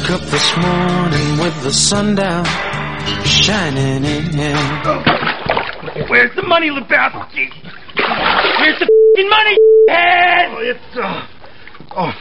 Woke 0.00 0.10
up 0.12 0.20
this 0.22 0.56
morning 0.56 1.38
with 1.38 1.62
the 1.62 1.70
sun 1.70 2.14
down, 2.14 2.46
shining 3.24 4.02
in. 4.02 4.56
Where's 6.08 6.34
the 6.36 6.42
money, 6.46 6.70
Lebowski? 6.70 7.50
Where's 8.60 8.78
the 8.78 8.84
f***ing 8.84 9.28
money, 9.28 9.58
head? 9.88 10.48
Oh, 10.48 10.58
it's, 10.62 10.96
uh, 10.96 11.26
oh, 11.98 12.12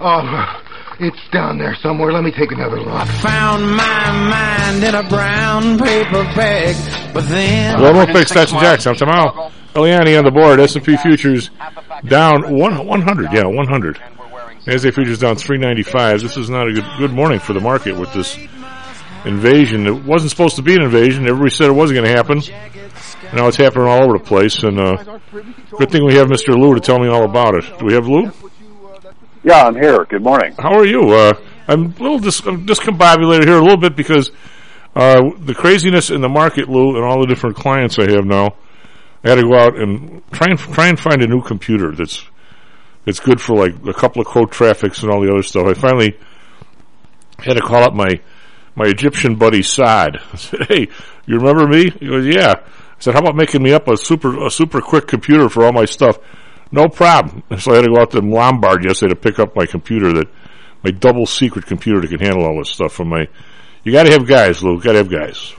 oh, 0.00 0.62
it's 0.98 1.30
down 1.30 1.58
there 1.58 1.76
somewhere. 1.76 2.12
Let 2.12 2.24
me 2.24 2.32
take 2.32 2.50
another 2.50 2.80
look. 2.80 3.06
Found 3.06 3.70
my 3.70 4.10
mind 4.10 4.82
in 4.82 4.94
a 4.96 5.08
brown 5.08 5.78
paper 5.78 6.24
bag, 6.34 7.14
but 7.14 7.28
then... 7.28 7.78
Global 7.78 8.06
Fix 8.12 8.32
Station 8.32 8.58
Jackson. 8.58 8.92
I'm 8.92 8.98
tomorrow. 8.98 9.52
Eliani 9.74 10.18
on 10.18 10.24
the 10.24 10.32
board. 10.32 10.58
S&P 10.58 10.96
futures 10.96 11.50
down 12.04 12.52
one, 12.52 12.84
100. 12.84 13.32
Yeah, 13.32 13.44
100. 13.44 14.02
NASDAQ 14.66 14.94
futures 14.94 15.18
down 15.18 15.34
395. 15.34 16.22
This 16.22 16.36
is 16.36 16.48
not 16.48 16.68
a 16.68 16.72
good, 16.72 16.84
good 16.98 17.12
morning 17.12 17.40
for 17.40 17.52
the 17.52 17.60
market 17.60 17.98
with 17.98 18.12
this 18.12 18.38
invasion. 19.24 19.88
It 19.88 20.04
wasn't 20.04 20.30
supposed 20.30 20.54
to 20.56 20.62
be 20.62 20.76
an 20.76 20.82
invasion. 20.82 21.26
Everybody 21.26 21.50
said 21.50 21.68
it 21.68 21.72
wasn't 21.72 21.98
going 21.98 22.08
to 22.08 22.16
happen. 22.16 22.40
Now 23.34 23.48
it's 23.48 23.56
happening 23.56 23.88
all 23.88 24.04
over 24.04 24.18
the 24.18 24.24
place. 24.24 24.62
And 24.62 24.78
uh, 24.78 25.18
good 25.76 25.90
thing 25.90 26.04
we 26.04 26.14
have 26.14 26.28
Mr. 26.28 26.56
Lou 26.56 26.74
to 26.74 26.80
tell 26.80 27.00
me 27.00 27.08
all 27.08 27.24
about 27.24 27.56
it. 27.56 27.78
Do 27.80 27.86
we 27.86 27.94
have 27.94 28.06
Lou? 28.06 28.30
Yeah, 29.42 29.64
I'm 29.64 29.74
here. 29.74 30.04
Good 30.04 30.22
morning. 30.22 30.54
How 30.56 30.78
are 30.78 30.86
you? 30.86 31.10
Uh, 31.10 31.32
I'm 31.66 31.86
a 31.86 32.02
little 32.02 32.20
dis- 32.20 32.46
I'm 32.46 32.64
discombobulated 32.64 33.46
here 33.46 33.58
a 33.58 33.62
little 33.62 33.76
bit 33.76 33.96
because 33.96 34.30
uh, 34.94 35.22
the 35.40 35.54
craziness 35.54 36.10
in 36.10 36.20
the 36.20 36.28
market, 36.28 36.68
Lou, 36.68 36.94
and 36.94 37.04
all 37.04 37.20
the 37.20 37.26
different 37.26 37.56
clients 37.56 37.98
I 37.98 38.08
have 38.12 38.24
now. 38.24 38.54
I 39.24 39.30
had 39.30 39.34
to 39.36 39.42
go 39.42 39.56
out 39.56 39.76
and 39.76 40.22
try 40.30 40.48
and 40.50 40.58
try 40.58 40.86
and 40.88 40.98
find 40.98 41.20
a 41.22 41.26
new 41.26 41.42
computer 41.42 41.92
that's 41.92 42.24
that's 43.04 43.20
good 43.20 43.40
for 43.40 43.56
like 43.56 43.74
a 43.86 43.92
couple 43.92 44.20
of 44.20 44.26
quote 44.26 44.52
traffics 44.52 45.02
and 45.02 45.10
all 45.10 45.20
the 45.20 45.30
other 45.30 45.42
stuff. 45.42 45.66
I 45.66 45.74
finally 45.74 46.18
had 47.38 47.54
to 47.54 47.62
call 47.62 47.82
up 47.82 47.94
my 47.94 48.20
my 48.74 48.86
Egyptian 48.86 49.36
buddy 49.36 49.62
Saad. 49.62 50.18
I 50.32 50.36
said, 50.36 50.66
"Hey, 50.68 50.88
you 51.26 51.38
remember 51.38 51.66
me?" 51.66 51.90
He 51.90 52.06
goes, 52.06 52.26
"Yeah." 52.26 52.54
I 52.58 53.00
said, 53.00 53.14
"How 53.14 53.20
about 53.20 53.36
making 53.36 53.62
me 53.62 53.72
up 53.72 53.88
a 53.88 53.96
super 53.96 54.46
a 54.46 54.50
super 54.50 54.80
quick 54.80 55.06
computer 55.06 55.48
for 55.48 55.64
all 55.64 55.72
my 55.72 55.84
stuff?" 55.84 56.18
No 56.70 56.88
problem. 56.88 57.42
So 57.58 57.72
I 57.72 57.76
had 57.76 57.84
to 57.84 57.92
go 57.94 58.00
out 58.00 58.10
to 58.12 58.20
Lombard 58.20 58.84
yesterday 58.84 59.10
to 59.10 59.20
pick 59.20 59.38
up 59.38 59.54
my 59.54 59.66
computer 59.66 60.12
that 60.14 60.28
my 60.82 60.90
double 60.90 61.26
secret 61.26 61.66
computer 61.66 62.00
that 62.00 62.08
can 62.08 62.18
handle 62.20 62.44
all 62.44 62.58
this 62.58 62.70
stuff 62.70 62.92
from 62.92 63.08
my. 63.08 63.28
You 63.84 63.92
got 63.92 64.04
to 64.04 64.12
have 64.12 64.26
guys, 64.26 64.62
Lou. 64.62 64.80
Got 64.80 64.92
to 64.92 64.98
have 64.98 65.10
guys. 65.10 65.54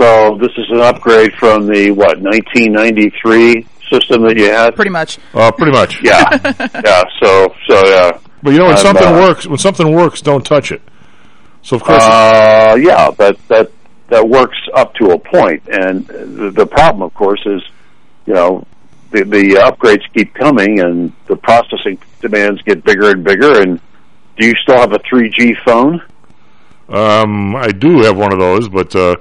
So 0.00 0.38
this 0.40 0.52
is 0.56 0.66
an 0.70 0.80
upgrade 0.80 1.32
from 1.34 1.66
the 1.66 1.90
what 1.90 2.18
1993 2.20 3.66
system 3.92 4.22
that 4.22 4.36
you 4.36 4.50
had. 4.50 4.74
Pretty 4.76 4.90
much. 4.90 5.18
Uh, 5.34 5.50
pretty 5.52 5.72
much. 5.72 6.02
Yeah, 6.02 6.28
yeah. 6.84 7.02
So 7.22 7.54
so 7.68 7.86
yeah. 7.86 8.18
But 8.42 8.52
you 8.52 8.58
know 8.58 8.64
when 8.66 8.76
I'm, 8.76 8.82
something 8.82 9.06
uh, 9.08 9.20
works, 9.20 9.46
when 9.46 9.58
something 9.58 9.94
works, 9.94 10.20
don't 10.22 10.44
touch 10.44 10.72
it. 10.72 10.80
So 11.62 11.76
of 11.76 11.82
course, 11.82 12.02
Uh, 12.02 12.78
yeah, 12.80 13.10
that 13.18 13.36
that 13.48 13.70
that 14.08 14.28
works 14.28 14.56
up 14.74 14.94
to 14.94 15.10
a 15.10 15.18
point, 15.18 15.62
and 15.68 16.06
the, 16.06 16.50
the 16.50 16.66
problem, 16.66 17.02
of 17.02 17.12
course, 17.14 17.42
is 17.46 17.62
you 18.26 18.34
know 18.34 18.64
the 19.10 19.24
the 19.24 19.60
upgrades 19.60 20.02
keep 20.14 20.32
coming, 20.34 20.80
and 20.80 21.12
the 21.26 21.36
processing 21.36 21.98
demands 22.20 22.62
get 22.62 22.82
bigger 22.84 23.10
and 23.10 23.22
bigger. 23.24 23.60
And 23.60 23.78
do 24.38 24.46
you 24.46 24.54
still 24.62 24.78
have 24.78 24.92
a 24.92 24.98
3G 25.00 25.54
phone? 25.64 26.00
um, 26.88 27.54
I 27.54 27.68
do 27.68 28.00
have 28.02 28.16
one 28.16 28.32
of 28.32 28.38
those, 28.40 28.68
but 28.68 28.94
uh, 28.96 29.16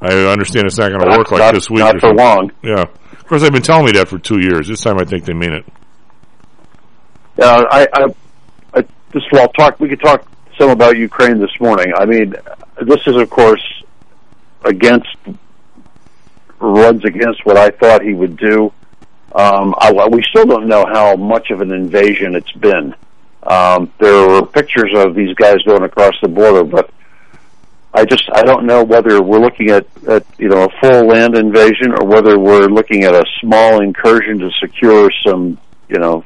I 0.00 0.12
understand 0.32 0.66
it's 0.66 0.76
not 0.78 0.88
going 0.88 1.00
to 1.00 1.06
Not- 1.06 1.18
work 1.18 1.30
like 1.30 1.38
not- 1.40 1.54
this 1.54 1.70
week. 1.70 1.78
not 1.80 2.00
for 2.00 2.12
long. 2.12 2.50
Yeah. 2.62 2.86
Course, 3.30 3.42
they've 3.42 3.52
been 3.52 3.62
telling 3.62 3.86
me 3.86 3.92
that 3.92 4.08
for 4.08 4.18
two 4.18 4.40
years. 4.40 4.66
This 4.66 4.80
time, 4.80 4.98
I 4.98 5.04
think 5.04 5.24
they 5.24 5.34
mean 5.34 5.52
it. 5.52 5.64
Uh, 7.40 7.64
I, 7.70 7.86
I, 7.92 8.06
I 8.74 8.84
just 9.12 9.30
well 9.30 9.46
talk. 9.50 9.78
We 9.78 9.88
could 9.88 10.00
talk 10.00 10.26
some 10.58 10.70
about 10.70 10.96
Ukraine 10.96 11.38
this 11.38 11.52
morning. 11.60 11.92
I 11.96 12.06
mean, 12.06 12.34
this 12.82 12.98
is 13.06 13.14
of 13.14 13.30
course 13.30 13.62
against 14.64 15.06
runs 16.58 17.04
against 17.04 17.46
what 17.46 17.56
I 17.56 17.70
thought 17.70 18.02
he 18.02 18.14
would 18.14 18.36
do. 18.36 18.72
Um, 19.32 19.76
I, 19.78 19.92
we 20.10 20.24
still 20.30 20.46
don't 20.46 20.66
know 20.66 20.84
how 20.92 21.14
much 21.14 21.52
of 21.52 21.60
an 21.60 21.70
invasion 21.70 22.34
it's 22.34 22.50
been. 22.50 22.96
Um, 23.44 23.92
there 24.00 24.26
were 24.26 24.44
pictures 24.44 24.90
of 24.92 25.14
these 25.14 25.36
guys 25.36 25.62
going 25.62 25.84
across 25.84 26.14
the 26.20 26.26
border, 26.26 26.64
but 26.64 26.90
I 27.92 28.04
just 28.04 28.22
I 28.32 28.42
don't 28.42 28.66
know 28.66 28.84
whether 28.84 29.20
we're 29.20 29.40
looking 29.40 29.70
at, 29.70 29.86
at 30.08 30.24
you 30.38 30.48
know 30.48 30.64
a 30.64 30.68
full 30.80 31.08
land 31.08 31.36
invasion 31.36 31.92
or 31.98 32.06
whether 32.06 32.38
we're 32.38 32.66
looking 32.66 33.04
at 33.04 33.14
a 33.14 33.24
small 33.40 33.82
incursion 33.82 34.38
to 34.38 34.50
secure 34.60 35.10
some 35.26 35.58
you 35.88 35.98
know 35.98 36.24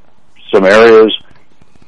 some 0.53 0.65
areas. 0.65 1.17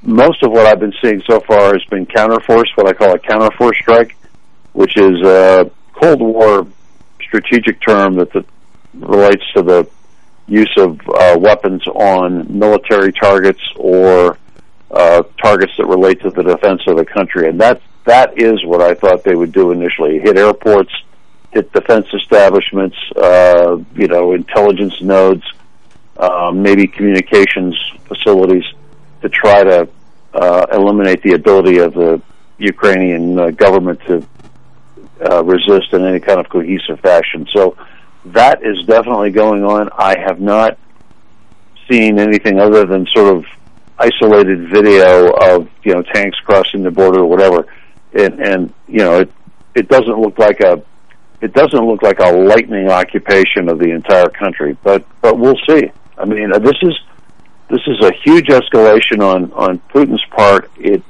Most 0.03 0.43
of 0.43 0.53
what 0.53 0.67
I've 0.67 0.81
been 0.81 0.95
seeing 1.03 1.21
so 1.29 1.41
far 1.41 1.73
has 1.73 1.85
been 1.91 2.07
counterforce, 2.07 2.67
what 2.77 2.89
I 2.89 2.93
call 2.93 3.15
a 3.15 3.19
counterforce 3.19 3.75
strike, 3.81 4.17
which 4.73 4.97
is 4.97 5.21
a 5.27 5.71
Cold 6.01 6.21
War 6.21 6.67
strategic 7.21 7.85
term 7.87 8.17
that 8.17 8.33
the, 8.33 8.45
relates 8.95 9.43
to 9.57 9.63
the 9.63 9.89
use 10.47 10.73
of 10.79 11.01
uh, 11.09 11.37
weapons 11.39 11.87
on 11.89 12.59
military 12.59 13.13
targets 13.13 13.61
or 13.77 14.39
uh, 14.91 15.23
targets 15.43 15.73
that 15.77 15.87
relate 15.87 16.21
to 16.23 16.31
the 16.31 16.43
defense 16.43 16.83
of 16.87 16.97
the 16.97 17.05
country, 17.05 17.49
and 17.49 17.61
that 17.61 17.83
that 18.07 18.41
is 18.41 18.65
what 18.65 18.81
I 18.81 18.95
thought 18.95 19.25
they 19.25 19.35
would 19.35 19.53
do 19.53 19.73
initially: 19.73 20.19
hit 20.19 20.39
airports, 20.39 20.93
hit 21.53 21.73
defense 21.73 22.07
establishments, 22.13 22.97
uh, 23.17 23.77
you 23.95 24.09
know, 24.09 24.33
intelligence 24.33 25.01
nodes, 25.03 25.45
uh, 26.17 26.51
maybe 26.55 26.87
communications 26.87 27.77
facilities, 28.09 28.65
to 29.23 29.29
try 29.29 29.63
to 29.65 29.89
uh, 30.35 30.67
eliminate 30.73 31.23
the 31.23 31.35
ability 31.35 31.79
of 31.79 31.95
the 31.95 32.21
Ukrainian 32.59 33.39
uh, 33.39 33.51
government 33.51 34.01
to 34.07 34.27
uh, 35.31 35.45
resist 35.45 35.93
in 35.93 36.05
any 36.05 36.21
kind 36.21 36.39
of 36.41 36.49
cohesive 36.49 37.01
fashion. 37.01 37.47
So 37.53 37.77
that 38.27 38.63
is 38.63 38.85
definitely 38.87 39.31
going 39.31 39.65
on. 39.65 39.89
I 39.97 40.19
have 40.19 40.41
not 40.41 40.79
seen 41.91 42.19
anything 42.19 42.59
other 42.59 42.85
than 42.85 43.07
sort 43.15 43.37
of 43.37 43.45
isolated 43.99 44.69
video 44.69 45.31
of 45.31 45.69
you 45.83 45.95
know 45.95 46.03
tanks 46.03 46.39
crossing 46.41 46.83
the 46.83 46.91
border 46.91 47.21
or 47.21 47.27
whatever, 47.27 47.67
and 48.13 48.41
and 48.41 48.75
you 48.89 48.99
know 48.99 49.21
it 49.21 49.33
it 49.75 49.89
doesn't 49.89 50.19
look 50.19 50.39
like 50.39 50.61
a 50.61 50.83
it 51.41 51.53
doesn't 51.53 51.85
look 51.85 52.03
like 52.03 52.19
a 52.19 52.33
lightning 52.33 52.89
occupation 52.89 53.69
of 53.69 53.79
the 53.79 53.91
entire 53.91 54.29
country, 54.29 54.77
but 54.83 55.05
but 55.21 55.39
we'll 55.39 55.59
see. 55.69 55.91
I 56.19 56.25
mean, 56.25 56.53
uh, 56.53 56.59
this 56.59 56.77
is 56.83 56.99
this 57.69 57.81
is 57.87 58.01
a 58.03 58.13
huge 58.25 58.47
escalation 58.47 59.21
on 59.21 59.53
on 59.53 59.79
Putin's 59.93 60.25
part. 60.31 60.71
It 60.79 61.03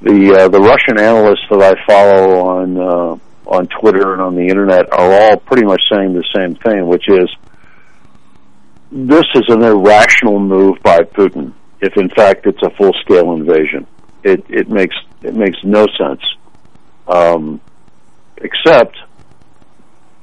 the 0.00 0.34
uh, 0.34 0.48
the 0.48 0.60
Russian 0.60 0.98
analysts 0.98 1.46
that 1.50 1.60
I 1.60 1.86
follow 1.86 2.46
on 2.46 2.78
uh, 2.78 3.18
on 3.46 3.66
Twitter 3.66 4.12
and 4.12 4.22
on 4.22 4.36
the 4.36 4.46
internet 4.46 4.92
are 4.92 5.12
all 5.12 5.36
pretty 5.38 5.64
much 5.64 5.82
saying 5.92 6.14
the 6.14 6.24
same 6.34 6.54
thing, 6.56 6.86
which 6.86 7.08
is 7.08 7.28
this 8.92 9.26
is 9.34 9.44
an 9.48 9.62
irrational 9.62 10.38
move 10.38 10.78
by 10.82 11.00
Putin. 11.00 11.52
If 11.80 11.96
in 11.96 12.10
fact 12.10 12.46
it's 12.46 12.62
a 12.62 12.70
full 12.70 12.92
scale 13.00 13.32
invasion, 13.32 13.86
it 14.22 14.44
it 14.48 14.68
makes 14.68 14.94
it 15.22 15.34
makes 15.34 15.58
no 15.64 15.86
sense. 15.98 16.22
Um, 17.08 17.60
except 18.38 18.96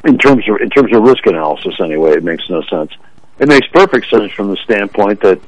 in 0.06 0.18
terms 0.18 0.46
of 0.50 0.62
in 0.62 0.70
terms 0.70 0.96
of 0.96 1.04
risk 1.04 1.26
analysis, 1.26 1.76
anyway, 1.82 2.12
it 2.12 2.24
makes 2.24 2.44
no 2.50 2.62
sense. 2.64 2.92
It 3.40 3.48
makes 3.48 3.68
perfect 3.68 4.10
sense 4.10 4.32
from 4.32 4.50
the 4.50 4.58
standpoint 4.64 5.22
that 5.22 5.40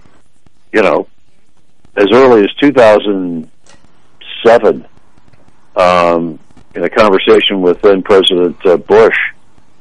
you 0.71 0.81
know, 0.81 1.07
as 1.95 2.07
early 2.11 2.43
as 2.43 2.53
2007, 2.61 4.87
um, 5.75 6.39
in 6.73 6.83
a 6.83 6.89
conversation 6.89 7.61
with 7.61 7.81
then 7.81 8.01
President 8.01 8.55
uh, 8.65 8.77
Bush, 8.77 9.17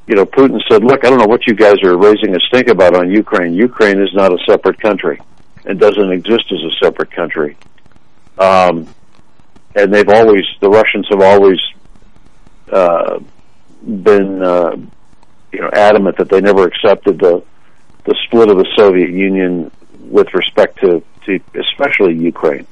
you 0.06 0.16
know, 0.16 0.26
Putin 0.26 0.60
said, 0.68 0.84
"Look, 0.84 1.04
I 1.04 1.10
don't 1.10 1.18
know 1.18 1.26
what 1.26 1.46
you 1.46 1.54
guys 1.54 1.80
are 1.84 1.96
raising 1.96 2.34
a 2.34 2.40
stink 2.48 2.68
about 2.68 2.96
on 2.96 3.10
Ukraine. 3.10 3.54
Ukraine 3.54 4.00
is 4.00 4.12
not 4.12 4.32
a 4.32 4.38
separate 4.48 4.80
country 4.80 5.20
and 5.64 5.78
doesn't 5.78 6.10
exist 6.10 6.50
as 6.50 6.58
a 6.62 6.70
separate 6.84 7.12
country." 7.12 7.56
Um, 8.40 8.92
and 9.76 9.92
they've 9.92 10.08
always, 10.08 10.44
the 10.60 10.70
Russians 10.70 11.06
have 11.10 11.20
always 11.20 11.60
uh, 12.72 13.20
been, 13.84 14.42
uh, 14.42 14.76
you 15.52 15.60
know, 15.60 15.70
adamant 15.72 16.16
that 16.16 16.28
they 16.28 16.40
never 16.40 16.64
accepted 16.66 17.18
the 17.18 17.44
the 18.04 18.16
split 18.24 18.48
of 18.48 18.56
the 18.56 18.66
Soviet 18.76 19.10
Union 19.10 19.70
with 20.00 20.32
respect 20.32 20.80
to, 20.80 21.02
to 21.26 21.38
especially 21.54 22.14
Ukraine. 22.14 22.66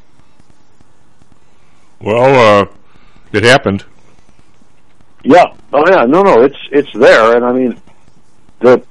Well, 2.00 2.62
uh, 2.62 2.66
it 3.32 3.44
happened. 3.44 3.84
Yeah. 5.22 5.44
Oh 5.72 5.84
yeah. 5.90 6.04
No, 6.04 6.22
no. 6.22 6.42
It's 6.42 6.58
it's 6.70 6.92
there, 6.94 7.36
and 7.36 7.44
I 7.44 7.52
mean, 7.52 7.80
the 8.60 8.82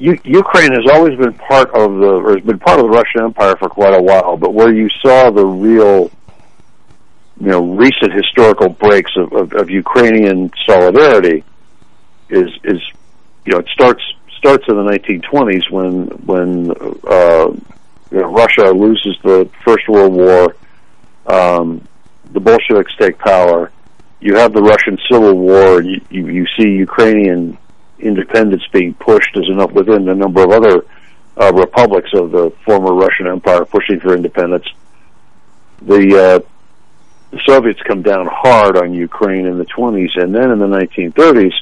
Ukraine 0.00 0.72
has 0.72 0.86
always 0.90 1.18
been 1.18 1.34
part 1.34 1.68
of 1.74 1.98
the 1.98 2.06
or 2.06 2.34
has 2.34 2.44
been 2.44 2.58
part 2.58 2.80
of 2.80 2.86
the 2.86 2.90
Russian 2.90 3.22
Empire 3.22 3.54
for 3.56 3.68
quite 3.68 3.92
a 3.92 4.00
while. 4.00 4.36
But 4.38 4.54
where 4.54 4.72
you 4.72 4.88
saw 5.02 5.30
the 5.30 5.44
real, 5.44 6.10
you 7.38 7.48
know, 7.48 7.74
recent 7.74 8.12
historical 8.12 8.70
breaks 8.70 9.10
of, 9.16 9.32
of, 9.34 9.52
of 9.52 9.68
Ukrainian 9.68 10.50
solidarity 10.66 11.44
is 12.30 12.48
is 12.64 12.80
you 13.44 13.52
know 13.52 13.58
it 13.58 13.68
starts 13.68 14.02
starts 14.38 14.64
in 14.68 14.76
the 14.76 14.82
1920s 14.82 15.70
when 15.70 16.06
when 16.24 16.70
uh, 17.06 17.48
you 18.10 18.20
know, 18.20 18.32
Russia 18.32 18.70
loses 18.70 19.18
the 19.22 19.50
First 19.64 19.86
World 19.86 20.14
War. 20.14 20.56
Um, 21.26 21.86
the 22.32 22.40
Bolsheviks 22.40 22.94
take 22.98 23.18
power. 23.18 23.70
You 24.20 24.36
have 24.36 24.54
the 24.54 24.62
Russian 24.62 24.98
Civil 25.10 25.36
War. 25.36 25.82
You, 25.82 26.00
you, 26.10 26.26
you 26.28 26.46
see 26.56 26.68
Ukrainian 26.70 27.58
independence 28.02 28.62
being 28.72 28.94
pushed 28.94 29.36
as 29.36 29.48
enough 29.48 29.72
within 29.72 30.08
a 30.08 30.14
number 30.14 30.42
of 30.42 30.50
other 30.50 30.84
uh, 31.36 31.52
republics 31.52 32.10
of 32.14 32.30
the 32.30 32.52
former 32.64 32.92
Russian 32.94 33.26
Empire 33.26 33.64
pushing 33.64 34.00
for 34.00 34.14
independence. 34.14 34.66
The, 35.82 36.18
uh, 36.18 36.48
the 37.30 37.40
Soviets 37.46 37.80
come 37.86 38.02
down 38.02 38.28
hard 38.30 38.76
on 38.76 38.92
Ukraine 38.92 39.46
in 39.46 39.58
the 39.58 39.64
20s, 39.64 40.20
and 40.20 40.34
then 40.34 40.50
in 40.50 40.58
the 40.58 40.66
1930s, 40.66 41.52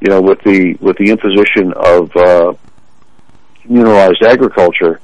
you 0.00 0.08
know, 0.08 0.22
with 0.22 0.40
the 0.42 0.74
with 0.80 0.96
the 0.98 1.10
imposition 1.10 1.72
of 1.72 2.14
uh, 2.16 2.54
communalized 3.62 4.22
agriculture, 4.22 5.00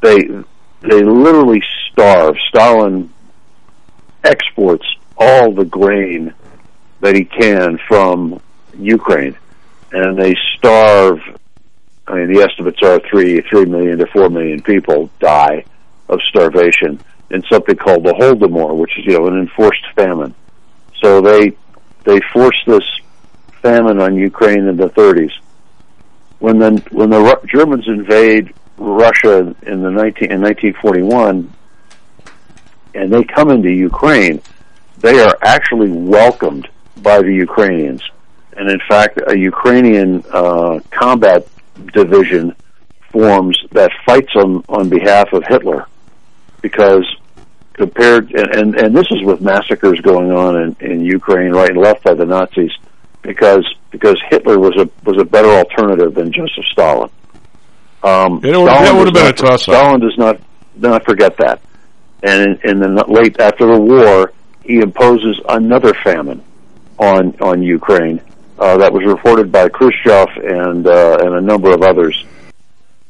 they 0.00 0.22
they 0.80 1.02
literally 1.02 1.62
starve. 1.90 2.34
Stalin 2.48 3.12
exports 4.24 4.84
all 5.16 5.52
the 5.52 5.64
grain 5.64 6.34
that 7.00 7.14
he 7.14 7.24
can 7.24 7.78
from 7.86 8.40
Ukraine, 8.78 9.36
and 9.92 10.18
they 10.18 10.34
starve. 10.56 11.20
I 12.06 12.14
mean, 12.14 12.32
the 12.32 12.42
estimates 12.42 12.82
are 12.82 13.00
three 13.08 13.40
three 13.42 13.64
million 13.64 13.98
to 13.98 14.06
four 14.06 14.28
million 14.28 14.62
people 14.62 15.10
die 15.20 15.64
of 16.08 16.20
starvation 16.28 17.00
in 17.30 17.42
something 17.50 17.76
called 17.76 18.04
the 18.04 18.12
Holodomor, 18.12 18.76
which 18.76 18.98
is 18.98 19.06
you 19.06 19.18
know 19.18 19.26
an 19.26 19.38
enforced 19.38 19.84
famine. 19.94 20.34
So 21.00 21.20
they 21.20 21.52
they 22.04 22.20
force 22.32 22.56
this 22.66 22.84
famine 23.62 24.00
on 24.00 24.16
Ukraine 24.16 24.66
in 24.66 24.76
the 24.76 24.88
30s. 24.88 25.32
When 26.40 26.58
the 26.58 26.82
when 26.90 27.10
the 27.10 27.20
Ru- 27.20 27.48
Germans 27.48 27.86
invade 27.86 28.52
Russia 28.76 29.54
in 29.62 29.82
the 29.82 29.90
19 29.90 30.30
in 30.32 30.40
1941, 30.40 31.52
and 32.94 33.12
they 33.12 33.22
come 33.22 33.50
into 33.50 33.70
Ukraine, 33.70 34.42
they 34.98 35.20
are 35.20 35.36
actually 35.42 35.90
welcomed 35.90 36.68
by 36.96 37.22
the 37.22 37.32
Ukrainians. 37.32 38.02
And 38.56 38.70
in 38.70 38.80
fact, 38.88 39.18
a 39.26 39.36
Ukrainian 39.38 40.24
uh, 40.30 40.80
combat 40.90 41.46
division 41.92 42.54
forms 43.10 43.58
that 43.72 43.90
fights 44.06 44.34
on, 44.36 44.64
on 44.68 44.88
behalf 44.88 45.32
of 45.32 45.42
Hitler 45.48 45.86
because 46.60 47.04
compared, 47.74 48.30
and, 48.32 48.54
and, 48.54 48.74
and 48.76 48.96
this 48.96 49.06
is 49.10 49.22
with 49.24 49.40
massacres 49.40 50.00
going 50.00 50.30
on 50.30 50.56
in, 50.62 50.76
in 50.80 51.00
Ukraine 51.04 51.52
right 51.52 51.70
and 51.70 51.78
left 51.78 52.04
by 52.04 52.14
the 52.14 52.24
Nazis 52.26 52.70
because, 53.22 53.66
because 53.90 54.16
Hitler 54.30 54.58
was 54.58 54.76
a, 54.76 54.88
was 55.08 55.18
a 55.20 55.24
better 55.24 55.48
alternative 55.48 56.14
than 56.14 56.32
Joseph 56.32 56.64
Stalin. 56.70 57.10
Um, 58.02 58.40
It 58.44 58.56
would- 58.56 58.68
that 58.68 58.84
Stalin 58.84 58.98
would 58.98 59.06
have 59.08 59.14
been 59.14 59.22
a 59.22 59.26
not- 59.26 59.36
toss-up. 59.36 59.74
Stalin 59.74 60.00
does 60.00 60.18
not, 60.18 60.40
not 60.76 61.04
forget 61.04 61.36
that. 61.38 61.60
And 62.22 62.58
in, 62.64 62.70
in 62.70 62.94
the 62.94 63.04
late, 63.08 63.40
after 63.40 63.66
the 63.66 63.80
war, 63.80 64.32
he 64.64 64.76
imposes 64.76 65.40
another 65.48 65.92
famine 66.04 66.42
on, 66.98 67.34
on 67.40 67.62
Ukraine, 67.62 68.20
uh, 68.62 68.76
that 68.76 68.92
was 68.92 69.04
reported 69.04 69.50
by 69.50 69.68
Khrushchev 69.68 70.28
and, 70.36 70.86
uh, 70.86 71.18
and 71.20 71.34
a 71.34 71.40
number 71.40 71.72
of 71.74 71.82
others. 71.82 72.24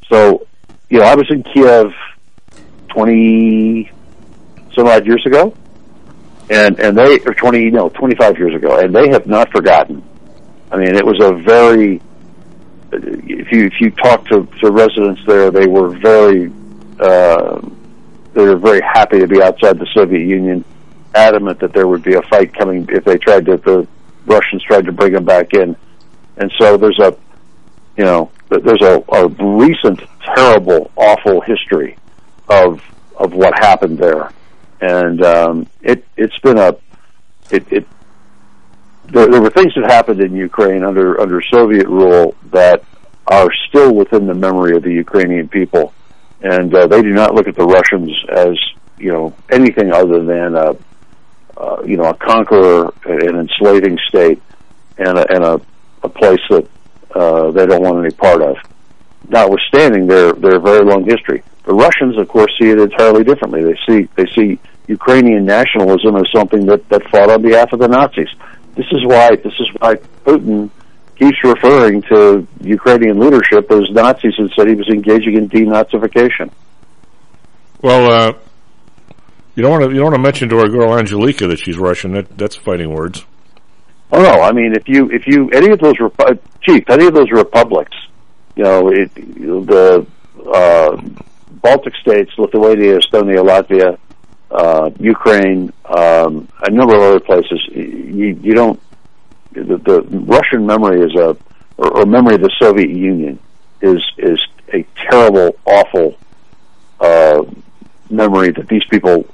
So, 0.09 0.47
you 0.89 0.97
know, 0.97 1.05
I 1.05 1.13
was 1.13 1.29
in 1.29 1.43
Kiev 1.43 1.93
20 2.89 3.91
some 4.73 4.87
odd 4.87 5.05
years 5.05 5.23
ago, 5.27 5.55
and 6.49 6.79
and 6.79 6.97
they 6.97 7.19
or 7.19 7.35
20 7.35 7.69
no 7.69 7.89
25 7.89 8.37
years 8.39 8.55
ago, 8.55 8.79
and 8.79 8.93
they 8.93 9.09
have 9.09 9.27
not 9.27 9.51
forgotten. 9.51 10.03
I 10.71 10.77
mean, 10.77 10.95
it 10.95 11.05
was 11.05 11.21
a 11.21 11.33
very 11.33 12.01
if 12.91 13.51
you 13.51 13.65
if 13.65 13.79
you 13.79 13.91
talk 13.91 14.25
to, 14.29 14.47
to 14.61 14.71
residents 14.71 15.21
there, 15.27 15.51
they 15.51 15.67
were 15.67 15.89
very 15.89 16.51
uh, 16.99 17.61
they 18.33 18.43
were 18.43 18.57
very 18.57 18.81
happy 18.81 19.19
to 19.19 19.27
be 19.27 19.41
outside 19.41 19.77
the 19.77 19.87
Soviet 19.93 20.25
Union, 20.25 20.65
adamant 21.13 21.59
that 21.59 21.73
there 21.73 21.87
would 21.87 22.03
be 22.03 22.15
a 22.15 22.21
fight 22.23 22.53
coming 22.55 22.87
if 22.89 23.05
they 23.05 23.19
tried 23.19 23.45
to 23.45 23.57
the 23.57 23.87
Russians 24.25 24.63
tried 24.63 24.85
to 24.85 24.91
bring 24.91 25.13
them 25.13 25.25
back 25.25 25.53
in, 25.53 25.75
and 26.37 26.51
so 26.59 26.77
there's 26.77 26.99
a 26.99 27.15
you 27.97 28.05
know 28.05 28.31
there's 28.49 28.81
a, 28.81 29.03
a 29.11 29.27
recent 29.27 30.01
terrible 30.35 30.91
awful 30.95 31.41
history 31.41 31.97
of 32.49 32.81
of 33.17 33.33
what 33.33 33.53
happened 33.59 33.97
there, 33.97 34.31
and 34.81 35.23
um, 35.23 35.67
it 35.81 36.05
it's 36.17 36.37
been 36.39 36.57
a 36.57 36.75
it, 37.51 37.71
it 37.71 37.87
there, 39.05 39.27
there 39.27 39.41
were 39.41 39.49
things 39.49 39.73
that 39.75 39.91
happened 39.91 40.21
in 40.21 40.35
Ukraine 40.35 40.83
under 40.83 41.19
under 41.19 41.41
Soviet 41.41 41.87
rule 41.87 42.35
that 42.51 42.83
are 43.27 43.49
still 43.69 43.93
within 43.93 44.27
the 44.27 44.33
memory 44.33 44.75
of 44.75 44.83
the 44.83 44.91
Ukrainian 44.91 45.47
people, 45.47 45.93
and 46.41 46.73
uh, 46.73 46.87
they 46.87 47.01
do 47.01 47.13
not 47.13 47.33
look 47.33 47.47
at 47.47 47.55
the 47.55 47.65
Russians 47.65 48.11
as 48.29 48.57
you 48.97 49.11
know 49.11 49.35
anything 49.49 49.91
other 49.91 50.23
than 50.23 50.55
a 50.55 50.75
uh, 51.57 51.81
you 51.85 51.97
know 51.97 52.05
a 52.05 52.13
conqueror, 52.13 52.93
an 53.05 53.39
enslaving 53.39 53.97
state, 54.07 54.41
and 54.97 55.17
a, 55.17 55.33
and 55.33 55.43
a, 55.43 55.61
a 56.03 56.09
place 56.09 56.41
that 56.49 56.67
uh, 57.15 57.51
they 57.51 57.65
don't 57.65 57.83
want 57.83 58.05
any 58.05 58.13
part 58.13 58.41
of. 58.41 58.57
Notwithstanding 59.29 60.07
their 60.07 60.33
their 60.33 60.59
very 60.59 60.83
long 60.83 61.05
history, 61.05 61.43
the 61.65 61.73
Russians, 61.73 62.17
of 62.17 62.27
course, 62.27 62.51
see 62.59 62.69
it 62.69 62.79
entirely 62.79 63.23
differently. 63.23 63.63
They 63.63 63.79
see 63.87 64.09
they 64.15 64.25
see 64.33 64.59
Ukrainian 64.87 65.45
nationalism 65.45 66.15
as 66.17 66.29
something 66.35 66.65
that 66.65 66.87
that 66.89 67.03
fought 67.09 67.29
on 67.29 67.41
behalf 67.41 67.71
of 67.71 67.79
the 67.79 67.87
Nazis. 67.87 68.29
This 68.75 68.87
is 68.91 69.05
why 69.05 69.35
this 69.35 69.53
is 69.59 69.67
why 69.79 69.95
Putin 70.25 70.69
keeps 71.15 71.37
referring 71.43 72.01
to 72.03 72.45
Ukrainian 72.61 73.19
leadership 73.19 73.71
as 73.71 73.89
Nazis 73.91 74.33
and 74.37 74.51
said 74.55 74.67
he 74.67 74.75
was 74.75 74.89
engaging 74.89 75.37
in 75.37 75.47
denazification. 75.49 76.51
Well, 77.81 78.11
uh, 78.11 78.33
you 79.55 79.63
don't 79.63 79.71
want 79.71 79.83
to 79.83 79.89
you 79.89 79.95
don't 79.95 80.11
want 80.11 80.15
to 80.15 80.21
mention 80.21 80.49
to 80.49 80.59
our 80.59 80.69
girl 80.69 80.97
Angelica 80.97 81.47
that 81.47 81.59
she's 81.59 81.77
Russian. 81.77 82.13
That 82.13 82.37
that's 82.37 82.55
fighting 82.55 82.93
words. 82.93 83.25
Oh 84.11 84.21
no! 84.21 84.41
I 84.41 84.51
mean, 84.51 84.73
if 84.75 84.87
you 84.87 85.09
if 85.11 85.27
you 85.27 85.49
any 85.51 85.71
of 85.71 85.79
those 85.79 85.95
chief 86.61 86.83
any 86.89 87.07
of 87.07 87.13
those 87.13 87.31
republics, 87.31 87.95
you 88.55 88.63
know, 88.63 88.89
it, 88.89 89.13
the 89.15 90.05
uh, 90.53 91.01
Baltic 91.51 91.95
states, 91.95 92.31
Lithuania, 92.37 92.99
Estonia, 92.99 93.43
Latvia, 93.43 93.97
uh, 94.51 94.91
Ukraine, 94.99 95.73
um, 95.85 96.47
a 96.61 96.69
number 96.69 96.95
of 96.95 97.01
other 97.01 97.19
places, 97.19 97.59
you 97.71 98.37
you 98.41 98.53
don't 98.53 98.79
the, 99.53 99.77
the 99.77 100.01
Russian 100.25 100.65
memory 100.65 101.01
is 101.01 101.15
a 101.15 101.37
or, 101.77 101.99
or 101.99 102.05
memory 102.05 102.35
of 102.35 102.41
the 102.41 102.51
Soviet 102.59 102.89
Union 102.89 103.39
is 103.81 104.01
is 104.17 104.39
a 104.73 104.85
terrible, 105.09 105.57
awful 105.65 106.17
uh, 106.99 107.43
memory 108.09 108.51
that 108.51 108.67
these 108.67 108.83
people 108.89 109.25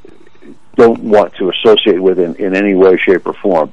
don't 0.79 1.01
want 1.03 1.35
to 1.35 1.49
associate 1.49 2.01
with 2.01 2.19
in, 2.19 2.35
in 2.35 2.55
any 2.55 2.73
way, 2.73 2.97
shape, 2.97 3.27
or 3.27 3.33
form. 3.33 3.71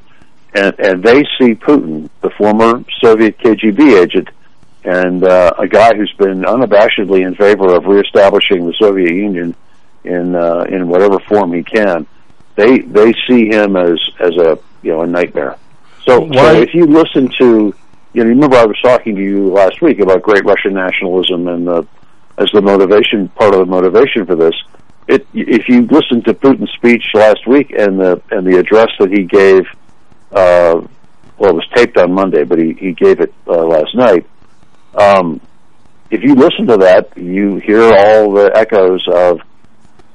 And, 0.54 0.74
and 0.78 1.02
they 1.02 1.22
see 1.38 1.54
Putin, 1.54 2.10
the 2.20 2.30
former 2.30 2.82
Soviet 3.02 3.38
KGB 3.38 4.02
agent, 4.02 4.28
and 4.84 5.22
uh, 5.24 5.52
a 5.58 5.66
guy 5.68 5.94
who's 5.94 6.12
been 6.18 6.42
unabashedly 6.42 7.26
in 7.26 7.34
favor 7.34 7.74
of 7.74 7.86
reestablishing 7.86 8.66
the 8.66 8.74
Soviet 8.78 9.12
Union 9.12 9.54
in 10.04 10.34
uh, 10.34 10.64
in 10.68 10.88
whatever 10.88 11.18
form 11.20 11.52
he 11.52 11.62
can. 11.62 12.06
They 12.54 12.78
they 12.78 13.12
see 13.28 13.48
him 13.48 13.76
as 13.76 13.98
as 14.20 14.36
a 14.36 14.58
you 14.82 14.92
know 14.92 15.02
a 15.02 15.06
nightmare. 15.06 15.56
So, 16.04 16.20
Why- 16.20 16.34
so 16.36 16.60
if 16.62 16.74
you 16.74 16.86
listen 16.86 17.28
to 17.38 17.74
you 18.12 18.24
know 18.24 18.30
remember 18.30 18.56
I 18.56 18.64
was 18.66 18.78
talking 18.82 19.14
to 19.16 19.22
you 19.22 19.50
last 19.52 19.82
week 19.82 19.98
about 19.98 20.22
great 20.22 20.44
Russian 20.44 20.74
nationalism 20.74 21.48
and 21.48 21.66
the 21.66 21.86
as 22.38 22.48
the 22.52 22.62
motivation 22.62 23.28
part 23.30 23.54
of 23.54 23.60
the 23.60 23.66
motivation 23.66 24.24
for 24.26 24.36
this. 24.36 24.54
It 25.08 25.26
if 25.32 25.68
you 25.68 25.82
listen 25.82 26.22
to 26.24 26.34
Putin's 26.34 26.72
speech 26.72 27.04
last 27.14 27.46
week 27.46 27.70
and 27.70 28.00
the 28.00 28.20
and 28.30 28.46
the 28.46 28.58
address 28.58 28.88
that 28.98 29.10
he 29.10 29.24
gave 29.24 29.64
uh, 30.32 30.86
well, 31.38 31.50
it 31.50 31.54
was 31.54 31.68
taped 31.74 31.96
on 31.98 32.12
Monday, 32.12 32.44
but 32.44 32.58
he, 32.58 32.72
he 32.78 32.92
gave 32.92 33.20
it 33.20 33.32
uh, 33.46 33.64
last 33.64 33.94
night. 33.94 34.26
Um, 34.94 35.40
if 36.10 36.22
you 36.22 36.34
listen 36.34 36.66
to 36.68 36.78
that, 36.78 37.16
you 37.16 37.56
hear 37.56 37.82
all 37.82 38.32
the 38.32 38.50
echoes 38.54 39.06
of 39.12 39.40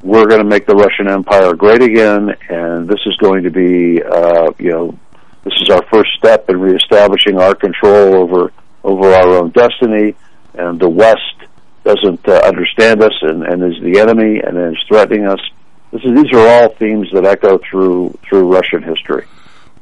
"We're 0.02 0.26
going 0.26 0.42
to 0.42 0.48
make 0.48 0.66
the 0.66 0.76
Russian 0.76 1.08
Empire 1.08 1.54
great 1.54 1.82
again," 1.82 2.36
and 2.50 2.88
this 2.88 3.00
is 3.06 3.16
going 3.18 3.44
to 3.44 3.52
be, 3.52 4.02
uh, 4.02 4.52
you 4.58 4.72
know, 4.72 5.00
this 5.44 5.54
is 5.62 5.70
our 5.70 5.84
first 5.92 6.10
step 6.18 6.50
in 6.50 6.60
reestablishing 6.60 7.40
our 7.40 7.54
control 7.54 8.16
over 8.16 8.52
over 8.84 9.14
our 9.14 9.38
own 9.38 9.52
destiny, 9.52 10.16
and 10.56 10.80
the 10.80 10.90
West 10.90 11.36
doesn't 11.84 12.28
uh, 12.28 12.34
understand 12.46 13.02
us 13.04 13.14
and, 13.22 13.44
and 13.44 13.64
is 13.64 13.82
the 13.82 14.00
enemy 14.00 14.40
and 14.40 14.58
is 14.74 14.78
threatening 14.88 15.26
us. 15.28 15.40
This 15.92 16.02
is, 16.04 16.16
these 16.16 16.34
are 16.34 16.48
all 16.48 16.70
themes 16.76 17.10
that 17.14 17.26
echo 17.26 17.60
through 17.70 18.18
through 18.28 18.54
Russian 18.54 18.84
history. 18.84 19.26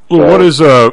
Well, 0.10 0.22
So- 0.22 0.32
what 0.32 0.42
is 0.42 0.62
uh 0.62 0.90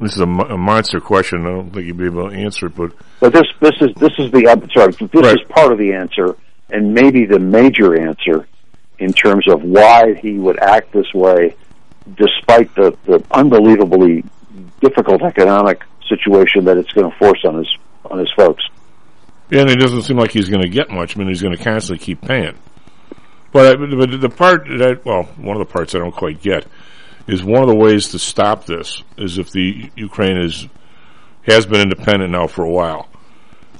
this 0.00 0.14
is 0.16 0.20
a, 0.20 0.24
a 0.24 0.58
monster 0.58 1.00
question. 1.00 1.42
I 1.46 1.50
don't 1.50 1.70
think 1.70 1.86
you'd 1.86 1.96
be 1.96 2.06
able 2.06 2.28
to 2.28 2.34
answer 2.36 2.66
it, 2.66 2.74
but 2.76 2.92
But 3.20 3.32
this 3.32 3.46
this 3.60 3.74
is 3.80 3.90
this 3.96 4.12
is 4.18 4.30
the 4.32 4.48
I'm 4.48 4.68
sorry 4.70 4.92
this 4.92 5.08
Right. 5.12 5.34
is 5.40 5.42
part 5.48 5.72
of 5.72 5.78
the 5.78 5.92
answer 5.92 6.36
and 6.70 6.94
maybe 6.94 7.26
the 7.26 7.38
major 7.38 8.00
answer 8.00 8.46
in 8.98 9.12
terms 9.12 9.46
of 9.48 9.62
why 9.62 10.14
he 10.14 10.38
would 10.38 10.58
act 10.60 10.92
this 10.92 11.12
way 11.14 11.56
despite 12.16 12.74
the, 12.74 12.96
the 13.06 13.22
unbelievably 13.30 14.24
difficult 14.80 15.22
economic 15.22 15.82
situation 16.08 16.64
that 16.66 16.76
it's 16.76 16.92
going 16.92 17.10
to 17.10 17.16
force 17.18 17.44
on 17.44 17.56
his 17.56 17.68
on 18.06 18.18
his 18.18 18.30
folks. 18.36 18.62
And 19.54 19.70
it 19.70 19.78
doesn't 19.78 20.02
seem 20.02 20.16
like 20.16 20.32
he's 20.32 20.48
going 20.48 20.62
to 20.62 20.68
get 20.68 20.90
much. 20.90 21.16
I 21.16 21.18
mean, 21.18 21.28
he's 21.28 21.42
going 21.42 21.56
to 21.56 21.62
constantly 21.62 22.04
keep 22.04 22.20
paying. 22.20 22.58
But, 23.52 23.78
but 23.78 24.20
the 24.20 24.28
part 24.28 24.66
that 24.66 25.02
well, 25.04 25.24
one 25.36 25.56
of 25.56 25.66
the 25.66 25.72
parts 25.72 25.94
I 25.94 25.98
don't 25.98 26.14
quite 26.14 26.42
get 26.42 26.66
is 27.28 27.44
one 27.44 27.62
of 27.62 27.68
the 27.68 27.76
ways 27.76 28.08
to 28.10 28.18
stop 28.18 28.66
this 28.66 29.02
is 29.16 29.38
if 29.38 29.50
the 29.52 29.90
Ukraine 29.96 30.36
is 30.38 30.66
has 31.46 31.66
been 31.66 31.80
independent 31.80 32.32
now 32.32 32.46
for 32.46 32.64
a 32.64 32.70
while. 32.70 33.08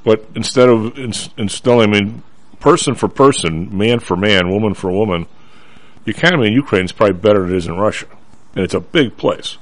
But 0.04 0.26
instead 0.34 0.68
of 0.68 0.98
ins- 0.98 1.30
instilling, 1.38 1.88
I 1.88 2.00
mean, 2.00 2.22
person 2.60 2.94
for 2.94 3.08
person, 3.08 3.76
man 3.76 4.00
for 4.00 4.16
man, 4.16 4.50
woman 4.50 4.74
for 4.74 4.92
woman, 4.92 5.26
the 6.04 6.10
economy 6.10 6.48
in 6.48 6.52
Ukraine 6.52 6.84
is 6.84 6.92
probably 6.92 7.18
better 7.18 7.40
than 7.40 7.54
it 7.54 7.56
is 7.56 7.66
in 7.66 7.76
Russia, 7.76 8.06
and 8.54 8.64
it's 8.64 8.74
a 8.74 8.80
big 8.80 9.16
place. 9.16 9.58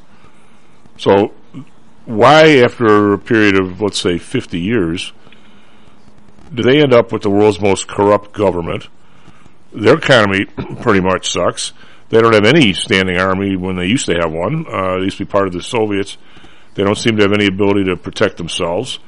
So, 0.98 1.32
why, 2.04 2.58
after 2.58 3.14
a 3.14 3.18
period 3.18 3.58
of 3.58 3.80
let's 3.80 4.00
say 4.00 4.18
fifty 4.18 4.60
years, 4.60 5.12
they 6.54 6.80
end 6.80 6.92
up 6.92 7.12
with 7.12 7.22
the 7.22 7.30
world's 7.30 7.60
most 7.60 7.88
corrupt 7.88 8.32
government? 8.32 8.88
Their 9.72 9.94
economy 9.96 10.44
pretty 10.82 11.00
much 11.00 11.30
sucks. 11.30 11.72
They 12.10 12.20
don't 12.20 12.34
have 12.34 12.44
any 12.44 12.74
standing 12.74 13.18
army 13.18 13.56
when 13.56 13.76
they 13.76 13.86
used 13.86 14.06
to 14.06 14.14
have 14.14 14.30
one. 14.30 14.66
Uh, 14.68 14.98
they 14.98 15.04
used 15.04 15.16
to 15.18 15.24
be 15.24 15.30
part 15.30 15.46
of 15.46 15.54
the 15.54 15.62
Soviets. 15.62 16.18
They 16.74 16.84
don't 16.84 16.96
seem 16.98 17.16
to 17.16 17.22
have 17.22 17.32
any 17.32 17.46
ability 17.46 17.84
to 17.84 17.96
protect 17.96 18.36
themselves. 18.36 18.98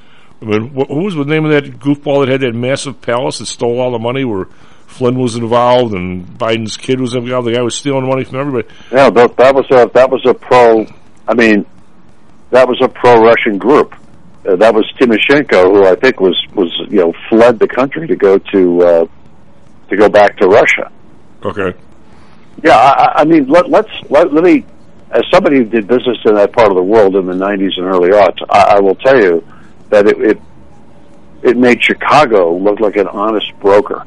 I 0.40 0.46
mean, 0.46 0.68
wh- 0.70 0.88
who 0.88 1.04
was 1.04 1.14
the 1.14 1.24
name 1.24 1.44
of 1.44 1.50
that 1.52 1.64
goofball 1.78 2.24
that 2.24 2.32
had 2.32 2.40
that 2.40 2.54
massive 2.54 3.00
palace 3.02 3.38
that 3.38 3.46
stole 3.46 3.80
all 3.80 3.90
the 3.92 3.98
money 3.98 4.24
where 4.24 4.46
Flynn 4.86 5.18
was 5.18 5.36
involved 5.36 5.94
and 5.94 6.26
Biden's 6.38 6.76
kid 6.76 7.00
was 7.00 7.14
involved? 7.14 7.46
The 7.46 7.52
guy 7.52 7.62
was 7.62 7.74
stealing 7.74 8.06
money 8.08 8.24
from 8.24 8.40
everybody. 8.40 8.68
Yeah, 8.90 9.10
that, 9.10 9.36
that 9.36 9.54
was 9.54 9.66
a 9.70 9.90
that 9.92 10.10
was 10.10 10.24
a 10.26 10.34
pro. 10.34 10.86
I 11.28 11.34
mean, 11.34 11.66
that 12.50 12.68
was 12.68 12.78
a 12.82 12.88
pro-Russian 12.88 13.58
group. 13.58 13.94
Uh, 14.46 14.56
that 14.56 14.74
was 14.74 14.84
Timoshenko, 14.98 15.64
who 15.72 15.86
I 15.86 15.94
think 15.94 16.20
was 16.20 16.36
was 16.54 16.70
you 16.90 17.00
know 17.00 17.14
fled 17.28 17.58
the 17.58 17.66
country 17.68 18.06
to 18.06 18.16
go 18.16 18.38
to 18.38 18.82
uh, 18.82 19.06
to 19.88 19.96
go 19.96 20.08
back 20.08 20.36
to 20.38 20.46
Russia. 20.48 20.90
Okay. 21.42 21.72
Yeah, 22.62 22.76
I, 22.76 23.20
I- 23.20 23.24
mean, 23.24 23.46
let, 23.48 23.68
let's 23.70 23.90
let, 24.10 24.32
let 24.32 24.44
me. 24.44 24.64
As 25.10 25.22
somebody 25.32 25.58
who 25.58 25.64
did 25.64 25.86
business 25.86 26.18
in 26.24 26.34
that 26.34 26.52
part 26.52 26.68
of 26.70 26.76
the 26.76 26.82
world 26.82 27.14
in 27.16 27.26
the 27.26 27.34
'90s 27.34 27.76
and 27.78 27.86
early 27.86 28.10
aughts, 28.10 28.38
I, 28.50 28.76
I 28.76 28.80
will 28.80 28.96
tell 28.96 29.16
you 29.20 29.46
that 29.90 30.06
it, 30.08 30.20
it 30.20 30.40
it 31.42 31.56
made 31.56 31.82
Chicago 31.82 32.56
look 32.56 32.80
like 32.80 32.96
an 32.96 33.06
honest 33.08 33.52
broker. 33.60 34.04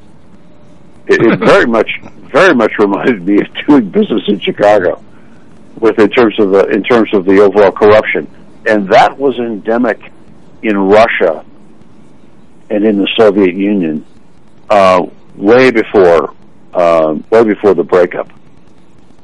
It, 1.07 1.21
it 1.21 1.39
very 1.39 1.65
much, 1.77 1.89
very 2.31 2.53
much 2.53 2.73
reminded 2.77 3.25
me 3.25 3.39
of 3.41 3.47
doing 3.67 3.89
business 3.89 4.23
in 4.27 4.39
Chicago, 4.39 5.01
with 5.79 5.97
in 5.99 6.09
terms 6.09 6.37
of 6.39 6.51
the 6.51 6.67
in 6.67 6.83
terms 6.83 7.13
of 7.13 7.25
the 7.25 7.39
overall 7.39 7.71
corruption, 7.71 8.27
and 8.65 8.87
that 8.89 9.17
was 9.17 9.37
endemic 9.39 10.11
in 10.63 10.77
Russia 10.77 11.45
and 12.69 12.85
in 12.85 12.97
the 12.97 13.07
Soviet 13.17 13.55
Union 13.55 14.05
uh, 14.69 15.05
way 15.35 15.71
before 15.71 16.33
um, 16.73 17.23
way 17.29 17.43
before 17.43 17.73
the 17.73 17.83
breakup. 17.83 18.31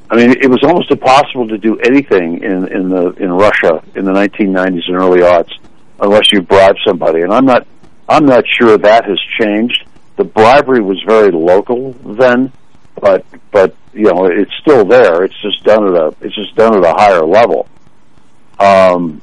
I 0.10 0.16
mean, 0.16 0.32
it 0.32 0.50
was 0.50 0.64
almost 0.64 0.92
impossible 0.92 1.48
to 1.48 1.58
do 1.58 1.78
anything 1.80 2.44
in 2.44 2.68
in 2.68 2.90
the 2.90 3.12
in 3.14 3.32
Russia 3.32 3.84
in 3.96 4.06
the 4.06 4.12
1990s 4.12 4.88
and 4.88 4.98
early 4.98 5.22
aughts 5.22 5.54
unless 6.00 6.32
you 6.32 6.42
bribed 6.42 6.80
somebody. 6.86 7.22
And 7.22 7.34
I'm 7.34 7.46
not 7.46 7.66
I'm 8.08 8.26
not 8.26 8.44
sure 8.60 8.78
that 8.78 9.06
has 9.06 9.20
changed. 9.40 9.86
The 10.18 10.24
bribery 10.24 10.82
was 10.82 11.02
very 11.08 11.32
local 11.32 11.94
then, 11.94 12.52
but 13.00 13.26
but 13.52 13.76
you 13.94 14.04
know 14.04 14.26
it's 14.26 14.52
still 14.62 14.86
there. 14.86 15.24
It's 15.24 15.42
just 15.42 15.64
done 15.64 15.88
at 15.88 15.96
a 15.96 16.16
it's 16.22 16.36
just 16.36 16.56
done 16.56 16.78
at 16.78 16.84
a 16.84 16.94
higher 16.94 17.26
level. 17.26 17.68
Um, 18.60 19.22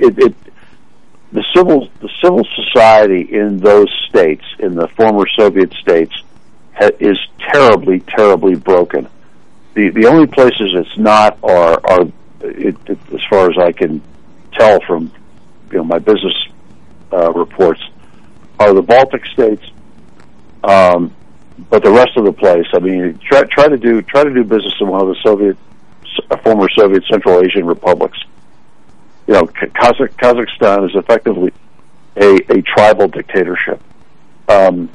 it 0.00 0.34
the 1.32 1.44
civil 1.54 1.88
the 2.00 2.10
civil 2.22 2.44
society 2.56 3.28
in 3.32 3.58
those 3.58 3.88
states 4.08 4.44
in 4.58 4.74
the 4.74 4.88
former 4.88 5.24
Soviet 5.36 5.72
states 5.74 6.12
ha- 6.74 6.90
is 6.98 7.18
terribly 7.52 8.00
terribly 8.00 8.56
broken. 8.56 9.08
The 9.74 9.90
the 9.90 10.06
only 10.06 10.26
places 10.26 10.72
it's 10.74 10.98
not 10.98 11.38
are 11.42 11.80
are 11.84 12.02
it, 12.40 12.76
it, 12.88 12.98
as 13.14 13.20
far 13.28 13.50
as 13.50 13.58
I 13.58 13.72
can 13.72 14.02
tell 14.52 14.80
from 14.86 15.12
you 15.70 15.78
know 15.78 15.84
my 15.84 15.98
business 15.98 16.34
uh, 17.12 17.32
reports 17.32 17.82
are 18.58 18.74
the 18.74 18.82
Baltic 18.82 19.24
states. 19.26 19.64
Um, 20.64 21.14
but 21.68 21.84
the 21.84 21.90
rest 21.90 22.16
of 22.16 22.24
the 22.24 22.32
place, 22.32 22.66
I 22.72 22.78
mean, 22.78 23.18
try 23.22 23.42
try 23.44 23.68
to 23.68 23.76
do 23.76 24.02
try 24.02 24.24
to 24.24 24.32
do 24.32 24.44
business 24.44 24.74
in 24.80 24.88
one 24.88 25.00
of 25.00 25.08
the 25.08 25.16
Soviet 25.22 25.56
former 26.42 26.68
Soviet 26.76 27.04
Central 27.10 27.40
Asian 27.40 27.66
republics 27.66 28.18
you 29.30 29.36
know, 29.36 29.44
Kazakh, 29.44 30.10
Kazakhstan 30.16 30.90
is 30.90 30.96
effectively 30.96 31.52
a, 32.16 32.34
a 32.48 32.62
tribal 32.62 33.06
dictatorship. 33.06 33.80
Um, 34.48 34.90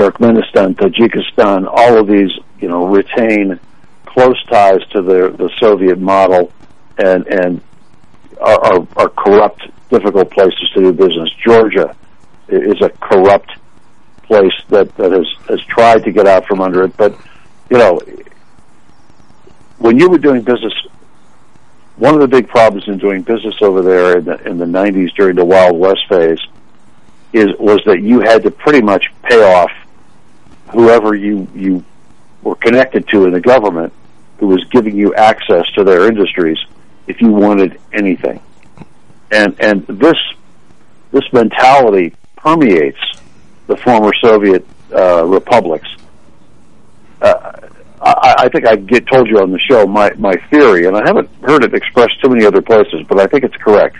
Turkmenistan, 0.00 0.74
Tajikistan, 0.74 1.68
all 1.70 1.98
of 1.98 2.06
these, 2.06 2.30
you 2.58 2.68
know, 2.68 2.86
retain 2.86 3.60
close 4.06 4.42
ties 4.46 4.80
to 4.92 5.02
the 5.02 5.34
the 5.36 5.50
Soviet 5.60 5.98
model, 5.98 6.50
and 6.96 7.26
and 7.26 7.60
are, 8.40 8.58
are, 8.58 8.86
are 8.96 9.08
corrupt, 9.10 9.68
difficult 9.90 10.30
places 10.30 10.70
to 10.72 10.80
do 10.80 10.92
business. 10.94 11.28
Georgia 11.44 11.94
is 12.48 12.80
a 12.80 12.88
corrupt 13.00 13.50
place 14.22 14.62
that 14.70 14.96
that 14.96 15.12
has 15.12 15.26
has 15.50 15.60
tried 15.66 16.04
to 16.04 16.10
get 16.10 16.26
out 16.26 16.46
from 16.46 16.62
under 16.62 16.84
it, 16.84 16.96
but 16.96 17.14
you 17.68 17.76
know, 17.76 18.00
when 19.76 19.98
you 19.98 20.08
were 20.08 20.16
doing 20.16 20.40
business 20.40 20.72
one 21.98 22.14
of 22.14 22.20
the 22.20 22.28
big 22.28 22.48
problems 22.48 22.86
in 22.86 22.96
doing 22.98 23.22
business 23.22 23.56
over 23.60 23.82
there 23.82 24.18
in 24.18 24.24
the 24.24 24.48
in 24.48 24.58
the 24.58 24.64
90s 24.64 25.12
during 25.14 25.36
the 25.36 25.44
Wild 25.44 25.76
West 25.76 26.00
phase 26.08 26.38
is 27.32 27.48
was 27.58 27.80
that 27.86 28.00
you 28.00 28.20
had 28.20 28.42
to 28.44 28.50
pretty 28.50 28.80
much 28.80 29.04
pay 29.24 29.42
off 29.42 29.70
whoever 30.70 31.14
you 31.14 31.48
you 31.54 31.84
were 32.42 32.54
connected 32.54 33.06
to 33.08 33.24
in 33.24 33.32
the 33.32 33.40
government 33.40 33.92
who 34.38 34.46
was 34.46 34.64
giving 34.66 34.96
you 34.96 35.14
access 35.14 35.66
to 35.72 35.82
their 35.82 36.06
industries 36.06 36.58
if 37.08 37.20
you 37.20 37.32
wanted 37.32 37.80
anything. 37.92 38.40
And 39.32 39.56
and 39.60 39.86
this 39.86 40.16
this 41.10 41.24
mentality 41.32 42.14
permeates 42.36 43.00
the 43.66 43.76
former 43.76 44.12
Soviet 44.22 44.64
uh, 44.94 45.24
republics. 45.24 45.88
Uh, 47.20 47.57
I, 48.00 48.34
I 48.38 48.48
think 48.48 48.66
I 48.66 48.76
get 48.76 49.06
told 49.06 49.28
you 49.28 49.38
on 49.38 49.50
the 49.50 49.58
show 49.58 49.86
my 49.86 50.10
my 50.18 50.34
theory, 50.50 50.86
and 50.86 50.96
I 50.96 51.06
haven't 51.06 51.30
heard 51.42 51.64
it 51.64 51.74
expressed 51.74 52.20
too 52.22 52.30
many 52.30 52.44
other 52.44 52.62
places, 52.62 53.04
but 53.08 53.18
I 53.18 53.26
think 53.26 53.44
it's 53.44 53.56
correct. 53.56 53.96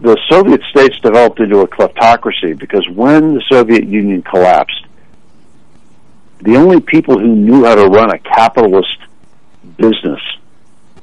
The 0.00 0.18
Soviet 0.28 0.60
states 0.70 0.98
developed 1.00 1.40
into 1.40 1.60
a 1.60 1.68
kleptocracy 1.68 2.58
because 2.58 2.86
when 2.90 3.34
the 3.34 3.42
Soviet 3.48 3.86
Union 3.86 4.22
collapsed, 4.22 4.84
the 6.42 6.56
only 6.56 6.80
people 6.80 7.18
who 7.18 7.34
knew 7.34 7.64
how 7.64 7.74
to 7.74 7.86
run 7.86 8.10
a 8.10 8.18
capitalist 8.18 8.98
business 9.78 10.20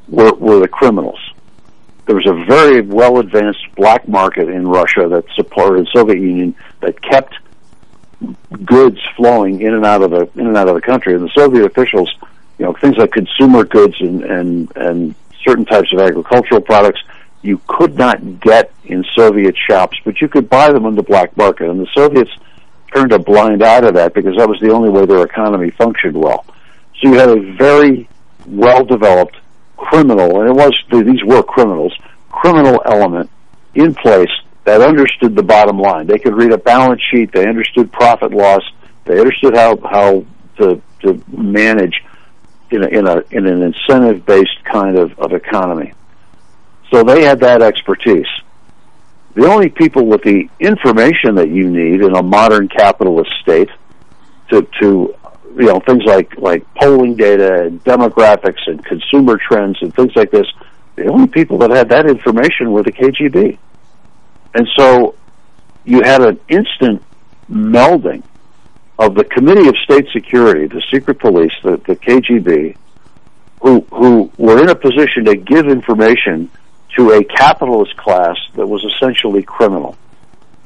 were, 0.08 0.34
were 0.34 0.60
the 0.60 0.68
criminals. 0.68 1.20
There 2.06 2.16
was 2.16 2.28
a 2.28 2.46
very 2.46 2.82
well 2.82 3.20
advanced 3.20 3.66
black 3.76 4.08
market 4.08 4.50
in 4.50 4.68
Russia 4.68 5.08
that 5.10 5.24
supported 5.36 5.86
the 5.86 5.90
Soviet 5.94 6.20
Union 6.20 6.56
that 6.82 7.02
kept 7.02 7.36
goods 8.66 9.00
flowing 9.16 9.62
in 9.62 9.74
and 9.74 9.86
out 9.86 10.02
of 10.02 10.12
the 10.12 10.30
in 10.40 10.48
and 10.48 10.58
out 10.58 10.68
of 10.68 10.76
the 10.76 10.82
country. 10.82 11.14
And 11.16 11.24
the 11.24 11.32
Soviet 11.36 11.66
officials, 11.66 12.14
you 12.58 12.66
know, 12.66 12.74
things 12.74 12.98
like 12.98 13.12
consumer 13.12 13.64
goods 13.64 13.96
and 14.00 14.24
and 14.24 14.72
and 14.76 15.16
certain 15.44 15.66
types 15.66 15.92
of 15.94 16.00
agricultural 16.00 16.62
products, 16.62 17.02
you 17.42 17.60
could 17.68 17.98
not 17.98 18.40
get 18.42 18.72
in 18.84 19.04
Soviet 19.16 19.56
shops, 19.58 19.98
but 20.06 20.22
you 20.22 20.28
could 20.28 20.50
buy 20.50 20.72
them 20.72 20.86
on 20.86 20.96
the 20.96 21.04
black 21.04 21.36
market. 21.36 21.70
And 21.70 21.80
the 21.80 21.88
Soviets 21.94 22.32
turned 22.94 23.12
a 23.12 23.20
blind 23.20 23.64
eye 23.64 23.82
to 23.82 23.92
that 23.94 24.14
because 24.14 24.36
that 24.38 24.48
was 24.48 24.60
the 24.60 24.72
only 24.72 24.90
way 24.90 25.06
their 25.06 25.24
economy 25.24 25.72
functioned 25.72 26.16
well. 26.16 26.46
So 27.00 27.10
you 27.10 27.14
had 27.16 27.30
a 27.30 27.40
very 27.54 28.08
well 28.46 28.84
developed 28.84 29.38
criminal, 29.78 30.42
and 30.42 30.50
it 30.50 30.54
was 30.54 30.74
these 30.92 31.24
were 31.24 31.42
criminals, 31.42 31.98
criminal 32.30 32.82
element 32.86 33.30
in 33.74 33.96
place 33.96 34.30
that 34.64 34.82
understood 34.82 35.36
the 35.36 35.44
bottom 35.44 35.80
line. 35.80 36.08
They 36.08 36.20
could 36.20 36.36
read 36.36 36.52
a 36.52 36.58
balance 36.58 37.02
sheet. 37.12 37.32
They 37.32 37.48
understood 37.48 37.92
profit 37.92 38.32
loss. 38.32 38.62
They 39.06 39.20
understood 39.20 39.56
how 39.56 39.78
how 39.78 40.26
to 40.58 40.82
to 41.02 41.24
manage 41.28 42.04
in 42.70 42.84
a, 42.84 42.88
in 42.88 43.08
a 43.08 43.24
in 43.32 43.48
an 43.48 43.62
incentive 43.64 44.26
based 44.26 44.64
kind 44.64 44.98
of, 44.98 45.18
of 45.20 45.34
economy. 45.34 45.94
So 46.92 47.04
they 47.04 47.24
had 47.24 47.40
that 47.40 47.62
expertise. 47.62 48.28
The 49.34 49.48
only 49.48 49.70
people 49.70 50.06
with 50.06 50.24
the 50.24 50.50
information 50.60 51.36
that 51.36 51.50
you 51.50 51.70
need 51.70 52.02
in 52.02 52.16
a 52.16 52.22
modern 52.22 52.68
capitalist 52.68 53.32
state 53.42 53.70
to 54.50 54.68
to 54.80 55.16
you 55.58 55.66
know 55.66 55.80
things 55.80 56.04
like 56.06 56.38
like 56.38 56.66
polling 56.76 57.16
data 57.16 57.64
and 57.64 57.84
demographics 57.84 58.68
and 58.68 58.84
consumer 58.86 59.38
trends 59.38 59.78
and 59.82 59.94
things 59.96 60.16
like 60.16 60.32
this. 60.32 60.48
The 60.98 61.08
only 61.08 61.28
people 61.28 61.58
that 61.60 61.72
had 61.72 61.90
that 61.90 62.06
information 62.06 62.72
were 62.72 62.84
the 62.84 62.92
KGB. 62.92 63.58
And 64.54 64.68
so 64.78 65.16
you 65.86 66.02
had 66.02 66.22
an 66.22 66.40
instant 66.50 67.02
melding 67.50 68.24
of 69.00 69.16
the 69.16 69.24
Committee 69.24 69.68
of 69.68 69.76
State 69.84 70.08
Security, 70.14 70.68
the 70.68 70.84
secret 70.92 71.20
police, 71.20 71.54
the, 71.64 71.78
the 71.88 71.96
KGB, 71.96 72.78
who 73.62 73.82
who 73.92 74.32
were 74.38 74.62
in 74.62 74.70
a 74.70 74.76
position 74.76 75.26
to 75.26 75.36
give 75.36 75.68
information 75.68 76.50
to 76.98 77.12
a 77.12 77.24
capitalist 77.24 77.96
class 77.98 78.36
that 78.56 78.68
was 78.68 78.84
essentially 78.84 79.44
criminal. 79.44 79.98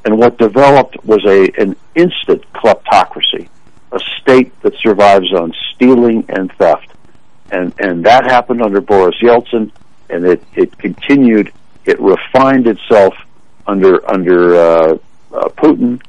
And 0.04 0.18
what 0.18 0.38
developed 0.38 1.04
was 1.06 1.24
a 1.26 1.50
an 1.62 1.76
instant 1.96 2.44
kleptocracy, 2.54 3.48
a 3.92 4.00
state 4.22 4.60
that 4.62 4.74
survives 4.78 5.34
on 5.34 5.54
stealing 5.74 6.26
and 6.30 6.52
theft. 6.54 6.92
And 7.52 7.74
and 7.80 8.06
that 8.06 8.26
happened 8.26 8.62
under 8.62 8.82
Boris 8.82 9.16
Yeltsin, 9.22 9.72
and 10.10 10.26
it 10.26 10.44
it 10.56 10.78
continued. 10.78 11.52
It 11.86 12.00
refined 12.00 12.68
itself 12.68 13.14
under 13.68 14.10
under 14.10 14.56
uh, 14.56 14.98
uh, 15.34 15.50
Putin 15.50 16.02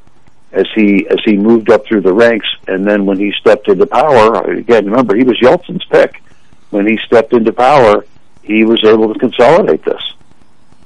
as 0.53 0.67
he 0.75 1.07
as 1.09 1.19
he 1.25 1.37
moved 1.37 1.71
up 1.71 1.87
through 1.87 2.03
the 2.03 2.13
ranks, 2.13 2.47
and 2.69 2.87
then 2.87 3.07
when 3.07 3.19
he 3.19 3.33
stepped 3.41 3.69
into 3.69 3.87
power, 3.87 4.51
again, 4.51 4.87
remember 4.87 5.17
he 5.17 5.25
was 5.25 5.39
Yeltsin's 5.41 5.85
pick. 5.87 6.23
When 6.71 6.87
he 6.87 6.99
stepped 7.07 7.33
into 7.33 7.53
power, 7.53 8.05
he 8.43 8.65
was 8.65 8.85
able 8.85 9.13
to 9.13 9.19
consolidate 9.19 9.85
this, 9.85 10.03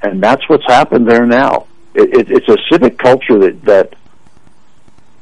and 0.03 0.23
that's 0.23 0.47
what's 0.49 0.67
happened 0.67 1.09
there 1.09 1.27
now. 1.27 1.67
It, 1.95 2.15
it, 2.15 2.31
it's 2.31 2.49
a 2.49 2.57
civic 2.71 2.99
culture 2.99 3.39
that 3.39 3.63
that, 3.63 3.95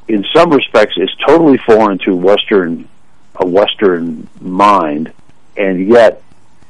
in 0.08 0.24
some 0.34 0.50
respects, 0.50 0.96
is 0.96 1.10
totally 1.26 1.58
foreign 1.58 1.98
to 1.98 2.16
Western 2.16 2.88
a 3.36 3.46
Western 3.46 4.28
mind, 4.40 5.12
and 5.56 5.88
yet 5.88 6.22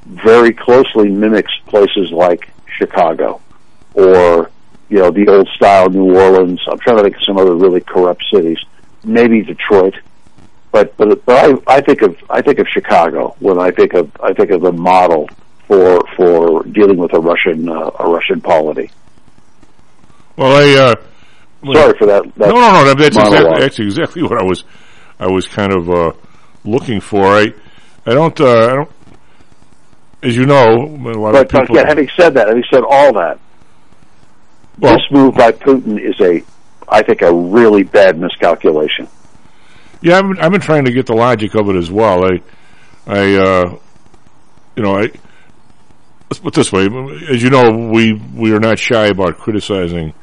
very 0.07 0.53
closely 0.53 1.09
mimics 1.09 1.53
places 1.67 2.11
like 2.11 2.51
Chicago 2.79 3.41
or 3.95 4.51
you 4.88 4.99
know, 4.99 5.11
the 5.11 5.28
old 5.28 5.49
style 5.54 5.88
New 5.90 6.16
Orleans. 6.16 6.61
I'm 6.71 6.78
trying 6.78 6.97
to 6.99 7.02
think 7.02 7.16
of 7.16 7.23
some 7.25 7.38
other 7.38 7.54
really 7.54 7.80
corrupt 7.80 8.25
cities. 8.33 8.59
Maybe 9.04 9.42
Detroit. 9.42 9.95
But 10.73 10.97
but 10.97 11.25
but 11.25 11.37
I, 11.68 11.76
I 11.76 11.80
think 11.80 12.02
of 12.02 12.16
I 12.28 12.42
think 12.42 12.59
of 12.59 12.66
Chicago 12.68 13.35
when 13.40 13.59
I 13.59 13.71
think 13.71 13.95
of 13.95 14.11
I 14.23 14.33
think 14.33 14.50
of 14.50 14.61
the 14.62 14.73
model 14.73 15.28
for 15.66 16.00
for 16.16 16.62
dealing 16.64 16.99
with 16.99 17.12
a 17.14 17.21
Russian 17.21 17.68
uh, 17.68 17.90
a 17.99 18.09
Russian 18.09 18.40
polity. 18.40 18.90
Well, 20.37 20.52
I 20.52 20.92
uh, 20.92 20.95
sorry 21.73 21.99
for 21.99 22.07
that. 22.07 22.23
that 22.37 22.49
no, 22.49 22.54
no, 22.54 22.85
no. 22.85 22.95
That's 22.95 23.16
monologue. 23.16 23.35
exactly, 23.40 23.61
that's 23.61 23.78
exactly 23.78 24.23
what 24.23 24.38
I 24.38 24.42
was 24.45 24.64
I 25.18 25.26
was 25.26 25.47
kind 25.49 25.73
of 25.73 25.88
uh, 25.90 26.12
looking 26.64 27.00
for. 27.00 27.25
I 27.26 27.52
I 28.07 28.14
don't 28.14 28.38
uh, 28.40 28.47
I 28.66 28.75
don't. 28.75 28.90
As 30.23 30.37
you 30.37 30.47
know, 30.47 30.75
a 30.85 31.14
lot 31.16 31.33
But, 31.33 31.47
of 31.47 31.49
but 31.52 31.61
people. 31.62 31.76
yeah, 31.76 31.85
having 31.87 32.09
said 32.16 32.35
that, 32.35 32.49
having 32.49 32.64
said 32.73 32.83
all 32.88 33.12
that, 33.14 33.38
well, 34.79 34.95
this 34.95 35.05
move 35.11 35.35
by 35.35 35.53
Putin 35.53 36.01
is 36.01 36.21
a, 36.21 36.43
I 36.89 37.03
think, 37.03 37.23
a 37.23 37.33
really 37.33 37.83
bad 37.83 38.19
miscalculation. 38.19 39.09
Yeah, 40.01 40.19
I've 40.19 40.29
been, 40.29 40.39
I've 40.39 40.53
been 40.53 40.61
trying 40.61 40.85
to 40.85 40.93
get 40.93 41.07
the 41.07 41.15
logic 41.15 41.55
of 41.55 41.69
it 41.69 41.77
as 41.77 41.91
well. 41.91 42.25
I, 42.25 42.41
I, 43.07 43.35
uh, 43.35 43.79
you 44.77 44.83
know, 44.83 44.97
I 44.97 45.11
let's 46.31 46.39
put 46.41 46.55
it 46.55 46.55
this 46.55 46.73
way. 46.73 46.87
As 47.31 47.43
you 47.43 47.51
know, 47.51 47.91
we 47.93 48.13
we 48.13 48.53
are 48.53 48.61
not 48.61 48.79
shy 48.79 49.07
about 49.07 49.39
criticizing 49.39 50.15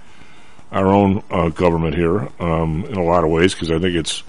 our 0.72 0.88
own 0.88 1.24
uh, 1.30 1.50
government 1.50 1.96
here 1.96 2.30
um, 2.40 2.86
in 2.86 2.96
a 2.96 3.04
lot 3.04 3.24
of 3.24 3.30
ways 3.30 3.54
because 3.54 3.72
I 3.72 3.80
think 3.80 3.96
it's 3.96 4.24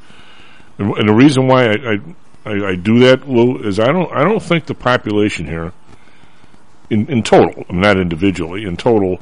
and, 0.78 1.08
the 1.08 1.14
reason 1.14 1.46
why 1.46 1.66
I, 1.66 1.72
I 1.72 1.98
I 2.44 2.68
I 2.70 2.74
do 2.76 3.00
that, 3.00 3.28
Lou, 3.28 3.58
is 3.58 3.78
I 3.78 3.86
don't 3.86 4.12
I 4.12 4.22
don't 4.24 4.42
think 4.42 4.66
the 4.66 4.74
population 4.74 5.46
here 5.46 5.72
in 6.90 7.06
in 7.10 7.22
total, 7.22 7.64
not 7.70 7.98
individually, 7.98 8.64
in 8.64 8.76
total, 8.76 9.20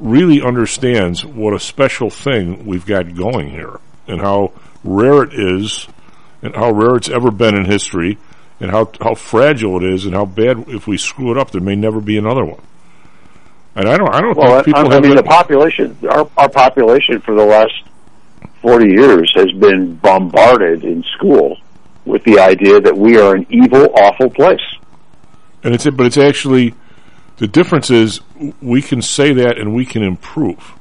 really 0.00 0.40
understands 0.42 1.24
what 1.24 1.54
a 1.54 1.58
special 1.60 2.10
thing 2.10 2.64
we've 2.66 2.86
got 2.86 3.14
going 3.14 3.50
here 3.50 3.80
and 4.06 4.20
how 4.20 4.52
rare 4.84 5.22
it 5.24 5.32
is 5.34 5.88
and 6.42 6.54
how 6.54 6.70
rare 6.70 6.96
it's 6.96 7.08
ever 7.08 7.30
been 7.30 7.54
in 7.56 7.64
history 7.64 8.16
and 8.60 8.70
how 8.70 8.90
how 9.00 9.14
fragile 9.14 9.76
it 9.82 9.92
is 9.92 10.04
and 10.04 10.14
how 10.14 10.24
bad 10.24 10.64
if 10.68 10.86
we 10.86 10.96
screw 10.96 11.30
it 11.32 11.38
up 11.38 11.50
there 11.50 11.60
may 11.60 11.74
never 11.76 12.00
be 12.00 12.16
another 12.16 12.44
one. 12.44 12.60
And 13.74 13.88
I 13.88 13.96
don't 13.96 14.12
I 14.14 14.20
don't 14.20 14.36
Well, 14.36 14.54
think 14.62 14.66
people 14.66 14.90
I 14.90 14.94
have 14.94 15.02
mean, 15.02 15.16
the 15.16 15.22
population, 15.22 15.96
our, 16.08 16.28
our 16.36 16.48
population 16.48 17.20
for 17.20 17.34
the 17.34 17.44
last 17.44 17.72
40 18.62 18.88
years 18.90 19.32
has 19.36 19.50
been 19.52 19.94
bombarded 19.96 20.84
in 20.84 21.04
school 21.16 21.56
with 22.04 22.24
the 22.24 22.38
idea 22.40 22.80
that 22.80 22.96
we 22.96 23.18
are 23.18 23.34
an 23.36 23.46
evil, 23.50 23.88
awful 23.94 24.30
place. 24.30 24.60
and 25.62 25.74
it's 25.74 25.84
but 25.90 26.06
it's 26.06 26.16
actually 26.18 26.74
the 27.38 27.46
difference 27.46 27.90
is 27.90 28.20
we 28.60 28.82
can 28.82 29.02
say 29.02 29.32
that 29.32 29.58
and 29.58 29.74
we 29.74 29.84
can 29.84 30.02
improve. 30.02 30.74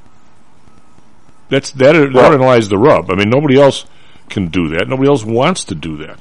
That's 1.49 1.71
that 1.71 1.95
Right. 1.95 2.13
therein 2.13 2.41
lies 2.41 2.69
the 2.69 2.77
rub. 2.77 3.09
I 3.11 3.15
mean 3.15 3.29
nobody 3.29 3.59
else 3.59 3.85
can 4.29 4.47
do 4.47 4.67
that. 4.69 4.87
Nobody 4.87 5.07
else 5.09 5.23
wants 5.23 5.63
to 5.65 5.75
do 5.75 5.97
that. 5.97 6.19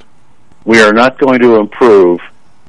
We 0.63 0.81
are 0.81 0.93
not 0.93 1.17
going 1.17 1.39
to 1.41 1.55
improve 1.55 2.19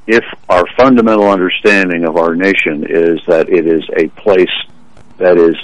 if 0.07 0.23
our 0.49 0.63
fundamental 0.77 1.29
understanding 1.29 2.05
of 2.05 2.17
our 2.17 2.35
nation 2.35 2.85
is 2.89 3.19
that 3.27 3.49
it 3.49 3.67
is 3.67 3.83
a 3.95 4.07
place 4.21 4.47
that 5.17 5.37
is, 5.37 5.55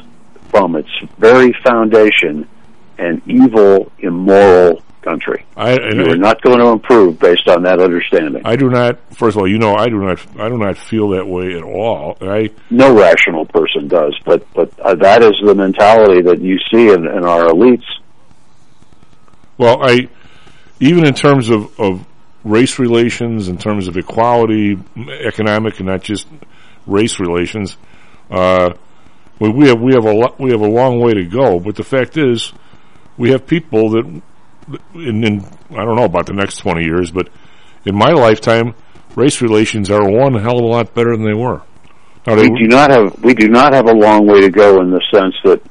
from 0.50 0.76
its 0.76 0.90
very 1.18 1.52
foundation, 1.66 2.48
an 2.98 3.22
evil, 3.26 3.92
immoral 4.00 4.82
country. 5.06 5.46
I 5.56 5.72
and 5.72 5.98
You 5.98 6.12
are 6.12 6.18
not 6.18 6.42
going 6.42 6.60
to 6.60 6.68
improve 6.68 7.20
based 7.20 7.48
on 7.48 7.64
that 7.64 7.80
understanding. 7.80 8.42
I 8.44 8.58
do 8.58 8.70
not. 8.70 9.00
First 9.14 9.38
of 9.38 9.42
all, 9.42 9.48
you 9.48 9.58
know, 9.58 9.76
I 9.76 9.88
do 9.88 10.00
not. 10.00 10.20
I 10.38 10.50
do 10.50 10.58
not 10.58 10.78
feel 10.78 11.10
that 11.10 11.26
way 11.26 11.56
at 11.56 11.64
all. 11.64 12.18
I 12.20 12.50
no 12.70 12.94
rational 12.94 13.46
person 13.46 13.88
does, 13.88 14.20
but 14.26 14.46
but 14.54 14.78
uh, 14.80 14.96
that 14.96 15.24
is 15.24 15.40
the 15.46 15.56
mentality 15.56 16.22
that 16.24 16.42
you 16.42 16.58
see 16.72 16.90
in, 16.92 17.08
in 17.08 17.24
our 17.24 17.46
elites. 17.46 17.86
well, 19.58 19.82
I 19.82 20.10
even 20.82 21.06
in 21.06 21.14
terms 21.14 21.50
of 21.50 21.80
of 21.80 22.06
race 22.44 22.80
relations, 22.80 23.48
in 23.48 23.58
terms 23.58 23.88
of 23.88 23.98
equality, 23.98 24.78
economic, 25.24 25.80
and 25.80 25.88
not 25.88 26.02
just 26.02 26.28
race 26.86 27.20
relations. 27.20 27.78
Uh, 28.30 28.74
we, 29.40 29.50
we 29.50 29.68
have 29.68 29.82
we 29.82 29.94
have 29.94 30.06
a 30.06 30.34
we 30.40 30.52
have 30.52 30.62
a 30.62 30.68
long 30.68 31.00
way 31.00 31.14
to 31.14 31.26
go. 31.26 31.60
But 31.60 31.76
the 31.76 31.84
fact 31.84 32.18
is, 32.18 32.54
we 33.18 33.32
have 33.32 33.46
people 33.46 33.90
that, 33.92 34.22
in, 34.94 35.24
in 35.24 35.46
I 35.72 35.86
don't 35.86 35.96
know 35.96 36.06
about 36.06 36.26
the 36.26 36.34
next 36.34 36.58
twenty 36.58 36.84
years, 36.86 37.12
but 37.12 37.30
in 37.86 37.96
my 37.96 38.12
lifetime, 38.12 38.74
race 39.16 39.42
relations 39.42 39.90
are 39.90 40.10
one 40.10 40.34
hell 40.36 40.58
of 40.58 40.64
a 40.64 40.68
lot 40.68 40.94
better 40.94 41.16
than 41.16 41.26
they 41.26 41.34
were. 41.34 41.62
Now, 42.28 42.36
they, 42.36 42.50
We 42.50 42.60
do 42.60 42.68
not 42.68 42.90
have 42.90 43.24
we 43.24 43.34
do 43.34 43.48
not 43.48 43.74
have 43.74 43.88
a 43.88 43.94
long 43.94 44.26
way 44.26 44.42
to 44.42 44.50
go 44.50 44.82
in 44.82 44.90
the 44.90 45.02
sense 45.14 45.36
that 45.44 45.62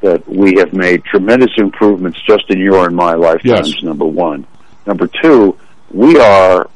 that 0.00 0.28
we 0.28 0.56
have 0.58 0.72
made 0.72 1.04
tremendous 1.04 1.52
improvements 1.56 2.20
just 2.26 2.44
in 2.50 2.58
your 2.58 2.86
and 2.86 2.96
my 2.96 3.14
lifetimes. 3.14 3.72
Yes. 3.74 3.82
Number 3.84 4.04
one, 4.04 4.46
number 4.84 5.08
two, 5.22 5.56
we 5.92 6.18
are 6.18 6.68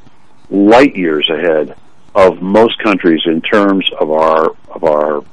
light 0.49 0.95
years 0.95 1.29
ahead 1.29 1.77
of 2.15 2.41
most 2.41 2.79
countries 2.83 3.21
in 3.27 3.41
terms 3.41 3.89
of 4.01 4.11
our 4.11 4.51
of 4.69 4.85
our 4.85 5.25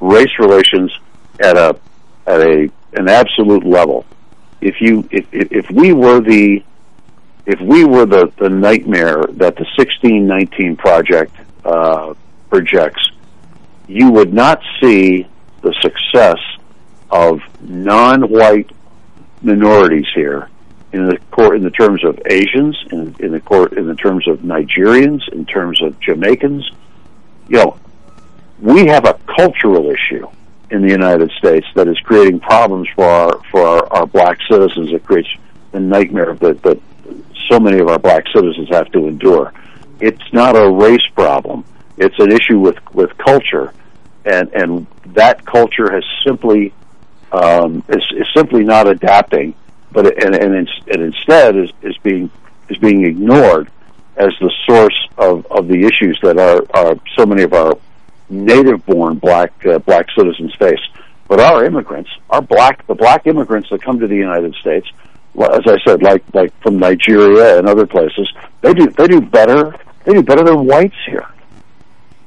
race 0.00 0.38
relations 0.38 0.92
at 1.40 1.56
a 1.56 1.76
at 2.26 2.40
a 2.40 2.70
an 2.92 3.08
absolute 3.08 3.64
level. 3.64 4.04
If 4.60 4.80
you 4.80 5.08
if 5.10 5.26
if, 5.32 5.70
we 5.70 5.92
were 5.92 6.20
the 6.20 6.62
if 7.46 7.60
we 7.60 7.84
were 7.84 8.06
the, 8.06 8.32
the 8.38 8.48
nightmare 8.48 9.24
that 9.32 9.56
the 9.56 9.66
1619 9.76 10.76
project 10.76 11.34
uh, 11.64 12.14
projects, 12.50 13.10
you 13.88 14.10
would 14.10 14.32
not 14.32 14.60
see 14.80 15.26
the 15.62 15.74
success 15.80 16.38
of 17.10 17.40
non-white 17.60 18.70
minorities 19.42 20.06
here 20.14 20.48
in 20.92 21.08
the 21.08 21.18
court 21.30 21.56
in 21.56 21.62
the 21.62 21.70
terms 21.70 22.04
of 22.04 22.20
Asians, 22.26 22.76
in, 22.90 23.14
in 23.20 23.32
the 23.32 23.40
court 23.40 23.72
in 23.72 23.86
the 23.86 23.94
terms 23.94 24.28
of 24.28 24.40
Nigerians, 24.40 25.26
in 25.32 25.46
terms 25.46 25.80
of 25.82 25.98
Jamaicans. 26.00 26.70
You 27.48 27.56
know, 27.56 27.78
we 28.60 28.86
have 28.86 29.06
a 29.06 29.14
cultural 29.26 29.90
issue 29.90 30.28
in 30.70 30.82
the 30.82 30.88
United 30.90 31.30
States 31.32 31.66
that 31.74 31.88
is 31.88 31.98
creating 32.00 32.40
problems 32.40 32.88
for 32.94 33.04
our 33.04 33.42
for 33.50 33.60
our, 33.62 33.92
our 33.92 34.06
black 34.06 34.38
citizens. 34.48 34.92
It 34.92 35.04
creates 35.04 35.28
the 35.72 35.80
nightmare 35.80 36.34
that 36.36 36.62
that 36.62 36.80
so 37.48 37.58
many 37.58 37.78
of 37.78 37.88
our 37.88 37.98
black 37.98 38.24
citizens 38.34 38.68
have 38.70 38.90
to 38.92 39.08
endure. 39.08 39.52
It's 40.00 40.32
not 40.32 40.56
a 40.56 40.70
race 40.70 41.06
problem. 41.14 41.64
It's 41.96 42.18
an 42.18 42.32
issue 42.32 42.58
with 42.58 42.76
with 42.94 43.16
culture, 43.18 43.72
and 44.24 44.52
and 44.54 44.86
that 45.06 45.44
culture 45.44 45.92
has 45.92 46.04
simply 46.24 46.72
um, 47.32 47.84
is, 47.88 48.04
is 48.16 48.26
simply 48.34 48.64
not 48.64 48.88
adapting, 48.88 49.54
but 49.92 50.06
and 50.24 50.34
and, 50.34 50.68
and 50.86 51.02
instead 51.02 51.56
is, 51.56 51.70
is 51.82 51.96
being 51.98 52.30
is 52.68 52.78
being 52.78 53.04
ignored 53.04 53.70
as 54.16 54.32
the 54.40 54.52
source 54.66 55.08
of, 55.18 55.46
of 55.50 55.66
the 55.66 55.84
issues 55.84 56.18
that 56.22 56.38
are, 56.38 56.62
are 56.74 56.96
so 57.16 57.24
many 57.24 57.42
of 57.42 57.52
our 57.52 57.74
native-born 58.30 59.18
black 59.18 59.52
uh, 59.66 59.78
black 59.80 60.06
citizens 60.16 60.54
face. 60.54 60.80
But 61.28 61.40
our 61.40 61.64
immigrants, 61.64 62.10
our 62.30 62.42
black 62.42 62.86
the 62.86 62.94
black 62.94 63.26
immigrants 63.26 63.68
that 63.70 63.82
come 63.82 64.00
to 64.00 64.06
the 64.06 64.16
United 64.16 64.54
States, 64.56 64.88
as 65.38 65.62
I 65.66 65.78
said, 65.86 66.02
like 66.02 66.22
like 66.34 66.52
from 66.62 66.78
Nigeria 66.78 67.58
and 67.58 67.68
other 67.68 67.86
places, 67.86 68.32
they 68.62 68.74
do 68.74 68.88
they 68.90 69.06
do 69.06 69.20
better 69.20 69.74
they 70.04 70.14
do 70.14 70.22
better 70.22 70.44
than 70.44 70.66
whites 70.66 70.96
here. 71.06 71.26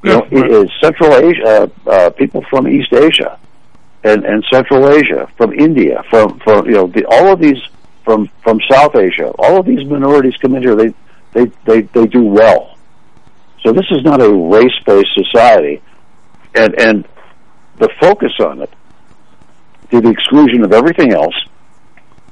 You 0.02 0.10
know, 0.10 0.28
it 0.30 0.50
is 0.50 0.70
Central 0.82 1.14
Asia, 1.14 1.70
uh, 1.86 1.90
uh, 1.90 2.10
people 2.10 2.44
from 2.50 2.68
East 2.68 2.92
Asia, 2.92 3.38
and, 4.02 4.22
and 4.26 4.44
Central 4.52 4.90
Asia, 4.90 5.30
from 5.38 5.54
India, 5.54 6.04
from, 6.10 6.38
from 6.40 6.66
you 6.66 6.72
know 6.72 6.86
the, 6.86 7.06
all 7.06 7.32
of 7.32 7.40
these 7.40 7.56
from 8.04 8.28
from 8.42 8.60
South 8.70 8.94
Asia, 8.96 9.30
all 9.38 9.58
of 9.58 9.66
these 9.66 9.84
minorities 9.88 10.36
come 10.36 10.54
in 10.56 10.62
here. 10.62 10.76
They 10.76 10.94
they 11.32 11.46
they 11.64 11.80
they 11.82 12.06
do 12.06 12.22
well. 12.22 12.76
So 13.62 13.72
this 13.72 13.86
is 13.90 14.04
not 14.04 14.20
a 14.20 14.30
race 14.30 14.78
based 14.84 15.08
society, 15.14 15.82
and 16.54 16.80
and 16.80 17.08
the 17.78 17.88
focus 18.00 18.32
on 18.40 18.62
it 18.62 18.70
to 19.90 20.00
the 20.00 20.08
exclusion 20.08 20.64
of 20.64 20.72
everything 20.72 21.12
else, 21.12 21.34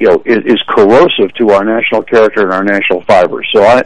you 0.01 0.09
know, 0.09 0.23
is, 0.25 0.39
is 0.45 0.63
corrosive 0.69 1.33
to 1.35 1.51
our 1.51 1.65
national 1.65 2.03
character 2.03 2.43
and 2.43 2.53
our 2.53 2.65
national 2.65 3.03
fibers. 3.03 3.49
So 3.53 3.63
I, 3.63 3.83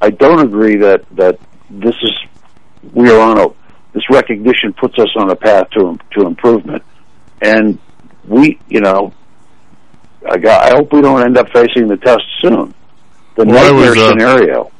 I 0.00 0.10
don't 0.10 0.40
agree 0.40 0.76
that 0.76 1.04
that 1.16 1.38
this 1.70 1.94
is 2.02 2.12
we 2.92 3.10
are 3.10 3.20
on 3.20 3.38
a 3.38 3.48
this 3.92 4.08
recognition 4.10 4.72
puts 4.74 4.98
us 4.98 5.08
on 5.16 5.30
a 5.30 5.36
path 5.36 5.70
to 5.70 5.98
to 6.12 6.26
improvement, 6.26 6.82
and 7.40 7.78
we, 8.26 8.58
you 8.68 8.80
know, 8.80 9.12
I 10.28 10.36
got, 10.38 10.72
I 10.72 10.76
hope 10.76 10.92
we 10.92 11.00
don't 11.00 11.22
end 11.22 11.38
up 11.38 11.48
facing 11.50 11.88
the 11.88 11.96
test 11.96 12.24
soon. 12.40 12.74
The 13.36 13.44
Well, 13.44 13.74
nightmare 13.74 13.90
was, 13.90 13.98
uh, 13.98 14.10
scenario 14.10 14.72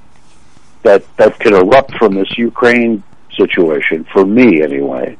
that 0.83 1.17
that 1.17 1.39
could 1.41 1.53
erupt 1.53 1.95
from 1.97 2.15
this 2.15 2.37
Ukraine 2.39 3.03
situation, 3.37 4.07
for 4.13 4.25
me 4.25 4.63
anyway, 4.63 5.17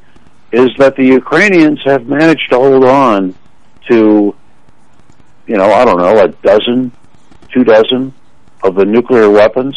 is 0.53 0.71
that 0.79 0.97
the 0.97 1.05
Ukrainians 1.05 1.81
have 1.85 2.07
managed 2.07 2.51
to 2.51 2.57
hold 2.57 2.85
on 2.85 3.35
to, 3.91 4.35
you 5.47 5.57
know, 5.57 5.73
I 5.73 5.85
don't 5.85 5.99
know, 5.99 6.19
a 6.19 6.29
dozen, 6.29 6.93
two 7.53 7.65
dozen 7.65 8.13
of 8.63 8.75
the 8.75 8.85
nuclear 8.85 9.31
weapons 9.31 9.77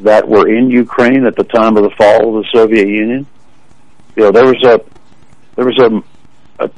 that 0.00 0.26
were 0.26 0.48
in 0.48 0.70
Ukraine 0.70 1.26
at 1.26 1.36
the 1.36 1.44
time 1.44 1.76
of 1.76 1.84
the 1.84 1.90
fall 1.90 2.36
of 2.36 2.44
the 2.44 2.48
Soviet 2.52 2.88
Union. 2.88 3.26
You 4.16 4.24
know, 4.24 4.32
there 4.32 4.46
was 4.46 4.62
a 4.64 4.80
there 5.56 5.64
was 5.64 5.78
a, 5.78 6.64
a 6.64 6.70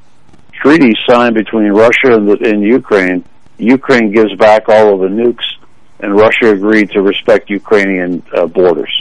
treaty 0.53 0.93
signed 1.09 1.35
between 1.35 1.69
Russia 1.73 2.15
and, 2.15 2.29
the, 2.29 2.39
and 2.51 2.63
Ukraine. 2.63 3.25
Ukraine 3.59 4.13
gives 4.13 4.35
back 4.37 4.69
all 4.69 4.95
of 4.95 5.01
the 5.01 5.09
nukes, 5.09 5.45
and 6.01 6.15
Russia 6.15 6.51
agreed 6.51 6.91
to 6.91 7.01
respect 7.01 7.49
Ukrainian 7.49 8.23
uh, 8.35 8.47
borders. 8.47 8.93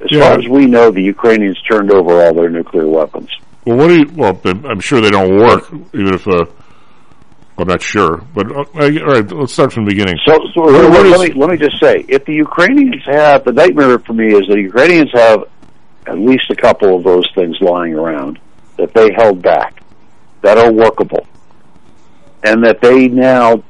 As 0.00 0.06
Yeah. 0.10 0.20
far 0.30 0.38
as 0.38 0.48
we 0.48 0.66
know, 0.66 0.90
the 0.90 1.02
Ukrainians 1.02 1.60
turned 1.62 1.90
over 1.92 2.22
all 2.22 2.34
their 2.34 2.48
nuclear 2.48 2.86
weapons. 2.86 3.28
Well, 3.64 3.76
what 3.76 3.88
do 3.88 3.98
you? 3.98 4.10
Well, 4.14 4.40
I'm 4.44 4.80
sure 4.80 5.00
they 5.00 5.10
don't 5.10 5.36
work, 5.38 5.64
even 5.94 6.14
if. 6.14 6.26
Uh, 6.26 6.44
I'm 7.60 7.66
not 7.66 7.82
sure, 7.82 8.22
but 8.34 8.46
uh, 8.52 8.58
all 8.58 8.66
right. 8.74 9.32
Let's 9.32 9.52
start 9.52 9.72
from 9.72 9.84
the 9.84 9.90
beginning. 9.90 10.16
So, 10.24 10.38
so 10.54 10.60
What- 10.62 10.72
let, 10.72 11.06
is- 11.06 11.34
me 11.34 11.40
let 11.40 11.50
me 11.50 11.56
just 11.56 11.80
say, 11.82 12.04
if 12.08 12.24
the 12.24 12.34
Ukrainians 12.34 13.02
have 13.06 13.42
the 13.44 13.52
nightmare 13.52 13.98
for 13.98 14.12
me 14.12 14.26
is 14.32 14.46
the 14.46 14.60
Ukrainians 14.60 15.10
have 15.12 15.40
at 16.06 16.18
least 16.18 16.44
a 16.50 16.54
couple 16.54 16.96
of 16.96 17.02
those 17.02 17.28
things 17.34 17.56
lying 17.60 17.94
around 17.94 18.38
that 18.76 18.94
they 18.94 19.08
held 19.16 19.42
back 19.42 19.82
that 20.42 20.56
are 20.56 20.70
workable, 20.72 21.26
and 22.44 22.62
that 22.64 22.80
they 22.80 23.08
now 23.08 23.60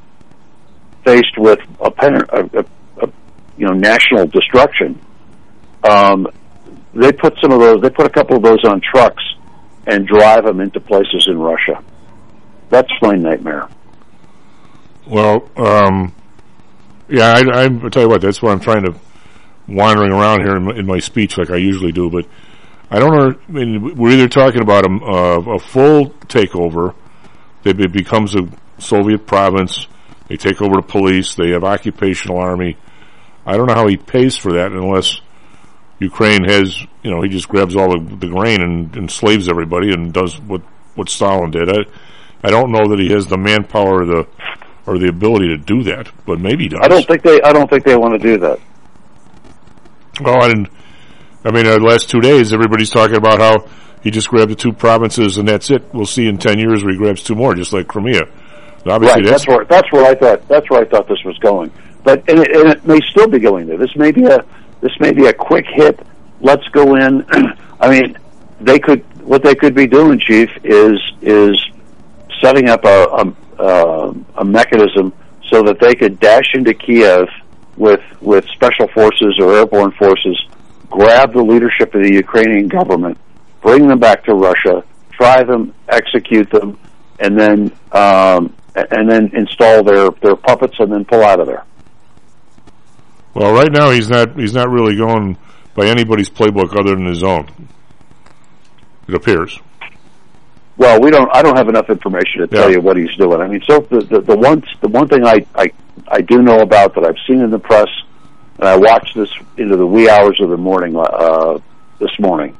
faced 1.06 1.38
with 1.38 1.58
a, 1.80 1.90
pen, 1.90 2.16
a, 2.28 2.40
a, 2.60 2.64
a 3.04 3.08
you 3.56 3.66
know 3.66 3.72
national 3.72 4.26
destruction. 4.26 5.00
Um, 5.84 6.26
they 6.94 7.12
put 7.12 7.38
some 7.40 7.52
of 7.52 7.60
those. 7.60 7.80
They 7.80 7.90
put 7.90 8.06
a 8.06 8.10
couple 8.10 8.36
of 8.36 8.42
those 8.42 8.62
on 8.64 8.80
trucks 8.80 9.22
and 9.86 10.06
drive 10.06 10.44
them 10.44 10.60
into 10.60 10.80
places 10.80 11.26
in 11.28 11.38
Russia. 11.38 11.82
That's 12.70 12.90
my 13.00 13.14
nightmare. 13.14 13.68
Well, 15.06 15.48
um, 15.56 16.14
yeah, 17.08 17.32
I, 17.32 17.64
I, 17.64 17.68
tell 17.88 18.02
you 18.02 18.08
what. 18.08 18.20
That's 18.20 18.42
why 18.42 18.52
I'm 18.52 18.60
trying 18.60 18.84
to 18.84 18.94
wandering 19.66 20.12
around 20.12 20.42
here 20.42 20.56
in 20.56 20.64
my, 20.64 20.74
in 20.74 20.86
my 20.86 20.98
speech 20.98 21.38
like 21.38 21.50
I 21.50 21.56
usually 21.56 21.92
do. 21.92 22.10
But 22.10 22.26
I 22.90 22.98
don't. 22.98 23.38
I 23.48 23.50
mean, 23.50 23.96
we're 23.96 24.10
either 24.10 24.28
talking 24.28 24.60
about 24.60 24.84
a, 24.84 25.50
a 25.50 25.58
full 25.58 26.10
takeover 26.26 26.94
that 27.62 27.80
it 27.80 27.92
becomes 27.92 28.34
a 28.34 28.48
Soviet 28.78 29.26
province. 29.26 29.86
They 30.28 30.36
take 30.36 30.60
over 30.60 30.76
the 30.76 30.86
police. 30.86 31.34
They 31.34 31.50
have 31.50 31.64
occupational 31.64 32.38
army. 32.38 32.76
I 33.46 33.56
don't 33.56 33.66
know 33.66 33.74
how 33.74 33.88
he 33.88 33.96
pays 33.96 34.36
for 34.36 34.52
that 34.52 34.72
unless 34.72 35.20
Ukraine 36.00 36.44
has, 36.44 36.80
you 37.02 37.10
know, 37.10 37.22
he 37.22 37.28
just 37.28 37.48
grabs 37.48 37.74
all 37.76 37.90
the, 37.98 38.16
the 38.16 38.28
grain 38.28 38.60
and 38.62 38.94
enslaves 38.96 39.48
everybody 39.48 39.92
and 39.92 40.12
does 40.12 40.38
what 40.40 40.62
what 40.94 41.08
Stalin 41.08 41.50
did. 41.50 41.68
I, 41.68 41.84
I 42.42 42.50
don't 42.50 42.70
know 42.70 42.88
that 42.88 42.98
he 42.98 43.10
has 43.12 43.26
the 43.26 43.38
manpower 43.38 44.02
or 44.02 44.06
the 44.06 44.28
or 44.86 44.98
the 44.98 45.08
ability 45.08 45.48
to 45.48 45.58
do 45.58 45.82
that, 45.84 46.10
but 46.24 46.40
maybe 46.40 46.64
he 46.64 46.68
does. 46.70 46.80
I 46.82 46.88
don't 46.88 47.06
think 47.06 47.22
they. 47.22 47.40
I 47.42 47.52
don't 47.52 47.68
think 47.68 47.84
they 47.84 47.96
want 47.96 48.20
to 48.20 48.26
do 48.26 48.38
that. 48.38 48.58
Well, 50.20 50.42
I 50.42 50.48
didn't. 50.48 50.68
I 51.44 51.52
mean, 51.52 51.64
the 51.64 51.78
last 51.78 52.10
two 52.10 52.20
days, 52.20 52.52
everybody's 52.52 52.90
talking 52.90 53.16
about 53.16 53.38
how 53.38 53.68
he 54.02 54.10
just 54.10 54.28
grabbed 54.28 54.50
the 54.50 54.56
two 54.56 54.72
provinces 54.72 55.38
and 55.38 55.48
that's 55.48 55.70
it. 55.70 55.82
We'll 55.92 56.06
see 56.06 56.26
in 56.26 56.38
ten 56.38 56.58
years 56.58 56.82
where 56.82 56.92
he 56.92 56.98
grabs 56.98 57.22
two 57.22 57.34
more, 57.34 57.54
just 57.54 57.72
like 57.72 57.86
Crimea. 57.88 58.22
And 58.22 58.92
obviously, 58.92 59.22
Right. 59.22 59.30
That's 59.30 59.46
where 59.46 59.64
that's 59.64 59.92
where 59.92 60.04
I 60.04 60.14
thought 60.14 60.48
that's 60.48 60.70
where 60.70 60.80
I 60.80 60.84
thought 60.84 61.08
this 61.08 61.22
was 61.24 61.38
going. 61.38 61.72
But 62.04 62.28
and 62.28 62.38
it, 62.40 62.56
and 62.56 62.68
it 62.70 62.86
may 62.86 63.00
still 63.10 63.28
be 63.28 63.38
going 63.38 63.66
there. 63.66 63.78
This 63.78 63.94
may 63.96 64.12
be 64.12 64.24
a 64.24 64.44
this 64.80 64.92
may 65.00 65.12
be 65.12 65.26
a 65.26 65.32
quick 65.32 65.66
hit. 65.66 66.00
Let's 66.40 66.66
go 66.68 66.96
in. 66.96 67.24
I 67.80 67.90
mean, 67.90 68.18
they 68.60 68.78
could 68.78 69.04
what 69.24 69.42
they 69.42 69.54
could 69.54 69.74
be 69.74 69.86
doing, 69.86 70.18
Chief, 70.18 70.50
is 70.64 71.00
is 71.22 71.58
setting 72.40 72.68
up 72.68 72.84
a 72.84 73.04
a, 73.04 73.62
uh, 73.62 74.14
a 74.36 74.44
mechanism 74.44 75.12
so 75.50 75.62
that 75.62 75.80
they 75.80 75.94
could 75.94 76.20
dash 76.20 76.54
into 76.54 76.74
Kiev 76.74 77.28
with 77.76 78.02
with 78.20 78.44
special 78.48 78.88
forces 78.88 79.38
or 79.40 79.54
airborne 79.54 79.92
forces, 79.92 80.38
grab 80.90 81.32
the 81.32 81.42
leadership 81.42 81.94
of 81.94 82.02
the 82.02 82.12
Ukrainian 82.12 82.68
government, 82.68 83.16
bring 83.62 83.86
them 83.86 83.98
back 83.98 84.24
to 84.24 84.34
Russia, 84.34 84.84
try 85.12 85.42
them, 85.42 85.74
execute 85.88 86.50
them, 86.50 86.78
and 87.20 87.38
then 87.38 87.72
um, 87.92 88.54
and 88.74 89.10
then 89.10 89.30
install 89.34 89.82
their 89.82 90.10
their 90.22 90.36
puppets 90.36 90.74
and 90.78 90.92
then 90.92 91.04
pull 91.04 91.22
out 91.22 91.40
of 91.40 91.46
there. 91.46 91.64
Well, 93.38 93.52
right 93.54 93.70
now 93.70 93.90
he's 93.90 94.08
not. 94.10 94.36
He's 94.36 94.52
not 94.52 94.68
really 94.68 94.96
going 94.96 95.36
by 95.76 95.86
anybody's 95.86 96.28
playbook 96.28 96.76
other 96.76 96.96
than 96.96 97.06
his 97.06 97.22
own. 97.22 97.46
It 99.06 99.14
appears. 99.14 99.60
Well, 100.76 101.00
we 101.00 101.10
don't. 101.12 101.30
I 101.32 101.42
don't 101.42 101.56
have 101.56 101.68
enough 101.68 101.88
information 101.88 102.40
to 102.40 102.46
tell 102.48 102.68
Yeah. 102.68 102.76
you 102.76 102.80
what 102.80 102.96
he's 102.96 103.14
doing. 103.16 103.40
I 103.40 103.46
mean, 103.46 103.62
so 103.64 103.78
the 103.78 104.00
the, 104.00 104.20
the 104.22 104.36
one 104.36 104.64
the 104.80 104.88
one 104.88 105.06
thing 105.06 105.24
I, 105.24 105.46
I 105.54 105.70
I 106.08 106.20
do 106.20 106.42
know 106.42 106.58
about 106.58 106.96
that 106.96 107.04
I've 107.04 107.16
seen 107.28 107.40
in 107.40 107.50
the 107.50 107.60
press, 107.60 107.86
and 108.58 108.68
I 108.68 108.76
watched 108.76 109.14
this 109.14 109.30
into 109.56 109.76
the 109.76 109.86
wee 109.86 110.08
hours 110.10 110.40
of 110.40 110.50
the 110.50 110.56
morning 110.56 110.96
uh, 110.96 111.58
this 112.00 112.10
morning, 112.18 112.58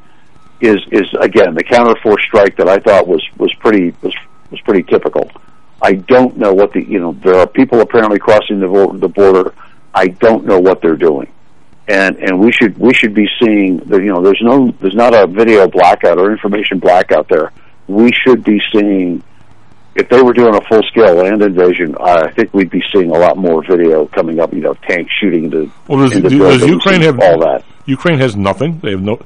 is 0.61 0.77
is 0.93 1.13
again 1.21 1.55
the 1.55 1.65
counter 1.65 1.97
force 2.05 2.23
strike 2.25 2.57
that 2.59 2.69
I 2.69 2.79
thought 2.79 3.09
was 3.09 3.25
was 3.37 3.53
pretty 3.55 3.95
was 4.01 4.15
was 4.53 4.61
pretty 4.61 4.85
typical. 4.85 5.29
I 5.83 5.95
don't 5.95 6.37
know 6.37 6.53
what 6.55 6.73
the 6.73 6.85
you 6.89 7.01
know 7.01 7.15
there 7.15 7.37
are 7.37 7.49
people 7.49 7.81
apparently 7.81 8.21
crossing 8.21 8.61
the 8.61 8.69
vo- 8.69 8.97
the 8.97 9.09
border. 9.09 9.53
I 9.95 10.09
don't 10.09 10.45
know 10.45 10.59
what 10.59 10.81
they're 10.83 10.97
doing, 10.97 11.33
and 11.87 12.17
and 12.17 12.41
we 12.41 12.53
should 12.53 12.79
we 12.79 12.95
should 12.95 13.15
be 13.15 13.29
seeing 13.41 13.79
that 13.79 14.01
you 14.01 14.13
know 14.13 14.23
there's 14.23 14.43
no 14.43 14.71
there's 14.81 14.95
not 14.95 15.15
a 15.15 15.27
video 15.27 15.69
blackout 15.69 16.19
or 16.19 16.31
information 16.31 16.79
blackout 16.79 17.29
there. 17.29 17.53
We 17.87 18.11
should 18.13 18.45
be 18.45 18.61
seeing 18.73 19.23
if 19.95 20.09
they 20.09 20.23
were 20.23 20.33
doing 20.33 20.55
a 20.55 20.61
full 20.69 20.83
scale 20.85 21.17
land 21.17 21.43
invasion. 21.43 21.97
I 22.01 22.31
think 22.33 22.55
we'd 22.55 22.71
be 22.71 22.83
seeing 22.93 23.11
a 23.11 23.19
lot 23.19 23.37
more 23.37 23.65
video 23.67 24.07
coming 24.07 24.39
up. 24.39 24.53
You 24.53 24.61
know, 24.61 24.75
tanks 24.75 25.13
shooting 25.21 25.45
into 25.45 25.71
Well, 25.89 26.01
does, 26.01 26.13
into 26.17 26.29
does 26.31 26.67
Ukraine 26.67 27.03
have 27.03 27.19
all 27.21 27.41
that? 27.41 27.65
Ukraine 27.87 28.19
has 28.19 28.37
nothing. 28.37 28.81
They 28.81 28.93
have 28.93 29.03
no 29.03 29.21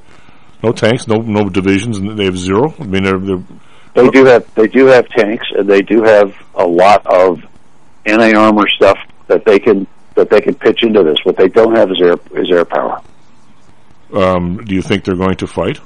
no 0.62 0.72
tanks, 0.72 1.06
no 1.06 1.16
no 1.16 1.48
divisions, 1.48 1.98
and 1.98 2.18
they 2.18 2.24
have 2.24 2.38
zero. 2.38 2.74
I 2.78 2.84
mean, 2.84 3.04
they're, 3.04 3.18
they're 3.18 3.42
They 3.94 4.08
do 4.08 4.24
have 4.24 4.54
they 4.54 4.68
do 4.68 4.86
have 4.86 5.08
tanks 5.08 5.46
and 5.54 5.68
they 5.68 5.82
do 5.82 6.02
have 6.02 6.34
a 6.54 6.66
lot 6.66 7.06
of 7.06 7.42
anti 8.06 8.32
armor 8.32 8.68
stuff 8.76 8.98
that 9.26 9.44
they 9.44 9.58
can 9.58 9.86
that 10.14 10.30
they 10.30 10.40
can 10.40 10.54
pitch 10.54 10.82
into 10.82 11.02
this. 11.02 11.18
What 11.24 11.36
they 11.36 11.48
don't 11.48 11.76
have 11.76 11.90
is 11.90 12.00
air 12.00 12.16
is 12.34 12.50
air 12.50 12.64
power. 12.64 13.00
um, 14.14 14.64
do 14.64 14.74
you 14.74 14.82
think 14.82 15.04
they're 15.04 15.16
going 15.16 15.36
to 15.36 15.46
fight? 15.46 15.80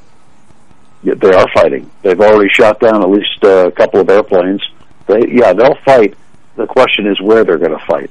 Yet 1.02 1.20
they 1.20 1.32
are 1.32 1.46
fighting. 1.54 1.90
They've 2.02 2.20
already 2.20 2.50
shot 2.52 2.80
down 2.80 3.02
at 3.02 3.08
least 3.08 3.38
uh, 3.44 3.68
a 3.68 3.70
couple 3.70 4.00
of 4.00 4.08
airplanes. 4.10 4.62
They 5.06 5.20
yeah 5.28 5.52
they'll 5.52 5.78
fight. 5.84 6.14
The 6.56 6.66
question 6.66 7.06
is 7.06 7.20
where 7.20 7.44
they're 7.44 7.58
going 7.58 7.78
to 7.78 7.86
fight. 7.86 8.10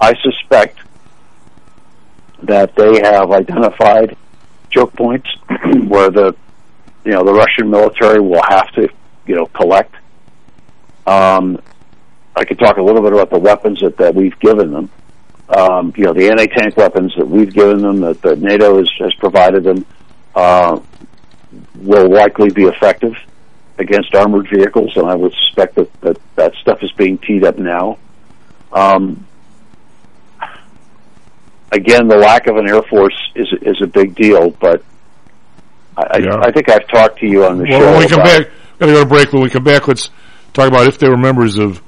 I 0.00 0.14
suspect 0.22 0.78
that 2.42 2.74
they 2.74 3.00
have 3.02 3.30
identified 3.32 4.16
choke 4.70 4.94
points 4.94 5.28
where 5.86 6.10
the 6.10 6.34
you 7.04 7.12
know 7.12 7.24
the 7.24 7.32
Russian 7.32 7.70
military 7.70 8.20
will 8.20 8.42
have 8.48 8.70
to 8.72 8.88
you 9.26 9.36
know 9.36 9.46
collect. 9.46 9.94
Um, 11.06 11.60
I 12.36 12.44
could 12.44 12.58
talk 12.58 12.76
a 12.76 12.82
little 12.82 13.02
bit 13.02 13.12
about 13.12 13.30
the 13.30 13.38
weapons 13.38 13.80
that, 13.80 13.96
that 13.98 14.14
we've 14.14 14.38
given 14.38 14.72
them. 14.72 14.90
Um, 15.56 15.92
you 15.96 16.04
know 16.04 16.12
the 16.12 16.28
anti-tank 16.30 16.76
weapons 16.76 17.12
that 17.18 17.26
we've 17.26 17.52
given 17.52 17.82
them 17.82 18.00
that, 18.02 18.22
that 18.22 18.40
NATO 18.40 18.78
has, 18.78 18.88
has 19.00 19.12
provided 19.14 19.64
them 19.64 19.84
uh, 20.34 20.78
will 21.74 22.08
likely 22.08 22.50
be 22.50 22.64
effective 22.64 23.14
against 23.78 24.14
armored 24.14 24.48
vehicles, 24.48 24.92
and 24.96 25.06
I 25.10 25.14
would 25.16 25.32
suspect 25.46 25.74
that 25.74 26.00
that, 26.02 26.18
that 26.36 26.54
stuff 26.60 26.78
is 26.82 26.92
being 26.92 27.18
teed 27.18 27.44
up 27.44 27.58
now. 27.58 27.98
Um, 28.72 29.26
again, 31.72 32.08
the 32.08 32.16
lack 32.16 32.46
of 32.46 32.56
an 32.56 32.68
air 32.68 32.82
force 32.82 33.16
is 33.34 33.48
is 33.62 33.80
a 33.82 33.86
big 33.86 34.14
deal, 34.14 34.50
but 34.50 34.84
I, 35.96 36.18
Yeah. 36.18 36.36
I, 36.36 36.48
I 36.48 36.52
think 36.52 36.68
I've 36.70 36.86
talked 36.88 37.18
to 37.20 37.26
you 37.26 37.44
on 37.44 37.58
the 37.58 37.64
Well, 37.68 37.80
show. 37.80 37.90
when 37.90 37.98
we 37.98 38.06
come 38.08 38.22
back, 38.22 38.46
gotta 38.78 38.92
go 38.92 39.00
to 39.02 39.08
break. 39.08 39.32
When 39.32 39.42
we 39.42 39.50
come 39.50 39.64
back, 39.64 39.88
let's 39.88 40.10
talk 40.52 40.68
about 40.68 40.86
if 40.86 40.98
they 40.98 41.08
were 41.08 41.16
members 41.18 41.58
of 41.58 41.82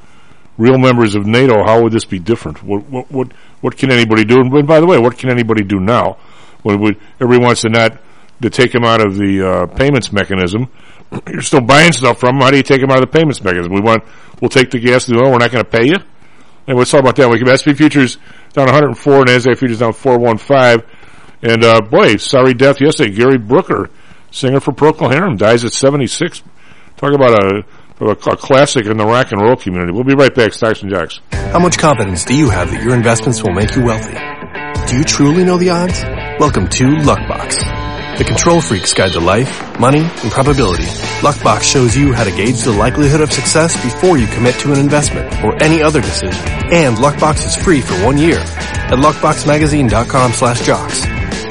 real 0.58 0.78
members 0.78 1.14
of 1.14 1.26
NATO. 1.26 1.62
How 1.64 1.82
would 1.82 1.92
this 1.92 2.04
be 2.04 2.18
different? 2.18 2.62
What 2.62 2.88
what 2.88 3.10
what, 3.10 3.28
what 3.62 3.76
can 3.78 3.90
anybody 3.90 4.24
do? 4.24 4.40
And 4.40 4.66
by 4.66 4.80
the 4.80 4.86
way, 4.86 4.98
what 4.98 5.16
can 5.16 5.30
anybody 5.30 5.64
do 5.64 5.80
now? 5.80 6.18
When 6.62 6.80
we, 6.80 6.98
everybody 7.20 7.42
wants 7.42 7.62
to 7.62 7.70
not 7.70 7.98
to 8.42 8.50
take 8.50 8.72
them 8.72 8.84
out 8.84 9.04
of 9.04 9.16
the 9.16 9.48
uh, 9.48 9.66
payments 9.74 10.12
mechanism, 10.12 10.68
you're 11.28 11.42
still 11.42 11.60
buying 11.60 11.92
stuff 11.92 12.20
from 12.20 12.36
them. 12.36 12.42
How 12.42 12.50
do 12.50 12.56
you 12.56 12.62
take 12.62 12.80
them 12.80 12.90
out 12.90 13.02
of 13.02 13.10
the 13.10 13.18
payments 13.18 13.42
mechanism? 13.42 13.72
We 13.72 13.80
want, 13.80 14.04
we'll 14.40 14.48
take 14.48 14.70
the 14.70 14.78
gas 14.78 15.06
the 15.06 15.14
oil. 15.16 15.30
We're 15.30 15.38
not 15.38 15.52
going 15.52 15.64
to 15.64 15.70
pay 15.70 15.86
you. 15.86 15.96
And 16.66 16.76
let's 16.78 16.90
talk 16.90 17.00
about 17.00 17.16
that. 17.16 17.28
We 17.30 17.38
can 17.38 17.48
SP 17.54 17.74
futures 17.74 18.18
down 18.52 18.66
104 18.66 19.14
and 19.14 19.26
NASDAQ 19.26 19.58
futures 19.58 19.78
down 19.78 19.92
415. 19.92 20.88
And, 21.42 21.64
uh, 21.64 21.80
boy, 21.80 22.16
sorry 22.16 22.54
death 22.54 22.80
yesterday. 22.80 23.14
Gary 23.14 23.38
Brooker, 23.38 23.90
singer 24.30 24.60
for 24.60 24.72
Procol 24.72 25.10
Harum, 25.10 25.36
dies 25.36 25.64
at 25.64 25.72
76. 25.72 26.42
Talk 26.96 27.14
about 27.14 27.42
a, 27.42 27.64
a, 28.10 28.16
classic 28.16 28.86
in 28.86 28.96
the 28.96 29.04
rock 29.04 29.32
and 29.32 29.40
roll 29.40 29.56
community. 29.56 29.92
We'll 29.92 30.04
be 30.04 30.14
right 30.14 30.34
back. 30.34 30.54
Stocks 30.54 30.82
and 30.82 30.90
Jocks. 30.90 31.20
How 31.30 31.58
much 31.58 31.78
confidence 31.78 32.24
do 32.24 32.36
you 32.36 32.50
have 32.50 32.70
that 32.70 32.82
your 32.82 32.94
investments 32.94 33.42
will 33.42 33.52
make 33.52 33.74
you 33.76 33.84
wealthy? 33.84 34.16
Do 34.90 34.98
you 34.98 35.04
truly 35.04 35.44
know 35.44 35.58
the 35.58 35.70
odds? 35.70 36.02
Welcome 36.40 36.68
to 36.68 36.84
Luckbox, 36.84 38.18
the 38.18 38.24
control 38.24 38.60
freak's 38.60 38.92
guide 38.94 39.12
to 39.12 39.20
life, 39.20 39.78
money, 39.78 40.00
and 40.00 40.30
probability. 40.30 40.84
Luckbox 41.22 41.62
shows 41.62 41.96
you 41.96 42.12
how 42.12 42.24
to 42.24 42.30
gauge 42.30 42.62
the 42.62 42.72
likelihood 42.72 43.20
of 43.20 43.32
success 43.32 43.80
before 43.82 44.18
you 44.18 44.26
commit 44.26 44.56
to 44.56 44.72
an 44.72 44.80
investment 44.80 45.32
or 45.44 45.62
any 45.62 45.82
other 45.82 46.00
decision. 46.00 46.42
And 46.72 46.96
Luckbox 46.96 47.46
is 47.46 47.56
free 47.56 47.80
for 47.80 47.94
one 48.04 48.18
year 48.18 48.38
at 48.38 48.98
luckboxmagazine.com 48.98 50.32
slash 50.32 50.66
jocks. 50.66 51.21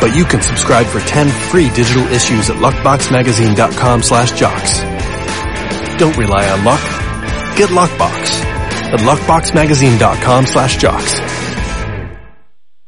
but 0.00 0.14
you 0.16 0.24
can 0.24 0.40
subscribe 0.42 0.86
for 0.86 1.00
10 1.00 1.28
free 1.50 1.68
digital 1.70 2.04
issues 2.08 2.50
at 2.50 2.56
luckboxmagazine.com 2.56 4.02
slash 4.02 4.32
jocks. 4.32 4.80
Don't 5.98 6.16
rely 6.16 6.48
on 6.50 6.64
luck. 6.64 6.80
Get 7.56 7.70
Luckbox 7.70 8.42
at 8.92 9.00
luckboxmagazine.com 9.00 10.46
slash 10.46 10.76
jocks. 10.76 11.18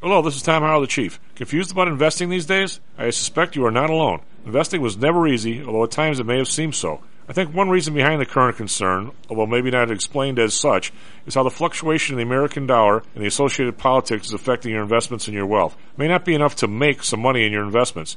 Hello, 0.00 0.22
this 0.22 0.36
is 0.36 0.42
Tom 0.42 0.62
Howell, 0.62 0.82
the 0.82 0.86
Chief. 0.86 1.18
Confused 1.34 1.72
about 1.72 1.88
investing 1.88 2.28
these 2.28 2.46
days? 2.46 2.80
I 2.96 3.10
suspect 3.10 3.56
you 3.56 3.64
are 3.66 3.70
not 3.70 3.90
alone. 3.90 4.20
Investing 4.44 4.80
was 4.80 4.96
never 4.96 5.26
easy, 5.26 5.64
although 5.64 5.84
at 5.84 5.90
times 5.90 6.20
it 6.20 6.26
may 6.26 6.38
have 6.38 6.48
seemed 6.48 6.74
so. 6.74 7.00
I 7.28 7.32
think 7.32 7.52
one 7.52 7.68
reason 7.68 7.92
behind 7.92 8.20
the 8.20 8.26
current 8.26 8.56
concern, 8.56 9.10
although 9.28 9.46
maybe 9.46 9.70
not 9.70 9.90
explained 9.90 10.38
as 10.38 10.54
such, 10.54 10.92
is 11.26 11.34
how 11.34 11.42
the 11.42 11.50
fluctuation 11.50 12.14
in 12.14 12.18
the 12.18 12.34
American 12.34 12.66
dollar 12.68 13.02
and 13.14 13.24
the 13.24 13.26
associated 13.26 13.78
politics 13.78 14.28
is 14.28 14.32
affecting 14.32 14.70
your 14.70 14.82
investments 14.82 15.26
and 15.26 15.34
your 15.34 15.46
wealth. 15.46 15.76
It 15.94 15.98
may 15.98 16.06
not 16.06 16.24
be 16.24 16.34
enough 16.34 16.54
to 16.56 16.68
make 16.68 17.02
some 17.02 17.20
money 17.20 17.44
in 17.44 17.52
your 17.52 17.64
investments. 17.64 18.16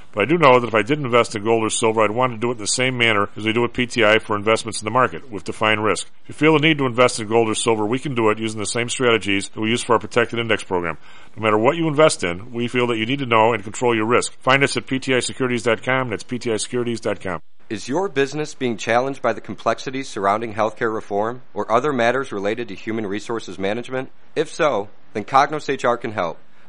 But 0.13 0.23
I 0.23 0.25
do 0.25 0.37
know 0.37 0.59
that 0.59 0.67
if 0.67 0.75
I 0.75 0.81
did 0.81 0.99
invest 0.99 1.35
in 1.35 1.43
gold 1.43 1.63
or 1.63 1.69
silver, 1.69 2.01
I'd 2.01 2.11
want 2.11 2.33
to 2.33 2.37
do 2.37 2.49
it 2.49 2.53
in 2.53 2.57
the 2.57 2.67
same 2.67 2.97
manner 2.97 3.29
as 3.37 3.45
we 3.45 3.53
do 3.53 3.61
with 3.61 3.73
PTI 3.73 4.21
for 4.21 4.35
investments 4.35 4.81
in 4.81 4.85
the 4.85 4.91
market, 4.91 5.31
with 5.31 5.45
defined 5.45 5.83
risk. 5.83 6.09
If 6.23 6.29
you 6.29 6.33
feel 6.33 6.53
the 6.53 6.67
need 6.67 6.77
to 6.79 6.85
invest 6.85 7.19
in 7.19 7.27
gold 7.27 7.49
or 7.49 7.55
silver, 7.55 7.85
we 7.85 7.99
can 7.99 8.13
do 8.13 8.29
it 8.29 8.37
using 8.37 8.59
the 8.59 8.65
same 8.65 8.89
strategies 8.89 9.49
that 9.49 9.61
we 9.61 9.69
use 9.69 9.83
for 9.83 9.93
our 9.93 9.99
protected 9.99 10.39
index 10.39 10.63
program. 10.63 10.97
No 11.37 11.43
matter 11.43 11.57
what 11.57 11.77
you 11.77 11.87
invest 11.87 12.23
in, 12.23 12.51
we 12.51 12.67
feel 12.67 12.87
that 12.87 12.97
you 12.97 13.05
need 13.05 13.19
to 13.19 13.25
know 13.25 13.53
and 13.53 13.63
control 13.63 13.95
your 13.95 14.05
risk. 14.05 14.33
Find 14.39 14.63
us 14.63 14.75
at 14.75 14.85
ptisecurities.com. 14.85 16.09
That's 16.09 16.23
ptisecurities.com. 16.23 17.41
Is 17.69 17.87
your 17.87 18.09
business 18.09 18.53
being 18.53 18.75
challenged 18.75 19.21
by 19.21 19.31
the 19.31 19.39
complexities 19.39 20.09
surrounding 20.09 20.55
healthcare 20.55 20.93
reform 20.93 21.43
or 21.53 21.71
other 21.71 21.93
matters 21.93 22.33
related 22.33 22.67
to 22.67 22.75
human 22.75 23.05
resources 23.07 23.57
management? 23.57 24.11
If 24.35 24.53
so, 24.53 24.89
then 25.13 25.23
Cognos 25.23 25.69
HR 25.69 25.95
can 25.95 26.11
help. 26.11 26.37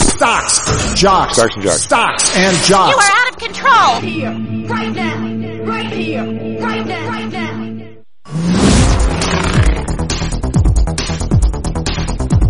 Stocks, 0.00 0.94
jocks, 1.00 1.34
Stocks 1.36 1.54
and 1.56 1.62
jocks. 1.64 1.82
stocks 1.82 2.36
and 2.36 2.56
jocks. 2.64 2.92
You 2.92 2.98
are 2.98 3.10
out 3.10 3.28
of 3.32 3.38
control. 3.38 4.00
here, 4.00 4.30
right 4.68 4.92
now, 4.94 5.64
right 5.64 5.92
here, 5.92 6.24
right 6.60 6.86
now, 6.86 7.08
right 7.08 7.32
now. 7.32 8.76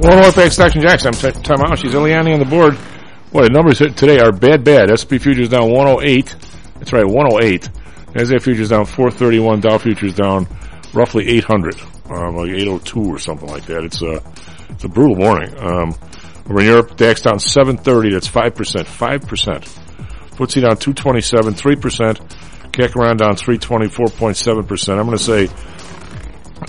Well, 0.01 0.17
welcome 0.21 0.41
back, 0.43 0.53
Stocks 0.53 0.75
and 0.75 0.83
Jocks. 0.83 1.07
I'm 1.07 1.13
T- 1.15 1.31
Tom 1.43 1.59
Howell. 1.61 1.77
She's 1.77 1.93
Eliani 1.93 2.33
on 2.33 2.39
the 2.39 2.45
board. 2.45 2.77
Boy, 3.33 3.43
the 3.45 3.51
numbers 3.51 3.79
hit 3.79 3.97
today 3.97 4.19
are 4.21 4.33
bad, 4.33 4.63
bad. 4.65 4.91
SP 4.91 5.19
futures 5.19 5.49
down 5.49 5.71
108. 5.71 6.35
That's 6.79 6.93
right, 6.93 7.07
108. 7.07 7.69
NASDAQ 8.15 8.43
futures 8.43 8.69
down 8.71 8.85
431. 8.85 9.61
Dow 9.61 9.79
futures 9.79 10.15
down 10.15 10.47
roughly 10.95 11.29
800, 11.29 11.75
um, 12.11 12.37
like 12.37 12.51
802 12.51 13.01
or 13.01 13.19
something 13.19 13.49
like 13.49 13.65
that. 13.67 13.85
It's 13.85 14.03
a 14.03 14.23
it's 14.71 14.85
a 14.85 14.89
brutal 14.89 15.17
morning. 15.17 15.53
Um, 15.59 15.95
in 16.49 16.57
Europe, 16.57 16.97
DAX 16.97 17.23
down 17.23 17.39
730. 17.39 18.13
That's 18.13 18.27
five 18.27 18.55
percent. 18.55 18.87
Five 18.87 19.23
percent. 19.23 19.65
FTSE 19.65 20.63
down 20.63 20.77
227. 20.77 21.55
Three 21.55 21.77
percent. 21.77 22.21
CAC 22.73 22.95
around 22.95 23.19
down 23.19 23.37
324.7 23.37 24.69
percent. 24.69 24.99
I'm 24.99 25.07
going 25.07 25.19
to 25.19 25.23
say 25.23 25.49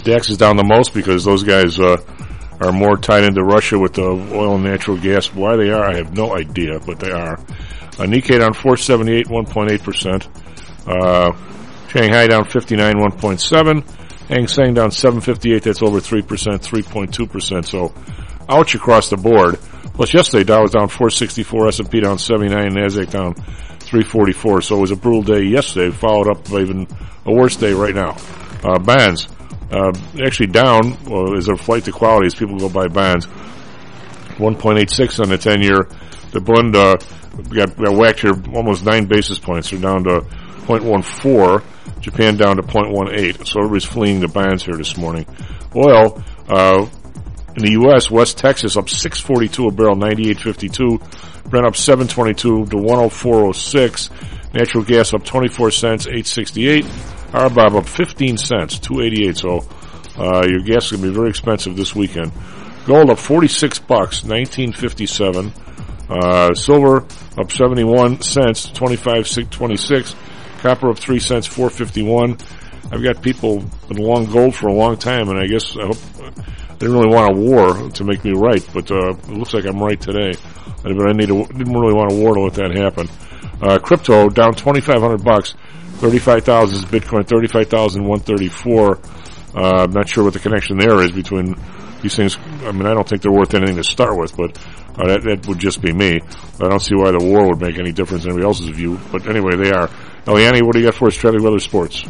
DAX 0.04 0.30
is 0.30 0.38
down 0.38 0.58
the 0.58 0.64
most 0.64 0.94
because 0.94 1.24
those 1.24 1.44
guys 1.44 1.80
uh, 1.80 1.98
are 2.62 2.72
more 2.72 2.98
tied 2.98 3.24
into 3.24 3.44
Russia 3.44 3.78
with 3.78 3.94
the 3.94 4.04
oil 4.04 4.56
and 4.56 4.64
natural 4.64 4.98
gas. 4.98 5.34
Why 5.34 5.56
they 5.58 5.70
are, 5.70 5.84
I 5.84 5.98
have 5.98 6.14
no 6.16 6.36
idea, 6.36 6.80
but 6.80 7.00
they 7.00 7.12
are. 7.12 7.34
Uh, 8.00 8.06
Nikkei 8.06 8.40
down 8.40 8.54
478, 8.54 9.28
1.8%. 9.28 10.28
Uh, 10.88 11.32
Shanghai 11.90 12.28
down 12.28 12.46
59, 12.46 12.96
1.7. 12.96 13.84
Hang 14.30 14.48
Seng 14.48 14.74
down 14.74 14.92
758, 14.92 15.64
that's 15.64 15.82
over 15.82 16.00
3%, 16.00 16.22
3.2%. 16.22 17.66
So, 17.66 17.94
ouch 18.50 18.76
across 18.76 19.10
the 19.10 19.18
board. 19.18 19.56
Plus 19.94 20.14
yesterday, 20.14 20.44
Dow 20.44 20.62
was 20.62 20.72
down 20.72 20.90
464, 20.90 21.68
S&P 21.70 22.02
down 22.02 22.20
79, 22.20 22.72
NASDAQ 22.72 23.10
down 23.10 23.34
344. 23.34 24.62
So 24.62 24.78
it 24.78 24.82
was 24.82 24.92
a 24.92 24.96
brutal 24.96 25.24
day 25.24 25.44
yesterday, 25.44 25.90
followed 25.90 26.30
up 26.30 26.50
by 26.50 26.60
even 26.60 26.88
a 27.26 27.34
worse 27.34 27.56
day 27.56 27.74
right 27.74 27.96
now. 27.96 28.16
Uh, 28.64 28.78
bonds, 28.80 29.28
uh, 29.72 29.92
actually 30.24 30.48
down, 30.48 30.98
well, 31.06 31.36
is 31.36 31.48
a 31.48 31.56
flight 31.56 31.86
to 31.86 31.92
quality 31.92 32.28
as 32.28 32.36
people 32.36 32.58
go 32.58 32.70
buy 32.70 32.88
bonds. 32.88 33.26
1.86 34.38 35.20
on 35.20 35.30
the 35.30 35.38
10 35.38 35.62
year. 35.62 35.88
The 36.32 36.42
Bund, 36.42 36.76
uh, 36.76 36.98
got, 37.50 37.76
got 37.76 37.96
whacked 37.96 38.22
here 38.22 38.34
almost 38.54 38.86
nine 38.86 39.06
basis 39.06 39.40
points. 39.40 39.72
They're 39.72 39.80
down 39.80 40.04
to 40.04 40.22
0.14. 40.68 41.64
Japan 42.02 42.38
down 42.38 42.58
to 42.58 42.62
0.18. 42.62 43.48
So 43.48 43.60
everybody's 43.60 43.86
fleeing 43.86 44.20
the 44.20 44.28
bonds 44.28 44.64
here 44.64 44.76
this 44.76 44.98
morning. 44.98 45.26
Oil, 45.76 46.22
uh, 46.50 46.86
In 47.58 47.64
the 47.64 47.72
U.S., 47.72 48.12
West 48.12 48.38
Texas 48.38 48.78
up 48.78 48.88
642 48.88 49.68
a 49.68 49.72
barrel, 49.72 49.96
98.52. 49.96 51.50
Brent 51.50 51.66
up 51.66 51.76
722 51.76 52.68
to 52.68 52.76
104.06. 52.76 54.54
Natural 54.54 54.84
gas 54.84 55.12
up 55.16 55.26
24 55.26 55.72
cents, 55.72 56.06
868. 56.06 56.86
RBOB 56.86 57.76
up 57.78 57.88
15 57.88 58.38
cents, 58.38 58.78
288. 58.78 59.38
So, 59.38 59.68
uh, 60.20 60.46
your 60.48 60.60
gas 60.60 60.86
is 60.86 60.92
going 60.92 61.02
to 61.02 61.10
be 61.10 61.16
very 61.16 61.30
expensive 61.30 61.76
this 61.76 61.96
weekend. 61.96 62.32
Gold 62.86 63.10
up 63.10 63.18
46 63.18 63.80
bucks, 63.80 64.24
1957. 64.24 65.52
Uh, 66.12 66.54
silver 66.54 67.08
up 67.40 67.52
71 67.52 68.22
cents, 68.22 68.70
25.26. 68.70 70.16
Copper 70.60 70.92
up 70.92 71.00
3 71.00 71.20
cents, 71.20 71.48
451. 71.48 72.38
I've 72.92 73.02
got 73.02 73.24
people 73.24 73.64
been 73.88 73.98
long 73.98 74.26
gold 74.26 74.54
for 74.56 74.68
a 74.68 74.74
long 74.74 74.98
time, 74.98 75.30
and 75.30 75.40
I 75.40 75.48
guess 75.48 75.76
I 75.76 75.88
hope 75.88 75.98
didn't 76.80 76.96
really 76.96 77.14
want 77.14 77.36
a 77.36 77.40
war 77.40 77.90
to 77.90 78.04
make 78.04 78.24
me 78.24 78.34
right, 78.34 78.66
but 78.74 78.92
uh, 78.92 79.10
it 79.12 79.30
looks 79.30 79.54
like 79.54 79.66
I'm 79.66 79.80
right 79.80 80.00
today. 80.00 80.34
But 80.84 81.10
I 81.10 81.14
need 81.14 81.30
a, 81.32 81.46
didn't 81.48 81.74
really 81.74 81.94
want 81.94 82.12
a 82.12 82.16
war 82.16 82.36
to 82.36 82.42
let 82.42 82.54
that 82.54 82.76
happen. 82.76 83.10
Uh, 83.62 83.80
crypto 83.80 84.30
down 84.30 84.54
2,500 84.54 85.24
bucks, 85.24 85.56
35,000 85.98 86.78
is 86.78 86.86
Bitcoin, 86.86 87.28
35,134. 87.28 89.00
Uh, 89.56 89.84
I'm 89.84 89.92
not 89.92 90.08
sure 90.08 90.24
what 90.24 90.34
the 90.34 90.40
connection 90.40 90.78
there 90.78 91.02
is 91.02 91.12
between 91.12 91.56
these 92.02 92.16
things. 92.16 92.38
I 92.64 92.72
mean, 92.72 92.86
I 92.86 92.94
don't 92.94 93.08
think 93.08 93.24
they're 93.24 93.32
worth 93.32 93.56
anything 93.56 93.78
to 93.78 93.84
start 93.84 94.16
with, 94.16 94.38
but 94.38 94.56
uh, 95.00 95.08
that, 95.08 95.24
that 95.24 95.48
would 95.48 95.58
just 95.58 95.82
be 95.82 95.92
me. 95.92 96.20
I 96.62 96.68
don't 96.68 96.82
see 96.82 96.96
why 96.96 97.12
the 97.12 97.24
war 97.24 97.48
would 97.48 97.62
make 97.62 97.80
any 97.80 97.92
difference 97.92 98.24
in 98.26 98.32
anybody 98.32 98.46
else's 98.46 98.70
view. 98.70 99.00
But 99.12 99.28
anyway, 99.28 99.56
they 99.56 99.72
are. 99.72 99.88
Eliani, 100.26 100.62
what 100.62 100.74
do 100.74 100.80
you 100.80 100.86
got 100.86 100.96
for 100.96 101.08
us? 101.08 101.24
Weather, 101.24 101.60
sports. 101.60 102.06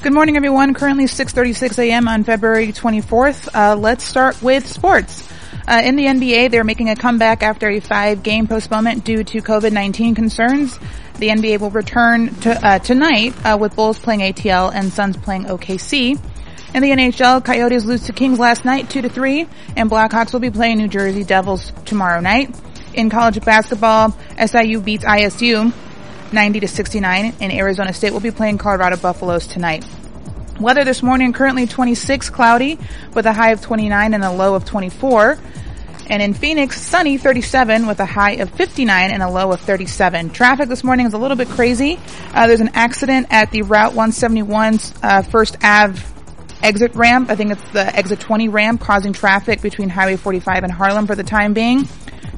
Good 0.00 0.12
morning, 0.12 0.36
everyone. 0.36 0.74
Currently 0.74 1.06
6:36 1.06 1.76
a.m. 1.80 2.06
on 2.06 2.22
February 2.22 2.68
24th. 2.68 3.48
Uh, 3.52 3.74
let's 3.74 4.04
start 4.04 4.40
with 4.40 4.64
sports. 4.64 5.28
Uh, 5.66 5.82
in 5.82 5.96
the 5.96 6.04
NBA, 6.04 6.52
they're 6.52 6.62
making 6.62 6.88
a 6.88 6.94
comeback 6.94 7.42
after 7.42 7.68
a 7.68 7.80
five-game 7.80 8.46
postponement 8.46 9.02
due 9.02 9.24
to 9.24 9.42
COVID-19 9.42 10.14
concerns. 10.14 10.78
The 11.18 11.30
NBA 11.30 11.58
will 11.58 11.72
return 11.72 12.32
to, 12.42 12.64
uh, 12.64 12.78
tonight 12.78 13.34
uh, 13.44 13.58
with 13.58 13.74
Bulls 13.74 13.98
playing 13.98 14.20
ATL 14.20 14.72
and 14.72 14.92
Suns 14.92 15.16
playing 15.16 15.46
OKC. 15.46 16.16
In 16.74 16.80
the 16.80 16.90
NHL, 16.90 17.44
Coyotes 17.44 17.84
lose 17.84 18.04
to 18.04 18.12
Kings 18.12 18.38
last 18.38 18.64
night, 18.64 18.88
two 18.88 19.02
to 19.02 19.08
three, 19.08 19.48
and 19.76 19.90
Blackhawks 19.90 20.32
will 20.32 20.38
be 20.38 20.52
playing 20.52 20.78
New 20.78 20.86
Jersey 20.86 21.24
Devils 21.24 21.72
tomorrow 21.84 22.20
night. 22.20 22.54
In 22.94 23.10
college 23.10 23.44
basketball, 23.44 24.16
SIU 24.38 24.80
beats 24.80 25.04
ISU 25.04 25.72
90 26.32 26.60
to 26.60 26.68
69, 26.68 27.34
and 27.40 27.52
Arizona 27.52 27.92
State 27.92 28.12
will 28.12 28.20
be 28.20 28.30
playing 28.30 28.58
Colorado 28.58 28.96
Buffaloes 28.96 29.46
tonight. 29.46 29.84
Weather 30.60 30.84
this 30.84 31.02
morning 31.02 31.32
currently 31.32 31.66
26 31.66 32.30
cloudy 32.30 32.78
with 33.14 33.26
a 33.26 33.32
high 33.32 33.52
of 33.52 33.60
29 33.60 34.14
and 34.14 34.24
a 34.24 34.32
low 34.32 34.54
of 34.54 34.64
24. 34.64 35.38
And 36.08 36.22
in 36.22 36.34
Phoenix, 36.34 36.80
sunny 36.80 37.18
37 37.18 37.86
with 37.86 38.00
a 38.00 38.06
high 38.06 38.36
of 38.36 38.50
59 38.50 39.10
and 39.10 39.22
a 39.22 39.30
low 39.30 39.52
of 39.52 39.60
37. 39.60 40.30
Traffic 40.30 40.68
this 40.68 40.82
morning 40.82 41.06
is 41.06 41.12
a 41.12 41.18
little 41.18 41.36
bit 41.36 41.48
crazy. 41.48 42.00
Uh, 42.32 42.46
there's 42.46 42.60
an 42.60 42.70
accident 42.74 43.28
at 43.30 43.50
the 43.50 43.62
Route 43.62 43.92
171's 43.92 44.94
uh, 45.02 45.22
First 45.22 45.56
Ave 45.62 46.02
exit 46.62 46.94
ramp. 46.94 47.30
I 47.30 47.36
think 47.36 47.52
it's 47.52 47.72
the 47.72 47.84
exit 47.94 48.20
20 48.20 48.48
ramp 48.48 48.80
causing 48.80 49.12
traffic 49.12 49.60
between 49.60 49.88
Highway 49.88 50.16
45 50.16 50.64
and 50.64 50.72
Harlem 50.72 51.06
for 51.06 51.14
the 51.14 51.22
time 51.22 51.52
being. 51.52 51.86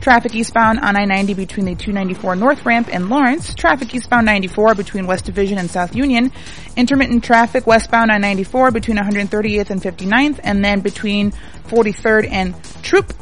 Traffic 0.01 0.35
eastbound 0.35 0.79
on 0.81 0.97
I-90 0.97 1.37
between 1.37 1.67
the 1.67 1.75
294 1.75 2.35
North 2.37 2.65
Ramp 2.65 2.89
and 2.91 3.11
Lawrence. 3.11 3.55
Traffic 3.55 3.95
eastbound 3.95 4.25
94 4.25 4.75
between 4.75 5.07
West 5.07 5.27
Division 5.27 5.59
and 5.59 5.71
South 5.71 5.95
Union. 5.95 6.33
Intermittent 6.75 7.23
traffic 7.23 7.67
westbound 7.67 8.11
on 8.11 8.23
94 8.23 8.71
between 8.71 8.97
130th 8.97 9.69
and 9.69 9.83
59th 9.83 10.41
and 10.43 10.65
then 10.65 10.81
between 10.81 11.33
43rd 11.69 12.31
and 12.31 12.57
Throop. 12.57 13.13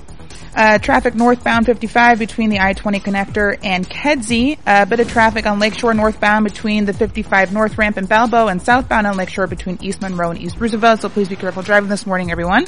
Uh, 0.55 0.79
traffic 0.79 1.15
northbound 1.15 1.67
55 1.67 2.19
between 2.19 2.49
the 2.49 2.61
I-20 2.61 3.01
connector 3.01 3.59
and 3.63 3.89
Kedzie. 3.89 4.59
A 4.67 4.87
bit 4.87 5.01
of 5.01 5.11
traffic 5.11 5.47
on 5.47 5.59
Lakeshore 5.59 5.95
northbound 5.95 6.45
between 6.45 6.85
the 6.85 6.93
55 6.93 7.53
North 7.53 7.77
Ramp 7.77 7.97
and 7.97 8.09
Balbo 8.09 8.47
and 8.47 8.63
southbound 8.63 9.07
on 9.07 9.17
Lakeshore 9.17 9.49
between 9.49 9.79
East 9.83 10.01
Monroe 10.01 10.31
and 10.31 10.41
East 10.41 10.61
Roosevelt. 10.61 11.01
So 11.01 11.09
please 11.09 11.29
be 11.29 11.37
careful 11.37 11.63
driving 11.63 11.91
this 11.91 12.07
morning, 12.07 12.31
everyone. 12.31 12.67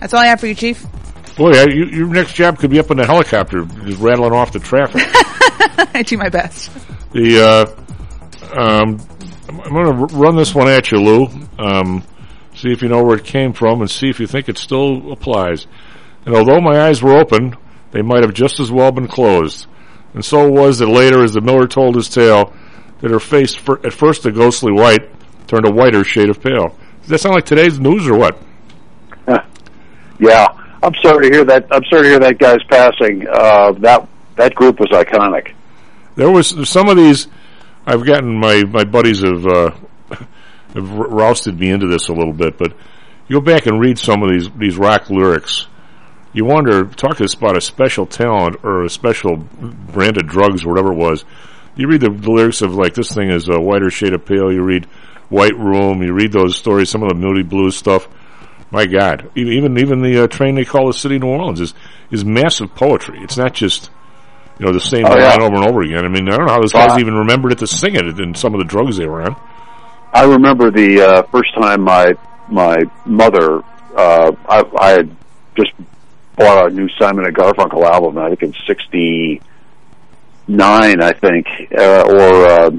That's 0.00 0.12
all 0.14 0.20
I 0.20 0.26
have 0.26 0.40
for 0.40 0.48
you, 0.48 0.54
Chief. 0.54 0.84
Boy, 1.36 1.50
I, 1.52 1.64
you, 1.64 1.86
your 1.86 2.08
next 2.08 2.34
job 2.34 2.58
could 2.58 2.70
be 2.70 2.78
up 2.78 2.90
in 2.90 2.98
a 2.98 3.06
helicopter, 3.06 3.64
just 3.84 4.00
rattling 4.00 4.32
off 4.32 4.52
the 4.52 4.58
traffic. 4.58 5.02
I 5.94 6.02
do 6.02 6.16
my 6.18 6.28
best. 6.28 6.70
The 7.12 7.40
uh, 7.40 8.60
um, 8.60 8.98
I'm 9.48 9.72
going 9.72 10.08
to 10.08 10.14
run 10.14 10.36
this 10.36 10.54
one 10.54 10.68
at 10.68 10.90
you, 10.90 10.98
Lou. 10.98 11.28
Um, 11.58 12.04
see 12.54 12.70
if 12.70 12.82
you 12.82 12.88
know 12.88 13.02
where 13.02 13.16
it 13.16 13.24
came 13.24 13.52
from, 13.52 13.80
and 13.80 13.90
see 13.90 14.08
if 14.08 14.20
you 14.20 14.26
think 14.26 14.48
it 14.48 14.58
still 14.58 15.12
applies. 15.12 15.66
And 16.26 16.34
although 16.34 16.60
my 16.60 16.82
eyes 16.82 17.02
were 17.02 17.16
open, 17.16 17.56
they 17.92 18.02
might 18.02 18.22
have 18.22 18.34
just 18.34 18.60
as 18.60 18.70
well 18.70 18.92
been 18.92 19.08
closed. 19.08 19.66
And 20.14 20.24
so 20.24 20.46
it 20.46 20.52
was 20.52 20.78
that 20.78 20.86
later, 20.88 21.24
as 21.24 21.32
the 21.32 21.40
miller 21.40 21.66
told 21.66 21.96
his 21.96 22.08
tale, 22.08 22.52
that 23.00 23.10
her 23.10 23.20
face, 23.20 23.54
fir- 23.54 23.80
at 23.84 23.92
first 23.92 24.26
a 24.26 24.30
ghostly 24.32 24.72
white, 24.72 25.08
turned 25.46 25.66
a 25.66 25.72
whiter 25.72 26.04
shade 26.04 26.28
of 26.28 26.40
pale. 26.40 26.76
Does 27.00 27.08
that 27.08 27.18
sound 27.20 27.34
like 27.34 27.46
today's 27.46 27.80
news 27.80 28.06
or 28.06 28.16
what? 28.16 28.38
Yeah, 30.18 30.46
I'm 30.82 30.94
sorry 31.02 31.28
to 31.28 31.36
hear 31.36 31.44
that. 31.44 31.66
I'm 31.70 31.84
sorry 31.84 32.02
to 32.04 32.08
hear 32.08 32.18
that 32.18 32.38
guy's 32.38 32.62
passing. 32.68 33.26
Uh, 33.28 33.72
that 33.80 34.08
that 34.36 34.54
group 34.54 34.80
was 34.80 34.88
iconic. 34.90 35.54
There 36.16 36.30
was 36.30 36.68
some 36.68 36.88
of 36.88 36.96
these. 36.96 37.28
I've 37.86 38.04
gotten 38.04 38.38
my 38.38 38.64
my 38.64 38.84
buddies 38.84 39.22
have 39.22 39.46
uh, 39.46 39.70
have 40.74 40.90
rousted 40.90 41.58
me 41.58 41.70
into 41.70 41.86
this 41.86 42.08
a 42.08 42.12
little 42.12 42.32
bit, 42.32 42.58
but 42.58 42.72
you 43.28 43.40
go 43.40 43.44
back 43.44 43.66
and 43.66 43.80
read 43.80 43.98
some 43.98 44.22
of 44.22 44.30
these 44.30 44.50
these 44.56 44.76
rock 44.76 45.08
lyrics. 45.08 45.66
You 46.34 46.46
wonder, 46.46 46.84
talk 46.86 47.18
to 47.18 47.28
about 47.36 47.58
a 47.58 47.60
special 47.60 48.06
talent 48.06 48.64
or 48.64 48.84
a 48.84 48.90
special 48.90 49.36
brand 49.36 50.16
of 50.16 50.26
drugs 50.26 50.64
or 50.64 50.70
whatever 50.70 50.92
it 50.92 50.96
was. 50.96 51.26
You 51.76 51.88
read 51.88 52.00
the, 52.00 52.08
the 52.08 52.30
lyrics 52.30 52.62
of 52.62 52.74
like 52.74 52.94
this 52.94 53.12
thing 53.12 53.30
is 53.30 53.48
a 53.48 53.60
whiter 53.60 53.90
shade 53.90 54.14
of 54.14 54.24
pale. 54.24 54.50
You 54.50 54.62
read 54.62 54.86
White 55.28 55.56
Room. 55.56 56.02
You 56.02 56.12
read 56.12 56.32
those 56.32 56.56
stories, 56.56 56.90
some 56.90 57.02
of 57.02 57.10
the 57.10 57.14
Moody 57.14 57.42
Blues 57.42 57.76
stuff. 57.76 58.08
My 58.72 58.86
God, 58.86 59.30
even 59.34 59.76
even, 59.78 60.00
the 60.02 60.24
uh, 60.24 60.26
train 60.28 60.54
they 60.54 60.64
call 60.64 60.86
the 60.86 60.94
city 60.94 61.16
of 61.16 61.22
New 61.22 61.28
Orleans 61.28 61.60
is 61.60 61.74
is 62.10 62.24
massive 62.24 62.74
poetry. 62.74 63.18
It's 63.22 63.36
not 63.36 63.52
just 63.52 63.90
you 64.58 64.64
know 64.66 64.72
the 64.72 64.80
same 64.80 65.04
Oh, 65.04 65.10
line 65.10 65.18
yeah. 65.20 65.36
over 65.42 65.56
and 65.56 65.66
over 65.66 65.82
again. 65.82 66.04
I 66.04 66.08
mean, 66.08 66.26
I 66.28 66.36
don't 66.38 66.46
know 66.46 66.52
how 66.54 66.60
those 66.60 66.72
Well, 66.72 66.88
guys 66.88 66.96
I- 66.96 67.00
even 67.00 67.14
remembered 67.14 67.52
it 67.52 67.58
to 67.58 67.66
sing 67.66 67.94
it 67.96 68.18
in 68.18 68.34
some 68.34 68.54
of 68.54 68.58
the 68.60 68.64
drugs 68.64 68.96
they 68.96 69.06
were 69.06 69.22
on. 69.22 69.36
I 70.14 70.24
remember 70.24 70.70
the 70.70 71.00
uh, 71.02 71.22
first 71.24 71.54
time 71.54 71.82
my 71.82 72.14
my 72.48 72.76
mother, 73.04 73.62
uh, 73.96 74.32
I, 74.48 74.64
I 74.78 74.88
had 74.90 75.16
just 75.56 75.72
bought 76.36 76.70
a 76.70 76.74
new 76.74 76.88
Simon 76.98 77.26
and 77.26 77.36
Garfunkel 77.36 77.84
album. 77.84 78.16
I 78.18 78.28
think 78.30 78.42
in 78.42 78.54
'69, 78.66 79.42
I 81.02 81.12
think, 81.12 81.46
uh, 81.76 82.02
or 82.08 82.46
uh, 82.46 82.70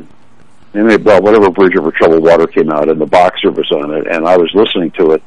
maybe 0.73 1.03
well, 1.03 1.21
whatever 1.21 1.49
Bridge 1.51 1.75
Over 1.77 1.91
Troubled 1.91 2.23
Water 2.23 2.47
came 2.47 2.69
out, 2.71 2.89
and 2.89 2.99
the 2.99 3.05
Boxer 3.05 3.51
was 3.51 3.71
on 3.71 3.93
it, 3.93 4.07
and 4.07 4.27
I 4.27 4.37
was 4.37 4.51
listening 4.53 4.91
to 4.99 5.11
it, 5.11 5.23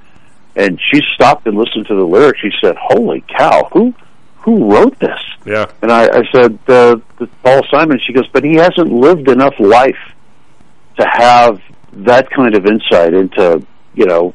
and 0.56 0.80
she 0.90 1.02
stopped 1.14 1.46
and 1.46 1.56
listened 1.56 1.86
to 1.86 1.94
the 1.94 2.04
lyrics. 2.04 2.40
She 2.40 2.50
said, 2.60 2.76
"Holy 2.76 3.22
cow, 3.28 3.68
who 3.72 3.94
who 4.38 4.72
wrote 4.72 4.98
this?" 4.98 5.20
Yeah, 5.44 5.70
And 5.80 5.92
I, 5.92 6.08
I 6.08 6.22
said, 6.32 6.58
uh, 6.66 6.96
the 7.18 7.28
Paul 7.44 7.62
Simon. 7.70 8.00
She 8.04 8.12
goes, 8.12 8.26
but 8.32 8.42
he 8.42 8.54
hasn't 8.54 8.90
lived 8.92 9.28
enough 9.28 9.54
life 9.60 10.12
to 10.98 11.06
have 11.06 11.62
that 11.92 12.28
kind 12.30 12.56
of 12.56 12.66
insight 12.66 13.14
into, 13.14 13.64
you 13.94 14.06
know, 14.06 14.34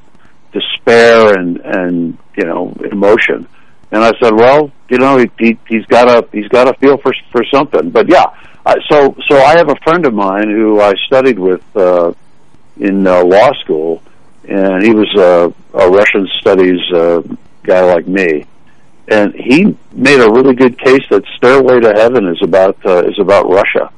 despair 0.53 1.37
and 1.37 1.57
and 1.57 2.17
you 2.37 2.45
know 2.45 2.73
emotion. 2.91 3.47
And 3.91 4.03
I 4.03 4.13
said, 4.21 4.33
well, 4.33 4.71
you 4.89 4.99
know, 4.99 5.17
he, 5.17 5.29
he, 5.37 5.57
he's 5.67 5.85
got 5.87 6.07
a 6.07 6.27
he's 6.31 6.47
got 6.47 6.69
a 6.69 6.73
feel 6.75 6.97
for 6.97 7.13
for 7.31 7.43
something. 7.53 7.89
But 7.89 8.07
yeah, 8.07 8.25
uh, 8.65 8.75
so 8.89 9.15
so 9.27 9.37
I 9.37 9.57
have 9.57 9.69
a 9.69 9.75
friend 9.83 10.05
of 10.05 10.13
mine 10.13 10.49
who 10.49 10.79
I 10.79 10.93
studied 11.07 11.39
with 11.39 11.63
uh, 11.75 12.13
in 12.77 13.05
uh, 13.05 13.23
law 13.23 13.51
school, 13.55 14.01
and 14.51 14.83
he 14.83 14.93
was 14.93 15.09
a, 15.17 15.53
a 15.77 15.89
Russian 15.89 16.27
studies 16.39 16.79
uh, 16.93 17.21
guy 17.63 17.81
like 17.81 18.07
me 18.07 18.45
and 19.11 19.33
he 19.35 19.75
made 19.91 20.21
a 20.21 20.31
really 20.31 20.55
good 20.55 20.79
case 20.79 21.03
that 21.09 21.23
Stairway 21.35 21.81
to 21.81 21.93
Heaven 21.93 22.27
is 22.27 22.41
about 22.41 22.77
uh, 22.85 23.03
is 23.03 23.19
about 23.19 23.49
Russia, 23.49 23.91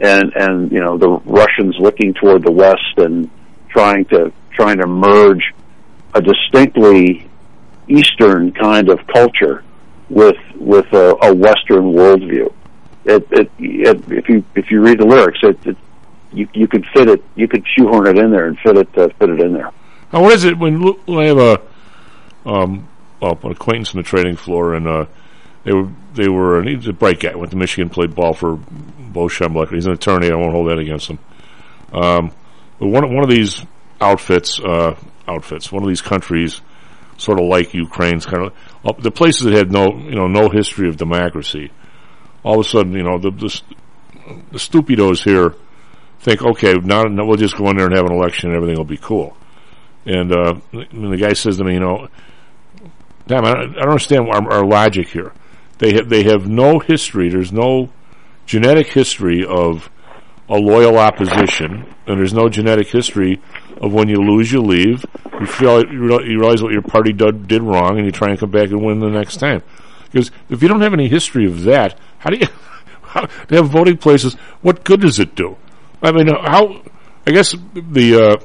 and 0.00 0.32
and 0.34 0.72
you 0.72 0.80
know 0.80 0.98
the 0.98 1.08
Russians 1.08 1.76
looking 1.78 2.14
toward 2.14 2.42
the 2.42 2.50
West 2.50 2.98
and 2.98 3.30
trying 3.68 4.04
to 4.06 4.32
trying 4.50 4.78
to 4.78 4.86
merge 4.86 5.54
a 6.14 6.20
distinctly 6.20 7.28
Eastern 7.86 8.52
kind 8.52 8.88
of 8.88 9.06
culture 9.06 9.62
with 10.10 10.38
with 10.56 10.92
a, 10.92 11.16
a 11.22 11.34
Western 11.34 11.92
worldview. 11.92 12.52
It, 13.04 13.28
it, 13.30 13.50
it 13.58 14.10
if 14.10 14.28
you 14.28 14.44
if 14.56 14.70
you 14.70 14.80
read 14.80 14.98
the 14.98 15.06
lyrics, 15.06 15.38
it, 15.42 15.64
it 15.64 15.76
you 16.34 16.48
you 16.52 16.68
could 16.68 16.84
fit 16.94 17.08
it 17.08 17.22
you 17.34 17.48
could 17.48 17.64
shoehorn 17.76 18.06
it 18.06 18.18
in 18.18 18.30
there 18.30 18.46
and 18.46 18.58
fit 18.58 18.76
it 18.76 18.88
uh, 18.98 19.08
fit 19.18 19.30
it 19.30 19.40
in 19.40 19.52
there. 19.52 19.70
Now, 20.12 20.22
what 20.22 20.32
is 20.32 20.44
it 20.44 20.58
when, 20.58 20.94
I 21.08 21.24
have 21.24 21.38
a 21.38 21.60
um, 22.46 22.88
well, 23.20 23.38
an 23.42 23.52
acquaintance 23.52 23.94
on 23.94 23.96
the 23.96 24.02
trading 24.02 24.36
floor, 24.36 24.74
and 24.74 24.86
uh, 24.86 25.06
they 25.64 25.72
were 25.72 25.90
they 26.14 26.28
were 26.28 26.58
and 26.58 26.68
he's 26.68 26.86
a 26.86 26.92
bright 26.92 27.20
guy. 27.20 27.34
Went 27.34 27.50
to 27.52 27.56
Michigan, 27.56 27.88
played 27.88 28.14
ball 28.14 28.34
for 28.34 28.56
Bo 28.56 29.28
Schembechler. 29.28 29.74
He's 29.74 29.86
an 29.86 29.92
attorney. 29.92 30.30
I 30.30 30.34
won't 30.34 30.52
hold 30.52 30.68
that 30.70 30.78
against 30.78 31.08
him. 31.08 31.18
Um, 31.92 32.32
but 32.78 32.88
one 32.88 33.14
one 33.14 33.24
of 33.24 33.30
these 33.30 33.64
outfits, 34.00 34.60
uh, 34.60 34.96
outfits, 35.26 35.72
one 35.72 35.82
of 35.82 35.88
these 35.88 36.02
countries, 36.02 36.60
sort 37.16 37.40
of 37.40 37.46
like 37.46 37.72
Ukraine's 37.72 38.26
kind 38.26 38.46
of 38.46 38.52
uh, 38.84 38.92
the 39.00 39.10
places 39.10 39.44
that 39.44 39.54
had 39.54 39.72
no, 39.72 39.96
you 39.96 40.14
know, 40.14 40.26
no 40.26 40.48
history 40.48 40.88
of 40.88 40.96
democracy, 40.96 41.72
all 42.42 42.60
of 42.60 42.66
a 42.66 42.68
sudden, 42.68 42.92
you 42.92 43.02
know, 43.02 43.18
the 43.18 43.30
the, 43.30 43.62
the 44.52 44.58
stupidos 44.58 45.24
here 45.24 45.54
think, 46.24 46.42
okay, 46.42 46.74
now 46.74 47.04
we'll 47.04 47.36
just 47.36 47.56
go 47.56 47.68
in 47.68 47.76
there 47.76 47.86
and 47.86 47.94
have 47.94 48.06
an 48.06 48.12
election 48.12 48.48
and 48.48 48.56
everything 48.56 48.76
will 48.76 48.84
be 48.84 48.96
cool. 48.96 49.36
And 50.06 50.32
uh, 50.32 50.54
the 50.72 51.18
guy 51.20 51.34
says 51.34 51.58
to 51.58 51.64
me, 51.64 51.74
you 51.74 51.80
know, 51.80 52.08
damn, 53.26 53.44
I 53.44 53.54
don't, 53.54 53.70
I 53.76 53.80
don't 53.80 53.90
understand 53.90 54.28
our, 54.28 54.52
our 54.52 54.66
logic 54.66 55.08
here. 55.08 55.32
They 55.78 55.92
have 55.94 56.08
they 56.08 56.22
have 56.24 56.48
no 56.48 56.78
history. 56.78 57.28
There's 57.28 57.52
no 57.52 57.90
genetic 58.46 58.88
history 58.88 59.44
of 59.44 59.90
a 60.48 60.56
loyal 60.56 60.98
opposition, 60.98 61.94
and 62.06 62.18
there's 62.18 62.34
no 62.34 62.48
genetic 62.48 62.88
history 62.88 63.40
of 63.78 63.92
when 63.92 64.08
you 64.08 64.16
lose, 64.16 64.52
you 64.52 64.60
leave. 64.60 65.04
You 65.40 65.46
feel 65.46 65.84
you 65.84 66.00
real- 66.00 66.24
you 66.24 66.38
realize 66.38 66.62
what 66.62 66.72
your 66.72 66.82
party 66.82 67.12
did, 67.12 67.48
did 67.48 67.62
wrong, 67.62 67.96
and 67.96 68.06
you 68.06 68.12
try 68.12 68.30
and 68.30 68.38
come 68.38 68.50
back 68.50 68.70
and 68.70 68.84
win 68.84 69.00
the 69.00 69.08
next 69.08 69.38
time. 69.38 69.62
Because 70.12 70.30
if 70.48 70.62
you 70.62 70.68
don't 70.68 70.80
have 70.80 70.92
any 70.94 71.08
history 71.08 71.46
of 71.46 71.62
that, 71.64 71.98
how 72.18 72.30
do 72.30 72.36
you 72.38 72.46
how, 73.02 73.26
to 73.26 73.56
have 73.56 73.68
voting 73.68 73.96
places? 73.96 74.34
What 74.62 74.84
good 74.84 75.00
does 75.00 75.18
it 75.18 75.34
do? 75.34 75.56
I 76.04 76.12
mean, 76.12 76.28
uh, 76.28 76.42
how? 76.44 76.82
I 77.26 77.30
guess 77.30 77.54
the 77.74 78.16
uh, 78.16 78.36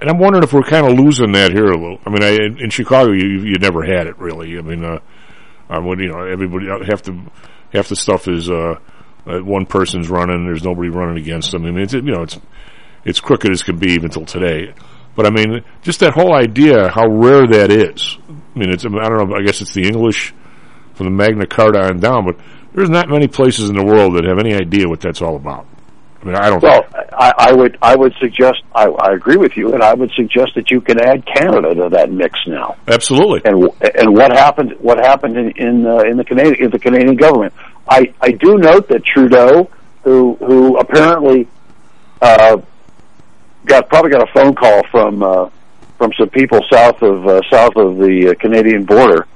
and 0.00 0.10
I'm 0.10 0.18
wondering 0.18 0.42
if 0.44 0.52
we're 0.52 0.62
kind 0.62 0.86
of 0.86 0.98
losing 0.98 1.32
that 1.32 1.52
here 1.52 1.66
a 1.66 1.76
little. 1.76 1.98
I 2.04 2.10
mean, 2.10 2.22
I, 2.22 2.62
in 2.62 2.70
Chicago, 2.70 3.12
you 3.12 3.42
you 3.42 3.58
never 3.58 3.84
had 3.84 4.06
it 4.06 4.18
really. 4.18 4.58
I 4.58 4.62
mean, 4.62 4.84
uh, 4.84 4.98
um, 5.68 5.86
when 5.86 5.98
you 6.00 6.08
know 6.08 6.24
everybody 6.24 6.66
half 6.66 7.02
the 7.02 7.20
half 7.72 7.88
the 7.88 7.96
stuff 7.96 8.26
is 8.26 8.50
uh, 8.50 8.74
uh, 9.26 9.38
one 9.40 9.66
person's 9.66 10.08
running. 10.08 10.44
There's 10.44 10.64
nobody 10.64 10.88
running 10.88 11.18
against 11.18 11.52
them. 11.52 11.64
I 11.64 11.70
mean, 11.70 11.82
it's 11.82 11.92
you 11.94 12.02
know 12.02 12.22
it's 12.22 12.38
it's 13.04 13.20
crooked 13.20 13.50
as 13.50 13.62
can 13.62 13.78
be 13.78 13.92
even 13.92 14.10
till 14.10 14.24
today. 14.24 14.74
But 15.14 15.26
I 15.26 15.30
mean, 15.30 15.64
just 15.82 16.00
that 16.00 16.14
whole 16.14 16.34
idea 16.34 16.88
how 16.88 17.06
rare 17.06 17.46
that 17.46 17.70
is. 17.70 18.18
I 18.28 18.58
mean, 18.58 18.70
it's 18.70 18.84
I 18.84 18.88
don't 18.88 19.28
know. 19.28 19.36
I 19.36 19.42
guess 19.42 19.60
it's 19.60 19.74
the 19.74 19.86
English 19.86 20.32
from 20.94 21.06
the 21.06 21.12
Magna 21.12 21.46
Carta 21.46 21.88
on 21.88 22.00
down, 22.00 22.24
but 22.24 22.36
there's 22.74 22.90
not 22.90 23.08
many 23.08 23.28
places 23.28 23.68
in 23.68 23.76
the 23.76 23.84
world 23.84 24.16
that 24.16 24.24
have 24.24 24.38
any 24.38 24.54
idea 24.54 24.88
what 24.88 25.00
that's 25.00 25.22
all 25.22 25.36
about. 25.36 25.66
I 26.20 26.24
mean, 26.26 26.34
I 26.34 26.50
don't. 26.50 26.62
Well, 26.62 26.86
I, 27.12 27.32
I 27.38 27.52
would 27.52 27.78
I 27.80 27.96
would 27.96 28.14
suggest 28.20 28.62
I, 28.74 28.86
I 28.88 29.14
agree 29.14 29.36
with 29.36 29.56
you, 29.56 29.72
and 29.72 29.82
I 29.82 29.94
would 29.94 30.10
suggest 30.12 30.54
that 30.54 30.70
you 30.70 30.80
can 30.80 31.00
add 31.00 31.24
Canada 31.24 31.74
to 31.74 31.88
that 31.90 32.12
mix 32.12 32.38
now. 32.46 32.76
Absolutely. 32.86 33.40
And 33.44 33.70
and 33.80 34.14
what 34.14 34.32
happened 34.32 34.76
what 34.80 34.98
happened 34.98 35.36
in 35.36 35.50
in, 35.52 35.86
uh, 35.86 36.00
in 36.00 36.16
the 36.18 36.24
Canadian 36.24 36.64
in 36.64 36.70
the 36.70 36.78
Canadian 36.78 37.16
government? 37.16 37.54
I 37.88 38.12
I 38.20 38.32
do 38.32 38.58
note 38.58 38.88
that 38.88 39.04
Trudeau, 39.04 39.70
who 40.04 40.36
who 40.40 40.76
apparently 40.76 41.48
uh, 42.20 42.58
got 43.64 43.88
probably 43.88 44.10
got 44.10 44.22
a 44.22 44.32
phone 44.32 44.54
call 44.54 44.82
from 44.90 45.22
uh, 45.22 45.48
from 45.96 46.12
some 46.18 46.30
people 46.30 46.60
south 46.70 47.02
of 47.02 47.26
uh, 47.26 47.40
south 47.50 47.76
of 47.76 47.96
the 47.98 48.30
uh, 48.30 48.40
Canadian 48.40 48.84
border, 48.84 49.26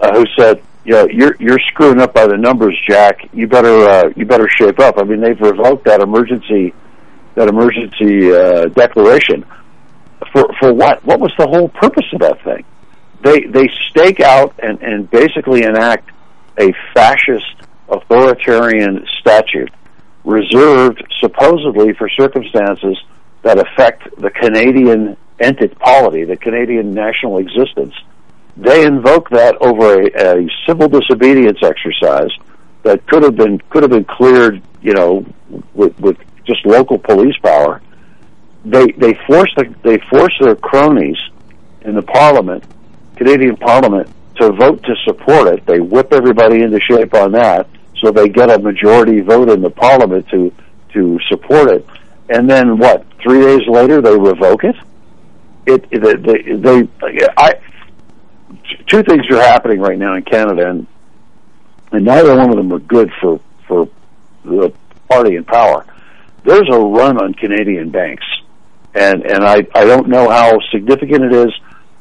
uh, 0.00 0.12
who 0.12 0.24
said, 0.36 0.62
you 0.88 0.94
know, 0.94 1.06
you're 1.12 1.36
you're 1.38 1.58
screwing 1.66 2.00
up 2.00 2.14
by 2.14 2.26
the 2.26 2.38
numbers, 2.38 2.74
Jack. 2.88 3.28
You 3.34 3.46
better 3.46 3.88
uh, 3.90 4.10
you 4.16 4.24
better 4.24 4.48
shape 4.48 4.80
up. 4.80 4.96
I 4.96 5.02
mean, 5.02 5.20
they've 5.20 5.38
revoked 5.38 5.84
that 5.84 6.00
emergency 6.00 6.72
that 7.34 7.46
emergency 7.46 8.32
uh, 8.32 8.68
declaration 8.68 9.44
for 10.32 10.48
for 10.58 10.72
what? 10.72 11.04
What 11.04 11.20
was 11.20 11.30
the 11.38 11.46
whole 11.46 11.68
purpose 11.68 12.06
of 12.14 12.20
that 12.20 12.42
thing? 12.42 12.64
They 13.22 13.40
they 13.40 13.68
stake 13.90 14.20
out 14.20 14.54
and 14.62 14.80
and 14.80 15.10
basically 15.10 15.64
enact 15.64 16.10
a 16.58 16.72
fascist 16.94 17.44
authoritarian 17.90 19.06
statute 19.20 19.70
reserved 20.24 21.04
supposedly 21.20 21.92
for 21.98 22.08
circumstances 22.08 22.96
that 23.42 23.58
affect 23.58 24.08
the 24.18 24.30
Canadian 24.30 25.18
entity 25.38 25.74
polity, 25.74 26.24
the 26.24 26.38
Canadian 26.38 26.94
national 26.94 27.36
existence. 27.36 27.92
They 28.58 28.84
invoke 28.84 29.30
that 29.30 29.56
over 29.60 30.02
a, 30.02 30.40
a 30.42 30.48
civil 30.66 30.88
disobedience 30.88 31.58
exercise 31.62 32.30
that 32.82 33.06
could 33.06 33.22
have 33.22 33.36
been 33.36 33.58
could 33.70 33.84
have 33.84 33.90
been 33.90 34.04
cleared, 34.04 34.62
you 34.82 34.94
know, 34.94 35.24
with, 35.74 35.98
with 36.00 36.16
just 36.44 36.66
local 36.66 36.98
police 36.98 37.36
power. 37.38 37.80
They 38.64 38.86
they 38.92 39.14
force 39.26 39.52
the, 39.56 39.72
they 39.84 39.98
force 40.10 40.34
their 40.40 40.56
cronies 40.56 41.18
in 41.82 41.94
the 41.94 42.02
Parliament, 42.02 42.64
Canadian 43.16 43.56
Parliament, 43.56 44.08
to 44.36 44.50
vote 44.50 44.82
to 44.82 44.94
support 45.04 45.46
it. 45.46 45.64
They 45.64 45.78
whip 45.78 46.12
everybody 46.12 46.62
into 46.62 46.80
shape 46.80 47.14
on 47.14 47.30
that, 47.32 47.68
so 48.02 48.10
they 48.10 48.28
get 48.28 48.50
a 48.50 48.58
majority 48.58 49.20
vote 49.20 49.50
in 49.50 49.62
the 49.62 49.70
Parliament 49.70 50.28
to 50.30 50.52
to 50.94 51.20
support 51.28 51.70
it. 51.70 51.86
And 52.28 52.50
then 52.50 52.76
what? 52.76 53.06
Three 53.22 53.40
days 53.40 53.66
later, 53.68 54.02
they 54.02 54.18
revoke 54.18 54.64
it. 54.64 54.76
It, 55.66 55.84
it 55.92 56.22
they, 56.22 56.54
they 56.56 56.88
I 57.36 57.60
two 58.86 59.02
things 59.02 59.26
are 59.30 59.40
happening 59.40 59.80
right 59.80 59.98
now 59.98 60.14
in 60.14 60.22
Canada, 60.22 60.70
and 60.70 60.86
and 61.92 62.04
neither 62.04 62.36
one 62.36 62.50
of 62.50 62.56
them 62.56 62.72
are 62.72 62.78
good 62.78 63.10
for 63.20 63.40
for 63.66 63.88
the 64.44 64.72
party 65.08 65.36
in 65.36 65.44
power. 65.44 65.84
There's 66.44 66.68
a 66.70 66.78
run 66.78 67.18
on 67.18 67.34
Canadian 67.34 67.90
banks, 67.90 68.24
and 68.94 69.24
and 69.24 69.44
I 69.44 69.66
I 69.74 69.84
don't 69.84 70.08
know 70.08 70.28
how 70.30 70.58
significant 70.70 71.24
it 71.24 71.32
is, 71.32 71.52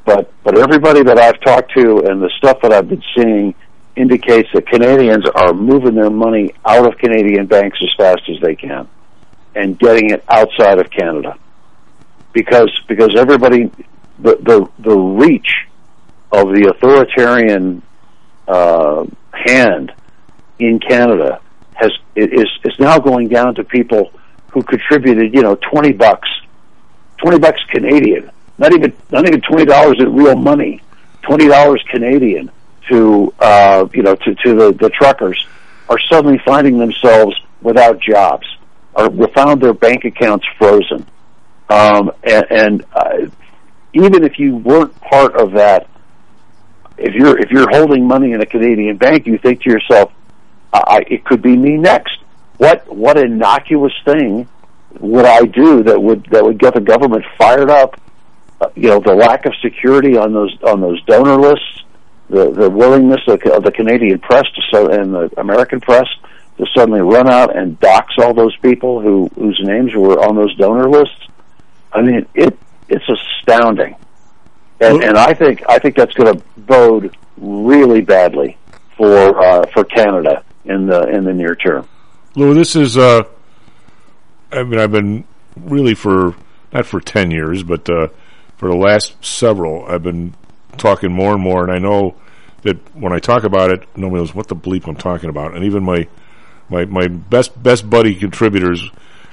but 0.06 0.32
but 0.44 0.58
everybody 0.58 1.04
that 1.04 1.20
I've 1.20 1.40
talked 1.42 1.74
to 1.74 2.04
and 2.06 2.22
the 2.22 2.32
stuff 2.38 2.62
that 2.62 2.72
I've 2.72 2.88
been 2.88 3.04
seeing 3.16 3.56
indicates 3.96 4.48
that 4.54 4.68
Canadians 4.68 5.26
are 5.34 5.54
moving 5.54 5.96
their 5.96 6.12
money 6.12 6.54
out 6.66 6.86
of 6.86 6.98
Canadian 7.00 7.48
banks 7.48 7.80
as 7.82 7.90
fast 7.98 8.22
as 8.30 8.40
they 8.42 8.56
can, 8.56 8.88
and 9.56 9.78
getting 9.80 10.12
it 10.12 10.24
outside 10.30 10.80
of 10.80 10.90
Canada, 10.92 11.38
because 12.34 12.72
because 12.88 13.16
everybody 13.18 13.72
the 14.20 14.36
the 14.38 14.70
the 14.80 14.96
reach 14.96 15.68
of 16.32 16.50
the 16.50 16.74
authoritarian 16.76 17.82
uh, 18.48 19.06
hand 19.32 19.94
in 20.60 20.80
Canada 20.80 21.42
has 21.76 21.92
is 22.16 22.50
is 22.64 22.80
now 22.80 23.00
going 23.00 23.28
down 23.28 23.56
to 23.56 23.64
people 23.64 24.12
who 24.52 24.64
contributed, 24.64 25.34
you 25.34 25.42
know, 25.42 25.56
twenty 25.56 25.94
bucks, 25.94 26.30
twenty 27.18 27.40
bucks 27.40 27.60
Canadian, 27.70 28.32
not 28.58 28.74
even 28.74 28.94
not 29.12 29.28
even 29.28 29.42
twenty 29.42 29.66
dollars 29.66 29.98
in 30.00 30.14
real 30.14 30.36
money, 30.36 30.82
twenty 31.22 31.48
dollars 31.48 31.84
Canadian 31.90 32.52
to 32.90 33.34
uh, 33.40 33.88
you 33.94 34.04
know 34.04 34.16
to 34.16 34.36
to 34.36 34.56
the 34.56 34.74
the 34.74 34.90
truckers 34.90 35.46
are 35.90 36.00
suddenly 36.10 36.40
finding 36.46 36.78
themselves 36.78 37.36
without 37.62 38.00
jobs 38.00 38.46
or 38.94 39.10
found 39.30 39.62
their 39.62 39.74
bank 39.74 40.06
accounts 40.06 40.46
frozen, 40.58 41.06
um, 41.70 42.12
and, 42.24 42.46
and 42.50 42.86
uh, 42.94 43.18
even 43.94 44.24
if 44.24 44.40
you 44.40 44.56
weren't 44.58 45.00
part 45.02 45.36
of 45.36 45.52
that 45.52 45.88
if 46.98 47.14
you're 47.14 47.38
if 47.38 47.52
you're 47.52 47.70
holding 47.70 48.08
money 48.08 48.32
in 48.34 48.42
a 48.42 48.46
Canadian 48.46 48.98
bank, 48.98 49.28
you 49.28 49.38
think 49.38 49.62
to 49.64 49.70
yourself, 49.70 50.12
I, 50.74 51.04
"It 51.08 51.26
could 51.26 51.42
be 51.42 51.56
me 51.56 51.78
next." 51.78 52.18
What 52.58 52.88
what 52.94 53.18
innocuous 53.18 53.94
thing 54.04 54.48
would 55.00 55.26
I 55.26 55.42
do 55.44 55.84
that 55.84 56.02
would 56.02 56.26
that 56.32 56.44
would 56.44 56.58
get 56.58 56.74
the 56.74 56.82
government 56.82 57.24
fired 57.38 57.70
up? 57.70 58.00
Uh, 58.60 58.70
you 58.76 58.90
know, 58.90 59.00
the 59.00 59.14
lack 59.14 59.46
of 59.46 59.54
security 59.62 60.18
on 60.18 60.34
those 60.34 60.58
on 60.64 60.82
those 60.82 61.02
donor 61.04 61.36
lists, 61.36 61.84
the 62.30 62.52
the 62.52 62.70
willingness 62.70 63.22
of, 63.28 63.42
of 63.44 63.64
the 63.64 63.72
Canadian 63.72 64.20
press 64.20 64.46
to 64.56 64.62
so 64.72 64.88
and 64.90 65.14
the 65.14 65.32
American 65.38 65.80
press 65.80 66.08
to 66.58 66.66
suddenly 66.76 67.02
run 67.02 67.30
out 67.30 67.56
and 67.56 67.80
dox 67.80 68.16
all 68.18 68.34
those 68.34 68.56
people 68.58 69.02
who 69.02 69.30
whose 69.36 69.60
names 69.64 69.94
were 69.94 70.20
on 70.20 70.36
those 70.36 70.56
donor 70.56 70.90
lists. 70.90 71.28
I 71.94 72.02
mean, 72.02 72.26
it 72.34 72.58
it's 72.90 73.06
astounding 73.08 73.96
and 74.80 75.04
and 75.04 75.18
I 75.18 75.34
think 75.34 75.64
I 75.68 75.80
think 75.80 75.96
that's 75.96 76.14
going 76.14 76.38
to 76.38 76.44
bode 76.58 77.16
really 77.38 78.02
badly 78.02 78.58
for 78.96 79.42
uh, 79.42 79.66
for 79.74 79.84
Canada 79.84 80.44
in 80.66 80.88
the 80.88 81.08
in 81.10 81.24
the 81.24 81.34
near 81.34 81.56
term. 81.56 81.88
Lou, 82.36 82.54
this 82.54 82.76
is. 82.76 82.98
Uh, 82.98 83.24
I 84.52 84.64
mean, 84.64 84.80
I've 84.80 84.92
been 84.92 85.26
really 85.56 85.96
for 85.96 86.36
not 86.72 86.86
for 86.86 87.00
ten 87.00 87.32
years, 87.32 87.64
but 87.64 87.90
uh, 87.90 88.08
for 88.58 88.70
the 88.70 88.76
last 88.76 89.24
several, 89.24 89.86
I've 89.86 90.04
been 90.04 90.36
talking 90.78 91.12
more 91.12 91.34
and 91.34 91.42
more, 91.42 91.64
and 91.64 91.72
I 91.72 91.80
know 91.80 92.16
that 92.62 92.78
when 92.96 93.14
I 93.14 93.20
talk 93.20 93.44
about 93.44 93.72
it, 93.72 93.88
nobody 93.96 94.22
knows 94.22 94.36
what 94.36 94.48
the 94.48 94.56
bleep 94.56 94.88
I'm 94.88 94.96
talking 94.96 95.30
about, 95.30 95.56
and 95.56 95.64
even 95.64 95.84
my 95.84 96.08
my 96.70 96.86
my 96.86 97.08
best 97.08 97.62
best 97.62 97.90
buddy 97.90 98.16
contributors, 98.16 98.90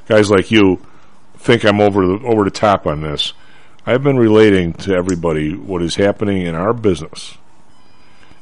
guys 0.07 0.30
like 0.30 0.51
you, 0.51 0.84
think 1.38 1.64
I'm 1.64 1.80
over 1.80 2.07
the 2.07 2.24
over 2.24 2.45
the 2.45 2.51
top 2.51 2.86
on 2.86 3.03
this. 3.03 3.32
I've 3.87 4.03
been 4.03 4.16
relating 4.16 4.72
to 4.74 4.95
everybody 4.95 5.55
what 5.55 5.82
is 5.82 5.97
happening 5.97 6.43
in 6.43 6.55
our 6.55 6.72
business 6.72 7.37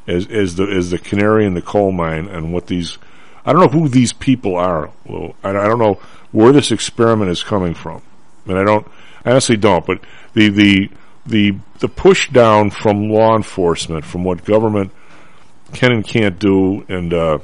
as 0.06 0.26
as 0.28 0.56
the 0.56 0.64
as 0.64 0.90
the 0.90 0.98
canary 0.98 1.46
in 1.46 1.54
the 1.54 1.62
coal 1.62 1.92
mine 1.92 2.28
and 2.28 2.52
what 2.52 2.68
these 2.68 2.98
I 3.44 3.52
don't 3.52 3.62
know 3.62 3.80
who 3.80 3.88
these 3.88 4.12
people 4.12 4.56
are. 4.56 4.90
Well, 5.04 5.34
I, 5.42 5.50
I 5.50 5.66
don't 5.66 5.80
know 5.80 6.00
where 6.30 6.52
this 6.52 6.70
experiment 6.70 7.30
is 7.30 7.42
coming 7.42 7.74
from, 7.74 8.02
and 8.46 8.56
I 8.56 8.64
don't 8.64 8.86
I 9.24 9.30
honestly 9.30 9.56
don't. 9.56 9.84
But 9.84 10.00
the 10.34 10.48
the 10.48 10.90
the 11.26 11.58
the 11.80 11.88
push 11.88 12.30
down 12.30 12.70
from 12.70 13.10
law 13.10 13.34
enforcement, 13.36 14.04
from 14.04 14.22
what 14.22 14.44
government 14.44 14.92
can 15.72 15.92
and 15.92 16.06
can't 16.06 16.38
do, 16.38 16.84
and 16.88 17.12
uh, 17.12 17.38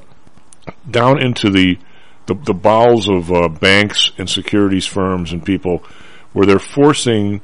down 0.89 1.21
into 1.21 1.51
the 1.51 1.79
the, 2.27 2.35
the 2.35 2.55
bowels 2.55 3.09
of 3.09 3.33
uh, 3.33 3.49
banks 3.49 4.13
and 4.19 4.31
securities 4.31 4.87
firms 4.87 5.33
and 5.33 5.45
people, 5.45 5.83
where 6.33 6.47
they're 6.47 6.59
forcing 6.59 7.41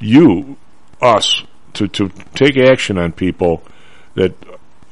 you, 0.00 0.56
us, 1.00 1.42
to, 1.74 1.88
to 1.88 2.08
take 2.34 2.56
action 2.56 2.98
on 2.98 3.12
people 3.12 3.62
that 4.14 4.34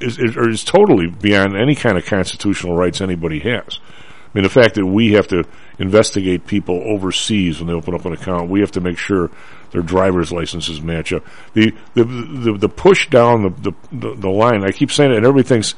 is, 0.01 0.19
is, 0.19 0.65
totally 0.65 1.07
beyond 1.07 1.57
any 1.57 1.75
kind 1.75 1.97
of 1.97 2.05
constitutional 2.05 2.75
rights 2.75 3.01
anybody 3.01 3.39
has. 3.39 3.79
I 3.79 4.39
mean, 4.39 4.45
the 4.45 4.51
fact 4.51 4.75
that 4.75 4.87
we 4.87 5.13
have 5.13 5.29
to 5.29 5.45
investigate 5.79 6.47
people 6.47 6.83
overseas 6.85 7.59
when 7.59 7.69
they 7.69 7.75
open 7.75 7.95
up 7.95 8.05
an 8.05 8.13
account, 8.13 8.51
we 8.51 8.61
have 8.61 8.73
to 8.73 8.81
make 8.81 8.99
sure 8.99 9.31
their 9.73 9.83
driver's 9.83 10.33
licenses 10.33 10.81
match 10.81 11.13
up. 11.13 11.25
The 11.55 11.75
the 11.95 12.05
the, 12.05 12.59
the 12.59 12.69
push 12.69 13.09
down 13.11 13.43
the, 13.43 13.75
the 13.93 14.15
the 14.15 14.31
line. 14.31 14.65
I 14.65 14.71
keep 14.71 14.91
saying 14.91 15.11
it, 15.11 15.17
and 15.19 15.27
everybody 15.27 15.47
thinks, 15.47 15.75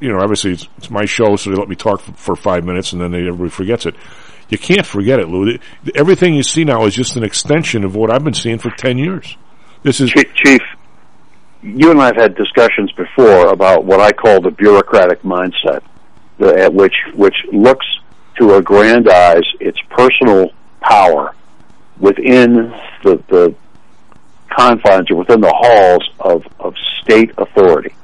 you 0.00 0.10
know, 0.10 0.18
obviously 0.18 0.52
it's, 0.52 0.68
it's 0.78 0.90
my 0.90 1.04
show, 1.04 1.36
so 1.36 1.50
they 1.50 1.56
let 1.56 1.68
me 1.68 1.76
talk 1.76 2.00
for, 2.00 2.12
for 2.12 2.36
five 2.36 2.64
minutes, 2.64 2.92
and 2.92 3.00
then 3.00 3.12
they, 3.12 3.20
everybody 3.20 3.50
forgets 3.50 3.86
it. 3.86 3.94
You 4.52 4.58
can't 4.58 4.84
forget 4.84 5.18
it, 5.18 5.28
Lou. 5.28 5.58
Everything 5.94 6.34
you 6.34 6.42
see 6.42 6.62
now 6.62 6.84
is 6.84 6.94
just 6.94 7.16
an 7.16 7.24
extension 7.24 7.84
of 7.84 7.96
what 7.96 8.12
I've 8.12 8.22
been 8.22 8.34
seeing 8.34 8.58
for 8.58 8.70
ten 8.70 8.98
years. 8.98 9.38
This 9.82 9.98
is 9.98 10.10
Chief, 10.10 10.34
Chief, 10.34 10.60
you 11.62 11.90
and 11.90 11.98
I 11.98 12.08
have 12.08 12.16
had 12.16 12.34
discussions 12.34 12.92
before 12.92 13.48
about 13.48 13.86
what 13.86 14.00
I 14.00 14.12
call 14.12 14.42
the 14.42 14.50
bureaucratic 14.50 15.22
mindset, 15.22 15.82
the, 16.36 16.70
which 16.70 16.92
which 17.14 17.34
looks 17.50 17.86
to 18.40 18.52
aggrandize 18.56 19.40
its 19.58 19.78
personal 19.88 20.50
power 20.82 21.34
within 21.98 22.74
the, 23.04 23.22
the 23.28 23.54
confines 24.50 25.10
or 25.10 25.16
within 25.16 25.40
the 25.40 25.50
halls 25.50 26.10
of, 26.20 26.46
of 26.60 26.74
state 27.00 27.30
authority. 27.38 27.94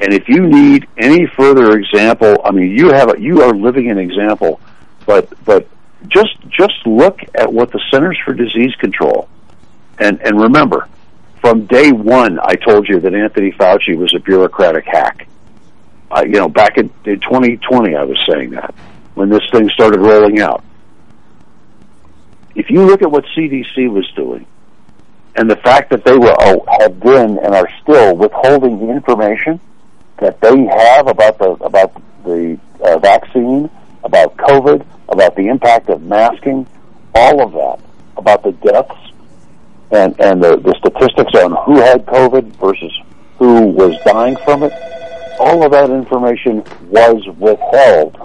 And 0.00 0.12
if 0.12 0.28
you 0.28 0.48
need 0.48 0.88
any 0.98 1.26
further 1.36 1.78
example, 1.78 2.38
I 2.44 2.50
mean, 2.50 2.76
you 2.76 2.88
have 2.88 3.14
a, 3.14 3.20
you 3.20 3.42
are 3.42 3.54
living 3.54 3.88
an 3.88 3.98
example, 3.98 4.60
but 5.06 5.32
but 5.44 5.68
just 6.08 6.36
just 6.48 6.86
look 6.86 7.20
at 7.34 7.52
what 7.52 7.72
the 7.72 7.80
Centers 7.90 8.18
for 8.24 8.34
Disease 8.34 8.74
Control, 8.76 9.28
and 9.98 10.20
and 10.20 10.40
remember, 10.40 10.88
from 11.40 11.66
day 11.66 11.92
one, 11.92 12.38
I 12.40 12.54
told 12.54 12.88
you 12.88 13.00
that 13.00 13.14
Anthony 13.14 13.52
Fauci 13.52 13.96
was 13.96 14.14
a 14.14 14.20
bureaucratic 14.20 14.84
hack. 14.84 15.28
Uh, 16.10 16.22
you 16.24 16.34
know, 16.34 16.48
back 16.48 16.78
in, 16.78 16.90
in 17.04 17.18
2020, 17.20 17.96
I 17.96 18.04
was 18.04 18.18
saying 18.30 18.50
that 18.50 18.74
when 19.14 19.28
this 19.28 19.42
thing 19.50 19.68
started 19.70 20.00
rolling 20.00 20.40
out. 20.40 20.62
If 22.54 22.70
you 22.70 22.82
look 22.86 23.02
at 23.02 23.10
what 23.10 23.24
CDC 23.36 23.90
was 23.90 24.10
doing, 24.14 24.46
and 25.34 25.50
the 25.50 25.56
fact 25.56 25.90
that 25.90 26.04
they 26.04 26.16
were 26.16 26.34
oh, 26.38 26.64
have 26.80 26.98
been 27.00 27.38
and 27.38 27.54
are 27.54 27.68
still 27.82 28.16
withholding 28.16 28.78
the 28.78 28.90
information 28.90 29.60
that 30.18 30.40
they 30.40 30.64
have 30.64 31.08
about 31.08 31.38
the 31.38 31.50
about 31.60 32.02
the 32.24 32.58
uh, 32.80 32.98
vaccine, 32.98 33.70
about 34.06 34.36
COVID, 34.36 34.86
about 35.10 35.36
the 35.36 35.48
impact 35.48 35.90
of 35.90 36.02
masking, 36.02 36.66
all 37.14 37.42
of 37.42 37.52
that, 37.52 37.80
about 38.16 38.42
the 38.42 38.52
deaths 38.52 39.06
and 39.90 40.18
and 40.20 40.42
the, 40.42 40.56
the 40.56 40.74
statistics 40.78 41.34
on 41.34 41.52
who 41.64 41.80
had 41.80 42.04
COVID 42.06 42.56
versus 42.56 42.92
who 43.38 43.66
was 43.66 43.96
dying 44.04 44.36
from 44.44 44.62
it, 44.62 44.72
all 45.38 45.64
of 45.64 45.72
that 45.72 45.90
information 45.90 46.64
was 46.88 47.22
withheld 47.38 48.18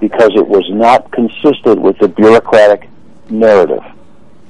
because 0.00 0.30
it 0.34 0.46
was 0.46 0.68
not 0.70 1.10
consistent 1.12 1.80
with 1.80 1.96
the 1.98 2.08
bureaucratic 2.08 2.88
narrative. 3.28 3.84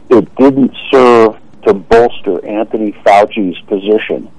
It 0.09 0.35
didn't 0.37 0.75
serve 0.91 1.37
to 1.67 1.75
bolster 1.75 2.45
Anthony 2.45 2.93
Fauci's 3.05 3.61
position 3.67 4.31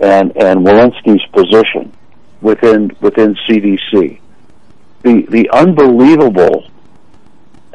and 0.00 0.36
and 0.36 0.64
Walensky's 0.64 1.24
position 1.32 1.92
within 2.40 2.96
within 3.00 3.36
CDC. 3.48 4.20
The 5.02 5.26
the 5.28 5.50
unbelievable 5.50 6.68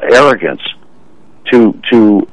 arrogance 0.00 0.62
to 1.50 1.80
to 1.90 2.28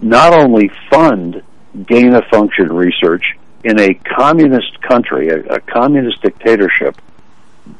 not 0.00 0.32
only 0.32 0.70
fund 0.90 1.42
gain 1.86 2.14
of 2.14 2.24
function 2.30 2.72
research 2.72 3.36
in 3.64 3.80
a 3.80 3.94
communist 3.94 4.80
country, 4.82 5.28
a, 5.28 5.40
a 5.54 5.60
communist 5.60 6.22
dictatorship, 6.22 7.00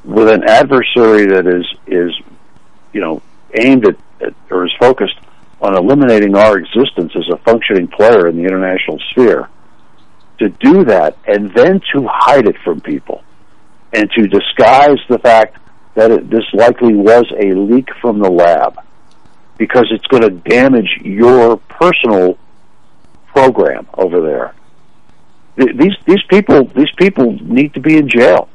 with 0.05 0.29
an 0.29 0.43
adversary 0.45 1.27
that 1.27 1.47
is 1.47 1.67
is 1.87 2.13
you 2.93 3.01
know 3.01 3.23
aimed 3.59 3.87
at, 3.87 3.97
at 4.21 4.35
or 4.51 4.67
is 4.67 4.73
focused 4.79 5.19
on 5.61 5.77
eliminating 5.77 6.37
our 6.37 6.59
existence 6.59 7.13
as 7.17 7.29
a 7.33 7.37
functioning 7.39 7.89
player 7.89 8.29
in 8.29 8.37
the 8.37 8.43
international 8.43 8.99
sphere. 9.11 9.49
To 10.39 10.51
do 10.51 10.85
that 10.85 11.17
and 11.27 11.51
then 11.55 11.81
to 11.95 12.07
hide 12.07 12.47
it 12.47 12.57
from 12.63 12.83
people 12.83 13.25
and 13.95 14.11
to 14.11 14.27
disguise 14.27 14.99
the 15.09 15.19
fact 15.19 15.57
that 15.97 16.11
it, 16.11 16.31
this 16.31 16.45
likely 16.53 16.95
was 16.95 17.27
a 17.37 17.53
leak 17.55 17.89
from 18.01 18.21
the 18.21 18.31
lab 18.31 18.79
because 19.59 19.87
it's 19.91 20.07
going 20.07 20.23
to 20.23 20.31
damage 20.31 21.01
your 21.03 21.57
personal 21.57 22.39
program 23.27 23.89
over 23.95 24.21
there. 24.21 24.55
These 25.57 25.95
these 26.07 26.23
people 26.29 26.67
these 26.67 26.91
people 26.99 27.33
need 27.43 27.73
to 27.75 27.81
be 27.81 27.97
in 27.97 28.09
jail 28.09 28.51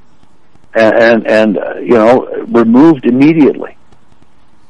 and 0.76 0.96
and, 0.96 1.28
and 1.28 1.58
uh, 1.58 1.76
you 1.80 1.96
know 1.96 2.28
removed 2.48 3.06
immediately. 3.06 3.76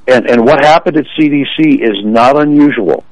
And 0.08 0.30
and 0.30 0.46
what 0.46 0.64
happened 0.64 0.98
at 0.98 1.06
CDC 1.20 1.82
is 1.82 2.04
not 2.06 2.40
unusual. 2.40 3.04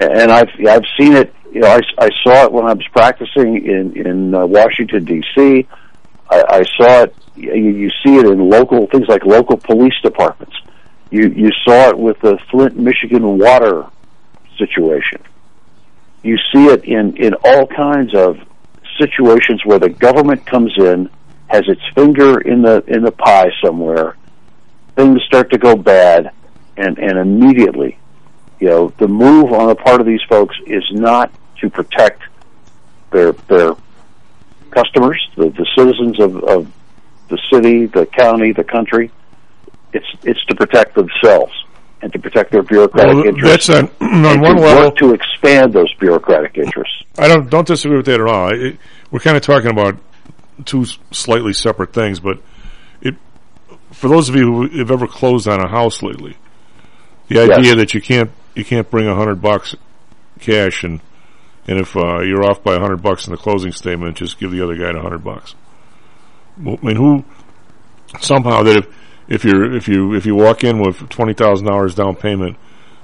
And 0.00 0.30
I've 0.30 0.50
I've 0.66 0.84
seen 0.98 1.14
it. 1.14 1.34
You 1.52 1.60
know, 1.62 1.68
I, 1.68 1.80
I 1.98 2.10
saw 2.22 2.44
it 2.44 2.52
when 2.52 2.66
I 2.66 2.74
was 2.74 2.86
practicing 2.92 3.64
in 3.66 3.96
in 3.96 4.34
uh, 4.34 4.46
Washington 4.46 5.04
D.C. 5.04 5.66
I, 6.30 6.44
I 6.48 6.62
saw 6.76 7.02
it. 7.02 7.14
You, 7.36 7.54
you 7.54 7.90
see 8.04 8.16
it 8.16 8.26
in 8.26 8.48
local 8.48 8.86
things 8.88 9.06
like 9.08 9.24
local 9.24 9.56
police 9.56 9.94
departments 10.02 10.56
you 11.10 11.28
you 11.28 11.50
saw 11.64 11.88
it 11.88 11.98
with 11.98 12.18
the 12.20 12.38
Flint, 12.50 12.76
Michigan 12.76 13.38
water 13.38 13.86
situation. 14.58 15.22
You 16.22 16.36
see 16.52 16.66
it 16.66 16.84
in 16.84 17.16
in 17.16 17.34
all 17.44 17.66
kinds 17.66 18.14
of 18.14 18.38
situations 19.00 19.62
where 19.64 19.78
the 19.78 19.88
government 19.88 20.44
comes 20.44 20.72
in, 20.76 21.08
has 21.46 21.62
its 21.68 21.80
finger 21.94 22.40
in 22.40 22.62
the 22.62 22.84
in 22.86 23.02
the 23.02 23.12
pie 23.12 23.50
somewhere. 23.64 24.16
Things 24.96 25.22
start 25.26 25.50
to 25.52 25.58
go 25.58 25.76
bad, 25.76 26.32
and 26.76 26.98
and 26.98 27.18
immediately, 27.18 27.98
you 28.60 28.68
know, 28.68 28.92
the 28.98 29.08
move 29.08 29.52
on 29.52 29.68
the 29.68 29.76
part 29.76 30.00
of 30.00 30.06
these 30.06 30.22
folks 30.28 30.56
is 30.66 30.84
not 30.92 31.32
to 31.60 31.70
protect 31.70 32.22
their 33.12 33.32
their 33.32 33.72
customers, 34.70 35.20
the, 35.36 35.50
the 35.50 35.66
citizens 35.76 36.20
of, 36.20 36.36
of 36.44 36.72
the 37.28 37.38
city, 37.52 37.86
the 37.86 38.06
county, 38.06 38.52
the 38.52 38.64
country 38.64 39.10
it's 39.92 40.06
it's 40.22 40.44
to 40.46 40.54
protect 40.54 40.94
themselves 40.94 41.52
and 42.00 42.12
to 42.12 42.18
protect 42.18 42.52
their 42.52 42.62
bureaucratic 42.62 43.14
well, 43.14 43.26
interests. 43.26 43.66
That's 43.66 43.90
on, 44.00 44.24
on 44.24 44.40
one 44.40 44.56
to 44.56 44.62
level 44.62 44.84
work 44.84 44.96
to 44.96 45.14
expand 45.14 45.72
those 45.72 45.92
bureaucratic 45.94 46.56
interests. 46.56 47.02
I 47.16 47.28
don't 47.28 47.48
don't 47.50 47.66
disagree 47.66 47.96
with 47.96 48.06
that 48.06 48.20
at 48.20 48.26
all. 48.26 48.52
It, 48.54 48.78
we're 49.10 49.20
kind 49.20 49.36
of 49.36 49.42
talking 49.42 49.70
about 49.70 49.96
two 50.64 50.84
slightly 51.10 51.52
separate 51.52 51.92
things, 51.92 52.20
but 52.20 52.40
it 53.00 53.16
for 53.92 54.08
those 54.08 54.28
of 54.28 54.36
you 54.36 54.44
who 54.44 54.78
have 54.78 54.90
ever 54.90 55.06
closed 55.06 55.48
on 55.48 55.60
a 55.60 55.68
house 55.68 56.02
lately, 56.02 56.36
the 57.28 57.40
idea 57.40 57.70
Yes. 57.70 57.76
that 57.76 57.94
you 57.94 58.00
can't 58.00 58.30
you 58.54 58.64
can't 58.64 58.90
bring 58.90 59.06
a 59.06 59.14
hundred 59.14 59.40
bucks 59.40 59.74
cash 60.40 60.84
and 60.84 61.00
and 61.68 61.78
if 61.78 61.96
uh, 61.96 62.20
you're 62.22 62.42
off 62.44 62.62
by 62.64 62.74
a 62.74 62.80
hundred 62.80 63.02
bucks 63.02 63.26
in 63.26 63.30
the 63.30 63.36
closing 63.38 63.70
statement, 63.70 64.16
just 64.16 64.40
give 64.40 64.50
the 64.50 64.62
other 64.64 64.74
guy 64.74 64.90
a 64.90 65.00
hundred 65.00 65.22
bucks. 65.22 65.54
Well, 66.60 66.78
I 66.82 66.86
mean, 66.86 66.96
who 66.96 67.24
somehow 68.20 68.62
that 68.64 68.76
if 68.76 68.86
if 69.28 69.44
you're 69.44 69.76
if 69.76 69.86
you 69.86 70.14
if 70.14 70.26
you 70.26 70.34
walk 70.34 70.64
in 70.64 70.80
with 70.80 71.08
twenty 71.08 71.34
thousand 71.34 71.66
dollars 71.66 71.94
down 71.94 72.16
payment, 72.16 72.56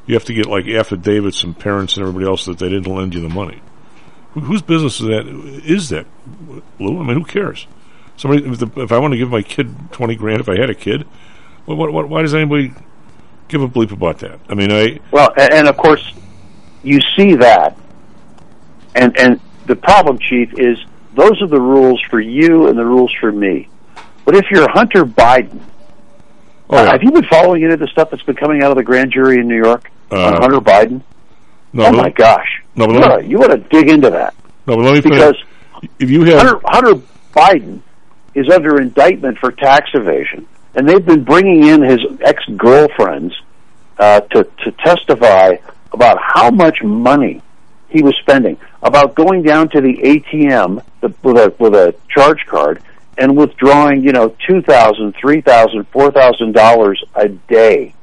you 0.07 0.15
have 0.15 0.25
to 0.25 0.35
get 0.35 0.47
like 0.47 0.67
affidavits 0.67 1.41
from 1.41 1.55
parents 1.55 1.97
and 1.97 2.03
everybody 2.07 2.27
else 2.27 2.47
that 2.47 2.59
they 2.59 2.69
didn't 2.69 2.93
lend 2.93 3.15
you 3.15 3.21
the 3.21 3.29
money. 3.29 3.63
Wh- 4.35 4.41
Whose 4.43 4.63
business 4.63 5.01
is 5.01 5.07
that? 5.07 5.27
Is 5.65 5.89
that, 5.91 6.07
Lou? 6.81 7.01
I 7.01 7.05
mean, 7.07 7.17
who 7.19 7.25
cares? 7.25 7.67
Somebody, 8.17 8.45
if, 8.47 8.59
the, 8.59 8.71
if 8.81 8.93
I 8.93 8.99
want 8.99 9.13
to 9.13 9.19
give 9.19 9.29
my 9.31 9.43
kid 9.43 9.75
twenty 9.93 10.15
grand, 10.17 10.41
if 10.41 10.49
I 10.49 10.57
had 10.59 10.71
a 10.71 10.75
kid, 10.75 11.03
what, 11.67 11.93
what, 11.93 12.09
why 12.09 12.23
does 12.23 12.35
anybody 12.35 12.73
give 13.49 13.61
a 13.61 13.69
bleep 13.69 13.93
about 13.93 14.19
that? 14.21 14.41
I 14.49 14.55
mean, 14.55 14.73
I 14.73 15.01
Well, 15.11 15.33
and, 15.37 15.53
and 15.53 15.69
of 15.69 15.77
course, 15.77 16.13
you 16.83 17.01
see 17.17 17.35
that, 17.35 17.77
and 18.95 19.17
and 19.19 19.41
the 19.67 19.77
problem, 19.77 20.19
Chief, 20.19 20.53
is 20.59 20.79
those 21.15 21.41
are 21.43 21.47
the 21.49 21.61
rules 21.61 22.01
for 22.11 22.21
you 22.21 22.69
and 22.69 22.79
the 22.79 22.85
rules 22.85 23.13
for 23.21 23.31
me. 23.33 23.69
But 24.25 24.37
if 24.37 24.45
you're 24.51 24.69
Hunter 24.71 25.05
Biden, 25.05 25.61
Oh, 26.71 26.83
yeah. 26.83 26.93
have 26.93 27.03
you 27.03 27.11
been 27.13 27.27
following 27.27 27.63
any 27.63 27.75
of 27.75 27.79
the 27.81 27.87
stuff 27.89 28.11
that's 28.11 28.23
been 28.23 28.37
coming 28.37 28.63
out 28.63 28.71
of 28.71 28.77
the 28.77 28.83
grand 28.83 29.13
jury 29.13 29.39
in 29.39 29.47
New 29.49 29.57
York 29.63 29.91
Uh, 30.11 30.27
on 30.27 30.33
Hunter 30.41 30.61
Biden? 30.61 31.03
no, 31.73 31.87
oh 31.87 31.93
my 31.93 32.09
gosh! 32.11 32.63
No, 32.75 32.87
but 32.87 32.95
you 32.95 33.01
ought 33.03 33.17
to- 33.19 33.27
you 33.27 33.39
want 33.39 33.51
to 33.53 33.59
dig 33.59 33.89
into 33.91 34.11
that 34.11 34.35
no, 34.67 34.77
but 34.77 34.85
let 34.85 34.95
me 34.95 35.01
because 35.03 35.37
finish. 35.81 35.91
If 35.99 36.11
you 36.11 36.25
have 36.25 36.41
Hunter, 36.41 36.61
Hunter 36.65 37.03
Biden 37.35 37.81
is 38.35 38.49
under 38.49 38.81
indictment 38.81 39.39
for 39.39 39.53
tax 39.53 39.91
evasion, 39.93 40.47
and 40.75 40.89
they've 40.89 41.05
been 41.05 41.23
bringing 41.25 41.65
in 41.67 41.83
his 41.83 42.01
ex 42.23 42.43
girlfriends 42.57 43.35
uh, 43.99 44.21
to 44.21 44.45
to 44.65 44.73
testify 44.73 45.57
about 45.93 46.19
how 46.21 46.51
much 46.51 46.83
money 46.83 47.43
he 47.95 48.03
was 48.03 48.15
spending, 48.21 48.59
about 48.83 49.15
going 49.15 49.43
down 49.43 49.71
to 49.71 49.81
the 49.81 49.95
ATM 49.97 50.85
the, 51.01 51.15
with 51.23 51.39
a 51.39 51.55
with 51.59 51.75
a 51.75 51.95
charge 52.11 52.45
card 52.47 52.83
and 53.17 53.37
withdrawing, 53.37 54.03
you 54.03 54.13
know, 54.13 54.37
two 54.47 54.61
thousand, 54.61 55.15
three 55.19 55.41
thousand, 55.41 55.87
four 55.89 56.11
thousand 56.11 56.53
dollars 56.53 57.03
a 57.15 57.29
day 57.31 57.95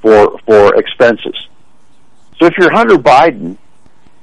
for 0.00 0.38
for 0.46 0.76
expenses. 0.76 1.48
So 2.38 2.46
if 2.46 2.54
you're 2.58 2.72
Hunter 2.72 2.96
Biden, 2.96 3.58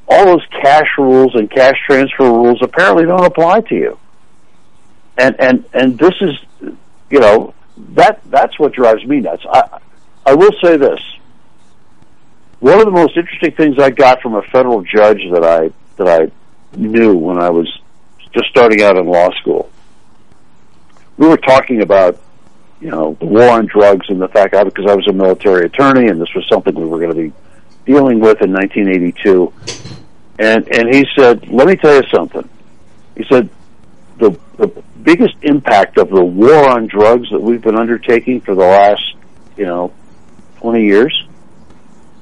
all 0.07 0.25
those 0.25 0.45
cash 0.63 0.87
rules 0.97 1.35
and 1.35 1.51
cash 1.51 1.75
transfer 1.85 2.25
rules 2.25 2.61
apparently 2.61 3.05
don't 3.05 3.25
apply 3.25 3.61
to 3.61 3.75
you. 3.75 3.99
and 5.17 5.35
and 5.39 5.65
and 5.73 5.97
this 5.97 6.13
is, 6.21 6.35
you 7.09 7.19
know, 7.19 7.53
that 7.77 8.21
that's 8.29 8.57
what 8.59 8.73
drives 8.73 9.05
me 9.05 9.19
nuts. 9.19 9.43
I 9.51 9.79
I 10.25 10.33
will 10.35 10.53
say 10.63 10.77
this. 10.77 10.99
One 12.61 12.79
of 12.79 12.85
the 12.85 12.91
most 12.91 13.17
interesting 13.17 13.53
things 13.53 13.79
I 13.79 13.89
got 13.89 14.21
from 14.21 14.35
a 14.35 14.43
federal 14.43 14.83
judge 14.83 15.23
that 15.31 15.43
I 15.43 15.71
that 15.97 16.07
I 16.07 16.31
knew 16.77 17.15
when 17.15 17.39
I 17.39 17.49
was 17.49 17.67
just 18.31 18.49
starting 18.49 18.83
out 18.83 18.97
in 18.97 19.07
law 19.07 19.31
school. 19.41 19.71
We 21.17 21.27
were 21.27 21.37
talking 21.37 21.81
about, 21.81 22.21
you 22.79 22.91
know, 22.91 23.17
the 23.19 23.25
war 23.25 23.49
on 23.49 23.65
drugs 23.65 24.05
and 24.09 24.21
the 24.21 24.27
fact 24.27 24.53
I 24.53 24.63
because 24.63 24.85
I 24.87 24.93
was 24.93 25.07
a 25.07 25.11
military 25.11 25.65
attorney 25.65 26.07
and 26.07 26.21
this 26.21 26.29
was 26.35 26.47
something 26.49 26.75
we 26.75 26.85
were 26.85 26.99
going 26.99 27.09
to 27.09 27.29
be 27.29 27.33
dealing 27.91 28.19
with 28.19 28.43
in 28.43 28.53
1982. 28.53 29.51
And 30.37 30.67
and 30.67 30.93
he 30.93 31.07
said, 31.17 31.47
"Let 31.49 31.67
me 31.67 31.75
tell 31.77 31.95
you 31.95 32.07
something." 32.13 32.47
He 33.17 33.25
said, 33.27 33.49
"The 34.19 34.37
the 34.57 34.67
biggest 35.01 35.33
impact 35.41 35.97
of 35.97 36.11
the 36.11 36.23
war 36.23 36.69
on 36.69 36.85
drugs 36.85 37.31
that 37.31 37.41
we've 37.41 37.61
been 37.61 37.75
undertaking 37.75 38.41
for 38.41 38.53
the 38.53 38.61
last, 38.61 39.15
you 39.57 39.65
know, 39.65 39.91
20 40.57 40.85
years 40.85 41.27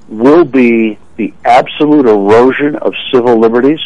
will 0.09 0.43
be 0.43 0.97
the 1.17 1.33
absolute 1.45 2.07
erosion 2.07 2.75
of 2.75 2.93
civil 3.13 3.39
liberties 3.39 3.79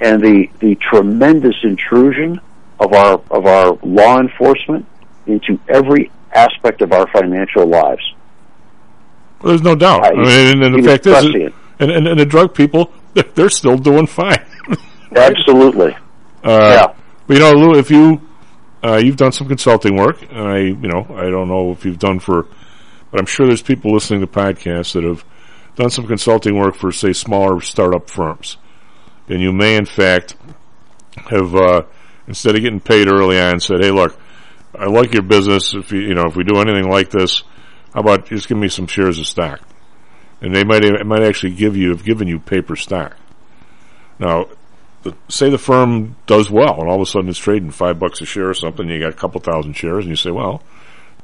and 0.00 0.22
the 0.22 0.48
the 0.60 0.74
tremendous 0.76 1.56
intrusion 1.62 2.40
of 2.80 2.92
our 2.92 3.20
of 3.30 3.46
our 3.46 3.78
law 3.82 4.18
enforcement 4.20 4.86
into 5.26 5.58
every 5.68 6.10
aspect 6.34 6.82
of 6.82 6.92
our 6.92 7.06
financial 7.12 7.66
lives. 7.66 8.02
Well, 9.40 9.50
there's 9.50 9.62
no 9.62 9.74
doubt. 9.74 10.04
I, 10.04 10.10
I 10.10 10.14
mean, 10.14 10.62
and, 10.62 10.62
and 10.62 10.84
the 10.84 10.88
fact 10.88 11.06
is, 11.06 11.52
and, 11.78 11.90
and, 11.90 12.08
and 12.08 12.20
the 12.20 12.26
drug 12.26 12.54
people, 12.54 12.92
they're 13.34 13.50
still 13.50 13.76
doing 13.76 14.06
fine. 14.06 14.44
Absolutely. 15.16 15.94
Uh, 16.42 16.86
yeah. 16.88 16.94
But, 17.26 17.34
you 17.34 17.40
know, 17.40 17.52
Lou, 17.52 17.78
if 17.78 17.90
you 17.90 18.20
uh, 18.82 18.96
you've 18.96 19.16
done 19.16 19.32
some 19.32 19.48
consulting 19.48 19.96
work, 19.96 20.22
and 20.30 20.48
I, 20.48 20.58
you 20.58 20.88
know, 20.88 21.06
I 21.16 21.30
don't 21.30 21.48
know 21.48 21.72
if 21.72 21.84
you've 21.84 21.98
done 21.98 22.20
for, 22.20 22.46
but 23.10 23.20
I'm 23.20 23.26
sure 23.26 23.46
there's 23.46 23.62
people 23.62 23.92
listening 23.92 24.20
to 24.20 24.26
podcasts 24.26 24.92
that 24.92 25.04
have 25.04 25.24
done 25.76 25.90
some 25.90 26.06
consulting 26.06 26.58
work 26.58 26.74
for, 26.74 26.90
say, 26.90 27.12
smaller 27.12 27.60
startup 27.60 28.10
firms, 28.10 28.56
and 29.28 29.40
you 29.40 29.52
may, 29.52 29.76
in 29.76 29.86
fact, 29.86 30.36
have 31.30 31.54
uh, 31.54 31.82
instead 32.26 32.56
of 32.56 32.62
getting 32.62 32.80
paid 32.80 33.08
early 33.08 33.38
on, 33.38 33.60
said, 33.60 33.82
"Hey, 33.82 33.90
look, 33.90 34.18
I 34.74 34.86
like 34.86 35.12
your 35.12 35.22
business. 35.22 35.74
If 35.74 35.92
you, 35.92 36.00
you 36.00 36.14
know, 36.14 36.24
if 36.26 36.36
we 36.36 36.44
do 36.44 36.58
anything 36.58 36.90
like 36.90 37.10
this, 37.10 37.42
how 37.94 38.00
about 38.00 38.26
just 38.26 38.48
give 38.48 38.58
me 38.58 38.68
some 38.68 38.86
shares 38.86 39.18
of 39.18 39.26
stock?" 39.26 39.60
And 40.40 40.54
they 40.54 40.64
might 40.64 40.84
it 40.84 41.06
might 41.06 41.22
actually 41.22 41.54
give 41.54 41.76
you 41.76 41.90
have 41.90 42.04
given 42.04 42.28
you 42.28 42.38
paper 42.38 42.76
stock. 42.76 43.16
Now, 44.18 44.46
say 45.28 45.50
the 45.50 45.58
firm 45.58 46.16
does 46.26 46.50
well, 46.50 46.80
and 46.80 46.88
all 46.88 46.96
of 46.96 47.02
a 47.02 47.06
sudden 47.06 47.28
it's 47.28 47.38
trading 47.38 47.70
five 47.70 47.98
bucks 47.98 48.20
a 48.20 48.26
share 48.26 48.48
or 48.48 48.54
something. 48.54 48.88
You 48.88 49.00
got 49.00 49.10
a 49.10 49.16
couple 49.16 49.40
thousand 49.40 49.74
shares, 49.74 50.04
and 50.04 50.10
you 50.10 50.16
say, 50.16 50.30
"Well, 50.30 50.62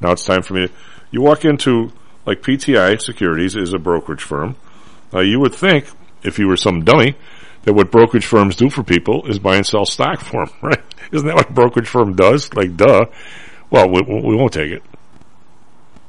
now 0.01 0.13
it's 0.13 0.25
time 0.25 0.43
for 0.43 0.55
me." 0.55 0.67
To, 0.67 0.73
you 1.11 1.21
walk 1.21 1.45
into 1.45 1.93
like 2.27 2.43
PTI 2.43 3.01
Securities 3.01 3.57
is 3.57 3.73
a 3.73 3.79
brokerage 3.79 4.23
firm. 4.23 4.57
Uh, 5.13 5.21
you 5.21 5.41
would 5.41 5.55
think 5.55 5.87
if 6.23 6.39
you 6.39 6.47
were 6.47 6.57
some 6.57 6.85
dummy 6.85 7.17
that 7.65 7.75
what 7.75 7.91
brokerage 7.91 8.27
firms 8.27 8.57
do 8.57 8.69
for 8.71 8.83
people 8.83 9.27
is 9.29 9.39
buy 9.39 9.57
and 9.57 9.67
sell 9.67 9.85
stock 9.85 10.21
for 10.21 10.47
them, 10.47 10.55
right? 10.63 10.83
Isn't 11.13 11.27
that 11.27 11.37
what 11.37 11.51
a 11.51 11.53
brokerage 11.53 11.89
firm 11.89 12.15
does? 12.15 12.53
Like, 12.55 12.77
duh. 12.77 13.07
Well, 13.71 13.89
we, 13.89 14.03
we 14.03 14.37
won't 14.37 14.53
take 14.53 14.71
it. 14.71 14.83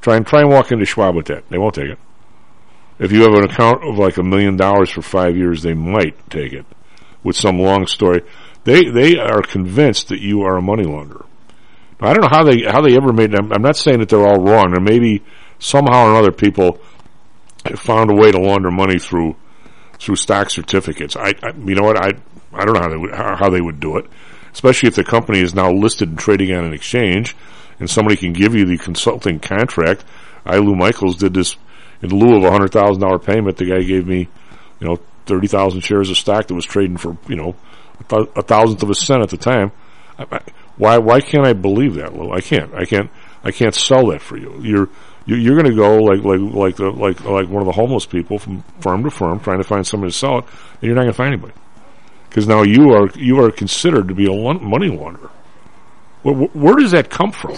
Try 0.00 0.16
and 0.16 0.26
try 0.26 0.40
and 0.40 0.50
walk 0.50 0.70
into 0.70 0.84
Schwab 0.84 1.14
with 1.14 1.26
that. 1.26 1.48
They 1.48 1.58
won't 1.58 1.74
take 1.74 1.90
it. 1.90 1.98
If 2.98 3.10
you 3.10 3.22
have 3.22 3.34
an 3.34 3.44
account 3.44 3.82
of 3.88 3.98
like 3.98 4.18
a 4.18 4.22
million 4.22 4.56
dollars 4.56 4.90
for 4.90 5.02
five 5.02 5.36
years, 5.36 5.62
they 5.62 5.74
might 5.74 6.30
take 6.30 6.52
it 6.52 6.66
with 7.22 7.36
some 7.36 7.58
long 7.58 7.86
story. 7.86 8.22
They 8.64 8.88
they 8.90 9.18
are 9.18 9.42
convinced 9.42 10.08
that 10.08 10.20
you 10.20 10.42
are 10.42 10.56
a 10.56 10.62
money 10.62 10.84
launderer. 10.84 11.26
Now, 12.00 12.10
I 12.10 12.14
don't 12.14 12.22
know 12.22 12.28
how 12.36 12.44
they 12.44 12.62
how 12.62 12.82
they 12.82 12.96
ever 12.96 13.12
made. 13.12 13.34
I'm, 13.34 13.52
I'm 13.52 13.62
not 13.62 13.76
saying 13.76 14.00
that 14.00 14.10
they're 14.10 14.26
all 14.26 14.42
wrong, 14.42 14.76
or 14.76 14.80
maybe 14.80 15.22
somehow 15.64 16.06
or 16.06 16.14
other 16.14 16.30
people 16.30 16.78
have 17.64 17.80
found 17.80 18.10
a 18.10 18.14
way 18.14 18.30
to 18.30 18.38
launder 18.38 18.70
money 18.70 18.98
through 18.98 19.34
through 19.98 20.16
stock 20.16 20.50
certificates. 20.50 21.16
I, 21.16 21.32
I 21.42 21.52
you 21.56 21.74
know 21.74 21.84
what 21.84 21.96
I 21.96 22.10
I 22.52 22.64
don't 22.64 22.74
know 22.74 22.80
how 22.80 22.90
they 22.90 22.96
would 22.96 23.14
how 23.14 23.50
they 23.50 23.60
would 23.60 23.80
do 23.80 23.96
it, 23.96 24.06
especially 24.52 24.88
if 24.88 24.94
the 24.94 25.04
company 25.04 25.40
is 25.40 25.54
now 25.54 25.72
listed 25.72 26.10
and 26.10 26.18
trading 26.18 26.54
on 26.54 26.64
an 26.64 26.74
exchange, 26.74 27.34
and 27.80 27.88
somebody 27.88 28.16
can 28.16 28.32
give 28.32 28.54
you 28.54 28.66
the 28.66 28.76
consulting 28.76 29.40
contract. 29.40 30.04
I 30.44 30.58
Lou 30.58 30.74
Michaels 30.74 31.16
did 31.16 31.32
this 31.32 31.56
in 32.02 32.10
lieu 32.10 32.36
of 32.36 32.44
a 32.44 32.50
hundred 32.50 32.72
thousand 32.72 33.00
dollar 33.00 33.18
payment. 33.18 33.56
The 33.56 33.64
guy 33.64 33.82
gave 33.82 34.06
me, 34.06 34.28
you 34.80 34.86
know, 34.86 34.96
thirty 35.24 35.48
thousand 35.48 35.80
shares 35.80 36.10
of 36.10 36.18
stock 36.18 36.46
that 36.46 36.54
was 36.54 36.66
trading 36.66 36.98
for 36.98 37.16
you 37.26 37.36
know 37.36 37.56
a, 38.10 38.16
a 38.36 38.42
thousandth 38.42 38.82
of 38.82 38.90
a 38.90 38.94
cent 38.94 39.22
at 39.22 39.30
the 39.30 39.38
time. 39.38 39.72
I, 40.18 40.26
I, 40.30 40.40
why 40.76 40.98
why 40.98 41.20
can't 41.22 41.46
I 41.46 41.54
believe 41.54 41.94
that, 41.94 42.14
Lou? 42.14 42.30
I 42.32 42.42
can't. 42.42 42.74
I 42.74 42.84
can't. 42.84 43.10
I 43.42 43.50
can't 43.50 43.74
sell 43.74 44.06
that 44.08 44.22
for 44.22 44.36
you. 44.36 44.60
You're 44.62 44.88
you're 45.26 45.54
going 45.54 45.70
to 45.70 45.76
go 45.76 45.98
like 45.98 46.22
like 46.22 46.40
like 46.40 46.76
the, 46.76 46.90
like 46.90 47.24
like 47.24 47.48
one 47.48 47.62
of 47.62 47.66
the 47.66 47.72
homeless 47.72 48.06
people 48.06 48.38
from 48.38 48.62
firm 48.80 49.04
to 49.04 49.10
firm 49.10 49.40
trying 49.40 49.58
to 49.58 49.64
find 49.64 49.86
somebody 49.86 50.12
to 50.12 50.18
sell 50.18 50.38
it, 50.38 50.44
and 50.44 50.82
you're 50.82 50.94
not 50.94 51.02
going 51.02 51.12
to 51.12 51.16
find 51.16 51.32
anybody 51.32 51.54
because 52.28 52.48
now 52.48 52.62
you 52.62 52.90
are 52.90 53.08
you 53.14 53.40
are 53.40 53.50
considered 53.50 54.08
to 54.08 54.14
be 54.14 54.26
a 54.26 54.54
money 54.54 54.90
launderer. 54.90 55.30
Where, 56.22 56.34
where 56.34 56.74
does 56.74 56.90
that 56.90 57.08
come 57.08 57.30
from? 57.30 57.54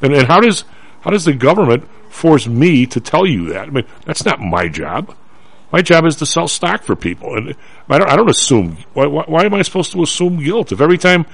And 0.00 0.14
and 0.14 0.26
how 0.26 0.40
does 0.40 0.64
how 1.00 1.10
does 1.10 1.24
the 1.24 1.32
government 1.32 1.88
force 2.08 2.46
me 2.46 2.86
to 2.86 3.00
tell 3.00 3.26
you 3.26 3.52
that? 3.52 3.68
I 3.68 3.70
mean, 3.70 3.86
that's 4.06 4.24
not 4.24 4.40
my 4.40 4.68
job. 4.68 5.14
My 5.72 5.82
job 5.82 6.06
is 6.06 6.16
to 6.16 6.26
sell 6.26 6.48
stock 6.48 6.84
for 6.84 6.94
people, 6.94 7.34
and 7.34 7.56
I 7.88 7.98
don't, 7.98 8.10
I 8.10 8.14
don't 8.14 8.28
assume. 8.28 8.76
Why, 8.92 9.06
why, 9.06 9.24
why, 9.26 9.44
am 9.44 9.54
I 9.54 9.62
supposed 9.62 9.90
to 9.92 10.02
assume 10.02 10.42
guilt? 10.42 10.70
If 10.70 10.82
every 10.82 10.98
time 10.98 11.24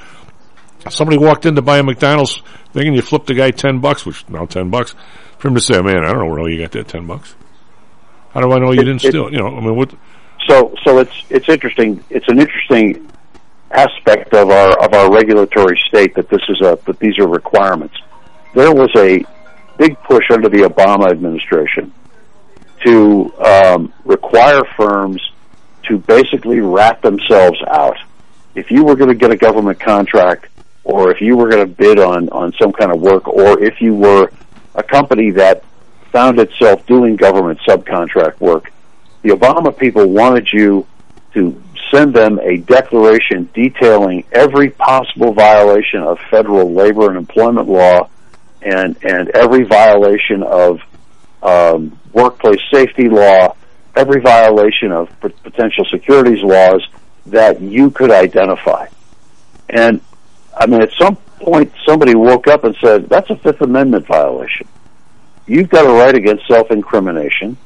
somebody 0.88 1.18
walked 1.18 1.44
in 1.44 1.56
to 1.56 1.62
buy 1.62 1.78
a 1.78 1.82
McDonald's 1.82 2.40
thing 2.72 2.86
and 2.86 2.94
you 2.94 3.02
flipped 3.02 3.26
the 3.26 3.34
guy 3.34 3.50
ten 3.50 3.80
bucks, 3.80 4.06
which 4.06 4.28
now 4.28 4.46
ten 4.46 4.70
bucks, 4.70 4.94
for 5.38 5.48
him 5.48 5.54
to 5.54 5.60
say, 5.60 5.80
"Man, 5.80 6.04
I 6.04 6.12
don't 6.12 6.18
know 6.18 6.26
where 6.26 6.50
you 6.50 6.60
got 6.60 6.72
that 6.72 6.88
ten 6.88 7.06
bucks." 7.06 7.34
How 8.32 8.40
do 8.40 8.52
I 8.52 8.58
know 8.58 8.72
you 8.72 8.84
didn't 8.84 9.04
it, 9.04 9.08
steal 9.08 9.28
it? 9.28 9.32
You 9.32 9.38
know, 9.38 9.56
I 9.56 9.60
mean, 9.60 9.76
what? 9.76 9.94
So, 10.48 10.74
so 10.84 10.98
it's 10.98 11.24
it's 11.30 11.48
interesting. 11.48 12.04
It's 12.10 12.28
an 12.28 12.38
interesting 12.38 13.10
aspect 13.70 14.32
of 14.34 14.50
our 14.50 14.84
of 14.84 14.94
our 14.94 15.12
regulatory 15.12 15.78
state 15.88 16.14
that 16.14 16.28
this 16.28 16.40
is 16.48 16.60
a 16.60 16.78
that 16.86 16.98
these 16.98 17.18
are 17.18 17.28
requirements. 17.28 17.96
There 18.54 18.72
was 18.72 18.90
a 18.96 19.24
big 19.76 20.00
push 20.02 20.24
under 20.30 20.48
the 20.48 20.58
Obama 20.58 21.10
administration 21.10 21.92
to 22.84 23.32
um, 23.38 23.92
require 24.04 24.62
firms 24.76 25.20
to 25.84 25.98
basically 25.98 26.60
rat 26.60 27.00
themselves 27.02 27.58
out. 27.68 27.96
If 28.54 28.70
you 28.70 28.84
were 28.84 28.96
going 28.96 29.08
to 29.08 29.14
get 29.14 29.30
a 29.30 29.36
government 29.36 29.80
contract, 29.80 30.48
or 30.84 31.10
if 31.10 31.20
you 31.20 31.36
were 31.36 31.48
going 31.48 31.66
to 31.66 31.72
bid 31.72 31.98
on 31.98 32.28
on 32.30 32.52
some 32.60 32.72
kind 32.72 32.92
of 32.92 33.00
work, 33.00 33.28
or 33.28 33.62
if 33.62 33.80
you 33.80 33.94
were 33.94 34.30
a 34.78 34.82
company 34.82 35.32
that 35.32 35.64
found 36.12 36.38
itself 36.38 36.86
doing 36.86 37.16
government 37.16 37.58
subcontract 37.68 38.40
work, 38.40 38.72
the 39.22 39.30
Obama 39.30 39.76
people 39.76 40.06
wanted 40.06 40.48
you 40.52 40.86
to 41.34 41.60
send 41.92 42.14
them 42.14 42.38
a 42.38 42.58
declaration 42.58 43.50
detailing 43.52 44.24
every 44.32 44.70
possible 44.70 45.32
violation 45.32 46.00
of 46.02 46.18
federal 46.30 46.72
labor 46.72 47.08
and 47.08 47.16
employment 47.16 47.68
law 47.68 48.08
and 48.62 48.96
and 49.02 49.28
every 49.30 49.64
violation 49.64 50.42
of 50.42 50.80
um, 51.42 51.98
workplace 52.12 52.60
safety 52.72 53.08
law, 53.08 53.54
every 53.96 54.20
violation 54.20 54.92
of 54.92 55.08
p- 55.20 55.28
potential 55.42 55.84
securities 55.90 56.42
laws 56.42 56.86
that 57.26 57.60
you 57.60 57.90
could 57.90 58.10
identify. 58.10 58.86
And 59.68 60.00
I 60.56 60.66
mean, 60.66 60.82
at 60.82 60.92
some 60.98 61.16
point, 61.40 61.72
somebody 61.86 62.14
woke 62.14 62.46
up 62.46 62.64
and 62.64 62.76
said, 62.80 63.08
"That's 63.08 63.28
a 63.30 63.36
Fifth 63.36 63.60
Amendment 63.60 64.06
violation. 64.06 64.66
You've 65.46 65.68
got 65.68 65.86
a 65.86 65.92
right 65.92 66.14
against 66.14 66.46
self-incrimination." 66.46 67.56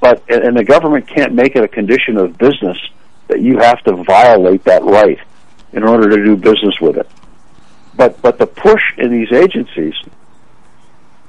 But 0.00 0.22
and 0.28 0.56
the 0.56 0.64
government 0.64 1.06
can't 1.06 1.32
make 1.32 1.54
it 1.54 1.62
a 1.62 1.68
condition 1.68 2.16
of 2.16 2.36
business 2.36 2.78
that 3.28 3.40
you 3.40 3.58
have 3.58 3.82
to 3.84 4.02
violate 4.02 4.64
that 4.64 4.82
right 4.82 5.18
in 5.72 5.84
order 5.84 6.10
to 6.10 6.24
do 6.24 6.36
business 6.36 6.80
with 6.80 6.96
it. 6.96 7.08
But 7.94 8.20
but 8.20 8.38
the 8.38 8.46
push 8.46 8.82
in 8.98 9.10
these 9.10 9.32
agencies 9.32 9.94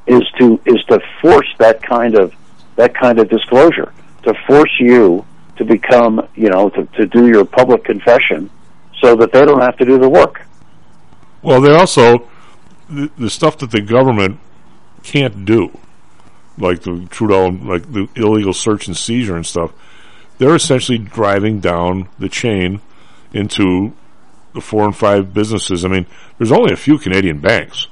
is 0.07 0.23
to 0.39 0.59
is 0.65 0.83
to 0.85 0.99
force 1.21 1.47
that 1.59 1.81
kind 1.83 2.15
of 2.15 2.33
that 2.75 2.95
kind 2.95 3.19
of 3.19 3.29
disclosure 3.29 3.93
to 4.23 4.33
force 4.47 4.71
you 4.79 5.25
to 5.57 5.65
become 5.65 6.27
you 6.35 6.49
know 6.49 6.69
to, 6.69 6.85
to 6.97 7.05
do 7.05 7.27
your 7.27 7.45
public 7.45 7.83
confession 7.83 8.49
so 9.01 9.15
that 9.15 9.31
they 9.31 9.45
don't 9.45 9.61
have 9.61 9.77
to 9.77 9.85
do 9.85 9.99
the 9.99 10.09
work. 10.09 10.41
Well, 11.43 11.61
they 11.61 11.71
also 11.71 12.27
the, 12.89 13.11
the 13.17 13.29
stuff 13.29 13.57
that 13.59 13.71
the 13.71 13.81
government 13.81 14.39
can't 15.03 15.45
do, 15.45 15.77
like 16.57 16.81
the 16.81 17.07
Trudeau, 17.09 17.49
like 17.49 17.91
the 17.91 18.07
illegal 18.15 18.53
search 18.53 18.87
and 18.87 18.95
seizure 18.95 19.35
and 19.35 19.45
stuff. 19.45 19.71
They're 20.37 20.55
essentially 20.55 20.97
driving 20.97 21.59
down 21.59 22.09
the 22.17 22.29
chain 22.29 22.81
into 23.33 23.93
the 24.53 24.61
four 24.61 24.85
and 24.85 24.95
five 24.95 25.33
businesses. 25.33 25.85
I 25.85 25.89
mean, 25.89 26.05
there's 26.37 26.51
only 26.51 26.73
a 26.73 26.77
few 26.77 26.97
Canadian 26.97 27.39
banks. 27.39 27.87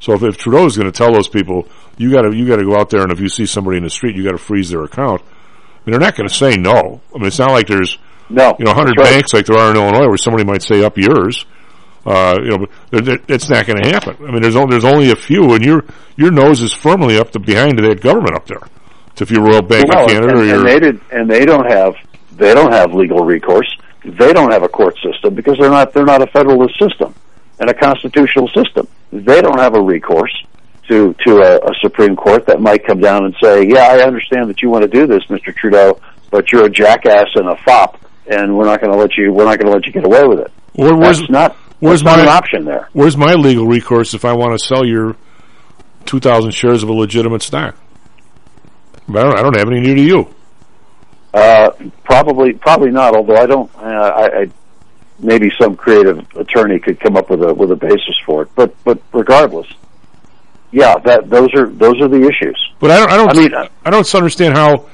So 0.00 0.12
if, 0.14 0.22
if 0.22 0.36
Trudeau 0.36 0.66
is 0.66 0.76
going 0.76 0.90
to 0.90 0.96
tell 0.96 1.12
those 1.12 1.28
people, 1.28 1.68
you 1.96 2.10
got 2.10 2.22
to 2.22 2.34
you 2.34 2.46
got 2.48 2.56
to 2.56 2.64
go 2.64 2.76
out 2.76 2.90
there, 2.90 3.02
and 3.02 3.12
if 3.12 3.20
you 3.20 3.28
see 3.28 3.46
somebody 3.46 3.76
in 3.76 3.84
the 3.84 3.90
street, 3.90 4.16
you 4.16 4.24
got 4.24 4.32
to 4.32 4.38
freeze 4.38 4.70
their 4.70 4.82
account. 4.82 5.22
I 5.22 5.90
mean, 5.90 5.92
they're 5.92 6.00
not 6.00 6.16
going 6.16 6.28
to 6.28 6.34
say 6.34 6.56
no. 6.56 7.00
I 7.14 7.18
mean, 7.18 7.26
it's 7.26 7.38
not 7.38 7.50
like 7.50 7.68
there's 7.68 7.98
no, 8.28 8.56
you 8.58 8.64
know, 8.64 8.74
hundred 8.74 8.96
right. 8.98 9.10
banks 9.10 9.32
like 9.32 9.46
there 9.46 9.58
are 9.58 9.70
in 9.70 9.76
Illinois 9.76 10.08
where 10.08 10.16
somebody 10.16 10.44
might 10.44 10.62
say 10.62 10.82
up 10.82 10.96
yours. 10.96 11.44
Uh, 12.04 12.36
you 12.42 12.50
know, 12.50 12.58
but 12.58 12.70
there- 12.90 13.00
there- 13.16 13.18
it's 13.28 13.48
not 13.48 13.66
going 13.66 13.80
to 13.82 13.88
happen. 13.90 14.16
I 14.26 14.30
mean, 14.32 14.42
there's 14.42 14.56
only, 14.56 14.70
there's 14.72 14.84
only 14.84 15.10
a 15.10 15.16
few, 15.16 15.52
and 15.54 15.64
your 15.64 15.84
your 16.16 16.30
nose 16.30 16.60
is 16.60 16.72
firmly 16.72 17.18
up 17.18 17.30
to 17.32 17.38
behind 17.38 17.78
that 17.78 18.00
government 18.00 18.34
up 18.34 18.46
there. 18.46 18.60
So 19.14 19.22
if 19.22 19.30
you're 19.30 19.42
Royal 19.42 19.62
Bank 19.62 19.86
Well, 19.88 20.04
of 20.04 20.10
Canada 20.10 20.40
and, 20.40 20.50
or 20.50 20.54
and 20.58 20.66
they 20.68 20.80
did, 20.80 21.00
and 21.10 21.30
they 21.30 21.44
don't 21.44 21.70
have 21.70 21.94
they 22.36 22.54
don't 22.54 22.72
have 22.72 22.92
legal 22.94 23.24
recourse. 23.24 23.70
They 24.04 24.32
don't 24.32 24.50
have 24.52 24.62
a 24.64 24.68
court 24.68 24.96
system 25.02 25.34
because 25.34 25.56
they're 25.60 25.70
not 25.70 25.92
they're 25.92 26.04
not 26.04 26.22
a 26.22 26.26
federalist 26.26 26.76
system 26.78 27.14
and 27.60 27.70
a 27.70 27.74
constitutional 27.74 28.48
system. 28.48 28.88
They 29.12 29.40
don't 29.40 29.58
have 29.60 29.76
a 29.76 29.80
recourse 29.80 30.34
to 30.88 31.14
to 31.24 31.36
a, 31.38 31.56
a 31.58 31.74
Supreme 31.82 32.16
Court 32.16 32.46
that 32.46 32.60
might 32.60 32.84
come 32.84 32.98
down 33.00 33.24
and 33.26 33.34
say, 33.40 33.64
"Yeah, 33.68 33.86
I 33.92 34.02
understand 34.02 34.48
that 34.50 34.60
you 34.62 34.70
want 34.70 34.82
to 34.82 34.88
do 34.88 35.06
this, 35.06 35.22
Mr. 35.28 35.54
Trudeau, 35.54 36.00
but 36.32 36.50
you're 36.50 36.64
a 36.64 36.70
jackass 36.70 37.28
and 37.36 37.48
a 37.48 37.56
fop, 37.64 37.98
and 38.26 38.56
we're 38.56 38.64
not 38.64 38.80
going 38.80 38.92
to 38.92 38.98
let 38.98 39.16
you 39.16 39.32
we're 39.32 39.44
not 39.44 39.58
going 39.60 39.70
to 39.70 39.72
let 39.72 39.86
you 39.86 39.92
get 39.92 40.04
away 40.04 40.26
with 40.26 40.40
it." 40.40 40.50
Where's- 40.74 41.18
that's 41.20 41.30
not 41.30 41.56
where's 41.88 42.04
my- 42.04 42.26
option 42.26 42.64
there. 42.64 42.88
Where's 42.92 43.16
my 43.16 43.34
legal 43.34 43.66
recourse 43.66 44.14
if 44.14 44.24
I 44.24 44.32
want 44.34 44.58
to 44.58 44.64
sell 44.64 44.86
your 44.86 45.16
2,000 46.06 46.52
shares 46.52 46.82
of 46.82 46.88
a 46.88 46.92
legitimate 46.92 47.42
stock? 47.42 47.76
I 49.08 49.12
don't, 49.12 49.38
I 49.38 49.42
don't 49.42 49.56
have 49.56 49.68
any 49.68 49.80
new 49.80 49.94
to 49.94 50.02
you. 50.02 50.34
Uh, 51.34 51.70
probably, 52.04 52.52
probably 52.52 52.90
not. 52.90 53.16
Although 53.16 53.36
I 53.36 53.46
don't, 53.46 53.70
uh, 53.76 53.80
I, 53.80 54.40
I 54.42 54.50
maybe 55.18 55.50
some 55.60 55.76
creative 55.76 56.18
attorney 56.36 56.78
could 56.78 57.00
come 57.00 57.16
up 57.16 57.30
with 57.30 57.42
a 57.42 57.54
with 57.54 57.70
a 57.70 57.76
basis 57.76 58.16
for 58.26 58.42
it. 58.42 58.50
But 58.54 58.74
but 58.84 59.00
regardless, 59.12 59.66
yeah, 60.70 60.98
that 60.98 61.30
those 61.30 61.48
are 61.54 61.66
those 61.66 62.00
are 62.02 62.08
the 62.08 62.22
issues. 62.22 62.58
But 62.80 62.90
I 62.90 62.98
don't. 62.98 63.10
I 63.10 63.16
don't. 63.16 63.30
I 63.30 63.34
mean, 63.34 63.70
I 63.84 63.90
don't 63.90 64.14
understand 64.14 64.54
how. 64.54 64.86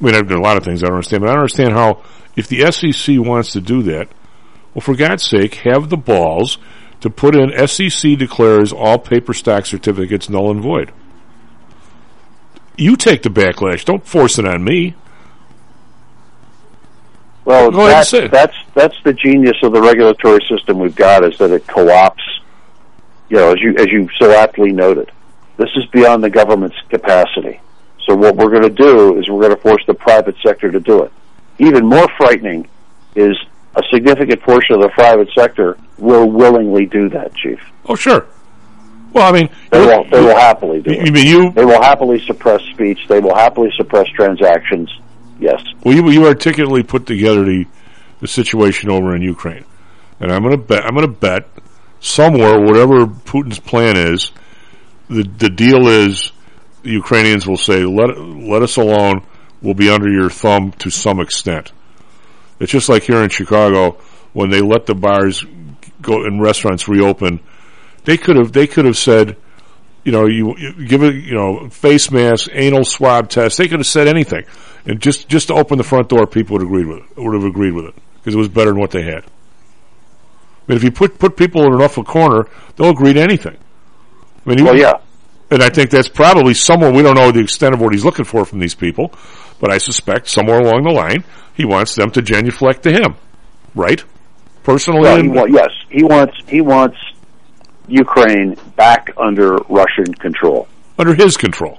I 0.00 0.04
mean, 0.04 0.14
I've 0.14 0.28
done 0.28 0.38
a 0.38 0.42
lot 0.42 0.56
of 0.56 0.64
things 0.64 0.82
I 0.82 0.86
don't 0.86 0.94
understand, 0.96 1.22
but 1.22 1.30
I 1.30 1.32
don't 1.32 1.40
understand 1.40 1.72
how 1.72 2.02
if 2.36 2.48
the 2.48 2.70
SEC 2.70 3.16
wants 3.18 3.52
to 3.52 3.60
do 3.60 3.82
that, 3.82 4.08
well, 4.80 4.96
for 4.96 4.98
God's 4.98 5.24
sake, 5.24 5.56
have 5.56 5.90
the 5.90 5.98
balls 5.98 6.56
to 7.02 7.10
put 7.10 7.36
in 7.36 7.50
SEC 7.68 8.16
declares 8.16 8.72
all 8.72 8.98
paper 8.98 9.34
stock 9.34 9.66
certificates 9.66 10.30
null 10.30 10.50
and 10.50 10.62
void. 10.62 10.90
You 12.78 12.96
take 12.96 13.22
the 13.22 13.28
backlash. 13.28 13.84
Don't 13.84 14.06
force 14.06 14.38
it 14.38 14.46
on 14.46 14.64
me. 14.64 14.94
Well, 17.44 17.70
Go 17.70 17.88
ahead 17.88 18.14
and 18.14 18.32
that's, 18.32 18.32
that's 18.32 18.56
that's 18.74 19.02
the 19.04 19.12
genius 19.12 19.56
of 19.62 19.72
the 19.72 19.82
regulatory 19.82 20.40
system 20.48 20.78
we've 20.78 20.94
got 20.94 21.24
is 21.24 21.36
that 21.38 21.50
it 21.50 21.66
co-opts. 21.66 22.22
You 23.28 23.36
know, 23.36 23.52
as 23.52 23.60
you 23.60 23.76
as 23.76 23.88
you 23.88 24.08
so 24.18 24.30
aptly 24.30 24.72
noted, 24.72 25.12
this 25.58 25.68
is 25.76 25.84
beyond 25.86 26.24
the 26.24 26.30
government's 26.30 26.76
capacity. 26.88 27.60
So 28.06 28.14
what 28.14 28.36
we're 28.36 28.50
going 28.50 28.62
to 28.62 28.70
do 28.70 29.18
is 29.18 29.28
we're 29.28 29.42
going 29.42 29.54
to 29.54 29.60
force 29.60 29.82
the 29.86 29.94
private 29.94 30.36
sector 30.42 30.70
to 30.70 30.80
do 30.80 31.02
it. 31.02 31.12
Even 31.58 31.84
more 31.86 32.08
frightening 32.16 32.66
is 33.14 33.36
a 33.76 33.82
significant 33.92 34.42
portion 34.42 34.74
of 34.74 34.82
the 34.82 34.88
private 34.90 35.28
sector 35.36 35.76
will 35.98 36.30
willingly 36.30 36.86
do 36.86 37.08
that, 37.10 37.34
Chief. 37.36 37.58
Oh, 37.86 37.94
sure. 37.94 38.26
Well, 39.12 39.26
I 39.32 39.32
mean, 39.38 39.50
They 39.70 39.80
will, 39.80 40.04
they 40.08 40.20
will 40.20 40.36
happily 40.36 40.80
do 40.82 40.92
You, 40.92 41.00
it. 41.02 41.12
mean 41.12 41.26
you? 41.26 41.50
They 41.52 41.64
will 41.64 41.82
happily 41.82 42.20
suppress 42.26 42.62
speech. 42.72 42.98
They 43.08 43.18
will 43.20 43.34
happily 43.34 43.70
suppress 43.76 44.06
transactions. 44.14 44.88
Yes. 45.40 45.62
Well, 45.84 45.94
you, 45.94 46.08
you 46.10 46.26
articulately 46.26 46.82
put 46.82 47.06
together 47.06 47.44
the 47.44 47.64
the 48.20 48.28
situation 48.28 48.90
over 48.90 49.16
in 49.16 49.22
Ukraine, 49.22 49.64
and 50.20 50.30
I'm 50.30 50.42
going 50.42 50.52
to 50.54 50.62
bet 50.62 50.84
I'm 50.84 50.94
going 50.94 51.06
to 51.06 51.12
bet 51.12 51.48
somewhere 52.00 52.60
whatever 52.60 53.06
Putin's 53.06 53.58
plan 53.58 53.96
is, 53.96 54.30
the 55.08 55.22
the 55.22 55.48
deal 55.48 55.88
is 55.88 56.30
the 56.82 56.90
Ukrainians 56.90 57.46
will 57.46 57.56
say 57.56 57.84
let 57.84 58.18
let 58.18 58.62
us 58.62 58.76
alone. 58.76 59.22
We'll 59.62 59.72
be 59.74 59.88
under 59.90 60.10
your 60.10 60.28
thumb 60.30 60.72
to 60.80 60.90
some 60.90 61.18
extent. 61.20 61.72
It's 62.60 62.70
just 62.70 62.88
like 62.88 63.02
here 63.02 63.22
in 63.22 63.30
Chicago 63.30 63.92
when 64.32 64.50
they 64.50 64.60
let 64.60 64.86
the 64.86 64.94
bars 64.94 65.44
go 66.00 66.24
and 66.24 66.40
restaurants 66.40 66.88
reopen. 66.88 67.40
They 68.04 68.16
could 68.16 68.36
have 68.36 68.52
they 68.52 68.66
could 68.66 68.84
have 68.84 68.96
said, 68.96 69.36
you 70.04 70.12
know, 70.12 70.26
you, 70.26 70.56
you 70.56 70.86
give 70.86 71.02
it, 71.02 71.16
you 71.16 71.34
know, 71.34 71.68
face 71.70 72.10
mask, 72.10 72.48
anal 72.52 72.84
swab 72.84 73.28
test. 73.28 73.58
They 73.58 73.68
could 73.68 73.80
have 73.80 73.86
said 73.86 74.08
anything, 74.08 74.44
and 74.86 75.00
just 75.00 75.28
just 75.28 75.48
to 75.48 75.54
open 75.54 75.78
the 75.78 75.84
front 75.84 76.08
door, 76.08 76.26
people 76.26 76.58
would 76.58 76.62
agreed 76.62 76.86
with 76.86 76.98
it. 76.98 77.16
Would 77.16 77.34
have 77.34 77.44
agreed 77.44 77.72
with 77.72 77.86
it 77.86 77.94
because 78.16 78.34
it 78.34 78.38
was 78.38 78.48
better 78.48 78.70
than 78.70 78.80
what 78.80 78.90
they 78.90 79.02
had. 79.02 79.24
I 79.24 80.72
mean, 80.72 80.76
if 80.76 80.84
you 80.84 80.90
put 80.90 81.18
put 81.18 81.36
people 81.36 81.64
in 81.64 81.72
an 81.72 81.80
awful 81.80 82.04
corner, 82.04 82.46
they'll 82.76 82.90
agree 82.90 83.12
to 83.12 83.20
anything. 83.20 83.56
I 84.46 84.48
mean, 84.48 84.64
Well, 84.64 84.76
yeah. 84.76 85.00
And 85.50 85.62
I 85.62 85.68
think 85.68 85.90
that's 85.90 86.08
probably 86.08 86.54
somewhere 86.54 86.92
we 86.92 87.02
don't 87.02 87.16
know 87.16 87.30
the 87.32 87.40
extent 87.40 87.74
of 87.74 87.80
what 87.80 87.92
he's 87.92 88.04
looking 88.04 88.24
for 88.24 88.44
from 88.44 88.58
these 88.60 88.74
people, 88.74 89.12
but 89.60 89.70
I 89.70 89.78
suspect 89.78 90.28
somewhere 90.28 90.58
along 90.60 90.82
the 90.84 90.92
line 90.92 91.24
he 91.54 91.64
wants 91.64 91.94
them 91.94 92.10
to 92.12 92.22
genuflect 92.22 92.82
to 92.84 92.92
him, 92.92 93.16
right? 93.74 94.02
Personally, 94.62 95.02
Well, 95.02 95.22
he 95.22 95.28
wa- 95.28 95.46
yes, 95.48 95.70
he 95.90 96.02
wants 96.04 96.34
he 96.46 96.60
wants 96.60 96.96
Ukraine 97.88 98.56
back 98.76 99.10
under 99.16 99.56
Russian 99.68 100.12
control. 100.14 100.68
under 100.98 101.14
his 101.14 101.36
control. 101.36 101.78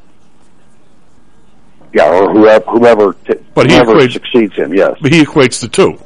Yeah, 1.93 2.09
or 2.09 2.31
whoever 2.31 2.65
whoever, 2.71 3.13
t- 3.27 3.33
But 3.53 3.69
he 3.69 3.75
whoever 3.75 3.95
equates- 3.95 4.13
succeeds 4.13 4.55
him. 4.55 4.73
Yes. 4.73 4.93
But 5.01 5.11
he 5.13 5.23
equates 5.23 5.59
the 5.61 5.67
two. 5.67 5.97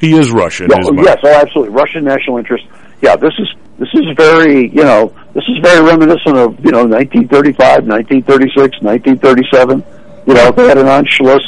He 0.00 0.12
is 0.16 0.30
Russian. 0.30 0.68
Yeah, 0.70 0.76
in 0.76 0.82
his 0.82 0.92
mind. 0.92 1.06
yes, 1.06 1.16
oh, 1.24 1.28
absolutely. 1.40 1.74
Russian 1.74 2.04
national 2.04 2.36
interest. 2.38 2.64
Yeah, 3.00 3.16
this 3.16 3.32
is 3.38 3.48
this 3.78 3.88
is 3.92 4.16
very 4.16 4.68
you 4.68 4.82
know 4.82 5.14
this 5.34 5.44
is 5.48 5.58
very 5.62 5.84
reminiscent 5.84 6.36
of 6.36 6.58
you 6.64 6.72
know 6.72 6.84
1935, 6.86 7.86
1936, 7.86 8.80
1937. 8.82 9.84
You 10.26 10.34
know 10.34 10.50
they 10.52 10.68
had 10.68 10.78
an 10.78 10.86
Anschluss. 10.86 11.44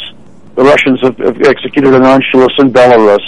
The 0.54 0.64
Russians 0.64 1.00
have, 1.02 1.16
have 1.18 1.40
executed 1.42 1.94
an 1.94 2.02
Anschluss 2.02 2.58
in 2.58 2.72
Belarus. 2.72 3.24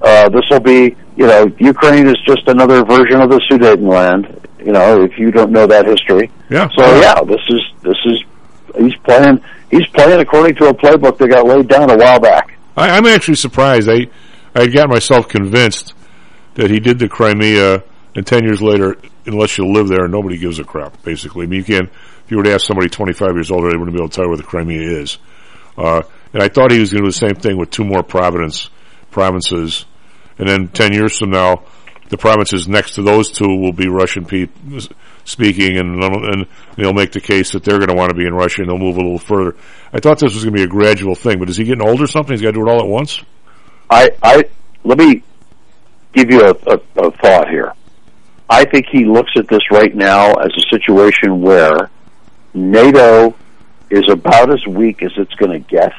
Uh, 0.00 0.28
this 0.28 0.44
will 0.50 0.60
be 0.60 0.96
you 1.16 1.26
know 1.26 1.46
Ukraine 1.58 2.06
is 2.06 2.16
just 2.26 2.46
another 2.46 2.84
version 2.84 3.20
of 3.20 3.30
the 3.30 3.40
Sudetenland. 3.50 4.44
You 4.64 4.72
know 4.72 5.02
if 5.02 5.18
you 5.18 5.30
don't 5.30 5.50
know 5.50 5.66
that 5.66 5.86
history. 5.86 6.30
Yeah. 6.50 6.68
So 6.76 6.84
yeah, 7.00 7.20
this 7.22 7.42
is 7.48 7.60
this 7.82 7.98
is 8.06 8.24
he's 8.78 8.96
playing 9.02 9.42
he's 9.70 9.86
playing 9.88 10.20
according 10.20 10.54
to 10.56 10.68
a 10.68 10.74
playbook 10.74 11.18
that 11.18 11.28
got 11.28 11.46
laid 11.46 11.68
down 11.68 11.90
a 11.90 11.96
while 11.96 12.20
back. 12.20 12.56
I, 12.76 12.90
I'm 12.90 13.06
actually 13.06 13.36
surprised. 13.36 13.88
I 13.88 14.08
I 14.54 14.68
got 14.68 14.88
myself 14.88 15.28
convinced 15.28 15.94
that 16.54 16.70
he 16.70 16.80
did 16.80 16.98
the 16.98 17.08
Crimea, 17.08 17.82
and 18.14 18.26
ten 18.26 18.44
years 18.44 18.60
later, 18.62 18.96
unless 19.26 19.58
you 19.58 19.66
live 19.66 19.88
there, 19.88 20.08
nobody 20.08 20.38
gives 20.38 20.58
a 20.58 20.64
crap. 20.64 21.02
Basically, 21.02 21.44
I 21.44 21.48
mean, 21.48 21.58
you 21.58 21.64
can 21.64 21.90
if 22.28 22.32
you 22.32 22.36
were 22.36 22.44
to 22.44 22.52
ask 22.52 22.66
somebody 22.66 22.90
25 22.90 23.34
years 23.34 23.50
older, 23.50 23.70
they 23.70 23.76
wouldn't 23.78 23.96
be 23.96 24.02
able 24.02 24.10
to 24.10 24.14
tell 24.14 24.24
you 24.26 24.28
where 24.28 24.36
the 24.36 24.42
Crimea 24.42 25.00
is. 25.00 25.16
Uh, 25.78 26.02
and 26.34 26.42
I 26.42 26.48
thought 26.48 26.70
he 26.70 26.78
was 26.78 26.92
going 26.92 27.04
to 27.04 27.10
do 27.10 27.12
the 27.12 27.28
same 27.28 27.36
thing 27.36 27.56
with 27.56 27.70
two 27.70 27.84
more 27.84 28.02
province 28.02 28.68
provinces, 29.10 29.86
and 30.38 30.46
then 30.46 30.68
ten 30.68 30.92
years 30.92 31.18
from 31.18 31.30
now, 31.30 31.64
the 32.10 32.18
provinces 32.18 32.68
next 32.68 32.96
to 32.96 33.02
those 33.02 33.30
two 33.30 33.48
will 33.48 33.72
be 33.72 33.88
Russian 33.88 34.26
people 34.26 34.80
speaking, 35.24 35.78
and 35.78 36.02
and 36.02 36.46
they'll 36.76 36.92
make 36.92 37.12
the 37.12 37.20
case 37.20 37.52
that 37.52 37.64
they're 37.64 37.78
going 37.78 37.88
to 37.88 37.94
want 37.94 38.10
to 38.10 38.14
be 38.14 38.26
in 38.26 38.34
Russia, 38.34 38.62
and 38.62 38.70
they'll 38.70 38.78
move 38.78 38.96
a 38.96 39.00
little 39.00 39.18
further. 39.18 39.56
I 39.92 40.00
thought 40.00 40.18
this 40.18 40.34
was 40.34 40.44
going 40.44 40.54
to 40.54 40.58
be 40.58 40.64
a 40.64 40.68
gradual 40.68 41.14
thing, 41.14 41.38
but 41.38 41.48
is 41.48 41.56
he 41.56 41.64
getting 41.64 41.86
old 41.86 42.02
or 42.02 42.06
something? 42.06 42.34
He's 42.34 42.42
got 42.42 42.48
to 42.48 42.60
do 42.60 42.66
it 42.66 42.70
all 42.70 42.80
at 42.80 42.88
once. 42.88 43.22
I, 43.88 44.10
I 44.22 44.44
let 44.84 44.98
me 44.98 45.22
give 46.12 46.30
you 46.30 46.42
a, 46.42 46.50
a, 46.50 46.80
a 46.96 47.10
thought 47.10 47.48
here. 47.48 47.72
I 48.50 48.64
think 48.64 48.86
he 48.90 49.04
looks 49.04 49.32
at 49.36 49.48
this 49.48 49.70
right 49.70 49.94
now 49.94 50.32
as 50.34 50.50
a 50.56 50.74
situation 50.74 51.42
where 51.42 51.90
NATO 52.54 53.34
is 53.90 54.08
about 54.10 54.50
as 54.50 54.66
weak 54.66 55.02
as 55.02 55.12
it's 55.16 55.34
going 55.34 55.52
to 55.52 55.58
get, 55.58 55.92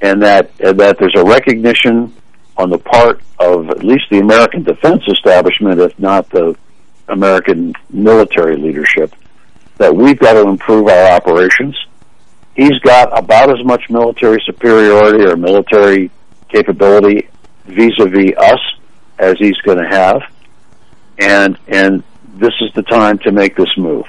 and 0.00 0.22
that 0.22 0.50
and 0.60 0.78
that 0.80 0.98
there's 0.98 1.14
a 1.16 1.24
recognition 1.24 2.14
on 2.56 2.70
the 2.70 2.78
part 2.78 3.20
of 3.38 3.70
at 3.70 3.82
least 3.82 4.04
the 4.10 4.18
American 4.18 4.62
defense 4.62 5.02
establishment, 5.08 5.80
if 5.80 5.98
not 5.98 6.28
the 6.30 6.56
American 7.08 7.72
military 7.90 8.56
leadership, 8.56 9.14
that 9.78 9.94
we've 9.94 10.18
got 10.18 10.34
to 10.34 10.48
improve 10.48 10.88
our 10.88 11.12
operations. 11.12 11.76
He's 12.54 12.78
got 12.80 13.16
about 13.16 13.50
as 13.50 13.64
much 13.64 13.88
military 13.88 14.42
superiority 14.44 15.24
or 15.24 15.36
military 15.36 16.10
capability 16.48 17.28
vis-a-vis 17.64 18.36
us 18.36 18.60
as 19.18 19.36
he's 19.38 19.56
going 19.58 19.78
to 19.78 19.88
have, 19.88 20.22
and 21.22 21.58
and 21.68 22.02
this 22.34 22.52
is 22.60 22.72
the 22.74 22.82
time 22.82 23.18
to 23.20 23.32
make 23.32 23.56
this 23.56 23.70
move. 23.76 24.06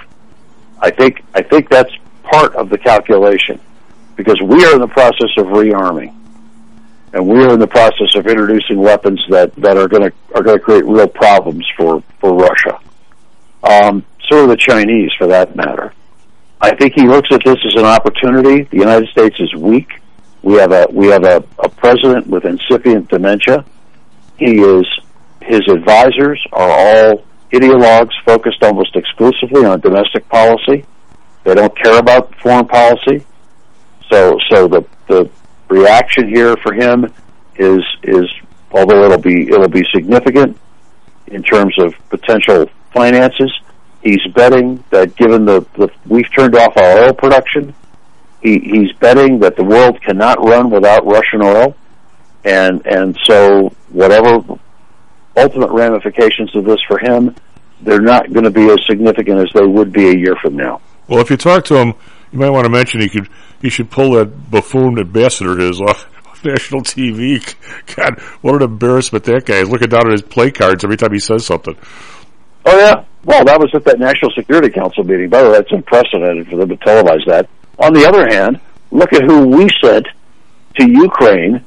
I 0.80 0.89
think 0.89 1.24
I 1.34 1.41
think 1.41 1.70
that's 1.70 1.91
part 2.24 2.55
of 2.55 2.70
the 2.70 2.78
calculation 2.78 3.59
because 4.16 4.39
we 4.41 4.66
are 4.66 4.74
in 4.74 4.82
the 4.82 4.88
process 4.88 5.30
of 5.38 5.47
rearming, 5.47 6.14
and 7.14 7.28
we 7.28 7.43
are 7.43 7.53
in 7.53 7.59
the 7.59 7.68
process 7.68 8.16
of 8.16 8.28
introducing 8.28 8.78
weapons 8.78 9.24
that, 9.30 9.55
that 9.55 9.78
are 9.78 9.88
going 9.88 10.09
to 10.09 10.14
are 10.36 10.43
going 10.43 10.57
to 10.57 10.64
create 10.64 10.86
real 10.86 11.07
problems 11.07 11.66
for 11.78 12.03
for 12.20 12.34
Russia. 12.34 12.80
Um, 13.64 14.05
so 14.30 14.43
are 14.43 14.47
the 14.47 14.57
Chinese, 14.57 15.11
for 15.18 15.28
that 15.28 15.55
matter. 15.55 15.93
I 16.59 16.76
think 16.76 16.93
he 16.93 17.07
looks 17.07 17.30
at 17.32 17.41
this 17.43 17.57
as 17.66 17.76
an 17.76 17.86
opportunity. 17.86 18.64
The 18.64 18.78
United 18.78 19.09
States 19.09 19.36
is 19.39 19.53
weak. 19.53 19.89
We 20.41 20.55
have 20.55 20.72
a 20.72 20.88
we 20.91 21.07
have 21.07 21.24
a, 21.24 21.43
a 21.59 21.70
president 21.70 22.28
with 22.28 22.45
incipient 22.45 23.09
dementia. 23.09 23.66
He 24.38 24.61
is 24.61 24.86
his 25.46 25.62
advisors 25.70 26.44
are 26.52 26.70
all 26.70 27.24
ideologues 27.52 28.14
focused 28.26 28.64
almost 28.64 28.96
exclusively 28.96 29.66
on 29.66 29.80
domestic 29.80 30.28
policy. 30.30 30.86
They 31.44 31.56
don't 31.56 31.78
care 31.78 32.00
about 32.00 32.34
foreign 32.41 32.68
policy. 32.68 33.26
So 34.12 34.38
so 34.50 34.68
the 34.68 34.86
the 35.08 35.30
reaction 35.70 36.28
here 36.28 36.56
for 36.58 36.74
him 36.74 37.14
is 37.56 37.84
is 38.04 38.26
although 38.72 39.06
it'll 39.06 39.22
be 39.22 39.48
it'll 39.50 39.68
be 39.70 39.86
significant, 39.94 40.58
in 41.28 41.44
terms 41.44 41.78
of 41.80 41.94
potential 42.10 42.70
finances. 42.94 43.52
He's 44.02 44.22
betting 44.34 44.84
that 44.89 45.16
given 45.16 45.46
the, 45.46 45.66
the 45.76 45.89
we've 46.06 46.32
turned 46.34 46.56
off 46.56 46.76
our 46.76 47.06
oil 47.06 47.14
production, 47.14 47.74
he, 48.41 48.60
he's 48.60 48.91
betting 48.94 49.39
that 49.39 49.56
the 49.56 49.64
world 49.64 50.02
cannot 50.02 50.44
run 50.46 50.70
without 50.70 51.06
Russian 51.06 51.41
oil, 51.41 51.76
and 52.44 52.86
and 52.86 53.18
so 53.24 53.74
whatever 53.89 54.39
ultimate 55.36 55.72
ramifications 55.72 56.56
of 56.56 56.66
this 56.66 56.80
for 56.88 57.00
him, 57.00 57.36
they're 57.82 58.02
not 58.02 58.32
going 58.32 58.46
to 58.46 58.52
be 58.52 58.70
as 58.70 58.78
significant 58.88 59.40
as 59.40 59.50
they 59.54 59.66
would 59.66 59.92
be 59.92 60.10
a 60.10 60.18
year 60.18 60.36
from 60.42 60.56
now. 60.56 60.82
Well, 61.08 61.20
if 61.20 61.30
you 61.30 61.38
talk 61.38 61.66
to 61.66 61.76
him, 61.76 61.94
you 62.32 62.40
might 62.40 62.50
want 62.50 62.66
to 62.66 62.70
mention 62.72 63.02
he 63.02 63.10
could 63.10 63.30
he 63.62 63.70
should 63.70 63.90
pull 63.90 64.12
that 64.14 64.52
buffoon 64.52 65.00
ambassador 65.00 65.54
of 65.54 65.60
his 65.60 65.80
off, 65.80 66.08
off 66.28 66.44
national 66.44 66.82
TV. 66.82 67.42
God, 67.96 68.20
what 68.42 68.56
an 68.56 68.64
embarrassment 68.64 69.24
that 69.26 69.46
guy 69.46 69.58
is 69.58 69.70
looking 69.70 69.90
down 69.90 70.08
at 70.08 70.12
his 70.12 70.22
play 70.22 70.52
cards 70.52 70.84
every 70.84 70.98
time 70.98 71.14
he 71.14 71.20
says 71.20 71.46
something. 71.46 71.78
Oh 72.66 72.78
yeah. 72.78 73.06
Well, 73.26 73.46
that 73.46 73.60
was 73.60 73.72
at 73.74 73.86
that 73.86 74.00
National 74.00 74.32
Security 74.32 74.70
Council 74.70 75.04
meeting. 75.04 75.30
By 75.30 75.44
the 75.44 75.50
way, 75.50 75.56
that's 75.56 75.72
unprecedented 75.72 76.48
for 76.50 76.58
them 76.58 76.70
to 76.70 76.78
televise 76.78 77.26
that. 77.28 77.48
On 77.80 77.94
the 77.94 78.06
other 78.06 78.28
hand, 78.28 78.60
look 78.92 79.14
at 79.14 79.24
who 79.24 79.48
we 79.48 79.70
sent 79.82 80.08
to 80.78 80.90
Ukraine 80.90 81.64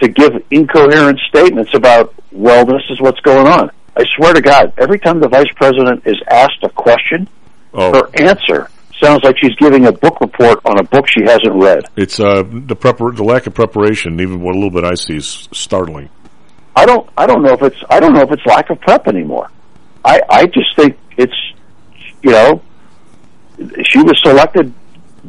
to 0.00 0.08
give 0.08 0.32
incoherent 0.50 1.18
statements 1.28 1.74
about, 1.74 2.14
well, 2.32 2.64
this 2.64 2.82
is 2.90 3.00
what's 3.00 3.20
going 3.20 3.46
on. 3.46 3.70
I 3.96 4.04
swear 4.16 4.32
to 4.32 4.40
God, 4.40 4.72
every 4.78 4.98
time 4.98 5.20
the 5.20 5.28
vice 5.28 5.52
president 5.56 6.06
is 6.06 6.16
asked 6.30 6.62
a 6.62 6.68
question, 6.68 7.28
Oh. 7.74 7.92
her 7.92 8.10
answer 8.22 8.70
sounds 9.02 9.22
like 9.24 9.36
she's 9.38 9.54
giving 9.56 9.86
a 9.86 9.92
book 9.92 10.20
report 10.20 10.60
on 10.64 10.78
a 10.78 10.82
book 10.84 11.06
she 11.08 11.22
hasn't 11.22 11.54
read. 11.54 11.84
It's 11.96 12.18
uh, 12.18 12.42
the 12.42 12.74
prepar- 12.76 13.14
the 13.14 13.24
lack 13.24 13.46
of 13.46 13.54
preparation, 13.54 14.18
even 14.20 14.40
what 14.40 14.54
a 14.54 14.58
little 14.58 14.70
bit 14.70 14.84
I 14.84 14.94
see, 14.94 15.16
is 15.16 15.48
startling. 15.52 16.08
I 16.74 16.86
don't 16.86 17.08
I 17.16 17.26
don't 17.26 17.42
know 17.42 17.52
if 17.52 17.62
it's 17.62 17.76
I 17.90 18.00
don't 18.00 18.14
know 18.14 18.22
if 18.22 18.30
it's 18.32 18.44
lack 18.46 18.70
of 18.70 18.80
prep 18.80 19.06
anymore. 19.08 19.50
I 20.04 20.20
I 20.30 20.46
just 20.46 20.74
think 20.76 20.96
it's 21.16 21.34
you 22.22 22.30
know 22.30 22.62
she 23.84 23.98
was 23.98 24.14
selected 24.24 24.72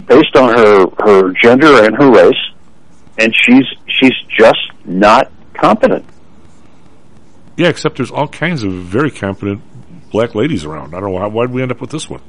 based 0.08 0.36
on 0.36 0.56
her 0.56 0.86
her 1.00 1.34
gender 1.44 1.84
and 1.86 1.96
her 1.98 2.12
race 2.12 2.38
and 3.20 3.34
she's 3.36 3.66
she's 3.88 4.14
just 4.38 4.72
not 4.86 5.32
competent. 5.54 6.06
Yeah, 7.58 7.68
except 7.68 7.98
there's 7.98 8.12
all 8.12 8.28
kinds 8.28 8.64
of 8.64 8.72
very 8.72 9.12
competent 9.12 9.62
black 10.12 10.34
ladies 10.34 10.66
around. 10.66 10.96
I 10.96 11.00
don't 11.02 11.12
know 11.14 11.28
why 11.30 11.44
did 11.46 11.52
we 11.54 11.62
end 11.62 11.72
up 11.72 11.82
with 11.82 11.90
this 11.92 12.10
one. 12.10 12.22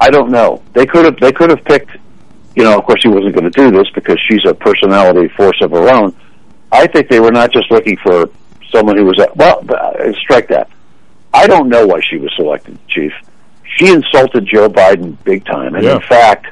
I 0.00 0.10
don't 0.10 0.30
know. 0.30 0.62
They 0.72 0.86
could 0.86 1.04
have 1.04 1.18
they 1.20 1.32
could 1.32 1.50
have 1.50 1.64
picked 1.64 1.90
you 2.56 2.62
know, 2.62 2.78
of 2.78 2.84
course 2.84 3.02
she 3.02 3.08
wasn't 3.08 3.34
going 3.34 3.50
to 3.50 3.50
do 3.50 3.70
this 3.76 3.88
because 3.94 4.18
she's 4.28 4.44
a 4.46 4.54
personality 4.54 5.28
force 5.36 5.60
of 5.60 5.72
her 5.72 5.88
own. 5.88 6.14
I 6.70 6.86
think 6.86 7.08
they 7.08 7.20
were 7.20 7.32
not 7.32 7.52
just 7.52 7.70
looking 7.70 7.96
for 7.96 8.30
someone 8.70 8.96
who 8.96 9.04
was 9.04 9.18
at, 9.20 9.36
well, 9.36 9.64
uh, 9.68 10.12
strike 10.20 10.48
that. 10.48 10.70
I 11.32 11.46
don't 11.48 11.68
know 11.68 11.84
why 11.86 12.00
she 12.08 12.16
was 12.16 12.32
selected, 12.36 12.78
Chief. 12.88 13.12
She 13.76 13.92
insulted 13.92 14.46
Joe 14.46 14.68
Biden 14.68 15.16
big 15.24 15.44
time, 15.44 15.74
and 15.74 15.82
Yeah. 15.84 15.96
in 15.96 16.00
fact, 16.02 16.46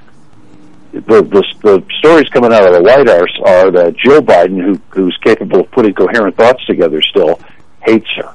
the, 0.92 1.00
the 1.22 1.44
the 1.62 1.84
stories 1.98 2.28
coming 2.28 2.52
out 2.52 2.66
of 2.66 2.74
the 2.74 2.82
White 2.82 3.08
House 3.08 3.38
are 3.46 3.70
that 3.70 3.96
Joe 3.96 4.20
Biden, 4.20 4.62
who 4.62 4.80
who's 4.90 5.16
capable 5.22 5.60
of 5.60 5.70
putting 5.70 5.94
coherent 5.94 6.36
thoughts 6.36 6.64
together, 6.66 7.00
still 7.02 7.40
hates 7.82 8.08
her 8.16 8.32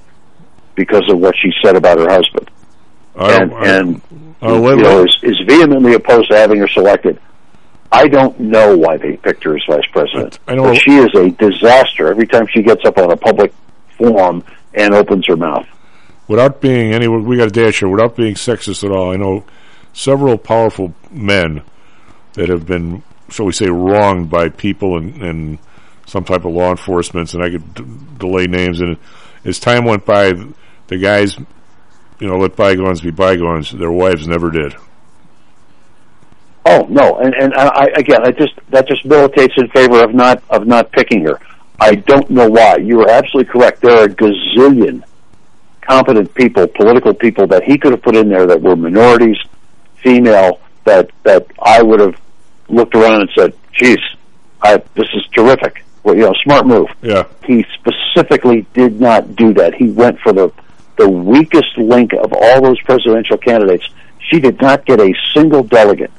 because 0.76 1.10
of 1.10 1.20
what 1.20 1.36
she 1.41 1.51
said 1.64 1.76
about 1.76 1.97
her 1.97 2.10
husband, 2.10 2.49
I 3.16 3.34
and 3.41 3.53
I, 3.53 3.68
and 3.80 4.01
uh, 4.43 4.47
you 4.53 4.60
let- 4.60 4.78
know 4.80 5.03
is, 5.03 5.18
is 5.24 5.39
vehemently 5.47 5.93
opposed 5.93 6.30
to 6.30 6.38
having 6.38 6.60
her 6.60 6.68
selected. 6.68 7.20
I 7.91 8.08
don't 8.10 8.38
know 8.39 8.76
why 8.78 8.97
they 8.97 9.16
picked 9.16 9.43
her 9.45 9.55
as 9.55 9.64
vice 9.68 9.86
president. 9.93 10.39
I 10.47 10.55
know- 10.55 10.64
but 10.64 10.76
she 10.82 10.97
is 10.97 11.10
a 11.16 11.30
disaster 11.32 12.10
every 12.10 12.28
time 12.28 12.45
she 12.51 12.62
gets 12.62 12.84
up 12.86 12.97
on 12.97 13.12
a 13.12 13.16
public 13.18 13.53
forum 13.97 14.43
and 14.74 14.93
opens 14.93 15.26
her 15.28 15.38
mouth. 15.38 15.66
without 16.28 16.60
being 16.60 16.93
any, 16.93 17.08
we 17.08 17.38
got 17.38 17.47
a 17.47 17.51
dash 17.51 17.80
here. 17.80 17.88
Without 17.88 18.16
being 18.18 18.36
sexist 18.36 18.84
at 18.84 18.91
all, 18.91 19.12
I 19.14 19.16
know 19.16 19.45
several 19.93 20.38
powerful 20.38 20.93
men 21.10 21.62
that 22.38 22.49
have 22.49 22.65
been, 22.65 23.03
shall 23.29 23.45
we 23.45 23.51
say, 23.51 23.67
wronged 23.67 24.29
by 24.29 24.49
people 24.49 24.97
and, 24.97 25.21
and 25.21 25.59
some 26.05 26.23
type 26.23 26.45
of 26.45 26.53
law 26.53 26.71
enforcement, 26.71 27.33
and 27.33 27.43
I 27.43 27.49
could 27.49 27.73
d- 27.73 27.83
delay 28.17 28.47
names. 28.47 28.79
And 28.79 28.97
as 29.43 29.59
time 29.59 29.85
went 29.85 30.05
by, 30.05 30.31
the 30.88 30.97
guys, 30.97 31.38
you 32.19 32.27
know, 32.27 32.38
let 32.38 32.55
bygones 32.55 33.01
be 33.01 33.11
bygones. 33.11 33.71
Their 33.71 33.91
wives 33.91 34.27
never 34.27 34.49
did. 34.49 34.75
Oh 36.65 36.85
no, 36.89 37.17
and 37.19 37.33
and 37.33 37.53
I, 37.53 37.88
again, 37.95 38.25
I 38.25 38.31
just 38.31 38.53
that 38.69 38.88
just 38.88 39.05
militates 39.05 39.53
in 39.57 39.69
favor 39.69 40.03
of 40.03 40.13
not 40.13 40.43
of 40.49 40.67
not 40.67 40.91
picking 40.91 41.25
her. 41.25 41.39
I 41.79 41.95
don't 41.95 42.29
know 42.29 42.49
why. 42.49 42.77
You 42.77 43.01
are 43.01 43.09
absolutely 43.09 43.51
correct. 43.51 43.81
There 43.81 43.97
are 43.97 44.05
a 44.05 44.09
gazillion 44.09 45.03
competent 45.81 46.33
people, 46.35 46.67
political 46.67 47.13
people 47.13 47.47
that 47.47 47.63
he 47.63 47.77
could 47.77 47.93
have 47.93 48.01
put 48.01 48.15
in 48.15 48.27
there 48.27 48.45
that 48.45 48.61
were 48.61 48.75
minorities, 48.75 49.38
female, 50.03 50.59
that 50.83 51.09
that 51.23 51.47
I 51.61 51.81
would 51.81 51.99
have 51.99 52.19
looked 52.70 52.95
around 52.95 53.22
and 53.22 53.30
said, 53.38 53.53
"Geez, 53.74 53.99
I, 54.61 54.78
this 54.95 55.07
is 55.13 55.24
terrific." 55.36 55.84
Well, 56.03 56.15
you 56.15 56.22
know, 56.22 56.34
smart 56.43 56.65
move. 56.65 56.88
Yeah. 57.01 57.26
He 57.43 57.65
specifically 57.74 58.65
did 58.74 59.01
not 59.01 59.36
do 59.36 59.53
that. 59.55 59.74
He 59.76 59.89
went 59.89 60.20
for 60.20 60.34
the 60.34 60.51
the 60.97 61.07
weakest 61.07 61.78
link 61.78 62.13
of 62.13 62.34
all 62.34 62.61
those 62.61 62.80
presidential 62.82 63.38
candidates. 63.38 63.88
She 64.30 64.39
did 64.39 64.61
not 64.61 64.86
get 64.86 64.99
a 64.99 65.13
single 65.34 65.63
delegate. 65.63 66.11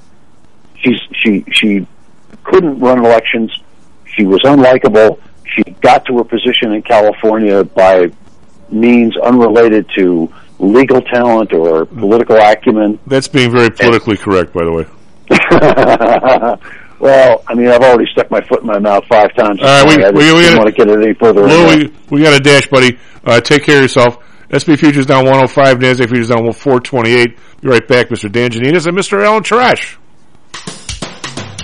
She's 0.76 1.00
she 1.22 1.44
she 1.52 1.86
couldn't 2.44 2.78
run 2.78 3.04
elections. 3.04 3.52
She 4.04 4.24
was 4.24 4.40
unlikable. 4.42 5.18
She 5.54 5.62
got 5.80 6.04
to 6.06 6.18
her 6.18 6.24
position 6.24 6.72
in 6.72 6.82
California 6.82 7.64
by 7.64 8.10
means 8.70 9.16
unrelated 9.16 9.88
to 9.96 10.32
legal 10.58 11.00
talent 11.00 11.52
or 11.52 11.86
mm. 11.86 11.98
political 11.98 12.36
acumen. 12.36 12.98
That's 13.06 13.28
being 13.28 13.50
very 13.50 13.70
politically 13.70 14.16
correct, 14.16 14.52
by 14.52 14.64
the 14.64 14.72
way. 14.72 14.86
well, 17.00 17.44
I 17.46 17.54
mean, 17.54 17.68
I've 17.68 17.80
already 17.82 18.06
stuck 18.12 18.30
my 18.30 18.40
foot 18.42 18.60
in 18.60 18.66
my 18.66 18.78
mouth 18.78 19.04
five 19.08 19.34
times. 19.34 19.60
All 19.60 19.66
right, 19.84 19.96
we- 19.96 20.04
I 20.04 20.10
we- 20.10 20.16
we 20.18 20.24
didn't 20.24 20.42
gotta- 20.44 20.56
want 20.58 20.66
to 20.68 20.72
get 20.84 20.88
it 20.88 21.02
any 21.02 21.14
further. 21.14 21.42
Lou, 21.46 21.66
we, 21.76 21.92
we 22.10 22.22
got 22.22 22.34
a 22.34 22.40
dash, 22.40 22.66
buddy. 22.68 22.98
Uh, 23.24 23.40
take 23.40 23.64
care 23.64 23.76
of 23.76 23.82
yourself. 23.82 24.18
SP 24.50 24.76
futures 24.78 25.04
down 25.06 25.24
105, 25.26 25.78
NASDAQ 25.78 26.08
futures 26.08 26.28
down 26.28 26.50
428. 26.52 27.36
Be 27.60 27.68
right 27.68 27.86
back, 27.86 28.08
Mr. 28.08 28.30
Dan 28.32 28.50
Janinas 28.50 28.86
and 28.86 28.96
Mr. 28.96 29.22
Alan 29.24 29.42
Trash. 29.42 29.98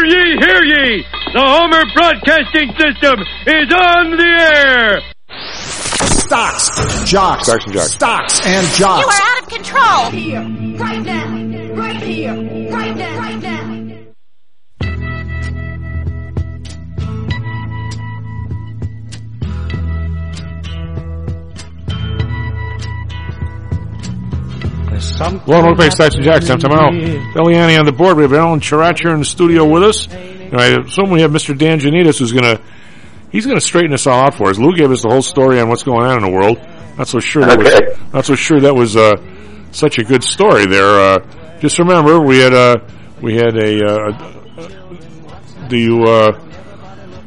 Hear 0.00 0.08
ye, 0.08 0.38
hear 0.40 0.62
ye! 0.64 1.04
The 1.34 1.42
Homer 1.44 1.84
Broadcasting 1.92 2.72
System 2.72 3.20
is 3.46 3.70
on 3.70 4.16
the 4.16 4.32
air! 4.56 5.00
Stocks, 6.08 6.70
jocks, 7.04 7.44
Stocks 7.44 7.66
and 7.66 7.74
jocks. 7.74 7.92
stocks 7.92 8.40
and 8.46 8.66
jocks. 8.68 9.04
You 9.04 9.10
are 9.10 9.20
out 9.20 9.42
of 9.42 9.48
control. 9.50 10.10
Here, 10.10 10.40
right 10.78 11.02
now, 11.02 11.74
right 11.74 12.02
here, 12.02 12.34
right 12.72 12.96
now, 12.96 13.18
right 13.18 13.29
now. 25.00 25.30
Well, 25.46 25.62
welcome 25.62 25.76
back, 25.76 25.92
Stocks 25.92 26.14
and 26.16 26.24
Jocks. 26.24 26.48
I'm 26.50 26.58
Tom 26.58 26.72
Howell. 26.72 26.92
Deliani 26.92 27.78
on 27.78 27.86
the 27.86 27.92
board. 27.92 28.16
We 28.16 28.22
have 28.24 28.32
Alan 28.32 28.60
Chirach 28.60 29.00
in 29.10 29.18
the 29.20 29.24
studio 29.24 29.64
with 29.66 29.82
us. 29.82 30.06
And 30.08 30.60
I 30.60 30.78
assume 30.80 31.10
we 31.10 31.20
have 31.22 31.30
Mr. 31.30 31.56
Dan 31.56 31.78
Janitas 31.80 32.18
who's 32.18 32.32
going 32.32 32.44
to, 32.56 32.60
he's 33.32 33.46
going 33.46 33.56
to 33.56 33.64
straighten 33.64 33.92
us 33.94 34.06
all 34.06 34.24
out 34.24 34.34
for 34.34 34.50
us. 34.50 34.58
Lou 34.58 34.76
gave 34.76 34.90
us 34.90 35.02
the 35.02 35.08
whole 35.08 35.22
story 35.22 35.60
on 35.60 35.68
what's 35.68 35.82
going 35.84 36.04
on 36.06 36.16
in 36.18 36.22
the 36.22 36.30
world. 36.30 36.58
Not 36.98 37.08
so 37.08 37.18
sure 37.20 37.44
that 37.44 37.58
Okay. 37.58 37.86
was, 37.88 38.12
not 38.12 38.24
so 38.26 38.34
sure 38.34 38.60
that 38.60 38.74
was, 38.74 38.96
uh, 38.96 39.12
such 39.72 39.98
a 39.98 40.04
good 40.04 40.22
story 40.24 40.66
there. 40.66 40.84
Uh, 41.00 41.58
just 41.60 41.78
remember, 41.78 42.20
we 42.20 42.38
had, 42.38 42.52
uh, 42.52 42.76
we 43.22 43.36
had 43.36 43.56
a, 43.56 43.84
uh, 43.84 45.68
do 45.68 45.76
you, 45.78 46.02
uh, 46.04 46.32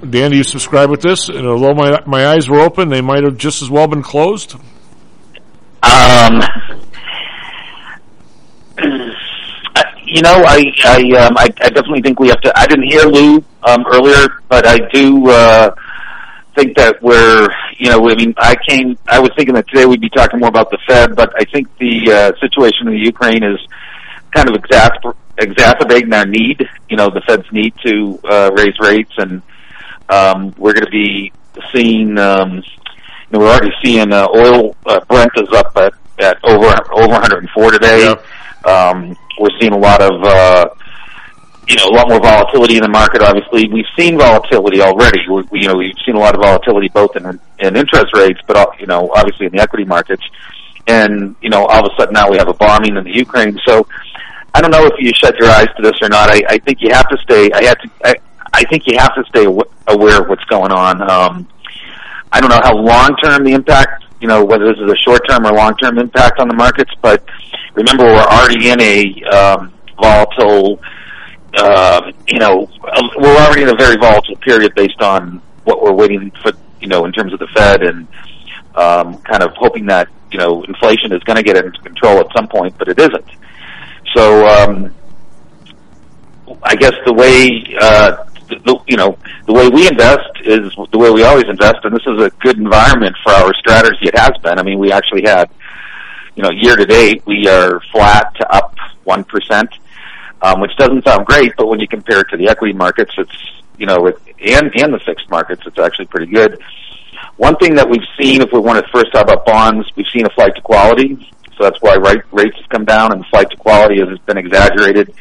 Dan, 0.10 0.32
do 0.32 0.38
you 0.38 0.44
subscribe 0.44 0.90
with 0.90 1.02
this? 1.02 1.30
And 1.30 1.48
although 1.48 1.74
my, 1.74 2.02
my 2.06 2.28
eyes 2.28 2.50
were 2.50 2.60
open, 2.60 2.90
they 2.90 3.02
might 3.02 3.24
have 3.24 3.38
just 3.38 3.62
as 3.62 3.70
well 3.70 3.88
been 3.88 4.04
closed. 4.04 4.56
Um, 5.82 6.42
you 10.06 10.22
know, 10.22 10.44
I 10.46 10.72
I, 10.84 11.26
um, 11.26 11.38
I 11.38 11.46
I 11.62 11.70
definitely 11.70 12.02
think 12.02 12.20
we 12.20 12.30
have 12.30 12.42
to. 12.42 12.58
I 12.58 12.68
didn't 12.68 12.88
hear 12.90 13.04
Lou 13.04 13.44
um, 13.64 13.86
earlier, 13.92 14.28
but 14.50 14.68
I 14.68 14.80
do 14.90 15.30
uh, 15.30 15.74
think 16.56 16.78
that 16.78 17.02
we're. 17.02 17.48
You 17.78 17.90
know, 17.90 18.10
I 18.10 18.16
mean, 18.16 18.34
I 18.38 18.56
came. 18.68 18.98
I 19.08 19.20
was 19.20 19.32
thinking 19.36 19.56
that 19.56 19.68
today 19.68 19.86
we'd 19.86 20.02
be 20.02 20.10
talking 20.10 20.40
more 20.40 20.50
about 20.50 20.70
the 20.70 20.78
Fed, 20.88 21.16
but 21.16 21.34
I 21.36 21.46
think 21.46 21.68
the 21.78 22.12
uh, 22.12 22.32
situation 22.40 22.88
in 22.88 22.94
the 22.94 23.00
Ukraine 23.00 23.44
is 23.44 23.60
kind 24.32 24.50
of 24.50 24.56
exacerb- 24.56 25.16
exacerbating 25.38 26.14
our 26.14 26.26
need. 26.26 26.68
You 26.90 26.98
know, 26.98 27.10
the 27.10 27.22
Fed's 27.22 27.52
need 27.52 27.74
to 27.86 28.20
uh, 28.24 28.52
raise 28.54 28.78
rates, 28.80 29.14
and 29.18 29.42
um, 30.10 30.54
we're 30.58 30.74
going 30.74 30.86
to 30.86 30.92
be 30.92 31.32
seeing. 31.74 32.18
Um, 32.18 32.56
you 32.58 33.40
know, 33.40 33.40
we're 33.40 33.52
already 33.52 33.74
seeing 33.84 34.14
uh, 34.14 34.28
oil. 34.36 34.76
Uh, 34.86 35.00
Brent 35.06 35.32
is 35.38 35.50
up 35.54 35.76
at, 35.76 35.94
at 36.20 36.38
over 36.44 36.68
over 36.94 37.08
104 37.08 37.72
today. 37.72 38.14
Um, 38.66 39.18
we're 39.40 39.50
seeing 39.60 39.74
a 39.74 39.78
lot 39.78 40.02
of 40.02 40.24
uh, 40.24 40.70
you 41.68 41.76
know 41.78 41.88
a 41.88 41.94
lot 41.94 42.10
more 42.10 42.20
volatility 42.20 42.78
in 42.78 42.84
the 42.84 42.90
market. 42.90 43.22
Obviously, 43.22 43.68
we've 43.68 43.86
seen 43.98 44.18
volatility 44.18 44.82
already. 44.82 45.20
We, 45.30 45.44
we, 45.52 45.62
you 45.62 45.68
know, 45.68 45.76
we've 45.76 45.96
seen 46.06 46.16
a 46.16 46.20
lot 46.20 46.36
of 46.36 46.42
volatility 46.42 46.90
both 46.90 47.16
in 47.16 47.26
in 47.60 47.76
interest 47.76 48.14
rates, 48.16 48.40
but 48.48 48.58
uh, 48.58 48.68
you 48.80 48.86
know, 48.86 49.12
obviously 49.16 49.46
in 49.46 49.52
the 49.52 49.62
equity 49.62 49.86
markets. 49.86 50.24
And 50.88 51.36
you 51.42 51.50
know, 51.50 51.66
all 51.66 51.86
of 51.86 51.92
a 51.92 51.96
sudden 51.98 52.14
now 52.14 52.30
we 52.30 52.38
have 52.38 52.50
a 52.50 52.54
bombing 52.54 52.98
in 52.98 53.04
the 53.04 53.16
Ukraine. 53.16 53.58
So 53.66 53.88
I 54.54 54.62
don't 54.62 54.72
know 54.72 54.86
if 54.86 54.94
you 55.00 55.12
shut 55.14 55.36
your 55.38 55.50
eyes 55.50 55.68
to 55.78 55.82
this 55.82 55.96
or 56.02 56.10
not. 56.10 56.30
I, 56.30 56.42
I 56.48 56.58
think 56.60 56.82
you 56.82 56.90
have 56.92 57.08
to 57.10 57.18
stay. 57.18 57.50
I 57.52 57.64
had 57.64 57.80
to. 57.80 57.90
I, 58.04 58.16
I 58.54 58.64
think 58.66 58.86
you 58.86 58.98
have 59.00 59.16
to 59.16 59.24
stay 59.30 59.46
aware 59.46 60.22
of 60.22 60.30
what's 60.30 60.44
going 60.46 60.72
on. 60.72 61.02
Um, 61.10 61.48
I 62.32 62.40
don't 62.42 62.50
know 62.50 62.62
how 62.64 62.76
long 62.76 63.16
term 63.18 63.44
the 63.44 63.54
impact, 63.54 64.03
you 64.24 64.30
know, 64.30 64.42
whether 64.42 64.70
this 64.70 64.78
is 64.82 64.90
a 64.90 64.96
short 64.96 65.22
term 65.28 65.46
or 65.46 65.52
long 65.52 65.76
term 65.76 65.98
impact 65.98 66.40
on 66.40 66.48
the 66.48 66.54
markets, 66.54 66.92
but 67.02 67.22
remember 67.74 68.06
we're 68.06 68.22
already 68.22 68.70
in 68.70 68.80
a 68.80 69.22
um, 69.26 69.74
volatile, 70.00 70.80
uh, 71.56 72.10
you 72.30 72.40
know, 72.40 72.70
um, 72.96 73.10
we're 73.18 73.36
already 73.36 73.64
in 73.64 73.70
a 73.70 73.76
very 73.76 73.98
volatile 73.98 74.38
period 74.38 74.74
based 74.76 75.02
on 75.02 75.42
what 75.66 75.82
we're 75.82 75.92
waiting 75.92 76.32
for, 76.42 76.54
you 76.80 76.88
know, 76.88 77.04
in 77.04 77.12
terms 77.12 77.34
of 77.34 77.40
the 77.40 77.48
Fed 77.48 77.84
and 77.84 78.08
um, 78.76 79.18
kind 79.24 79.44
of 79.44 79.52
hoping 79.58 79.86
that, 79.88 80.08
you 80.32 80.40
know, 80.40 80.64
inflation 80.64 81.12
is 81.12 81.22
going 81.24 81.36
to 81.36 81.44
get 81.44 81.58
into 81.58 81.82
control 81.82 82.20
at 82.20 82.28
some 82.34 82.48
point, 82.48 82.74
but 82.78 82.88
it 82.88 82.98
isn't. 82.98 83.30
So, 84.16 84.48
um, 84.48 84.96
I 86.64 86.76
guess 86.78 86.94
the 87.06 87.14
way, 87.14 87.76
uh, 87.78 88.24
the, 88.64 88.80
you 88.88 88.98
know, 88.98 89.18
the 89.46 89.54
way 89.54 89.70
we 89.70 89.88
invest 89.88 90.30
is 90.44 90.74
the 90.92 90.98
way 90.98 91.10
we 91.12 91.24
always 91.24 91.46
invest, 91.48 91.78
and 91.84 91.96
this 91.96 92.06
is 92.06 92.22
a 92.22 92.30
good 92.42 92.58
environment 92.58 93.16
for 93.24 93.32
our 93.32 93.54
strategy. 93.54 94.08
It 94.08 94.18
has 94.18 94.38
been. 94.42 94.60
I 94.60 94.64
mean, 94.64 94.80
we 94.80 94.92
actually 94.92 95.24
had, 95.24 95.50
you 96.36 96.44
know, 96.44 96.52
year 96.52 96.76
to 96.76 96.86
date, 96.86 97.24
we 97.26 97.48
are 97.48 97.80
flat 97.92 98.34
to 98.36 98.54
up 98.54 98.76
1%, 99.06 99.70
um, 100.42 100.62
which 100.62 100.76
doesn't 100.78 101.04
sound 101.06 101.26
great, 101.26 101.54
but 101.58 101.68
when 101.68 101.80
you 101.80 101.88
compare 101.88 102.22
it 102.22 102.28
to 102.30 102.38
the 102.38 102.48
equity 102.50 102.74
markets, 102.74 103.14
it's, 103.18 103.62
you 103.78 103.86
know, 103.86 104.08
it, 104.08 104.18
and, 104.46 104.72
and 104.76 104.94
the 104.94 105.00
fixed 105.00 105.30
markets, 105.30 105.62
it's 105.66 105.80
actually 105.80 106.06
pretty 106.06 106.32
good. 106.32 106.60
One 107.38 107.56
thing 107.58 107.76
that 107.76 107.90
we've 107.90 108.08
seen, 108.20 108.42
if 108.42 108.52
we 108.52 108.60
want 108.60 108.84
to 108.84 108.92
first 108.92 109.12
talk 109.12 109.24
about 109.24 109.46
bonds, 109.46 109.88
we've 109.96 110.08
seen 110.14 110.26
a 110.26 110.30
flight 110.32 110.56
to 110.56 110.62
quality. 110.62 111.32
So 111.58 111.64
that's 111.64 111.82
why 111.82 111.96
rate, 111.96 112.22
rates 112.32 112.58
have 112.58 112.70
come 112.70 112.86
down 112.86 113.12
and 113.12 113.22
the 113.22 113.26
flight 113.26 113.50
to 113.52 113.58
quality 113.58 114.00
has 114.00 114.18
been 114.20 114.38
exaggerated 114.38 115.14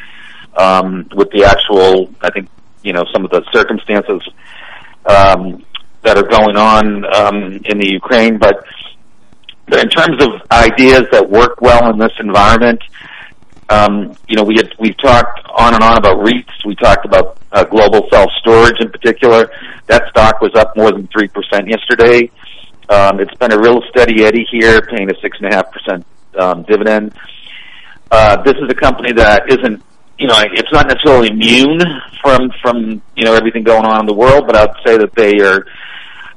um, 0.56 1.08
with 1.14 1.30
the 1.30 1.44
actual, 1.44 2.10
I 2.20 2.30
think, 2.30 2.48
you 2.82 2.92
know, 2.92 3.04
some 3.12 3.24
of 3.24 3.30
the 3.30 3.42
circumstances 3.52 4.22
um, 5.06 5.64
that 6.02 6.16
are 6.16 6.26
going 6.26 6.56
on 6.56 7.04
um, 7.14 7.60
in 7.64 7.78
the 7.78 7.88
Ukraine. 7.88 8.38
But, 8.38 8.64
but 9.66 9.80
in 9.80 9.88
terms 9.88 10.22
of 10.22 10.28
ideas 10.50 11.04
that 11.12 11.28
work 11.28 11.60
well 11.60 11.90
in 11.90 11.98
this 11.98 12.12
environment, 12.18 12.82
um, 13.68 14.14
you 14.28 14.36
know, 14.36 14.42
we 14.42 14.56
had, 14.56 14.74
we've 14.78 14.96
talked 14.98 15.40
on 15.48 15.74
and 15.74 15.82
on 15.82 15.96
about 15.96 16.18
REITs. 16.18 16.64
We 16.66 16.74
talked 16.74 17.06
about 17.06 17.38
uh, 17.52 17.64
global 17.64 18.06
self-storage 18.10 18.80
in 18.80 18.90
particular. 18.90 19.50
That 19.86 20.08
stock 20.10 20.40
was 20.40 20.54
up 20.54 20.76
more 20.76 20.90
than 20.92 21.08
3% 21.08 21.68
yesterday. 21.68 22.30
Um, 22.88 23.20
it's 23.20 23.34
been 23.36 23.52
a 23.52 23.58
real 23.58 23.80
steady 23.88 24.24
eddy 24.24 24.46
here, 24.50 24.82
paying 24.82 25.08
a 25.10 25.14
6.5% 25.14 26.04
um, 26.38 26.62
dividend. 26.64 27.14
Uh, 28.10 28.42
this 28.42 28.56
is 28.56 28.68
a 28.68 28.74
company 28.74 29.12
that 29.12 29.50
isn't, 29.50 29.82
you 30.22 30.28
know, 30.28 30.36
it's 30.38 30.70
not 30.70 30.86
necessarily 30.86 31.30
immune 31.30 31.80
from, 32.22 32.52
from, 32.62 33.02
you 33.16 33.24
know, 33.24 33.34
everything 33.34 33.64
going 33.64 33.84
on 33.84 33.98
in 33.98 34.06
the 34.06 34.14
world, 34.14 34.46
but 34.46 34.54
I'd 34.54 34.76
say 34.86 34.96
that 34.96 35.12
they 35.16 35.40
are, 35.40 35.66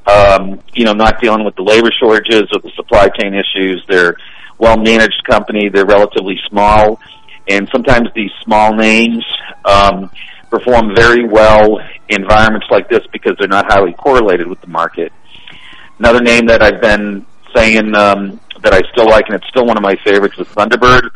um, 0.07 0.59
you 0.73 0.85
know, 0.85 0.93
not 0.93 1.21
dealing 1.21 1.45
with 1.45 1.55
the 1.55 1.61
labor 1.61 1.91
shortages 1.99 2.49
or 2.51 2.61
the 2.61 2.71
supply 2.75 3.09
chain 3.09 3.35
issues. 3.35 3.85
They're 3.87 4.17
well 4.57 4.75
managed 4.75 5.23
company. 5.29 5.69
They're 5.69 5.85
relatively 5.85 6.39
small, 6.49 6.99
and 7.47 7.69
sometimes 7.71 8.09
these 8.15 8.31
small 8.43 8.73
names 8.73 9.23
um, 9.65 10.09
perform 10.49 10.95
very 10.95 11.27
well 11.27 11.77
in 12.09 12.23
environments 12.23 12.65
like 12.71 12.89
this 12.89 13.05
because 13.13 13.35
they're 13.37 13.47
not 13.47 13.71
highly 13.71 13.93
correlated 13.93 14.47
with 14.47 14.61
the 14.61 14.67
market. 14.67 15.13
Another 15.99 16.21
name 16.21 16.47
that 16.47 16.63
I've 16.63 16.81
been 16.81 17.23
saying 17.55 17.93
um, 17.93 18.39
that 18.63 18.73
I 18.73 18.81
still 18.91 19.05
like, 19.05 19.25
and 19.27 19.35
it's 19.35 19.47
still 19.49 19.67
one 19.67 19.77
of 19.77 19.83
my 19.83 19.95
favorites, 20.03 20.39
is 20.39 20.47
Thunderbird. 20.47 21.11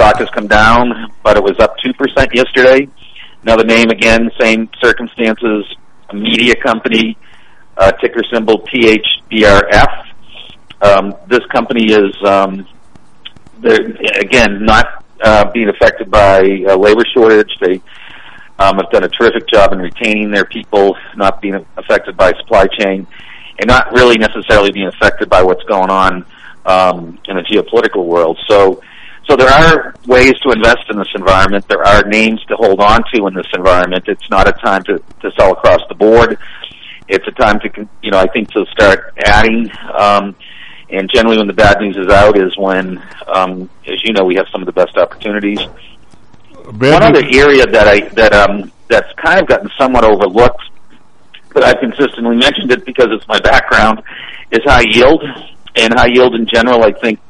Stock 0.00 0.16
has 0.16 0.30
come 0.30 0.46
down, 0.46 1.12
but 1.22 1.36
it 1.36 1.42
was 1.42 1.58
up 1.58 1.76
two 1.84 1.92
percent 1.92 2.34
yesterday. 2.34 2.88
Another 3.42 3.64
name 3.64 3.90
again, 3.90 4.30
same 4.40 4.70
circumstances, 4.82 5.76
a 6.08 6.14
media 6.14 6.54
company, 6.56 7.18
uh, 7.76 7.92
ticker 7.92 8.22
symbol 8.32 8.66
THBRF. 8.66 10.06
Um, 10.80 11.14
this 11.28 11.44
company 11.52 11.92
is, 11.92 12.14
um, 12.24 12.66
again, 13.62 14.64
not 14.64 15.04
uh, 15.20 15.50
being 15.52 15.68
affected 15.68 16.10
by 16.10 16.40
labor 16.44 17.04
shortage. 17.12 17.54
They 17.60 17.82
um, 18.58 18.76
have 18.76 18.90
done 18.90 19.04
a 19.04 19.08
terrific 19.10 19.48
job 19.48 19.74
in 19.74 19.80
retaining 19.80 20.30
their 20.30 20.46
people, 20.46 20.96
not 21.14 21.42
being 21.42 21.62
affected 21.76 22.16
by 22.16 22.32
supply 22.38 22.68
chain, 22.68 23.06
and 23.58 23.68
not 23.68 23.92
really 23.92 24.16
necessarily 24.16 24.72
being 24.72 24.86
affected 24.86 25.28
by 25.28 25.42
what's 25.42 25.64
going 25.64 25.90
on 25.90 26.24
um, 26.64 27.18
in 27.28 27.36
the 27.36 27.42
geopolitical 27.42 28.06
world. 28.06 28.38
So, 28.48 28.80
so 29.28 29.36
there 29.36 29.48
are 29.48 29.94
ways 30.06 30.34
to 30.40 30.50
invest 30.50 30.84
in 30.90 30.98
this 30.98 31.08
environment. 31.14 31.66
There 31.68 31.84
are 31.84 32.02
names 32.04 32.42
to 32.46 32.56
hold 32.56 32.80
on 32.80 33.04
to 33.14 33.26
in 33.26 33.34
this 33.34 33.46
environment. 33.54 34.04
It's 34.08 34.28
not 34.30 34.48
a 34.48 34.52
time 34.52 34.82
to, 34.84 34.98
to 35.20 35.30
sell 35.38 35.52
across 35.52 35.80
the 35.88 35.94
board. 35.94 36.38
It's 37.08 37.26
a 37.26 37.32
time 37.32 37.60
to, 37.60 37.88
you 38.02 38.10
know, 38.10 38.18
I 38.18 38.26
think 38.28 38.50
to 38.52 38.64
start 38.72 39.14
adding. 39.24 39.70
Um, 39.94 40.34
and 40.90 41.08
generally, 41.12 41.38
when 41.38 41.46
the 41.46 41.52
bad 41.52 41.80
news 41.80 41.96
is 41.96 42.08
out, 42.08 42.36
is 42.36 42.56
when, 42.56 42.98
um, 43.28 43.70
as 43.86 44.02
you 44.04 44.12
know, 44.12 44.24
we 44.24 44.34
have 44.34 44.46
some 44.50 44.62
of 44.62 44.66
the 44.66 44.72
best 44.72 44.96
opportunities. 44.96 45.60
One 46.64 47.02
other 47.02 47.24
area 47.24 47.66
that 47.66 47.88
I 47.88 48.00
that 48.10 48.32
um 48.32 48.70
that's 48.88 49.12
kind 49.14 49.40
of 49.40 49.46
gotten 49.46 49.70
somewhat 49.78 50.04
overlooked, 50.04 50.62
but 51.52 51.64
I've 51.64 51.78
consistently 51.80 52.36
mentioned 52.46 52.70
it 52.72 52.84
because 52.84 53.06
it's 53.10 53.26
my 53.28 53.40
background, 53.40 54.02
is 54.50 54.60
high 54.64 54.84
yield 54.88 55.22
and 55.76 55.94
high 55.94 56.08
yield 56.12 56.34
in 56.34 56.46
general. 56.46 56.84
I 56.84 56.92
think 56.92 57.20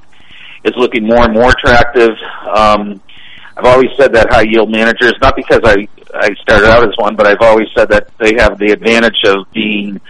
is 0.65 0.75
looking 0.77 1.07
more 1.07 1.23
and 1.23 1.33
more 1.33 1.51
attractive. 1.51 2.11
Um, 2.55 3.01
I've 3.57 3.65
always 3.65 3.91
said 3.97 4.13
that 4.15 4.31
high 4.31 4.43
yield 4.43 4.71
managers, 4.71 5.15
not 5.21 5.37
because 5.37 5.61
I 5.65 5.89
I 6.15 6.35
started 6.43 6.69
out 6.69 6.87
as 6.87 6.97
one, 6.97 7.15
but 7.15 7.27
I've 7.27 7.41
always 7.41 7.69
said 7.77 7.89
that 7.91 8.09
they 8.19 8.35
have 8.35 8.59
the 8.59 8.73
advantage 8.73 9.23
of 9.27 9.51
being, 9.53 10.01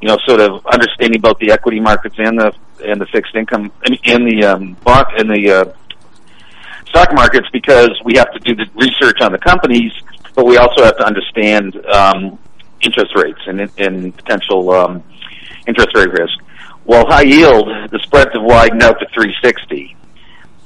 you 0.00 0.08
know, 0.08 0.16
sort 0.26 0.40
of 0.40 0.64
understanding 0.66 1.20
both 1.20 1.38
the 1.38 1.50
equity 1.50 1.80
markets 1.80 2.16
and 2.18 2.38
the 2.38 2.52
and 2.84 3.00
the 3.00 3.06
fixed 3.06 3.34
income 3.34 3.70
and 3.84 3.98
in 4.04 4.24
the 4.24 4.44
um, 4.44 4.74
bond 4.84 5.06
in 5.18 5.28
the 5.28 5.50
uh, 5.50 5.72
stock 6.88 7.12
markets 7.14 7.48
because 7.52 7.90
we 8.04 8.16
have 8.16 8.30
to 8.32 8.38
do 8.40 8.54
the 8.54 8.66
research 8.74 9.20
on 9.20 9.32
the 9.32 9.38
companies, 9.38 9.92
but 10.34 10.44
we 10.46 10.56
also 10.56 10.84
have 10.84 10.96
to 10.96 11.04
understand 11.04 11.76
um, 11.86 12.38
interest 12.80 13.14
rates 13.16 13.40
and, 13.46 13.60
and 13.78 14.16
potential 14.16 14.70
um, 14.70 15.02
interest 15.66 15.94
rate 15.94 16.10
risk. 16.12 16.38
Well, 16.84 17.06
high 17.06 17.22
yield, 17.22 17.68
the 17.90 17.98
spreads 18.02 18.30
have 18.32 18.42
widened 18.42 18.82
out 18.82 18.98
to 18.98 19.06
360. 19.14 19.96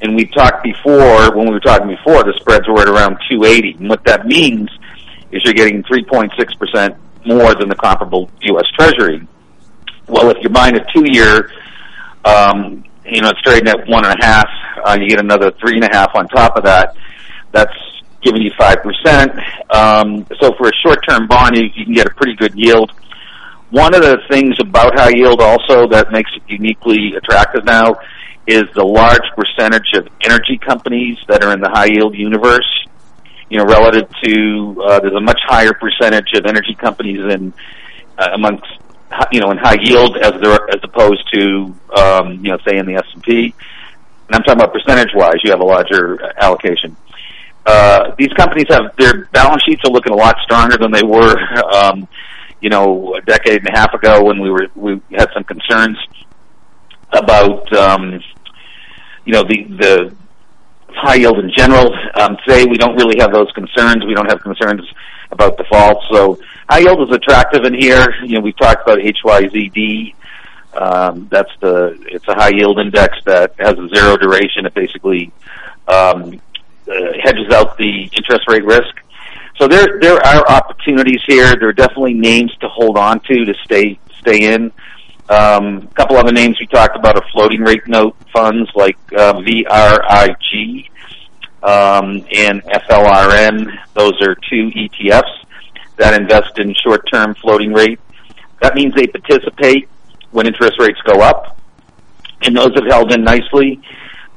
And 0.02 0.14
we 0.14 0.26
talked 0.26 0.62
before, 0.62 1.34
when 1.36 1.46
we 1.46 1.52
were 1.52 1.60
talking 1.60 1.88
before, 1.88 2.22
the 2.24 2.34
spreads 2.40 2.66
were 2.68 2.80
at 2.80 2.88
around 2.88 3.18
280. 3.28 3.78
And 3.78 3.88
what 3.88 4.04
that 4.04 4.26
means 4.26 4.70
is 5.30 5.42
you're 5.44 5.54
getting 5.54 5.82
3.6% 5.84 6.96
more 7.26 7.54
than 7.54 7.68
the 7.68 7.74
comparable 7.74 8.30
U.S. 8.42 8.66
Treasury. 8.78 9.26
Well, 10.06 10.30
if 10.30 10.38
you're 10.40 10.50
buying 10.50 10.76
a 10.76 10.84
two-year, 10.92 11.50
um, 12.24 12.84
you 13.04 13.20
know, 13.20 13.30
it's 13.30 13.42
trading 13.42 13.68
at 13.68 13.86
one 13.88 14.04
and 14.04 14.20
a 14.20 14.24
half, 14.24 14.48
uh, 14.84 14.96
you 15.00 15.08
get 15.08 15.20
another 15.20 15.50
three 15.52 15.74
and 15.74 15.84
a 15.84 15.90
half 15.92 16.14
on 16.14 16.28
top 16.28 16.56
of 16.56 16.64
that. 16.64 16.96
That's 17.52 17.72
giving 18.22 18.42
you 18.42 18.50
5%. 18.52 19.74
Um, 19.74 20.26
so 20.40 20.52
for 20.56 20.68
a 20.68 20.72
short-term 20.82 21.26
bond, 21.26 21.56
you, 21.56 21.64
you 21.74 21.84
can 21.84 21.94
get 21.94 22.06
a 22.06 22.14
pretty 22.14 22.34
good 22.34 22.54
yield. 22.54 22.92
One 23.70 23.94
of 23.94 24.02
the 24.02 24.18
things 24.30 24.56
about 24.60 24.98
high 24.98 25.10
yield 25.10 25.40
also 25.40 25.88
that 25.88 26.12
makes 26.12 26.30
it 26.36 26.42
uniquely 26.46 27.14
attractive 27.16 27.64
now 27.64 27.96
is 28.46 28.64
the 28.74 28.84
large 28.84 29.28
percentage 29.34 29.92
of 29.94 30.06
energy 30.22 30.56
companies 30.58 31.18
that 31.26 31.42
are 31.42 31.52
in 31.52 31.60
the 31.60 31.68
high 31.68 31.86
yield 31.86 32.14
universe. 32.14 32.68
You 33.50 33.58
know, 33.58 33.64
relative 33.64 34.08
to 34.24 34.84
uh, 34.86 35.00
there's 35.00 35.14
a 35.14 35.20
much 35.20 35.40
higher 35.44 35.72
percentage 35.72 36.32
of 36.34 36.46
energy 36.46 36.74
companies 36.74 37.20
in 37.32 37.52
uh, 38.18 38.30
amongst 38.34 38.66
you 39.32 39.40
know 39.40 39.50
in 39.50 39.58
high 39.58 39.78
yield 39.80 40.16
as 40.16 40.32
there 40.40 40.68
as 40.70 40.80
opposed 40.82 41.24
to 41.32 41.74
um, 41.96 42.44
you 42.44 42.52
know 42.52 42.58
say 42.66 42.76
in 42.76 42.86
the 42.86 42.94
S 42.94 43.06
and 43.14 43.22
P. 43.22 43.54
And 44.28 44.34
I'm 44.34 44.42
talking 44.42 44.60
about 44.60 44.72
percentage 44.72 45.14
wise, 45.14 45.36
you 45.44 45.50
have 45.50 45.60
a 45.60 45.64
larger 45.64 46.20
allocation. 46.40 46.96
Uh, 47.64 48.14
these 48.16 48.32
companies 48.36 48.66
have 48.70 48.94
their 48.96 49.26
balance 49.26 49.62
sheets 49.64 49.82
are 49.84 49.90
looking 49.90 50.12
a 50.12 50.16
lot 50.16 50.36
stronger 50.42 50.76
than 50.76 50.92
they 50.92 51.02
were, 51.02 51.36
um, 51.74 52.08
you 52.60 52.70
know, 52.70 53.14
a 53.14 53.20
decade 53.22 53.58
and 53.58 53.68
a 53.68 53.78
half 53.78 53.92
ago 53.94 54.24
when 54.24 54.40
we 54.40 54.50
were 54.50 54.68
we 54.74 55.00
had 55.12 55.28
some 55.34 55.44
concerns 55.44 55.98
about 57.12 57.72
um, 57.72 58.20
you 59.24 59.32
know 59.32 59.42
the 59.42 59.64
the 59.64 60.16
high 60.88 61.16
yield 61.16 61.38
in 61.38 61.50
general. 61.54 61.92
Um, 62.14 62.36
today 62.46 62.64
we 62.64 62.76
don't 62.76 62.96
really 62.96 63.20
have 63.20 63.32
those 63.32 63.50
concerns. 63.52 64.04
We 64.04 64.14
don't 64.14 64.30
have 64.30 64.40
concerns 64.40 64.82
about 65.30 65.56
defaults. 65.58 66.06
So 66.10 66.38
high 66.68 66.78
yield 66.78 67.08
is 67.08 67.14
attractive 67.14 67.64
in 67.64 67.74
here. 67.74 68.14
You 68.24 68.36
know, 68.36 68.40
we've 68.40 68.56
talked 68.56 68.82
about 68.82 68.98
HYZD. 68.98 70.14
Um, 70.74 71.28
that's 71.30 71.50
the 71.60 71.98
it's 72.06 72.26
a 72.28 72.34
high 72.34 72.50
yield 72.50 72.78
index 72.78 73.16
that 73.24 73.54
has 73.58 73.78
a 73.78 73.88
zero 73.94 74.16
duration. 74.16 74.66
It 74.66 74.74
basically 74.74 75.32
um, 75.88 76.40
uh, 76.88 77.12
hedges 77.22 77.52
out 77.52 77.76
the 77.78 78.10
interest 78.12 78.48
rate 78.48 78.64
risk. 78.64 78.94
So 79.58 79.66
there 79.66 79.98
there 80.00 80.18
are 80.18 80.48
opportunities 80.50 81.20
here. 81.26 81.56
There 81.56 81.68
are 81.68 81.72
definitely 81.72 82.14
names 82.14 82.54
to 82.60 82.68
hold 82.68 82.98
on 82.98 83.20
to 83.20 83.44
to 83.44 83.54
stay 83.64 83.98
stay 84.20 84.52
in. 84.52 84.70
Um, 85.28 85.88
a 85.90 85.94
couple 85.94 86.16
other 86.16 86.32
names 86.32 86.58
we 86.60 86.66
talked 86.66 86.96
about 86.96 87.16
are 87.16 87.24
floating 87.32 87.62
rate 87.62 87.88
note 87.88 88.16
funds 88.32 88.70
like 88.74 88.96
uh, 89.16 89.32
VRIG 89.34 90.88
um, 91.62 92.24
and 92.32 92.62
FLRN. 92.62 93.76
Those 93.94 94.20
are 94.22 94.36
two 94.48 94.70
ETFs 94.70 95.44
that 95.96 96.20
invest 96.20 96.58
in 96.58 96.74
short-term 96.74 97.34
floating 97.36 97.72
rate. 97.72 97.98
That 98.60 98.74
means 98.74 98.94
they 98.94 99.06
participate 99.06 99.88
when 100.30 100.46
interest 100.46 100.74
rates 100.78 101.00
go 101.04 101.20
up, 101.22 101.58
and 102.42 102.56
those 102.56 102.72
have 102.74 102.86
held 102.86 103.12
in 103.12 103.24
nicely 103.24 103.80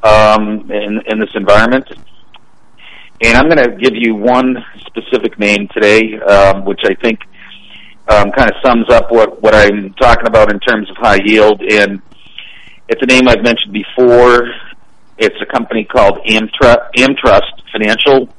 um, 0.01 0.71
in, 0.71 1.01
in 1.05 1.19
this 1.19 1.29
environment. 1.35 1.87
And 3.21 3.37
I'm 3.37 3.49
going 3.49 3.57
to 3.57 3.75
give 3.75 3.95
you 3.95 4.15
one 4.15 4.63
specific 4.85 5.37
name 5.37 5.67
today, 5.73 6.17
um, 6.19 6.63
which 6.65 6.79
I 6.85 6.93
think 6.95 7.19
um, 8.07 8.31
kind 8.31 8.49
of 8.49 8.55
sums 8.65 8.89
up 8.89 9.11
what, 9.11 9.41
what 9.41 9.53
I'm 9.53 9.93
talking 9.93 10.25
about 10.27 10.51
in 10.51 10.59
terms 10.59 10.89
of 10.89 10.95
high 10.97 11.19
yield. 11.23 11.61
And 11.61 12.01
it's 12.87 13.01
a 13.01 13.05
name 13.05 13.27
I've 13.27 13.43
mentioned 13.43 13.73
before. 13.73 14.47
It's 15.17 15.35
a 15.41 15.45
company 15.45 15.83
called 15.83 16.19
Amtru- 16.29 16.91
Amtrust 16.95 17.61
Financial, 17.73 18.29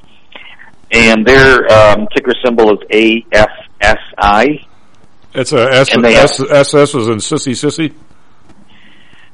and 0.91 1.27
their 1.27 1.71
um, 1.71 2.09
ticker 2.15 2.33
symbol 2.43 2.73
is 2.73 3.23
AFSI. 3.33 4.67
It's 5.35 5.53
a 5.53 5.73
S, 5.73 5.95
And 5.95 6.03
they 6.05 6.15
S, 6.17 6.41
SS 6.41 6.95
was 6.95 7.09
in 7.09 7.19
Sissy 7.19 7.53
Sissy? 7.53 7.95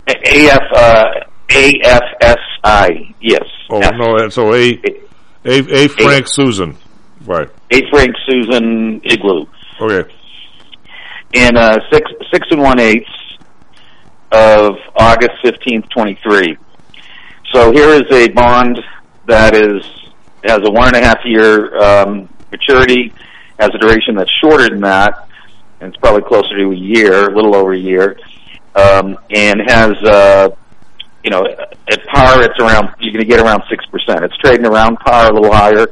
AF 0.08 0.60
uh, 0.74 1.04
AFSI. 1.48 3.14
Yes. 3.20 3.44
Oh, 3.70 3.78
no, 3.80 4.28
so 4.28 4.52
A, 4.54 4.78
A, 5.46 5.84
A 5.84 5.88
Frank 5.88 6.26
Susan. 6.28 6.76
Right. 7.24 7.48
A 7.70 7.80
Frank 7.90 8.14
Susan 8.28 9.00
Igloo. 9.04 9.46
Okay. 9.80 10.12
and 11.34 11.56
uh, 11.58 11.78
six 11.92 12.10
six 12.32 12.46
and 12.50 12.60
one 12.62 12.78
eighths 12.80 13.10
of 14.32 14.74
August 14.96 15.32
fifteenth, 15.42 15.86
twenty 15.90 16.18
three. 16.22 16.56
So 17.52 17.72
here 17.72 17.90
is 17.90 18.10
a 18.10 18.28
bond 18.28 18.80
that 19.26 19.54
is 19.54 19.84
has 20.44 20.60
a 20.64 20.70
one 20.70 20.88
and 20.88 20.96
a 20.96 21.02
half 21.02 21.18
year 21.24 21.76
um, 21.78 22.28
maturity, 22.50 23.12
has 23.58 23.70
a 23.74 23.78
duration 23.78 24.14
that's 24.16 24.32
shorter 24.40 24.68
than 24.68 24.80
that, 24.80 25.28
and 25.80 25.88
it's 25.92 26.00
probably 26.00 26.22
closer 26.22 26.56
to 26.56 26.70
a 26.70 26.76
year, 26.76 27.28
a 27.30 27.34
little 27.34 27.54
over 27.54 27.72
a 27.72 27.78
year, 27.78 28.16
um, 28.74 29.18
and 29.30 29.60
has 29.66 29.92
uh, 30.04 30.48
you 31.26 31.30
know 31.30 31.44
at 31.44 32.06
par 32.06 32.42
it's 32.42 32.58
around 32.60 32.94
you're 33.00 33.12
going 33.12 33.24
to 33.24 33.28
get 33.28 33.40
around 33.40 33.62
six 33.68 33.84
percent. 33.86 34.24
It's 34.24 34.36
trading 34.38 34.64
around 34.64 34.96
par, 35.00 35.30
a 35.30 35.34
little 35.34 35.52
higher. 35.52 35.88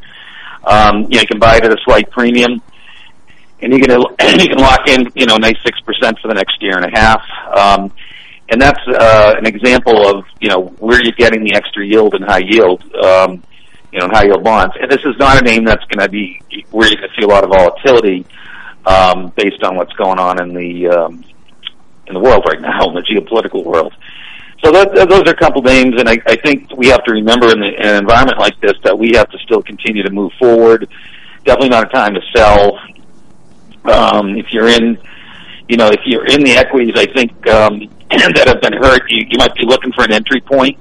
Um, 0.64 1.02
you, 1.02 1.16
know, 1.16 1.20
you 1.20 1.26
can 1.26 1.38
buy 1.38 1.56
it 1.56 1.64
at 1.64 1.72
a 1.72 1.76
slight 1.84 2.08
premium 2.10 2.62
and 3.60 3.72
you 3.72 3.80
can 3.80 3.90
you 4.40 4.48
can 4.48 4.58
lock 4.58 4.88
in 4.88 5.08
you 5.14 5.26
know 5.26 5.36
a 5.36 5.38
nice 5.38 5.56
six 5.64 5.80
percent 5.80 6.18
for 6.20 6.28
the 6.28 6.34
next 6.34 6.62
year 6.62 6.76
and 6.76 6.84
a 6.84 6.98
half. 6.98 7.22
Um, 7.56 7.92
and 8.50 8.60
that's 8.60 8.80
uh, 8.86 9.34
an 9.36 9.46
example 9.46 10.06
of 10.06 10.24
you 10.40 10.48
know 10.48 10.66
where 10.78 11.02
you're 11.02 11.16
getting 11.16 11.42
the 11.42 11.54
extra 11.54 11.84
yield 11.84 12.14
and 12.14 12.24
high 12.24 12.42
yield, 12.46 12.82
um, 12.94 13.42
you 13.90 13.98
know, 13.98 14.04
in 14.04 14.10
high 14.10 14.24
yield 14.24 14.44
bonds. 14.44 14.74
And 14.80 14.90
this 14.90 15.00
is 15.04 15.16
not 15.18 15.40
a 15.40 15.44
name 15.44 15.64
that's 15.64 15.84
going 15.86 16.06
to 16.06 16.08
be 16.08 16.40
where 16.70 16.88
you're 16.88 16.98
going 16.98 17.08
to 17.08 17.20
see 17.20 17.24
a 17.24 17.28
lot 17.28 17.42
of 17.42 17.50
volatility 17.50 18.26
um, 18.86 19.32
based 19.34 19.62
on 19.62 19.76
what's 19.76 19.94
going 19.94 20.18
on 20.18 20.40
in 20.42 20.54
the 20.54 20.88
um, 20.88 21.24
in 22.06 22.14
the 22.14 22.20
world 22.20 22.44
right 22.46 22.60
now, 22.60 22.88
in 22.88 22.94
the 22.94 23.02
geopolitical 23.02 23.64
world. 23.64 23.94
So 24.62 24.70
that, 24.72 24.94
those 24.94 25.22
are 25.22 25.30
a 25.30 25.36
couple 25.36 25.62
names, 25.62 25.94
and 25.98 26.08
I, 26.08 26.18
I 26.26 26.36
think 26.36 26.70
we 26.76 26.88
have 26.88 27.04
to 27.04 27.12
remember 27.12 27.50
in, 27.50 27.60
the, 27.60 27.68
in 27.68 27.86
an 27.86 27.96
environment 27.96 28.38
like 28.38 28.58
this 28.60 28.74
that 28.84 28.98
we 28.98 29.12
have 29.14 29.28
to 29.30 29.38
still 29.38 29.62
continue 29.62 30.02
to 30.02 30.10
move 30.10 30.32
forward. 30.38 30.88
Definitely 31.44 31.70
not 31.70 31.88
a 31.88 31.92
time 31.92 32.14
to 32.14 32.20
sell. 32.34 32.78
Um, 33.84 34.36
if 34.36 34.52
you're 34.52 34.68
in, 34.68 34.98
you 35.68 35.76
know, 35.76 35.88
if 35.88 36.00
you're 36.06 36.26
in 36.26 36.42
the 36.42 36.52
equities, 36.52 36.94
I 36.96 37.06
think 37.06 37.46
um, 37.48 37.80
that 38.10 38.44
have 38.46 38.62
been 38.62 38.72
hurt, 38.72 39.10
you, 39.10 39.26
you 39.28 39.36
might 39.38 39.54
be 39.54 39.66
looking 39.66 39.92
for 39.92 40.04
an 40.04 40.12
entry 40.12 40.40
point. 40.40 40.78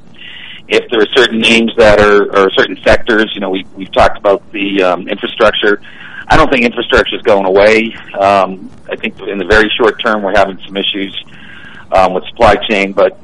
If 0.69 0.89
there 0.89 1.01
are 1.01 1.13
certain 1.13 1.39
names 1.39 1.73
that 1.77 1.99
are, 1.99 2.31
or 2.37 2.49
certain 2.51 2.77
sectors, 2.83 3.31
you 3.33 3.41
know, 3.41 3.49
we, 3.49 3.65
we've 3.75 3.91
talked 3.91 4.17
about 4.17 4.49
the 4.53 4.81
um, 4.81 5.09
infrastructure. 5.09 5.81
I 6.27 6.37
don't 6.37 6.49
think 6.49 6.63
infrastructure 6.63 7.17
is 7.17 7.21
going 7.23 7.45
away. 7.45 7.93
Um, 8.17 8.71
I 8.89 8.95
think 8.95 9.19
in 9.19 9.37
the 9.37 9.45
very 9.45 9.69
short 9.77 10.01
term, 10.01 10.23
we're 10.23 10.35
having 10.35 10.57
some 10.65 10.77
issues 10.77 11.23
um, 11.91 12.13
with 12.13 12.25
supply 12.27 12.55
chain, 12.55 12.93
but 12.93 13.19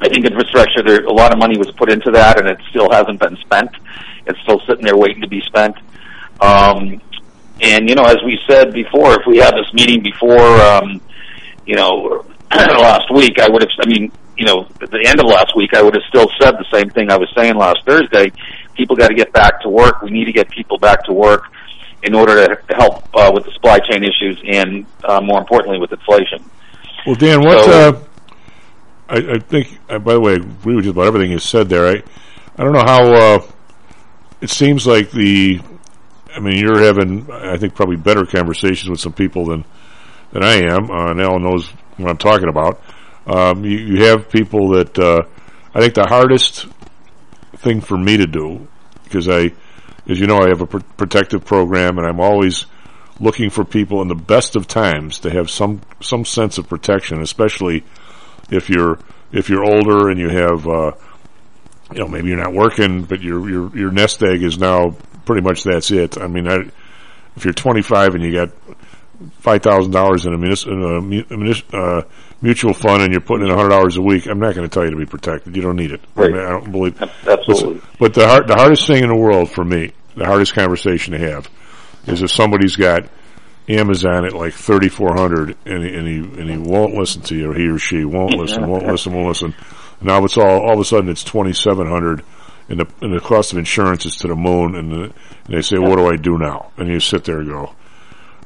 I 0.00 0.08
think 0.08 0.26
infrastructure, 0.26 0.82
there 0.82 1.04
a 1.04 1.12
lot 1.12 1.32
of 1.32 1.38
money 1.38 1.56
was 1.56 1.70
put 1.72 1.90
into 1.90 2.10
that, 2.12 2.38
and 2.38 2.48
it 2.48 2.58
still 2.70 2.90
hasn't 2.90 3.20
been 3.20 3.36
spent. 3.36 3.70
It's 4.26 4.38
still 4.40 4.60
sitting 4.66 4.84
there 4.84 4.96
waiting 4.96 5.22
to 5.22 5.28
be 5.28 5.40
spent. 5.42 5.76
Um, 6.40 7.00
and 7.60 7.88
you 7.88 7.94
know, 7.94 8.04
as 8.04 8.16
we 8.24 8.38
said 8.48 8.72
before, 8.72 9.14
if 9.20 9.26
we 9.26 9.38
had 9.38 9.54
this 9.54 9.72
meeting 9.72 10.02
before, 10.02 10.40
um, 10.40 11.00
you 11.66 11.76
know, 11.76 12.24
last 12.50 13.12
week, 13.12 13.38
I 13.40 13.48
would 13.48 13.62
have. 13.62 13.70
I 13.80 13.86
mean, 13.86 14.10
you 14.36 14.46
know, 14.46 14.66
at 14.80 14.90
the 14.90 15.04
end 15.06 15.20
of 15.20 15.26
last 15.26 15.56
week, 15.56 15.74
I 15.74 15.82
would 15.82 15.94
have 15.94 16.02
still 16.08 16.28
said 16.40 16.52
the 16.52 16.66
same 16.72 16.90
thing 16.90 17.10
I 17.10 17.16
was 17.16 17.30
saying 17.36 17.56
last 17.56 17.84
Thursday. 17.86 18.32
People 18.74 18.96
got 18.96 19.08
to 19.08 19.14
get 19.14 19.32
back 19.32 19.60
to 19.62 19.68
work. 19.68 20.02
We 20.02 20.10
need 20.10 20.24
to 20.24 20.32
get 20.32 20.50
people 20.50 20.78
back 20.78 21.04
to 21.04 21.12
work 21.12 21.44
in 22.02 22.14
order 22.14 22.54
to 22.54 22.74
help 22.74 23.08
uh, 23.14 23.30
with 23.32 23.44
the 23.44 23.52
supply 23.52 23.78
chain 23.78 24.02
issues 24.04 24.42
and, 24.46 24.84
uh, 25.04 25.20
more 25.20 25.38
importantly, 25.38 25.78
with 25.78 25.90
inflation. 25.92 26.44
Well, 27.06 27.14
Dan, 27.14 27.40
what, 27.40 27.64
So- 27.64 27.70
uh, 27.70 28.00
I, 29.08 29.16
I 29.34 29.38
think, 29.38 29.78
uh, 29.88 29.98
by 29.98 30.14
the 30.14 30.20
way, 30.20 30.32
I 30.32 30.36
agree 30.36 30.76
with 30.76 30.84
you 30.84 30.90
about 30.90 31.06
everything 31.06 31.30
you 31.30 31.38
said 31.38 31.68
there. 31.68 31.86
I, 31.86 32.02
I 32.56 32.64
don't 32.64 32.72
know 32.72 32.84
how, 32.84 33.12
uh, 33.12 33.46
it 34.40 34.50
seems 34.50 34.86
like 34.86 35.10
the, 35.10 35.60
I 36.34 36.40
mean, 36.40 36.58
you're 36.58 36.80
having, 36.80 37.30
I 37.30 37.56
think, 37.56 37.74
probably 37.74 37.96
better 37.96 38.24
conversations 38.24 38.88
with 38.88 39.00
some 39.00 39.12
people 39.12 39.46
than, 39.46 39.64
than 40.32 40.42
I 40.42 40.54
am. 40.54 40.90
Uh, 40.90 41.10
and 41.10 41.20
Alan 41.20 41.42
knows 41.42 41.68
what 41.96 42.10
I'm 42.10 42.18
talking 42.18 42.48
about. 42.48 42.82
Um, 43.26 43.64
you, 43.64 43.78
you 43.78 44.04
have 44.04 44.30
people 44.30 44.70
that, 44.70 44.98
uh, 44.98 45.22
I 45.74 45.80
think 45.80 45.94
the 45.94 46.06
hardest 46.06 46.66
thing 47.56 47.80
for 47.80 47.96
me 47.96 48.16
to 48.16 48.26
do, 48.26 48.66
because 49.04 49.28
I, 49.28 49.52
as 50.08 50.20
you 50.20 50.26
know, 50.26 50.38
I 50.38 50.48
have 50.48 50.60
a 50.60 50.66
pr- 50.66 50.78
protective 50.96 51.44
program, 51.44 51.98
and 51.98 52.06
I'm 52.06 52.20
always 52.20 52.66
looking 53.20 53.48
for 53.48 53.64
people 53.64 54.02
in 54.02 54.08
the 54.08 54.14
best 54.14 54.56
of 54.56 54.66
times 54.66 55.20
to 55.20 55.30
have 55.30 55.48
some 55.48 55.80
some 56.00 56.24
sense 56.24 56.58
of 56.58 56.68
protection, 56.68 57.22
especially 57.22 57.84
if 58.50 58.68
you're 58.68 58.98
if 59.32 59.48
you're 59.48 59.64
older 59.64 60.10
and 60.10 60.18
you 60.18 60.28
have, 60.28 60.66
uh, 60.66 60.92
you 61.92 61.98
know, 62.00 62.08
maybe 62.08 62.28
you're 62.28 62.42
not 62.42 62.54
working, 62.54 63.02
but 63.04 63.20
your 63.20 63.48
your 63.48 63.76
your 63.76 63.90
nest 63.90 64.22
egg 64.22 64.42
is 64.42 64.58
now 64.58 64.96
pretty 65.24 65.42
much 65.42 65.64
that's 65.64 65.90
it. 65.90 66.18
I 66.18 66.26
mean, 66.28 66.48
I, 66.48 66.58
if 67.36 67.44
you're 67.44 67.54
25 67.54 68.14
and 68.14 68.24
you 68.24 68.32
got 68.32 68.50
five 69.40 69.62
thousand 69.62 69.92
dollars 69.92 70.26
in 70.26 70.34
a, 70.34 70.38
munis- 70.38 70.64
in 70.66 70.82
a 70.82 71.00
munis- 71.00 71.62
uh, 71.72 72.02
mutual 72.42 72.74
fund 72.74 73.02
and 73.02 73.12
you're 73.12 73.20
putting 73.20 73.46
in 73.46 73.52
a 73.52 73.56
hundred 73.56 73.70
dollars 73.70 73.96
a 73.96 74.02
week, 74.02 74.26
I'm 74.26 74.38
not 74.38 74.54
going 74.54 74.68
to 74.68 74.72
tell 74.72 74.84
you 74.84 74.90
to 74.90 74.96
be 74.96 75.06
protected. 75.06 75.56
You 75.56 75.62
don't 75.62 75.76
need 75.76 75.92
it. 75.92 76.00
I, 76.16 76.28
mean, 76.28 76.36
I 76.36 76.50
don't 76.50 76.70
believe. 76.70 77.00
Absolutely. 77.26 77.80
But 77.98 78.14
the 78.14 78.26
hard, 78.26 78.48
the 78.48 78.54
hardest 78.54 78.86
thing 78.86 79.02
in 79.02 79.08
the 79.08 79.16
world 79.16 79.50
for 79.50 79.64
me, 79.64 79.92
the 80.16 80.26
hardest 80.26 80.54
conversation 80.54 81.12
to 81.12 81.18
have, 81.18 81.50
is 82.06 82.22
if 82.22 82.30
somebody's 82.30 82.76
got 82.76 83.08
Amazon 83.68 84.24
at 84.26 84.32
like 84.34 84.52
thirty 84.54 84.88
four 84.88 85.14
hundred 85.14 85.56
and 85.64 85.82
he, 85.82 85.94
and 85.94 86.06
he 86.06 86.40
and 86.40 86.50
he 86.50 86.58
won't 86.58 86.94
listen 86.94 87.22
to 87.22 87.34
you, 87.36 87.50
or 87.50 87.54
he 87.54 87.68
or 87.68 87.78
she 87.78 88.04
won't 88.04 88.34
listen, 88.36 88.68
won't 88.68 88.86
listen, 88.86 89.12
won't 89.14 89.28
listen. 89.28 89.54
Now 90.00 90.24
it's 90.24 90.36
all 90.36 90.60
all 90.60 90.74
of 90.74 90.80
a 90.80 90.84
sudden 90.84 91.08
it's 91.10 91.24
twenty 91.24 91.52
seven 91.52 91.86
hundred. 91.86 92.22
And 92.66 92.80
the, 92.80 92.86
and 93.02 93.14
the 93.14 93.20
cost 93.20 93.52
of 93.52 93.58
insurance 93.58 94.06
is 94.06 94.16
to 94.16 94.28
the 94.28 94.34
moon, 94.34 94.74
and, 94.74 94.90
the, 94.90 95.02
and 95.02 95.12
they 95.48 95.60
say, 95.60 95.76
"What 95.76 95.96
do 95.96 96.06
I 96.06 96.16
do 96.16 96.38
now?" 96.38 96.70
And 96.78 96.88
you 96.88 96.98
sit 96.98 97.24
there 97.24 97.40
and 97.40 97.48
go, 97.50 97.74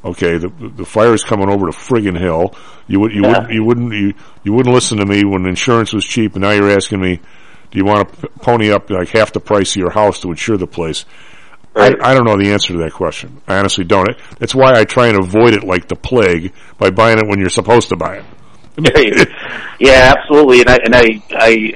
okay, 0.05 0.39
the 0.39 0.49
the 0.49 0.85
fire 0.85 1.15
is 1.15 1.23
coming 1.23 1.49
over 1.49 1.66
to 1.66 1.73
friggin' 1.73 2.19
hell. 2.19 2.53
You 2.89 2.99
would 2.99 3.12
you 3.12 3.23
Yeah. 3.23 3.43
would 3.43 3.51
you 3.55 3.62
wouldn't 3.65 3.93
you 3.93 4.15
you 4.43 4.53
wouldn't 4.53 4.74
listen 4.74 4.99
to 4.99 5.07
me 5.07 5.24
when 5.24 5.47
insurance 5.47 5.93
was 5.93 6.05
cheap, 6.05 6.35
and 6.35 6.43
now 6.43 6.51
you're 6.51 6.69
asking 6.69 7.01
me, 7.01 7.20
do 7.70 7.78
you 7.78 7.85
want 7.85 8.09
to 8.09 8.16
p- 8.23 8.28
pony 8.43 8.73
up 8.73 8.90
like 8.90 9.11
half 9.11 9.32
the 9.32 9.39
price 9.39 9.70
of 9.70 9.77
your 9.77 9.90
house 9.90 10.19
to 10.23 10.31
insure 10.32 10.57
the 10.57 10.66
place? 10.66 11.05
I, 11.78 12.10
I 12.10 12.14
don't 12.14 12.24
know 12.24 12.36
the 12.36 12.52
answer 12.52 12.72
to 12.72 12.78
that 12.80 12.92
question. 12.92 13.40
I 13.46 13.59
honestly 13.59 13.84
don't. 13.84 14.09
That's 14.38 14.55
why 14.55 14.72
I 14.78 14.84
try 14.84 15.09
and 15.09 15.18
avoid 15.18 15.55
it 15.55 15.64
like 15.64 15.88
the 15.88 15.96
plague 15.96 16.52
by 16.78 16.90
buying 16.90 17.18
it 17.18 17.26
when 17.26 17.38
you're 17.38 17.50
supposed 17.50 17.88
to 17.90 17.96
buy 17.96 18.16
it. 18.18 18.24
yeah, 19.80 20.14
absolutely, 20.16 20.60
and 20.60 20.68
I 20.68 20.76
and 20.84 20.94
I 20.94 21.22
I 21.32 21.74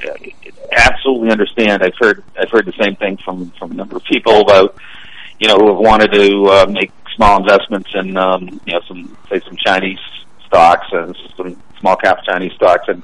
absolutely 0.71 1.31
understand. 1.31 1.83
I've 1.83 1.97
heard 1.99 2.23
I've 2.39 2.49
heard 2.49 2.65
the 2.65 2.73
same 2.81 2.95
thing 2.95 3.17
from 3.17 3.51
from 3.59 3.71
a 3.71 3.73
number 3.73 3.97
of 3.97 4.03
people 4.05 4.39
about 4.39 4.77
you 5.39 5.47
know 5.47 5.57
who 5.57 5.67
have 5.67 5.77
wanted 5.77 6.13
to 6.13 6.45
uh, 6.45 6.65
make 6.69 6.91
small 7.15 7.41
investments 7.41 7.89
in 7.93 8.15
um, 8.15 8.61
you 8.65 8.73
know 8.73 8.79
some 8.87 9.17
say 9.29 9.41
some 9.45 9.57
Chinese 9.65 9.99
stocks 10.47 10.87
and 10.91 11.17
some 11.35 11.61
small 11.79 11.97
cap 11.97 12.19
Chinese 12.25 12.53
stocks, 12.53 12.87
and 12.87 13.03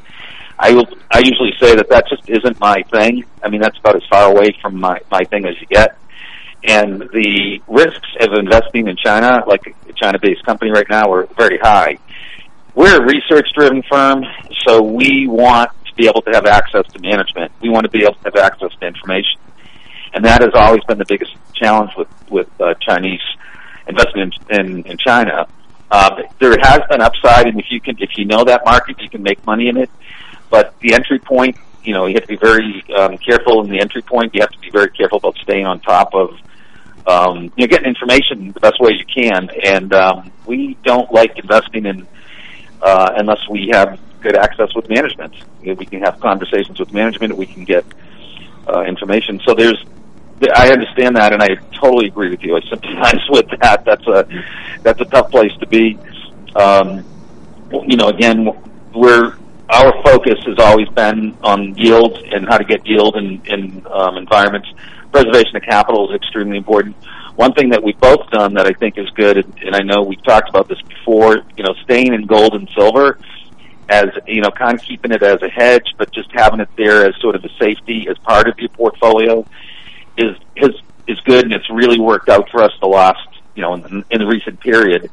I 0.57 0.71
will 0.71 0.88
I 1.11 1.19
usually 1.19 1.53
say 1.59 1.76
that 1.76 1.89
that 1.89 2.05
just 2.09 2.30
isn't 2.30 2.59
my 2.59 2.84
thing. 2.84 3.26
I 3.43 3.49
mean, 3.49 3.59
that's 3.61 3.77
about 3.80 3.97
as 3.97 4.03
far 4.09 4.31
away 4.31 4.55
from 4.61 4.80
my 4.80 4.99
my 5.11 5.23
thing 5.26 5.45
as 5.45 5.59
you 5.59 5.67
get. 5.67 5.97
And 6.64 7.02
the 7.02 7.61
risks 7.68 8.07
of 8.19 8.34
investing 8.34 8.88
in 8.88 8.98
China, 8.98 9.44
like 9.48 9.76
a 9.88 9.94
China-based 9.94 10.44
company 10.45 10.72
right 10.72 10.90
now, 10.90 11.11
are 11.11 11.26
very 11.38 11.57
high. 11.57 11.98
We're 12.76 13.02
a 13.02 13.06
research-driven 13.06 13.84
firm, 13.84 14.26
so 14.68 14.81
we 14.81 15.27
want 15.27 15.72
to 15.86 15.94
be 15.95 16.07
able 16.07 16.22
to 16.23 16.31
have 16.31 16.45
access 16.45 16.86
to 16.94 16.99
management. 16.99 17.52
We 17.61 17.69
want 17.69 17.86
to 17.86 17.90
be 17.90 18.03
able 18.03 18.15
to 18.15 18.23
have 18.26 18.36
access 18.36 18.72
to 18.80 18.88
information, 18.88 19.40
and 20.14 20.23
that 20.26 20.41
has 20.41 20.52
always 20.53 20.84
been 20.84 20.98
the 20.98 21.06
biggest 21.06 21.34
challenge 21.53 21.91
with 21.98 22.07
with 22.30 22.49
uh, 22.61 22.73
Chinese 22.76 23.22
investment 23.88 24.36
in, 24.49 24.60
in, 24.60 24.84
in 24.84 24.98
China. 24.98 25.48
Um, 25.91 26.19
there 26.40 26.56
has 26.61 26.81
been 26.90 27.02
upside, 27.02 27.48
and 27.48 27.60
if 27.60 27.65
you 27.72 27.81
can, 27.81 27.98
if 27.99 28.18
you 28.18 28.26
know 28.26 28.44
that 28.44 28.61
market, 28.65 29.02
you 29.02 29.10
can 29.10 29.23
make 29.23 29.44
money 29.45 29.68
in 29.68 29.77
it. 29.77 29.90
But 30.49 30.77
the 30.80 30.94
entry 30.94 31.19
point, 31.19 31.57
you 31.84 31.93
know, 31.93 32.06
you 32.06 32.15
have 32.15 32.23
to 32.23 32.27
be 32.27 32.35
very 32.35 32.84
um, 32.95 33.18
careful 33.18 33.64
in 33.64 33.69
the 33.69 33.80
entry 33.80 34.01
point. 34.01 34.34
You 34.35 34.41
have 34.41 34.51
to 34.51 34.60
be 34.60 34.69
very 34.69 34.89
careful 34.89 35.18
about 35.18 35.38
staying 35.38 35.65
on 35.65 35.80
top 35.80 36.14
of, 36.14 36.38
um, 37.07 37.51
you 37.56 37.65
know, 37.65 37.68
getting 37.68 37.88
information 37.88 38.51
the 38.51 38.60
best 38.60 38.80
way 38.80 38.91
you 38.93 39.06
can. 39.06 39.49
And 39.64 39.93
um, 39.93 40.31
we 40.45 40.77
don't 40.84 41.11
like 41.11 41.38
investing 41.38 41.85
in 41.85 42.07
uh, 42.81 43.14
unless 43.18 43.47
we 43.49 43.69
have 43.73 43.99
good 44.22 44.35
access 44.35 44.73
with 44.76 44.89
management. 44.89 45.34
You 45.61 45.69
know, 45.69 45.73
we 45.76 45.85
can 45.85 46.01
have 46.01 46.19
conversations 46.19 46.80
with 46.80 46.93
management. 46.93 47.35
We 47.35 47.45
can 47.45 47.64
get 47.64 47.85
uh, 48.68 48.84
information. 48.84 49.39
So 49.45 49.53
there's, 49.53 49.84
I 50.56 50.69
understand 50.72 51.15
that, 51.18 51.34
and 51.34 51.41
I 51.41 51.56
totally 51.80 52.07
agree 52.07 52.30
with 52.30 52.41
you. 52.43 52.56
I 52.56 52.61
sympathize 52.69 53.22
with 53.30 53.47
that. 53.61 53.84
That's 53.85 54.07
a 54.07 54.27
that's 54.84 55.01
a 55.01 55.06
tough 55.06 55.31
place 55.31 55.51
to 55.60 55.68
be. 55.68 55.97
Um, 56.56 57.03
you 57.72 57.97
know, 57.97 58.07
again, 58.07 58.47
we're 58.93 59.38
our 59.70 60.02
focus 60.04 60.40
has 60.46 60.58
always 60.58 60.90
been 60.90 61.38
on 61.44 61.76
yield 61.76 62.18
and 62.18 62.48
how 62.48 62.58
to 62.58 62.64
get 62.64 62.86
yield 62.88 63.16
in, 63.16 63.41
in 63.46 63.86
um, 63.91 64.18
environments. 64.18 64.68
Preservation 65.12 65.56
of 65.56 65.64
capital 65.64 66.10
is 66.10 66.16
extremely 66.16 66.58
important. 66.58 66.96
One 67.36 67.54
thing 67.54 67.70
that 67.70 67.84
we've 67.84 68.00
both 68.00 68.30
done 68.32 68.56
that 68.56 68.66
I 68.66 68.74
think 68.74 68.98
is 68.98 69.10
good, 69.12 69.38
and, 69.38 69.60
and 69.60 69.76
I 69.76 69.80
know 69.80 70.02
we've 70.04 70.24
talked 70.24 70.50
about 70.50 70.68
this 70.68 70.82
before, 70.82 71.38
you 71.56 71.64
know, 71.64 71.74
staying 71.84 72.14
in 72.14 72.26
gold 72.26 72.56
and 72.56 72.70
silver 72.76 73.20
as, 73.90 74.10
you 74.28 74.41
know, 74.41 74.52
kind 74.52 74.78
of 74.78 74.84
keeping 74.84 75.12
it 75.12 75.24
as 75.24 75.41
a 75.41 75.50
hedge, 75.50 75.96
but 75.98 76.12
just 76.12 76.30
having 76.32 76.60
it 76.60 76.70
there 76.76 77.08
as 77.08 77.16
sort 77.22 77.36
of 77.36 77.46
a 77.46 77.50
safety 77.60 78.08
as 78.10 78.18
part 78.20 78.48
of 78.48 78.58
your 78.60 78.70
portfolio 78.70 79.46
is, 80.18 80.36
is, 80.56 80.72
is 81.08 81.20
good 81.22 81.46
and 81.46 81.54
it's 81.54 81.70
really 81.70 82.00
worked 82.00 82.30
out 82.30 82.50
for 82.50 82.62
us 82.62 82.72
the 82.82 82.88
last, 82.88 83.28
you 83.56 83.62
know, 83.62 83.74
in, 83.76 84.04
in 84.12 84.20
the 84.20 84.28
recent 84.28 84.60
period. 84.60 85.10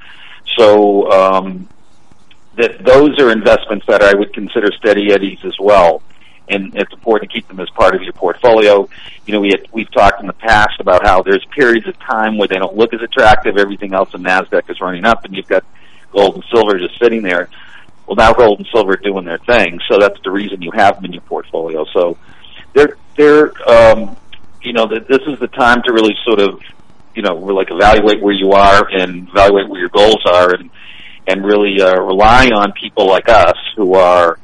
So, 0.59 1.11
um, 1.11 1.69
that 2.57 2.85
those 2.85 3.19
are 3.21 3.31
investments 3.31 3.87
that 3.87 4.03
I 4.03 4.15
would 4.15 4.33
consider 4.33 4.69
steady 4.73 5.13
eddies 5.13 5.39
as 5.45 5.55
well. 5.61 6.03
And 6.49 6.75
it's 6.77 6.93
important 6.93 7.31
to 7.31 7.35
keep 7.35 7.49
them 7.49 7.59
as 7.59 7.69
part 7.71 7.95
of 7.97 8.03
your 8.03 8.13
portfolio. 8.13 8.89
You 9.27 9.33
know, 9.33 9.41
we 9.41 9.55
we've 9.73 9.91
talked 9.91 10.21
in 10.21 10.29
the 10.29 10.33
past 10.33 10.81
about 10.81 11.05
how 11.05 11.23
there's 11.23 11.45
periods 11.47 11.89
of 11.89 11.99
time 11.99 12.39
where 12.39 12.47
they 12.47 12.57
don't 12.57 12.77
look 12.77 12.95
as 12.95 13.03
attractive. 13.03 13.57
Everything 13.57 13.95
else 13.95 14.15
in 14.15 14.23
Nasdaq 14.23 14.71
is 14.71 14.81
running 14.81 15.05
up, 15.05 15.25
and 15.25 15.35
you've 15.35 15.49
got 15.49 15.65
gold 16.13 16.37
and 16.37 16.45
silver 16.53 16.79
just 16.79 16.99
sitting 17.01 17.23
there. 17.23 17.49
Well, 18.07 18.15
now 18.15 18.33
gold 18.33 18.61
and 18.61 18.69
silver 18.73 18.93
are 18.93 18.97
doing 18.97 19.25
their 19.25 19.39
thing, 19.39 19.81
so 19.89 19.99
that's 19.99 20.21
the 20.23 20.31
reason 20.31 20.63
you 20.63 20.71
have 20.71 20.97
them 20.97 21.07
in 21.07 21.13
your 21.13 21.23
portfolio. 21.23 21.85
So 21.93 22.17
they're 22.73 22.97
they're 23.17 23.69
um, 23.69 24.17
you 24.63 24.73
know 24.73 24.87
that 24.87 25.09
this 25.09 25.23
is 25.27 25.41
the 25.41 25.49
time 25.49 25.83
to 25.83 25.93
really 25.93 26.15
sort 26.25 26.39
of 26.39 26.61
you 27.17 27.23
know 27.23 27.35
like 27.35 27.73
evaluate 27.73 28.23
where 28.23 28.35
you 28.35 28.53
are 28.53 28.87
and 28.89 29.29
evaluate 29.29 29.69
where 29.69 29.81
your 29.81 29.89
goals 29.89 30.23
are 30.27 30.55
and 30.55 30.71
and 31.27 31.45
really 31.45 31.81
uh, 31.81 32.01
rely 32.01 32.47
on 32.49 32.73
people 32.73 33.07
like 33.07 33.29
us 33.29 33.57
who 33.77 33.95
are 33.95 34.39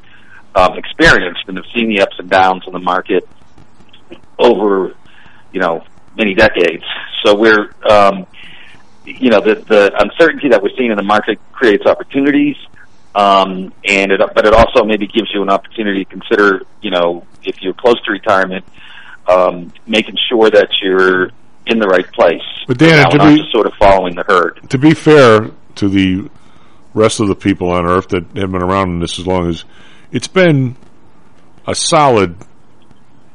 um, 0.54 0.76
experienced 0.76 1.42
and 1.46 1.56
have 1.56 1.66
seen 1.74 1.88
the 1.88 2.02
ups 2.02 2.16
and 2.18 2.28
downs 2.28 2.64
in 2.66 2.72
the 2.72 2.78
market 2.78 3.28
over, 4.38 4.94
you 5.52 5.60
know, 5.60 5.84
many 6.16 6.34
decades. 6.34 6.84
So 7.24 7.36
we're, 7.36 7.70
um, 7.88 8.26
you 9.04 9.30
know, 9.30 9.40
the, 9.40 9.54
the 9.54 9.92
uncertainty 9.98 10.48
that 10.50 10.62
we're 10.62 10.76
seeing 10.76 10.90
in 10.90 10.96
the 10.96 11.02
market 11.02 11.38
creates 11.52 11.86
opportunities, 11.86 12.56
um, 13.14 13.72
and 13.84 14.12
it, 14.12 14.20
but 14.34 14.46
it 14.46 14.54
also 14.54 14.84
maybe 14.84 15.06
gives 15.06 15.32
you 15.32 15.42
an 15.42 15.50
opportunity 15.50 16.04
to 16.04 16.10
consider, 16.10 16.62
you 16.80 16.90
know, 16.90 17.24
if 17.42 17.62
you're 17.62 17.74
close 17.74 18.00
to 18.02 18.12
retirement, 18.12 18.64
um, 19.26 19.72
making 19.86 20.16
sure 20.28 20.50
that 20.50 20.68
you're 20.82 21.30
in 21.66 21.78
the 21.78 21.86
right 21.86 22.10
place. 22.12 22.42
But 22.66 22.78
Dan, 22.78 23.08
to 23.10 23.18
be- 23.18 23.48
sort 23.52 23.66
of 23.66 23.74
following 23.74 24.14
the 24.14 24.24
herd. 24.24 24.68
to 24.70 24.78
be 24.78 24.94
fair 24.94 25.50
to 25.76 25.88
the 25.88 26.28
rest 26.94 27.20
of 27.20 27.28
the 27.28 27.34
people 27.34 27.70
on 27.70 27.86
Earth 27.86 28.08
that 28.08 28.24
have 28.36 28.52
been 28.52 28.62
around 28.62 28.90
in 28.90 29.00
this 29.00 29.18
as 29.18 29.26
long 29.26 29.48
as 29.48 29.64
it's 30.10 30.28
been 30.28 30.76
a 31.66 31.74
solid, 31.74 32.36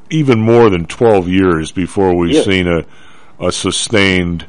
even 0.10 0.40
more 0.42 0.70
than 0.70 0.86
twelve 0.86 1.28
years 1.28 1.72
before 1.72 2.16
we've 2.16 2.36
Yeah. 2.36 2.44
seen 2.44 2.68
a 2.68 2.86
a 3.40 3.52
sustained, 3.52 4.46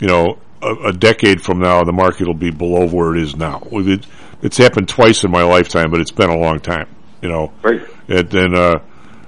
you 0.00 0.06
know, 0.06 0.38
a, 0.62 0.88
a 0.88 0.92
decade 0.92 1.40
from 1.42 1.58
now 1.58 1.82
the 1.84 1.92
market 1.92 2.26
will 2.26 2.34
be 2.34 2.50
below 2.50 2.86
where 2.86 3.16
it 3.16 3.22
is 3.22 3.36
now. 3.36 3.66
It, 3.72 4.06
it's 4.42 4.56
happened 4.56 4.88
twice 4.88 5.24
in 5.24 5.30
my 5.30 5.42
lifetime, 5.42 5.90
but 5.90 6.00
it's 6.00 6.12
been 6.12 6.30
a 6.30 6.38
long 6.38 6.60
time. 6.60 6.88
You 7.22 7.28
know, 7.28 7.52
right? 7.62 7.82
And 8.08 8.30
then 8.30 8.54
uh, 8.54 8.80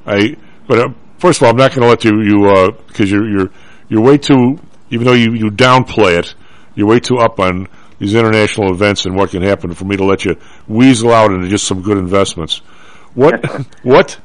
I, 0.07 0.37
but 0.67 0.79
uh, 0.79 0.89
first 1.19 1.41
of 1.41 1.45
all, 1.45 1.51
I'm 1.51 1.57
not 1.57 1.75
going 1.75 1.83
to 1.83 1.89
let 1.89 2.05
you 2.05 2.21
you 2.23 2.73
because 2.87 3.11
you're 3.11 3.29
you're 3.29 3.51
you're 3.89 4.01
way 4.01 4.19
too 4.19 4.59
even 4.93 5.07
though 5.07 5.15
you 5.15 5.33
you 5.33 5.51
downplay 5.51 6.19
it, 6.19 6.35
you're 6.75 6.87
way 6.87 7.01
too 7.01 7.17
up 7.19 7.41
on 7.41 7.67
these 8.03 8.17
international 8.17 8.73
events 8.73 9.07
and 9.07 9.15
what 9.15 9.31
can 9.31 9.43
happen 9.43 9.73
for 9.75 9.85
me 9.85 9.97
to 9.97 10.05
let 10.05 10.25
you 10.25 10.37
weasel 10.67 11.13
out 11.13 11.31
into 11.31 11.49
just 11.49 11.69
some 11.69 11.83
good 11.83 11.99
investments. 11.99 12.59
What 13.15 13.45
what 13.85 14.19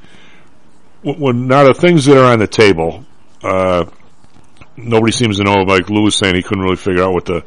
when 1.04 1.46
now 1.46 1.64
the 1.64 1.76
things 1.76 2.06
that 2.06 2.18
are 2.18 2.34
on 2.34 2.40
the 2.40 2.48
table, 2.48 3.06
uh, 3.44 3.86
nobody 4.76 5.12
seems 5.12 5.38
to 5.38 5.44
know. 5.44 5.62
Like 5.62 5.92
Lou 5.92 6.06
was 6.06 6.18
saying, 6.18 6.34
he 6.34 6.42
couldn't 6.42 6.64
really 6.64 6.76
figure 6.76 7.04
out 7.04 7.14
what 7.14 7.26
the 7.26 7.46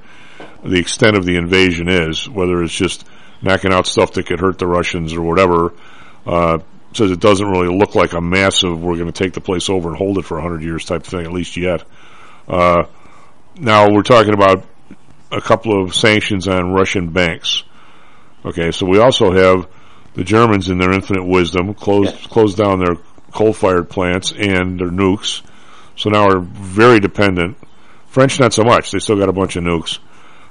the 0.63 0.79
extent 0.79 1.17
of 1.17 1.25
the 1.25 1.35
invasion 1.35 1.89
is. 1.89 2.29
Whether 2.29 2.63
it's 2.63 2.73
just 2.73 3.09
knocking 3.43 3.73
out 3.73 3.89
stuff 3.89 4.13
that 4.13 4.27
could 4.27 4.39
hurt 4.39 4.61
the 4.61 4.69
Russians 4.69 5.13
or 5.15 5.23
whatever. 5.23 5.73
Uh, 6.25 6.59
says 6.93 7.11
it 7.11 7.21
doesn't 7.21 7.49
really 7.49 7.77
look 7.77 7.97
like 7.97 8.13
a 8.13 8.21
massive. 8.21 8.81
We're 8.81 8.97
going 8.97 9.11
to 9.11 9.25
take 9.25 9.33
the 9.33 9.41
place 9.41 9.69
over 9.69 9.89
and 9.89 9.97
hold 9.97 10.19
it 10.19 10.25
for 10.25 10.39
a 10.39 10.43
hundred 10.43 10.63
years 10.63 10.85
type 10.85 11.03
thing, 11.03 11.25
at 11.25 11.33
least 11.33 11.57
yet. 11.57 11.85
Uh, 12.47 12.85
now 13.57 13.91
we're 13.91 14.03
talking 14.03 14.35
about 14.35 14.65
a 15.33 15.41
couple 15.41 15.83
of 15.83 15.95
sanctions 15.95 16.49
on 16.49 16.73
Russian 16.73 17.11
banks. 17.11 17.63
Okay, 18.45 18.71
so 18.73 18.87
we 18.87 18.99
also 18.99 19.33
have 19.33 19.69
the 20.15 20.25
Germans 20.25 20.69
in 20.69 20.79
their 20.79 20.93
infinite 20.93 21.25
wisdom 21.25 21.75
closed 21.75 22.31
closed 22.31 22.57
down 22.57 22.79
their 22.81 22.97
coal-fired 23.33 23.89
plants 23.89 24.33
and 24.33 24.81
their 24.81 24.91
nukes. 24.91 25.43
So 25.97 26.11
now 26.11 26.29
we're 26.29 26.41
very 26.41 27.01
dependent. 27.01 27.59
French 28.09 28.41
not 28.41 28.53
so 28.53 28.65
much. 28.65 28.91
They 28.91 28.99
still 28.99 29.19
got 29.19 29.29
a 29.29 29.33
bunch 29.33 29.57
of 29.57 29.65
nukes. 29.65 29.99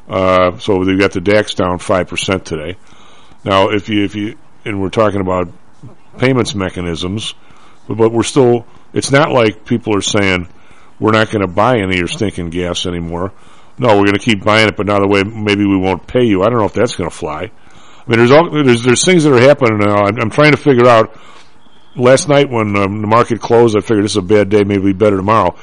Uh, 0.08 0.58
so 0.60 0.84
they've 0.86 1.00
got 1.00 1.12
the 1.12 1.22
DAX 1.22 1.56
down 1.56 1.80
five 1.80 2.08
percent 2.08 2.46
today. 2.46 2.78
Now, 3.44 3.70
if 3.70 3.90
you 3.90 4.06
if 4.06 4.16
you 4.16 4.38
and 4.66 4.82
we're 4.82 4.90
talking 4.90 5.22
about 5.22 5.50
payments 6.18 6.56
mechanisms, 6.56 7.34
but 7.88 8.12
we're 8.12 8.24
still. 8.24 8.66
It's 8.94 9.12
not 9.12 9.32
like 9.32 9.66
people 9.66 9.96
are 9.96 10.02
saying 10.02 10.48
we're 11.00 11.12
not 11.12 11.30
going 11.30 11.42
to 11.42 11.48
buy 11.48 11.78
any 11.78 11.94
of 11.94 12.00
your 12.00 12.08
stinking 12.08 12.50
gas 12.50 12.86
anymore. 12.86 13.32
No, 13.80 13.88
we're 13.98 14.04
going 14.06 14.14
to 14.14 14.20
keep 14.20 14.44
buying 14.44 14.68
it, 14.68 14.76
but 14.78 14.86
now 14.86 15.00
the 15.00 15.08
way 15.08 15.24
maybe 15.24 15.66
we 15.66 15.78
won't 15.78 16.06
pay 16.06 16.24
you. 16.26 16.44
I 16.44 16.50
don't 16.50 16.60
know 16.60 16.66
if 16.66 16.74
that's 16.74 16.96
going 16.96 17.10
to 17.10 17.16
fly. 17.16 17.44
I 17.44 18.10
mean, 18.10 18.20
there's 18.20 18.32
all 18.32 18.50
there's 18.52 18.84
there's 18.84 19.06
things 19.06 19.24
that 19.24 19.34
are 19.34 19.40
happening 19.42 19.80
now. 19.80 20.04
I'm, 20.04 20.20
I'm 20.20 20.30
trying 20.30 20.52
to 20.52 20.58
figure 20.58 20.88
out. 20.88 21.18
Last 21.96 22.30
night 22.30 22.50
when 22.50 22.76
um, 22.78 23.02
the 23.02 23.08
market 23.08 23.42
closed, 23.42 23.76
I 23.76 23.82
figured 23.82 24.06
this 24.06 24.12
is 24.12 24.18
a 24.18 24.22
bad 24.22 24.50
day. 24.50 24.64
Maybe 24.64 24.94
better 24.94 25.18
tomorrow. 25.18 25.58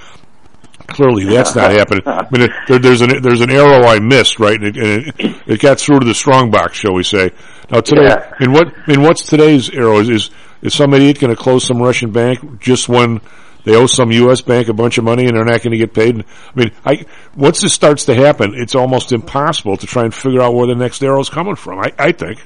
Clearly, 0.88 1.24
that's 1.24 1.54
not 1.54 1.70
happening. 1.72 2.02
I 2.06 2.26
mean, 2.30 2.42
it, 2.42 2.50
there, 2.68 2.78
there's 2.78 3.00
an 3.00 3.22
there's 3.22 3.40
an 3.40 3.50
arrow 3.50 3.84
I 3.86 3.98
missed, 4.00 4.38
right? 4.38 4.60
And, 4.60 4.64
it, 4.64 4.76
and 4.76 5.06
it, 5.18 5.42
it 5.46 5.60
got 5.60 5.78
through 5.80 6.00
to 6.00 6.06
the 6.06 6.14
strong 6.14 6.50
box, 6.50 6.78
shall 6.78 6.94
we 6.94 7.02
say? 7.04 7.30
Now 7.70 7.80
today, 7.80 8.04
Yeah. 8.04 8.32
in 8.40 8.52
what 8.52 8.68
in 8.88 9.02
what's 9.02 9.24
today's 9.26 9.70
arrow? 9.70 9.98
Is 9.98 10.08
is, 10.08 10.30
is 10.62 10.74
some 10.74 10.92
idiot 10.94 11.18
going 11.20 11.34
to 11.34 11.40
close 11.40 11.64
some 11.64 11.78
Russian 11.82 12.10
bank 12.12 12.60
just 12.60 12.88
when 12.88 13.20
they 13.66 13.74
owe 13.74 13.86
some 13.86 14.12
U.S. 14.12 14.42
bank 14.42 14.68
a 14.68 14.72
bunch 14.72 14.96
of 14.96 15.02
money 15.02 15.26
and 15.26 15.36
they're 15.36 15.44
not 15.44 15.60
going 15.60 15.72
to 15.72 15.76
get 15.76 15.92
paid? 15.92 16.20
I 16.20 16.24
mean, 16.54 16.70
I 16.84 17.04
once 17.36 17.60
this 17.60 17.74
starts 17.74 18.04
to 18.04 18.14
happen, 18.14 18.54
it's 18.54 18.76
almost 18.76 19.10
impossible 19.10 19.76
to 19.76 19.86
try 19.88 20.04
and 20.04 20.14
figure 20.14 20.40
out 20.40 20.54
where 20.54 20.68
the 20.68 20.76
next 20.76 21.02
arrow 21.02 21.18
is 21.18 21.28
coming 21.28 21.56
from. 21.56 21.80
I, 21.80 21.92
I 21.98 22.12
think. 22.12 22.40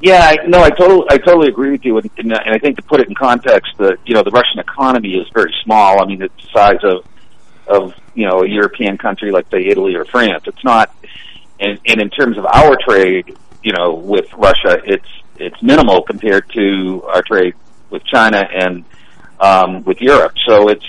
Yeah, 0.00 0.20
I, 0.22 0.46
no, 0.46 0.62
I 0.62 0.70
totally, 0.70 1.06
I 1.10 1.18
totally 1.18 1.48
agree 1.48 1.72
with 1.72 1.84
you, 1.84 1.98
and, 1.98 2.10
and, 2.16 2.32
and 2.32 2.54
I 2.54 2.58
think 2.58 2.76
to 2.76 2.82
put 2.82 3.00
it 3.00 3.08
in 3.08 3.14
context, 3.14 3.72
the 3.76 3.98
you 4.06 4.14
know 4.14 4.22
the 4.22 4.30
Russian 4.30 4.58
economy 4.58 5.10
is 5.10 5.26
very 5.34 5.54
small. 5.64 6.02
I 6.02 6.06
mean, 6.06 6.22
it's 6.22 6.34
the 6.36 6.50
size 6.50 6.82
of 6.82 7.04
of 7.66 7.94
you 8.14 8.26
know 8.26 8.40
a 8.42 8.48
European 8.48 8.96
country 8.96 9.30
like 9.30 9.50
say 9.50 9.66
Italy 9.66 9.96
or 9.96 10.06
France. 10.06 10.44
It's 10.46 10.64
not, 10.64 10.94
and, 11.60 11.78
and 11.84 12.00
in 12.00 12.08
terms 12.08 12.38
of 12.38 12.46
our 12.46 12.74
trade, 12.88 13.36
you 13.62 13.72
know, 13.76 13.92
with 13.92 14.32
Russia, 14.32 14.80
it's 14.82 15.08
it's 15.36 15.62
minimal 15.62 16.02
compared 16.02 16.48
to 16.54 17.02
our 17.02 17.20
trade 17.20 17.54
with 17.90 18.02
China 18.04 18.42
and 18.50 18.86
um, 19.40 19.82
with 19.84 20.00
Europe. 20.00 20.34
So 20.46 20.68
it's 20.68 20.86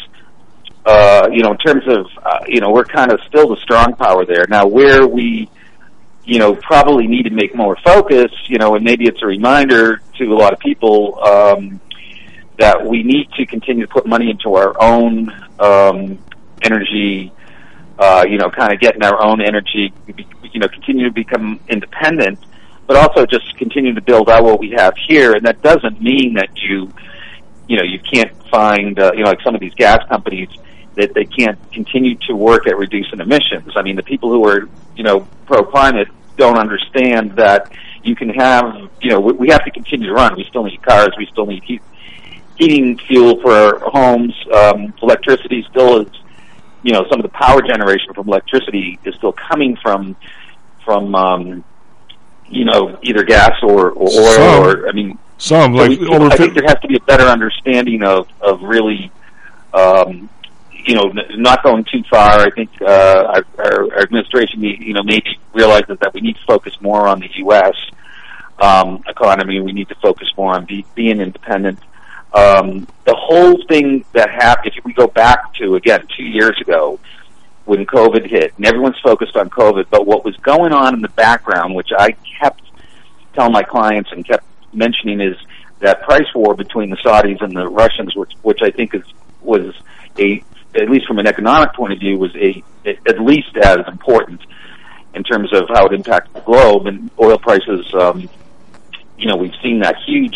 uh, 0.86 1.30
you 1.32 1.44
know 1.44 1.52
in 1.52 1.58
terms 1.58 1.84
of 1.88 2.06
uh, 2.24 2.46
you 2.48 2.62
know 2.62 2.72
we're 2.72 2.86
kind 2.86 3.12
of 3.12 3.20
still 3.28 3.50
the 3.50 3.58
strong 3.62 3.96
power 3.96 4.26
there. 4.26 4.46
Now 4.50 4.68
where 4.68 5.08
we 5.08 5.50
you 6.30 6.38
know, 6.38 6.54
probably 6.54 7.08
need 7.08 7.24
to 7.24 7.32
make 7.32 7.56
more 7.56 7.76
focus, 7.84 8.32
you 8.46 8.60
know, 8.60 8.76
and 8.76 8.84
maybe 8.86 9.06
it's 9.06 9.24
a 9.24 9.26
reminder 9.26 10.00
to 10.16 10.26
a 10.26 10.38
lot 10.38 10.54
of 10.54 10.60
people 10.60 11.20
um, 11.26 11.82
that 12.60 12.86
we 12.86 13.02
need 13.02 13.32
to 13.32 13.48
continue 13.48 13.88
to 13.88 13.92
put 13.92 14.06
money 14.06 14.30
into 14.30 14.54
our 14.54 14.80
own 14.80 15.30
um, 15.60 16.20
energy, 16.62 17.34
uh, 17.98 18.24
you 18.30 18.38
know, 18.38 18.48
kind 18.52 18.72
of 18.72 18.80
getting 18.80 19.02
our 19.02 19.20
own 19.24 19.42
energy, 19.42 19.92
you 20.54 20.60
know, 20.60 20.68
continue 20.68 21.06
to 21.06 21.12
become 21.12 21.60
independent, 21.68 22.38
but 22.86 22.96
also 22.96 23.26
just 23.26 23.58
continue 23.58 23.96
to 23.96 24.02
build 24.02 24.30
out 24.30 24.44
what 24.44 24.60
we 24.60 24.70
have 24.70 24.94
here. 25.08 25.34
And 25.34 25.44
that 25.48 25.64
doesn't 25.64 26.00
mean 26.00 26.36
that 26.36 26.50
you, 26.58 26.94
you 27.70 27.78
know, 27.78 27.84
you 27.84 28.00
can't 28.00 28.36
find, 28.50 29.00
uh, 29.00 29.12
you 29.14 29.24
know, 29.24 29.30
like 29.30 29.42
some 29.42 29.54
of 29.54 29.62
these 29.62 29.76
gas 29.76 30.00
companies 30.10 30.50
that 30.96 31.14
they 31.14 31.24
can't 31.24 31.58
continue 31.72 32.16
to 32.28 32.34
work 32.34 32.68
at 32.68 32.76
reducing 32.76 33.20
emissions. 33.20 33.72
I 33.76 33.84
mean, 33.84 33.96
the 33.96 34.04
people 34.04 34.32
who 34.32 34.44
are, 34.48 34.68
you 34.96 35.04
know, 35.04 35.28
pro 35.46 35.64
climate 35.64 36.08
don't 36.36 36.58
understand 36.58 37.36
that 37.36 37.72
you 38.04 38.16
can 38.16 38.30
have, 38.30 38.90
you 39.02 39.12
know, 39.12 39.20
we, 39.20 39.34
we 39.34 39.50
have 39.50 39.64
to 39.66 39.72
continue 39.72 40.08
to 40.08 40.14
run. 40.14 40.36
We 40.36 40.46
still 40.50 40.64
need 40.64 40.82
cars. 40.82 41.10
We 41.16 41.28
still 41.28 41.46
need 41.46 41.64
heat, 41.64 41.84
heating 42.58 42.98
fuel 42.98 43.40
for 43.40 43.54
our 43.54 43.80
homes. 43.80 44.34
Um, 44.52 44.92
electricity 45.04 45.64
still 45.70 46.02
is, 46.02 46.08
you 46.82 46.92
know, 46.94 47.06
some 47.08 47.20
of 47.20 47.24
the 47.24 47.38
power 47.38 47.62
generation 47.62 48.16
from 48.16 48.28
electricity 48.30 48.98
is 49.04 49.14
still 49.14 49.34
coming 49.34 49.78
from, 49.80 50.16
from, 50.84 51.14
um, 51.14 51.64
you 52.48 52.66
know, 52.66 52.98
either 53.04 53.24
gas 53.24 53.54
or, 53.62 53.92
or 53.92 54.10
oil 54.10 54.34
Some. 54.34 54.64
or, 54.64 54.90
I 54.90 54.92
mean, 54.92 55.20
Some 55.40 55.74
so 55.76 55.82
like 55.84 56.00
we- 56.00 56.08
over 56.08 56.28
I 56.28 56.36
think 56.36 56.54
there 56.54 56.66
has 56.68 56.80
to 56.82 56.88
be 56.88 56.98
a 56.98 57.02
better 57.02 57.24
understanding 57.26 58.04
of 58.04 58.28
of 58.42 58.62
really, 58.62 59.10
um, 59.74 60.30
you 60.72 60.96
know, 60.96 61.10
n- 61.10 61.42
not 61.42 61.64
going 61.64 61.86
too 61.86 62.04
far. 62.10 62.42
I 62.42 62.50
think 62.52 62.70
uh, 62.82 62.86
our, 62.86 63.46
our 63.58 63.94
our 63.94 64.00
administration, 64.02 64.62
you 64.62 64.94
know, 64.94 65.04
maybe 65.04 65.40
realizes 65.54 65.98
that 66.02 66.14
we 66.14 66.22
need 66.22 66.36
to 66.36 66.44
focus 66.46 66.74
more 66.82 67.08
on 67.08 67.22
the 67.22 67.30
U.S. 67.38 67.76
Um, 68.60 69.02
economy. 69.08 69.62
We 69.62 69.72
need 69.72 69.88
to 69.90 69.96
focus 69.96 70.28
more 70.38 70.54
on 70.54 70.66
be, 70.66 70.86
being 70.94 71.22
independent. 71.22 71.80
Um, 72.34 72.86
the 73.06 73.16
whole 73.16 73.58
thing 73.68 74.06
that 74.12 74.30
happened, 74.30 74.74
if 74.78 74.84
we 74.86 74.94
go 74.94 75.08
back 75.08 75.54
to 75.56 75.76
again 75.76 76.06
two 76.16 76.26
years 76.26 76.60
ago, 76.62 77.00
when 77.64 77.86
COVID 77.86 78.30
hit, 78.30 78.54
and 78.58 78.66
everyone's 78.66 79.00
focused 79.00 79.38
on 79.38 79.50
COVID, 79.50 79.86
but 79.90 80.06
what 80.06 80.26
was 80.26 80.36
going 80.38 80.74
on 80.74 80.96
in 80.96 81.02
the 81.02 81.10
background, 81.10 81.76
which 81.76 81.92
I 81.98 82.16
kept 82.42 82.64
telling 83.34 83.54
my 83.54 83.64
clients 83.64 84.12
and 84.12 84.28
kept 84.28 84.44
mentioning, 84.74 85.22
is 85.22 85.36
that 85.80 86.02
price 86.02 86.28
war 86.36 86.54
between 86.56 86.90
the 86.90 86.98
Saudis 86.98 87.42
and 87.42 87.56
the 87.56 87.68
Russians, 87.68 88.16
which 88.16 88.34
which 88.42 88.62
I 88.62 88.72
think 88.72 88.94
is 88.94 89.04
was 89.42 89.74
a 90.18 90.44
at 90.76 90.90
least 90.90 91.08
from 91.08 91.20
an 91.20 91.28
economic 91.28 91.74
point 91.74 91.94
of 91.94 92.00
view 92.00 92.18
was 92.18 92.36
a 92.36 92.64
at 92.86 93.20
least 93.20 93.56
as 93.58 93.80
important 93.88 94.42
in 95.14 95.24
terms 95.24 95.52
of 95.54 95.68
how 95.70 95.88
it 95.88 95.94
impacts 95.94 96.32
the 96.34 96.42
globe 96.42 96.86
and 96.86 97.10
oil 97.20 97.38
prices. 97.38 97.92
Um, 97.94 98.30
you 99.18 99.28
know, 99.28 99.36
we've 99.36 99.56
seen 99.62 99.80
that 99.80 99.96
huge 100.06 100.36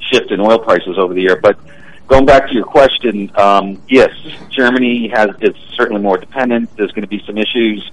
shift 0.00 0.30
in 0.30 0.40
oil 0.40 0.58
prices 0.58 0.96
over 0.98 1.12
the 1.12 1.22
year, 1.22 1.36
but 1.36 1.58
going 2.06 2.24
back 2.24 2.48
to 2.48 2.54
your 2.54 2.64
question, 2.64 3.30
um, 3.36 3.80
yes, 3.88 4.10
Germany 4.50 5.08
has 5.08 5.30
is 5.40 5.54
certainly 5.74 6.02
more 6.02 6.16
dependent. 6.16 6.74
There's 6.76 6.90
going 6.92 7.02
to 7.02 7.08
be 7.08 7.22
some 7.26 7.36
issues. 7.36 7.90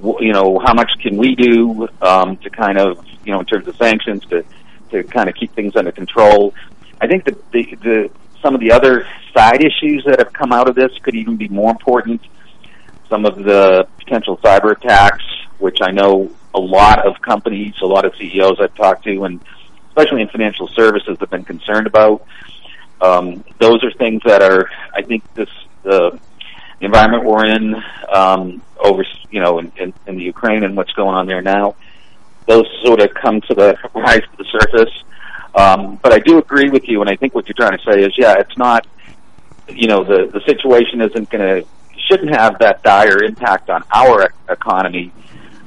You 0.00 0.32
know, 0.32 0.60
how 0.60 0.74
much 0.74 0.92
can 1.00 1.16
we 1.16 1.34
do 1.34 1.88
um, 2.00 2.36
to 2.38 2.50
kind 2.50 2.78
of, 2.78 3.04
you 3.24 3.32
know, 3.32 3.40
in 3.40 3.46
terms 3.46 3.66
of 3.66 3.76
sanctions 3.76 4.24
to 4.26 4.44
to 4.90 5.04
kind 5.04 5.28
of 5.28 5.34
keep 5.34 5.54
things 5.54 5.76
under 5.76 5.92
control? 5.92 6.54
I 7.00 7.06
think 7.06 7.24
the 7.24 7.36
the, 7.52 7.74
the 7.82 8.10
some 8.42 8.54
of 8.54 8.60
the 8.60 8.72
other 8.72 9.06
side 9.36 9.62
issues 9.62 10.04
that 10.04 10.18
have 10.18 10.32
come 10.32 10.52
out 10.52 10.68
of 10.68 10.74
this 10.74 10.96
could 11.02 11.14
even 11.14 11.36
be 11.36 11.48
more 11.48 11.70
important. 11.70 12.20
Some 13.08 13.24
of 13.24 13.36
the 13.36 13.88
potential 13.98 14.36
cyber 14.38 14.76
attacks, 14.76 15.24
which 15.58 15.78
I 15.80 15.90
know 15.90 16.30
a 16.54 16.60
lot 16.60 17.06
of 17.06 17.20
companies, 17.20 17.74
a 17.82 17.86
lot 17.86 18.04
of 18.04 18.14
CEOs 18.16 18.60
I've 18.60 18.74
talked 18.74 19.04
to, 19.04 19.24
and 19.24 19.40
especially 19.88 20.22
in 20.22 20.28
financial 20.28 20.68
services, 20.68 21.16
have 21.20 21.30
been 21.30 21.44
concerned 21.44 21.86
about. 21.86 22.24
Um, 23.00 23.44
those 23.58 23.82
are 23.84 23.92
things 23.92 24.22
that 24.24 24.42
are, 24.42 24.68
I 24.94 25.02
think, 25.02 25.22
this 25.34 25.48
the, 25.82 26.18
the 26.80 26.84
environment 26.84 27.24
we're 27.24 27.46
in 27.46 27.74
um, 28.12 28.62
over, 28.78 29.04
you 29.30 29.40
know, 29.40 29.58
in, 29.58 29.72
in, 29.76 29.94
in 30.06 30.16
the 30.16 30.24
Ukraine 30.24 30.64
and 30.64 30.76
what's 30.76 30.92
going 30.92 31.14
on 31.14 31.26
there 31.26 31.42
now. 31.42 31.76
Those 32.48 32.66
sort 32.82 33.00
of 33.00 33.14
come 33.14 33.40
to 33.42 33.54
the 33.54 33.76
rise 33.94 34.22
to 34.22 34.36
the 34.38 34.44
surface. 34.44 34.94
Um, 35.54 36.00
but 36.02 36.12
I 36.12 36.18
do 36.18 36.38
agree 36.38 36.70
with 36.70 36.88
you, 36.88 37.00
and 37.02 37.08
I 37.10 37.16
think 37.16 37.34
what 37.34 37.46
you're 37.46 37.54
trying 37.54 37.78
to 37.78 37.84
say 37.84 38.02
is, 38.02 38.12
yeah, 38.16 38.34
it's 38.38 38.56
not, 38.56 38.86
you 39.68 39.86
know, 39.86 40.02
the 40.02 40.26
the 40.32 40.40
situation 40.46 41.00
isn't 41.00 41.30
going 41.30 41.62
to 41.62 41.68
shouldn't 42.08 42.34
have 42.34 42.58
that 42.60 42.82
dire 42.82 43.22
impact 43.22 43.68
on 43.68 43.84
our 43.94 44.32
economy, 44.48 45.12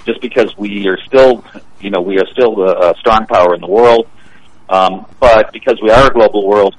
just 0.06 0.20
because 0.22 0.58
we 0.58 0.88
are 0.88 0.98
still, 1.06 1.44
you 1.80 1.92
know, 1.92 2.02
we 2.02 2.18
are 2.20 2.28
still 2.28 2.62
a, 2.62 2.92
a 2.92 2.98
strong 2.98 3.28
power 3.28 3.54
in 3.54 3.62
the 3.62 3.68
world. 3.68 4.08
Um, 4.70 5.06
but 5.20 5.52
because 5.52 5.78
we 5.82 5.92
are 5.92 6.08
a 6.08 6.14
global 6.14 6.48
world, 6.48 6.76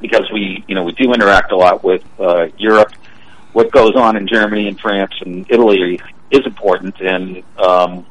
because 0.00 0.30
we, 0.32 0.64
you 0.68 0.74
know, 0.74 0.84
we 0.84 0.92
do 0.92 1.12
interact 1.12 1.52
a 1.52 1.56
lot 1.56 1.82
with 1.84 2.04
uh, 2.18 2.46
Europe. 2.56 2.92
What 3.52 3.72
goes 3.72 3.94
on 3.96 4.16
in 4.16 4.28
Germany 4.28 4.68
and 4.68 4.78
France 4.78 5.14
and 5.20 5.44
Italy 5.50 6.00
is 6.30 6.46
important, 6.46 7.00
and 7.00 7.42
um, 7.58 8.06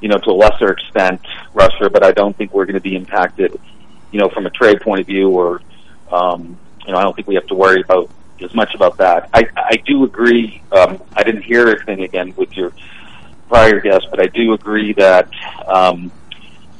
you 0.00 0.08
know, 0.08 0.18
to 0.18 0.30
a 0.30 0.32
lesser 0.32 0.70
extent, 0.70 1.20
Russia. 1.54 1.90
But 1.90 2.04
I 2.04 2.12
don't 2.12 2.36
think 2.36 2.52
we're 2.52 2.66
going 2.66 2.74
to 2.74 2.80
be 2.80 2.96
impacted, 2.96 3.58
you 4.10 4.18
know, 4.18 4.28
from 4.28 4.46
a 4.46 4.50
trade 4.50 4.80
point 4.80 5.00
of 5.00 5.06
view, 5.06 5.30
or 5.30 5.62
um, 6.10 6.58
you 6.86 6.92
know, 6.92 6.98
I 6.98 7.02
don't 7.02 7.14
think 7.14 7.28
we 7.28 7.34
have 7.34 7.46
to 7.48 7.54
worry 7.54 7.80
about 7.80 8.10
as 8.40 8.54
much 8.54 8.74
about 8.74 8.98
that. 8.98 9.28
I, 9.34 9.46
I 9.56 9.76
do 9.84 10.04
agree. 10.04 10.62
Um, 10.70 11.02
I 11.14 11.22
didn't 11.24 11.42
hear 11.42 11.68
anything 11.68 12.02
again 12.02 12.34
with 12.36 12.56
your 12.56 12.72
prior 13.48 13.80
guest, 13.80 14.06
but 14.10 14.20
I 14.20 14.26
do 14.26 14.52
agree 14.52 14.92
that. 14.94 15.28
Um, 15.66 16.12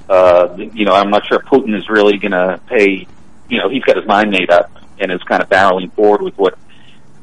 uh, 0.08 0.56
you 0.56 0.84
know, 0.86 0.94
I'm 0.94 1.10
not 1.10 1.26
sure 1.26 1.38
Putin 1.38 1.76
is 1.76 1.88
really 1.88 2.16
going 2.16 2.32
to 2.32 2.60
pay. 2.66 3.06
You 3.48 3.58
know, 3.58 3.68
he's 3.68 3.82
got 3.82 3.96
his 3.96 4.06
mind 4.06 4.30
made 4.30 4.50
up 4.50 4.70
and 4.98 5.12
is 5.12 5.22
kind 5.22 5.42
of 5.42 5.48
barreling 5.48 5.92
forward 5.92 6.22
with 6.22 6.36
what 6.38 6.58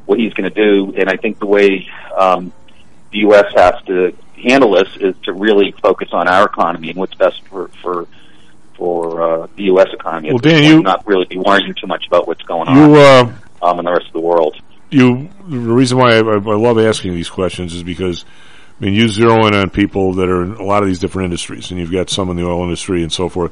what 0.06 0.20
he's 0.20 0.34
going 0.34 0.52
to 0.52 0.56
do. 0.56 0.94
And 0.96 1.10
I 1.10 1.18
think 1.18 1.40
the 1.40 1.48
way 1.48 1.88
um, 2.16 2.54
the 3.12 3.20
U.S. 3.20 3.52
has 3.56 3.82
to 3.88 4.16
handle 4.46 4.72
this 4.72 4.90
is 5.00 5.16
to 5.24 5.34
really 5.34 5.74
focus 5.82 6.10
on 6.12 6.28
our 6.28 6.46
economy 6.46 6.90
and 6.90 6.98
what's 6.98 7.16
best 7.16 7.42
for 7.48 7.68
for 7.82 8.08
for 8.76 9.22
uh, 9.44 9.48
the 9.56 9.64
U.S. 9.64 9.88
economy. 9.94 10.30
Well, 10.30 10.40
Dan, 10.40 10.64
you- 10.64 10.82
not 10.84 11.06
really 11.08 11.26
be 11.26 11.38
worrying 11.38 11.74
too 11.80 11.88
much 11.88 12.06
about 12.08 12.28
what's 12.28 12.44
going 12.44 12.68
on 12.68 12.76
You, 12.78 12.96
uh, 12.96 13.32
um, 13.62 13.80
in 13.80 13.86
the 13.86 13.92
rest 13.92 14.08
of 14.08 14.14
the 14.14 14.20
world. 14.22 14.56
you 14.90 15.30
the 15.48 15.58
reason 15.58 15.98
why 15.98 16.16
I, 16.16 16.20
I 16.20 16.36
I 16.36 16.56
love 16.56 16.78
asking 16.80 17.14
these 17.14 17.30
questions 17.30 17.74
is 17.74 17.84
because 17.84 18.26
I 18.80 18.84
mean 18.86 18.94
you 18.94 19.08
zero 19.08 19.46
in 19.48 19.54
on 19.54 19.70
people 19.70 20.14
that 20.16 20.30
are 20.30 20.44
in 20.44 20.52
a 20.54 20.64
lot 20.64 20.84
of 20.84 20.88
these 20.90 21.00
different 21.00 21.26
industries, 21.26 21.72
and 21.72 21.80
you've 21.80 21.92
got 21.92 22.10
some 22.10 22.30
in 22.30 22.36
the 22.38 22.46
oil 22.46 22.64
industry 22.64 23.02
and 23.04 23.12
so 23.12 23.30
forth. 23.30 23.52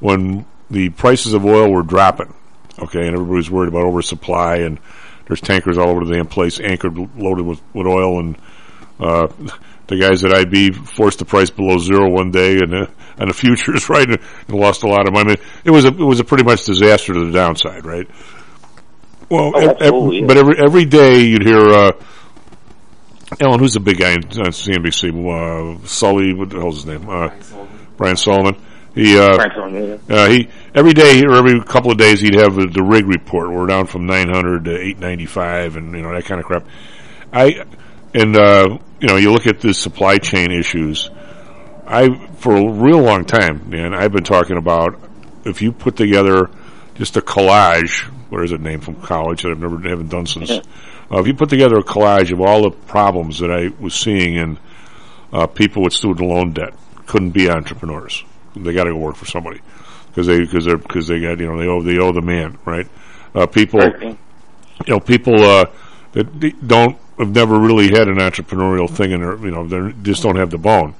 When 0.00 0.44
the 0.70 0.88
prices 0.90 1.32
of 1.34 1.44
oil 1.44 1.70
were 1.70 1.82
dropping 1.82 2.34
Okay, 2.78 3.06
and 3.06 3.14
everybody's 3.14 3.50
worried 3.50 3.68
about 3.68 3.84
oversupply, 3.84 4.56
and 4.56 4.78
there's 5.26 5.42
tankers 5.42 5.76
all 5.76 5.88
over 5.90 6.06
the 6.06 6.14
damn 6.14 6.26
place, 6.26 6.58
anchored, 6.58 6.96
loaded 7.18 7.44
with, 7.44 7.60
with 7.74 7.86
oil, 7.86 8.18
and 8.18 8.36
uh, 8.98 9.28
the 9.88 9.96
guys 9.98 10.24
at 10.24 10.32
IB 10.32 10.72
forced 10.72 11.18
the 11.18 11.24
price 11.24 11.50
below 11.50 11.78
zero 11.78 12.10
one 12.10 12.30
day, 12.30 12.54
and 12.58 12.74
uh, 12.74 12.86
and 13.18 13.28
the 13.30 13.34
futures 13.34 13.88
right, 13.88 14.08
and, 14.08 14.18
and 14.48 14.56
lost 14.58 14.82
a 14.82 14.86
lot 14.88 15.06
of 15.06 15.12
money. 15.12 15.32
I 15.32 15.34
mean, 15.36 15.44
it 15.64 15.70
was 15.70 15.84
a 15.84 15.88
it 15.88 15.98
was 15.98 16.20
a 16.20 16.24
pretty 16.24 16.44
much 16.44 16.64
disaster 16.64 17.12
to 17.12 17.24
the 17.26 17.32
downside, 17.32 17.84
right? 17.84 18.08
Well, 19.28 19.52
Oh, 19.54 19.58
ev- 19.58 19.76
ev- 19.80 20.12
yeah. 20.12 20.26
but 20.26 20.36
every 20.36 20.58
every 20.58 20.84
day 20.84 21.20
you'd 21.20 21.42
hear. 21.44 21.60
Uh, 21.60 21.92
Ellen, 23.40 23.60
who's 23.60 23.72
the 23.72 23.80
big 23.80 23.98
guy 23.98 24.12
on 24.12 24.22
on 24.24 24.52
CNBC? 24.52 25.08
Uh, 25.10 25.86
Sully, 25.86 26.34
what 26.34 26.50
the 26.50 26.58
hell's 26.60 26.76
his 26.76 26.86
name? 26.86 27.08
Uh, 27.08 27.30
Brian 27.96 28.16
Sullivan. 28.16 28.60
He, 28.94 29.18
uh, 29.18 29.36
Brian 29.36 29.50
Sullivan, 29.54 30.00
uh, 30.10 30.28
he 30.28 30.50
every 30.74 30.92
day 30.92 31.22
or 31.24 31.32
every 31.36 31.58
couple 31.64 31.90
of 31.90 31.96
days 31.96 32.20
he'd 32.20 32.34
have 32.34 32.54
the, 32.56 32.66
the 32.66 32.82
rig 32.82 33.06
report. 33.06 33.50
We're 33.50 33.66
down 33.66 33.86
from 33.86 34.04
900 34.04 34.66
to 34.66 34.70
895, 34.72 35.76
and 35.76 35.96
you 35.96 36.02
know 36.02 36.12
that 36.12 36.26
kind 36.26 36.40
of 36.40 36.44
crap. 36.46 36.66
I 37.32 37.64
and 38.14 38.36
uh, 38.36 38.78
you 39.00 39.08
know 39.08 39.16
you 39.16 39.32
look 39.32 39.46
at 39.46 39.60
the 39.60 39.74
supply 39.74 40.18
chain 40.18 40.50
issues. 40.50 41.10
I 41.86 42.26
for 42.36 42.56
a 42.56 42.70
real 42.70 43.00
long 43.00 43.24
time, 43.24 43.68
man. 43.70 43.94
I've 43.94 44.12
been 44.12 44.24
talking 44.24 44.56
about 44.56 44.98
if 45.44 45.62
you 45.62 45.72
put 45.72 45.96
together 45.96 46.50
just 46.94 47.16
a 47.16 47.20
collage. 47.20 48.02
What 48.30 48.44
is 48.44 48.52
it 48.52 48.60
name 48.60 48.80
from 48.80 48.96
college 48.96 49.42
that 49.42 49.50
I've 49.50 49.60
never 49.60 49.78
haven't 49.88 50.08
done 50.08 50.26
since. 50.26 50.50
Uh, 50.50 51.20
if 51.20 51.26
you 51.26 51.34
put 51.34 51.50
together 51.50 51.76
a 51.76 51.82
collage 51.82 52.32
of 52.32 52.40
all 52.40 52.62
the 52.62 52.70
problems 52.70 53.40
that 53.40 53.50
I 53.50 53.68
was 53.78 53.94
seeing 53.94 54.36
in 54.36 54.58
uh, 55.32 55.46
people 55.46 55.82
with 55.82 55.92
student 55.92 56.26
loan 56.26 56.52
debt, 56.52 56.72
couldn't 57.06 57.32
be 57.32 57.50
entrepreneurs. 57.50 58.24
They 58.56 58.72
got 58.72 58.84
to 58.84 58.92
go 58.92 58.98
work 58.98 59.16
for 59.16 59.26
somebody 59.26 59.60
because 60.08 60.26
they 60.26 60.40
because 60.40 60.64
they 60.64 60.74
because 60.74 61.08
they 61.08 61.20
got 61.20 61.38
you 61.38 61.46
know 61.46 61.58
they 61.58 61.66
owe 61.66 61.82
they 61.82 61.98
owe 61.98 62.12
the 62.12 62.22
man 62.22 62.58
right. 62.64 62.86
Uh, 63.34 63.46
people, 63.46 63.82
you 63.82 64.16
know, 64.86 65.00
people 65.00 65.42
uh, 65.42 65.64
that 66.12 66.66
don't 66.66 66.98
have 67.24 67.34
never 67.34 67.58
really 67.58 67.88
had 67.88 68.08
an 68.08 68.16
entrepreneurial 68.16 68.88
thing 68.88 69.12
in 69.12 69.20
their 69.20 69.36
you 69.38 69.50
know 69.50 69.66
they 69.66 69.92
just 70.02 70.22
don't 70.22 70.36
have 70.36 70.50
the 70.50 70.58
bone, 70.58 70.94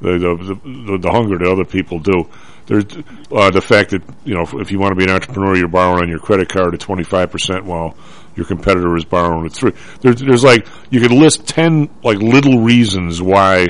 the 0.00 0.12
the, 0.18 0.60
the 0.64 0.98
the 0.98 1.10
hunger 1.10 1.38
that 1.38 1.48
other 1.50 1.64
people 1.64 1.98
do. 1.98 2.28
There's 2.66 2.84
uh, 3.32 3.50
the 3.50 3.62
fact 3.62 3.90
that 3.90 4.02
you 4.24 4.34
know 4.34 4.42
if, 4.42 4.54
if 4.54 4.70
you 4.70 4.78
want 4.78 4.92
to 4.92 4.96
be 4.96 5.04
an 5.04 5.10
entrepreneur, 5.10 5.56
you're 5.56 5.68
borrowing 5.68 6.02
on 6.02 6.08
your 6.08 6.18
credit 6.18 6.48
card 6.48 6.74
at 6.74 6.80
25 6.80 7.30
percent 7.30 7.64
while 7.64 7.96
your 8.36 8.46
competitor 8.46 8.96
is 8.96 9.04
borrowing 9.04 9.46
at 9.46 9.52
three. 9.52 9.72
There's 10.00 10.20
there's 10.20 10.44
like 10.44 10.66
you 10.90 11.00
could 11.00 11.12
list 11.12 11.46
ten 11.46 11.88
like 12.02 12.18
little 12.18 12.60
reasons 12.60 13.22
why 13.22 13.68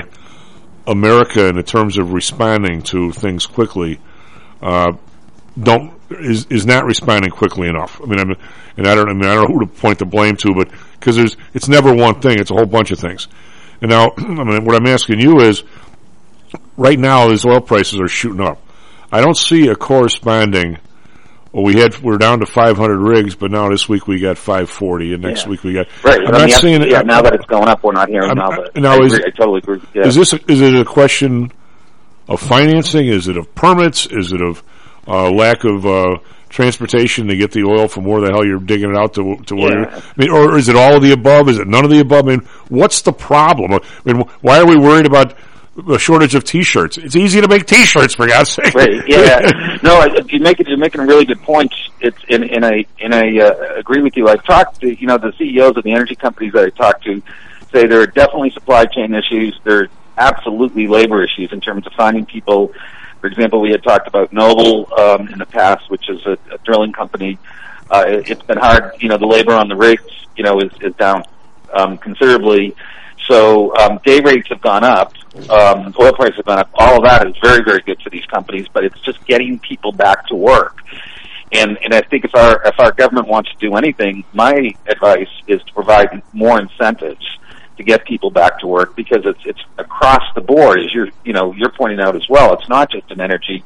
America, 0.85 1.47
in 1.47 1.55
the 1.55 1.63
terms 1.63 1.97
of 1.97 2.13
responding 2.13 2.81
to 2.83 3.11
things 3.11 3.45
quickly, 3.45 3.99
uh, 4.61 4.93
don't 5.61 5.93
is 6.09 6.45
is 6.47 6.65
not 6.65 6.85
responding 6.85 7.31
quickly 7.31 7.67
enough. 7.67 8.01
I 8.01 8.05
mean, 8.05 8.19
I'm, 8.19 8.35
and 8.77 8.87
I 8.87 8.95
don't 8.95 9.09
I 9.09 9.13
mean 9.13 9.25
I 9.25 9.35
don't 9.35 9.49
know 9.49 9.53
who 9.53 9.65
to 9.65 9.67
point 9.67 9.99
the 9.99 10.05
blame 10.05 10.35
to, 10.37 10.53
but 10.53 10.69
because 10.99 11.15
there's 11.15 11.37
it's 11.53 11.67
never 11.67 11.93
one 11.93 12.19
thing; 12.21 12.39
it's 12.39 12.51
a 12.51 12.55
whole 12.55 12.65
bunch 12.65 12.91
of 12.91 12.99
things. 12.99 13.27
And 13.81 13.89
now, 13.91 14.11
I 14.17 14.21
mean, 14.43 14.65
what 14.65 14.75
I'm 14.75 14.87
asking 14.87 15.19
you 15.19 15.39
is, 15.39 15.63
right 16.77 16.99
now, 16.99 17.29
these 17.29 17.45
oil 17.45 17.61
prices 17.61 17.99
are 17.99 18.07
shooting 18.07 18.41
up. 18.41 18.61
I 19.11 19.21
don't 19.21 19.37
see 19.37 19.67
a 19.69 19.75
corresponding. 19.75 20.77
Well, 21.51 21.63
we 21.63 21.79
had 21.79 21.97
we're 22.03 22.19
down 22.19 22.41
to 22.41 22.45
500 22.45 22.99
rigs, 22.99 23.35
but 23.35 23.49
now 23.49 23.69
this 23.69 23.89
week 23.89 24.07
we 24.07 24.19
got 24.19 24.37
540, 24.37 25.13
and 25.15 25.23
next 25.23 25.45
Yeah. 25.45 25.49
week 25.49 25.63
we 25.63 25.73
got. 25.73 25.87
Right. 26.03 26.19
I'm 26.19 26.27
I 26.27 26.31
not 26.31 26.41
mean, 26.47 26.55
saying 26.55 26.81
yeah, 26.83 26.99
it- 26.99 27.07
now 27.07 27.23
that 27.23 27.33
it's 27.33 27.45
going 27.45 27.67
up, 27.67 27.83
we're 27.83 27.93
not 27.93 28.07
hearing 28.09 28.29
I'm- 28.29 28.37
now. 28.37 28.51
I- 28.51 28.55
But 28.71 28.75
now 28.81 28.93
I, 28.93 29.03
is- 29.03 29.13
agree, 29.15 29.25
I 29.33 29.37
totally 29.37 29.57
agree. 29.59 29.81
Yeah. 29.95 30.05
Is 30.05 30.15
this 30.15 30.33
is 30.47 30.61
it 30.61 30.75
a 30.75 30.85
question 30.85 31.51
of 32.27 32.39
financing? 32.39 33.07
Is 33.07 33.27
it 33.27 33.35
of 33.37 33.55
permits? 33.55 34.05
Is 34.05 34.31
it 34.31 34.41
of 34.41 34.61
uh, 35.07 35.31
lack 35.31 35.63
of 35.63 35.87
uh, 35.87 36.17
transportation 36.49 37.27
to 37.27 37.35
get 37.35 37.51
the 37.51 37.63
oil 37.63 37.87
from 37.87 38.05
where 38.05 38.21
the 38.21 38.31
hell 38.31 38.45
you're 38.45 38.59
digging 38.59 38.89
it 38.89 38.97
out 38.97 39.13
to 39.15 39.37
to 39.45 39.55
where? 39.55 39.81
Yeah. 39.81 40.01
You're, 40.17 40.33
I 40.33 40.41
mean, 40.41 40.51
or 40.51 40.57
is 40.57 40.69
it 40.69 40.75
all 40.75 40.97
of 40.97 41.03
the 41.03 41.11
above? 41.11 41.49
Is 41.49 41.59
it 41.59 41.67
none 41.67 41.85
of 41.85 41.91
the 41.91 41.99
above? 41.99 42.27
I 42.27 42.37
mean, 42.37 42.47
what's 42.69 43.01
the 43.01 43.13
problem? 43.13 43.73
I 43.73 43.79
mean, 44.05 44.21
why 44.41 44.59
are 44.59 44.67
we 44.67 44.75
worried 44.75 45.05
about 45.05 45.35
a 45.89 45.97
shortage 45.97 46.35
of 46.35 46.43
T-shirts? 46.43 46.97
It's 46.97 47.15
easy 47.15 47.39
to 47.39 47.47
make 47.47 47.65
T-shirts 47.65 48.15
for 48.15 48.27
God's 48.27 48.51
sake. 48.51 48.73
Right. 48.73 49.07
Yeah. 49.07 49.77
no, 49.83 49.99
I, 49.99 50.09
you 50.27 50.39
make 50.39 50.59
it. 50.59 50.67
You're 50.67 50.77
making 50.77 51.01
a 51.01 51.05
really 51.05 51.25
good 51.25 51.41
point. 51.41 51.73
It's 52.01 52.19
in 52.27 52.43
in 52.43 52.63
a 52.63 52.85
in 52.97 53.13
a 53.13 53.39
uh, 53.41 53.75
agree 53.75 54.01
with 54.01 54.17
you. 54.17 54.27
I've 54.27 54.43
talked 54.43 54.81
to 54.81 54.93
you 54.93 55.07
know 55.07 55.17
the 55.17 55.33
CEOs 55.37 55.77
of 55.77 55.83
the 55.83 55.91
energy 55.91 56.15
companies 56.15 56.53
that 56.53 56.65
I 56.65 56.69
talked 56.69 57.03
to 57.03 57.21
say 57.71 57.85
there 57.85 58.01
are 58.01 58.07
definitely 58.07 58.49
supply 58.51 58.85
chain 58.85 59.13
issues. 59.13 59.59
There 59.63 59.83
are 59.83 59.87
absolutely 60.17 60.87
labor 60.87 61.23
issues 61.23 61.51
in 61.53 61.61
terms 61.61 61.85
of 61.87 61.93
finding 61.93 62.25
people. 62.25 62.73
For 63.21 63.27
example, 63.27 63.59
we 63.59 63.71
had 63.71 63.83
talked 63.83 64.07
about 64.07 64.31
Noble 64.31 64.91
um, 64.97 65.27
in 65.27 65.39
the 65.39 65.45
past, 65.45 65.89
which 65.89 66.09
is 66.09 66.25
a, 66.25 66.37
a 66.53 66.57
drilling 66.63 66.93
company. 66.93 67.37
Uh, 67.89 68.05
it, 68.07 68.31
it's 68.31 68.43
been 68.43 68.57
hard. 68.57 68.93
You 68.99 69.09
know, 69.09 69.17
the 69.17 69.27
labor 69.27 69.53
on 69.53 69.67
the 69.67 69.75
rigs, 69.75 70.03
you 70.35 70.43
know, 70.43 70.59
is, 70.59 70.71
is 70.81 70.93
down 70.95 71.23
um, 71.73 71.97
considerably. 71.97 72.75
So 73.27 73.75
um, 73.75 73.99
day 74.05 74.21
rates 74.21 74.47
have 74.49 74.61
gone 74.61 74.83
up, 74.83 75.13
um, 75.49 75.93
oil 75.99 76.13
prices 76.13 76.37
have 76.37 76.45
gone 76.45 76.59
up. 76.59 76.69
All 76.73 76.97
of 76.97 77.03
that 77.03 77.27
is 77.27 77.35
very, 77.43 77.63
very 77.63 77.81
good 77.81 78.01
for 78.01 78.09
these 78.09 78.25
companies, 78.25 78.67
but 78.71 78.83
it's 78.83 78.99
just 79.01 79.23
getting 79.25 79.59
people 79.59 79.91
back 79.91 80.27
to 80.27 80.35
work. 80.35 80.77
And 81.51 81.77
and 81.83 81.93
I 81.93 82.01
think 82.01 82.25
if 82.25 82.35
our 82.35 82.61
if 82.65 82.79
our 82.79 82.91
government 82.91 83.27
wants 83.27 83.51
to 83.51 83.57
do 83.57 83.75
anything, 83.75 84.23
my 84.33 84.71
advice 84.87 85.29
is 85.47 85.61
to 85.63 85.73
provide 85.73 86.21
more 86.31 86.59
incentives 86.59 87.25
to 87.79 87.83
get 87.83 88.03
people 88.03 88.29
back 88.29 88.59
to 88.59 88.67
work 88.67 88.93
because 88.93 89.25
it's 89.25 89.39
it's 89.45 89.61
across 89.77 90.21
the 90.35 90.41
board, 90.41 90.79
as 90.79 90.93
you're 90.93 91.07
you 91.23 91.31
know 91.31 91.53
you're 91.53 91.71
pointing 91.71 92.01
out 92.01 92.13
as 92.13 92.27
well. 92.29 92.53
It's 92.53 92.67
not 92.67 92.91
just 92.91 93.09
in 93.09 93.21
energy, 93.21 93.63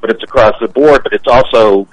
but 0.00 0.08
it's 0.08 0.22
across 0.22 0.54
the 0.60 0.68
board. 0.68 1.02
But 1.02 1.12
it's 1.12 1.26
also 1.26 1.88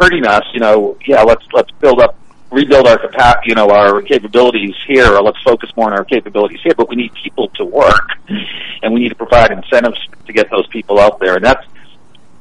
hurting 0.00 0.24
us. 0.24 0.44
You 0.54 0.60
know, 0.60 0.96
yeah, 1.04 1.22
let's 1.22 1.44
let's 1.52 1.72
build 1.72 2.00
up, 2.00 2.16
rebuild 2.52 2.86
our 2.86 2.98
capa- 2.98 3.42
you 3.44 3.56
know, 3.56 3.68
our 3.70 4.00
capabilities 4.00 4.76
here, 4.86 5.12
or 5.12 5.22
let's 5.22 5.42
focus 5.42 5.70
more 5.76 5.88
on 5.88 5.92
our 5.92 6.04
capabilities 6.04 6.60
here. 6.62 6.74
But 6.76 6.88
we 6.88 6.94
need 6.94 7.12
people 7.14 7.48
to 7.56 7.64
work, 7.64 8.10
and 8.82 8.94
we 8.94 9.00
need 9.00 9.08
to 9.08 9.16
provide 9.16 9.50
incentives 9.50 9.98
to 10.26 10.32
get 10.32 10.50
those 10.50 10.68
people 10.68 11.00
out 11.00 11.18
there. 11.18 11.34
And 11.34 11.44
that's, 11.44 11.66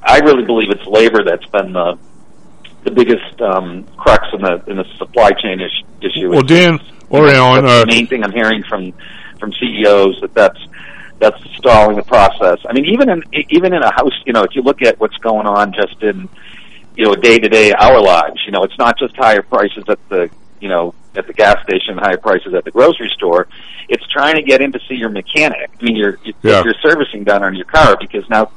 I 0.04 0.20
really 0.20 0.46
believe 0.46 0.70
it's 0.70 0.86
labor 0.86 1.24
that's 1.26 1.48
been 1.48 1.74
the 1.74 1.98
the 2.84 2.92
biggest 2.92 3.42
um, 3.42 3.86
crux 3.98 4.28
in 4.34 4.42
the 4.42 4.64
in 4.68 4.78
the 4.78 4.86
supply 5.00 5.32
chain 5.32 5.60
is- 5.62 5.84
issue. 6.00 6.30
Well, 6.30 6.44
Dan 6.44 6.80
or 7.12 7.28
Alan, 7.28 7.66
That's 7.66 7.82
uh, 7.82 7.86
the 7.86 7.92
main 7.92 8.08
thing 8.08 8.24
I'm 8.24 8.32
hearing 8.32 8.64
from 8.64 8.94
from 9.40 9.52
CEOs 9.54 10.22
that 10.22 10.34
that's 10.34 10.60
that's 11.20 11.38
stalling 11.58 11.96
the 11.98 12.04
process. 12.04 12.60
I 12.68 12.74
mean, 12.74 12.86
even 12.86 13.10
in 13.10 13.24
even 13.50 13.74
in 13.74 13.84
a 13.84 13.92
house, 13.94 14.14
you 14.26 14.34
know, 14.34 14.44
if 14.44 14.56
you 14.56 14.62
look 14.64 14.82
at 14.82 15.00
what's 15.00 15.18
going 15.18 15.48
on 15.48 15.74
just 15.74 16.02
in 16.02 16.28
you 16.96 17.06
know 17.06 17.16
day 17.16 17.38
to 17.40 17.50
day 17.50 17.72
our 17.74 18.02
lives, 18.02 18.42
you 18.46 18.52
know, 18.52 18.64
it's 18.64 18.78
not 18.78 18.98
just 18.98 19.16
higher 19.16 19.42
prices 19.42 19.84
at 19.88 20.00
the 20.10 20.30
you 20.60 20.70
know 20.70 20.94
at 21.16 21.28
the 21.28 21.34
gas 21.34 21.62
station, 21.64 21.98
higher 21.98 22.18
prices 22.18 22.54
at 22.54 22.64
the 22.64 22.72
grocery 22.72 23.12
store. 23.16 23.48
It's 23.90 24.06
trying 24.08 24.36
to 24.36 24.42
get 24.42 24.62
in 24.62 24.72
to 24.72 24.80
see 24.88 24.96
your 24.96 25.10
mechanic. 25.10 25.70
I 25.80 25.84
mean, 25.84 25.96
your 25.96 26.18
your, 26.24 26.34
Yeah. 26.42 26.64
your 26.64 26.76
servicing 26.82 27.24
done 27.24 27.44
on 27.44 27.56
your 27.56 27.66
car 27.66 27.98
because 28.00 28.28
now 28.30 28.52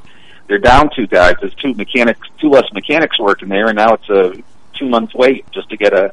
they're 0.46 0.58
down 0.58 0.90
two 0.94 1.06
guys. 1.06 1.34
There's 1.40 1.54
two 1.54 1.74
mechanics, 1.74 2.28
two 2.40 2.50
less 2.50 2.70
mechanics 2.72 3.18
working 3.18 3.48
there, 3.48 3.66
and 3.66 3.76
now 3.76 3.94
it's 3.94 4.08
a 4.08 4.34
two 4.78 4.88
month 4.88 5.10
wait 5.14 5.50
just 5.52 5.68
to 5.70 5.76
get 5.76 5.92
a. 5.92 6.12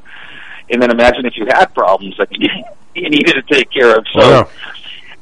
And 0.71 0.81
then 0.81 0.89
imagine 0.91 1.25
if 1.25 1.35
you 1.35 1.45
had 1.47 1.73
problems 1.73 2.15
that 2.17 2.29
you, 2.31 2.47
you 2.95 3.09
needed 3.09 3.33
to 3.33 3.41
take 3.53 3.69
care 3.71 3.95
of. 3.97 4.05
So 4.13 4.19
Oh, 4.21 4.29
yeah. 4.29 4.71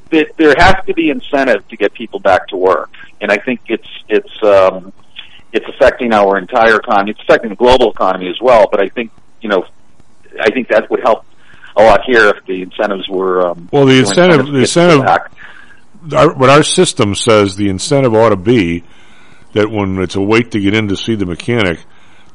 there, 0.10 0.26
there 0.38 0.56
has 0.58 0.76
to 0.86 0.94
be 0.94 1.10
incentive 1.10 1.68
to 1.70 1.78
get 1.78 1.94
people 1.94 2.20
back 2.20 2.48
to 2.50 2.58
work, 2.58 2.92
and 3.22 3.32
I 3.32 3.38
think 3.38 3.62
it's 3.68 3.88
it's 4.08 4.44
um, 4.44 4.94
it's 5.52 5.66
affecting 5.68 6.14
our 6.14 6.38
entire 6.38 6.78
economy. 6.78 7.12
It's 7.12 7.22
affecting 7.22 7.50
the 7.50 7.56
global 7.56 7.92
economy 7.92 8.30
as 8.30 8.38
well. 8.42 8.68
But 8.72 8.82
I 8.82 8.90
think 8.90 9.12
you 9.42 9.50
know, 9.50 9.66
I 10.40 10.52
think 10.52 10.68
that 10.70 10.90
would 10.90 11.02
help 11.04 11.26
a 11.76 11.84
lot 11.84 12.02
here 12.06 12.28
if 12.30 12.46
the 12.46 12.62
incentives 12.62 13.08
were. 13.10 13.48
Um, 13.48 13.70
Well, 13.72 13.86
the 13.86 14.00
incentive, 14.00 14.46
the 14.48 14.66
to 14.66 14.66
get 14.66 14.74
people 14.74 15.02
incentive, 15.02 16.14
our, 16.14 16.34
what 16.34 16.50
our 16.50 16.64
system 16.64 17.16
says, 17.16 17.56
the 17.56 17.70
incentive 17.70 18.14
ought 18.14 18.30
to 18.30 18.36
be 18.36 18.84
that 19.54 19.70
when 19.70 19.98
it's 20.00 20.16
a 20.16 20.22
wait 20.22 20.52
to 20.52 20.60
get 20.60 20.74
in 20.76 20.88
to 20.90 20.96
see 20.96 21.16
the 21.16 21.26
mechanic, 21.26 21.80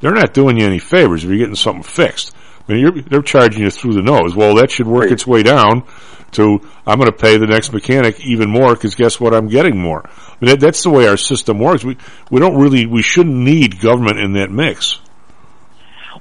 they're 0.01 0.13
not 0.13 0.35
doing 0.35 0.59
you 0.59 0.67
any 0.67 0.79
favors 0.79 1.23
if 1.25 1.31
you're 1.31 1.39
getting 1.39 1.55
something 1.55 1.83
fixed. 1.83 2.35
I 2.69 2.73
mean, 2.73 2.81
you're, 2.81 2.93
they're 3.03 3.23
charging 3.23 3.63
you 3.63 3.71
through 3.71 3.95
the 3.95 4.03
nose. 4.03 4.35
Well, 4.35 4.55
that 4.57 4.71
should 4.71 4.87
work 4.87 5.11
its 5.11 5.27
way 5.27 5.43
down 5.43 5.83
to 6.33 6.61
I'm 6.87 6.99
going 6.99 7.11
to 7.11 7.17
pay 7.17 7.37
the 7.37 7.47
next 7.47 7.73
mechanic 7.73 8.19
even 8.25 8.49
more 8.51 8.75
because 8.75 8.95
guess 8.95 9.21
what? 9.21 9.35
I'm 9.35 9.49
getting 9.49 9.79
more. 9.79 10.03
I 10.07 10.37
mean, 10.41 10.51
that, 10.51 10.61
that's 10.61 10.83
the 10.83 10.91
way 10.91 11.07
our 11.07 11.17
system 11.17 11.59
works. 11.59 11.85
We 11.85 11.97
we 12.31 12.41
don't 12.41 12.57
really 12.57 12.87
we 12.87 13.03
shouldn't 13.03 13.37
need 13.37 13.81
government 13.81 14.19
in 14.19 14.33
that 14.33 14.51
mix. 14.51 14.99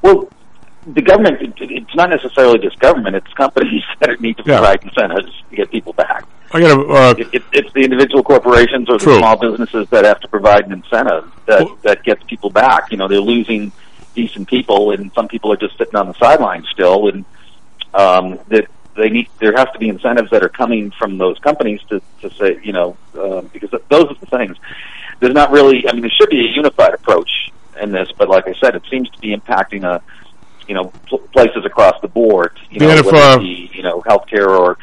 Well, 0.02 0.28
the 0.86 1.02
government, 1.02 1.41
it, 1.41 1.53
it's 1.60 1.95
not 1.95 2.10
necessarily 2.10 2.60
just 2.60 2.78
government, 2.80 3.15
it's 3.15 3.32
companies 3.34 3.82
that 4.02 4.20
need 4.20 4.38
to 4.38 4.44
Yeah. 4.45 4.57
provide 4.57 4.84
incentives 4.84 5.32
to 5.49 5.56
get 5.56 5.72
people 5.72 5.94
back. 5.94 6.26
I 6.52 6.60
got 6.60 6.76
to. 6.76 6.88
Uh, 6.88 7.15
It, 7.18 7.34
it, 7.34 7.44
it's 7.53 7.74
the 7.74 7.82
individual 7.84 8.22
corporations 8.22 8.88
or 8.90 8.98
the 8.98 9.03
True. 9.06 9.18
small 9.18 9.38
businesses 9.38 9.88
that 9.90 10.06
have 10.06 10.20
to 10.20 10.28
provide 10.28 10.65
an 10.65 10.74
incentive 10.74 11.32
that, 11.48 11.68
that 11.84 12.03
gets 12.03 12.22
people 12.26 12.49
back. 12.52 12.91
You 12.91 12.98
know, 12.98 13.07
they're 13.07 13.20
losing 13.22 13.72
decent 14.14 14.48
people 14.48 14.91
and 14.91 15.11
some 15.14 15.27
people 15.27 15.52
are 15.52 15.57
just 15.57 15.77
sitting 15.77 15.95
on 15.95 16.07
the 16.07 16.14
sidelines 16.15 16.68
still 16.69 17.10
and, 17.10 17.26
um, 17.94 18.40
that 18.48 18.68
they 18.95 19.10
need, 19.10 19.27
there 19.40 19.53
has 19.53 19.68
to 19.73 19.80
be 19.80 19.90
incentives 19.90 20.30
that 20.31 20.44
are 20.44 20.49
coming 20.49 20.91
from 20.91 21.18
those 21.18 21.40
companies 21.40 21.81
to, 21.90 22.02
to 22.22 22.30
say, 22.31 22.60
you 22.64 22.73
know, 22.73 22.95
uh, 23.18 23.41
because 23.41 23.72
those 23.90 24.06
are 24.06 24.14
the 24.15 24.26
things. 24.27 24.57
There's 25.19 25.34
not 25.34 25.52
really, 25.52 25.88
I 25.88 25.94
mean, 25.94 26.02
there 26.02 26.11
should 26.11 26.30
be 26.30 26.48
a 26.48 26.52
unified 26.52 26.94
approach. 26.94 27.52
Uh, 27.76 27.84
in 27.84 27.91
this, 27.91 28.11
but 28.18 28.30
like 28.30 28.48
I 28.48 28.53
said, 28.53 28.76
it 28.76 28.84
seems 28.90 29.10
to 29.10 29.19
be 29.19 29.35
impacting 29.35 29.84
a 29.84 30.02
you 30.68 30.76
know 30.76 30.91
pl- 31.07 31.19
places 31.19 31.65
across 31.65 31.99
the 32.02 32.07
board. 32.07 32.57
You 32.69 32.80
know, 32.80 32.88
whether 32.88 33.15
uh, 33.15 33.35
it 33.35 33.40
be 33.40 33.72
you 33.73 33.84
know 33.84 34.02
healthcare 34.02 34.48
or 34.48 34.77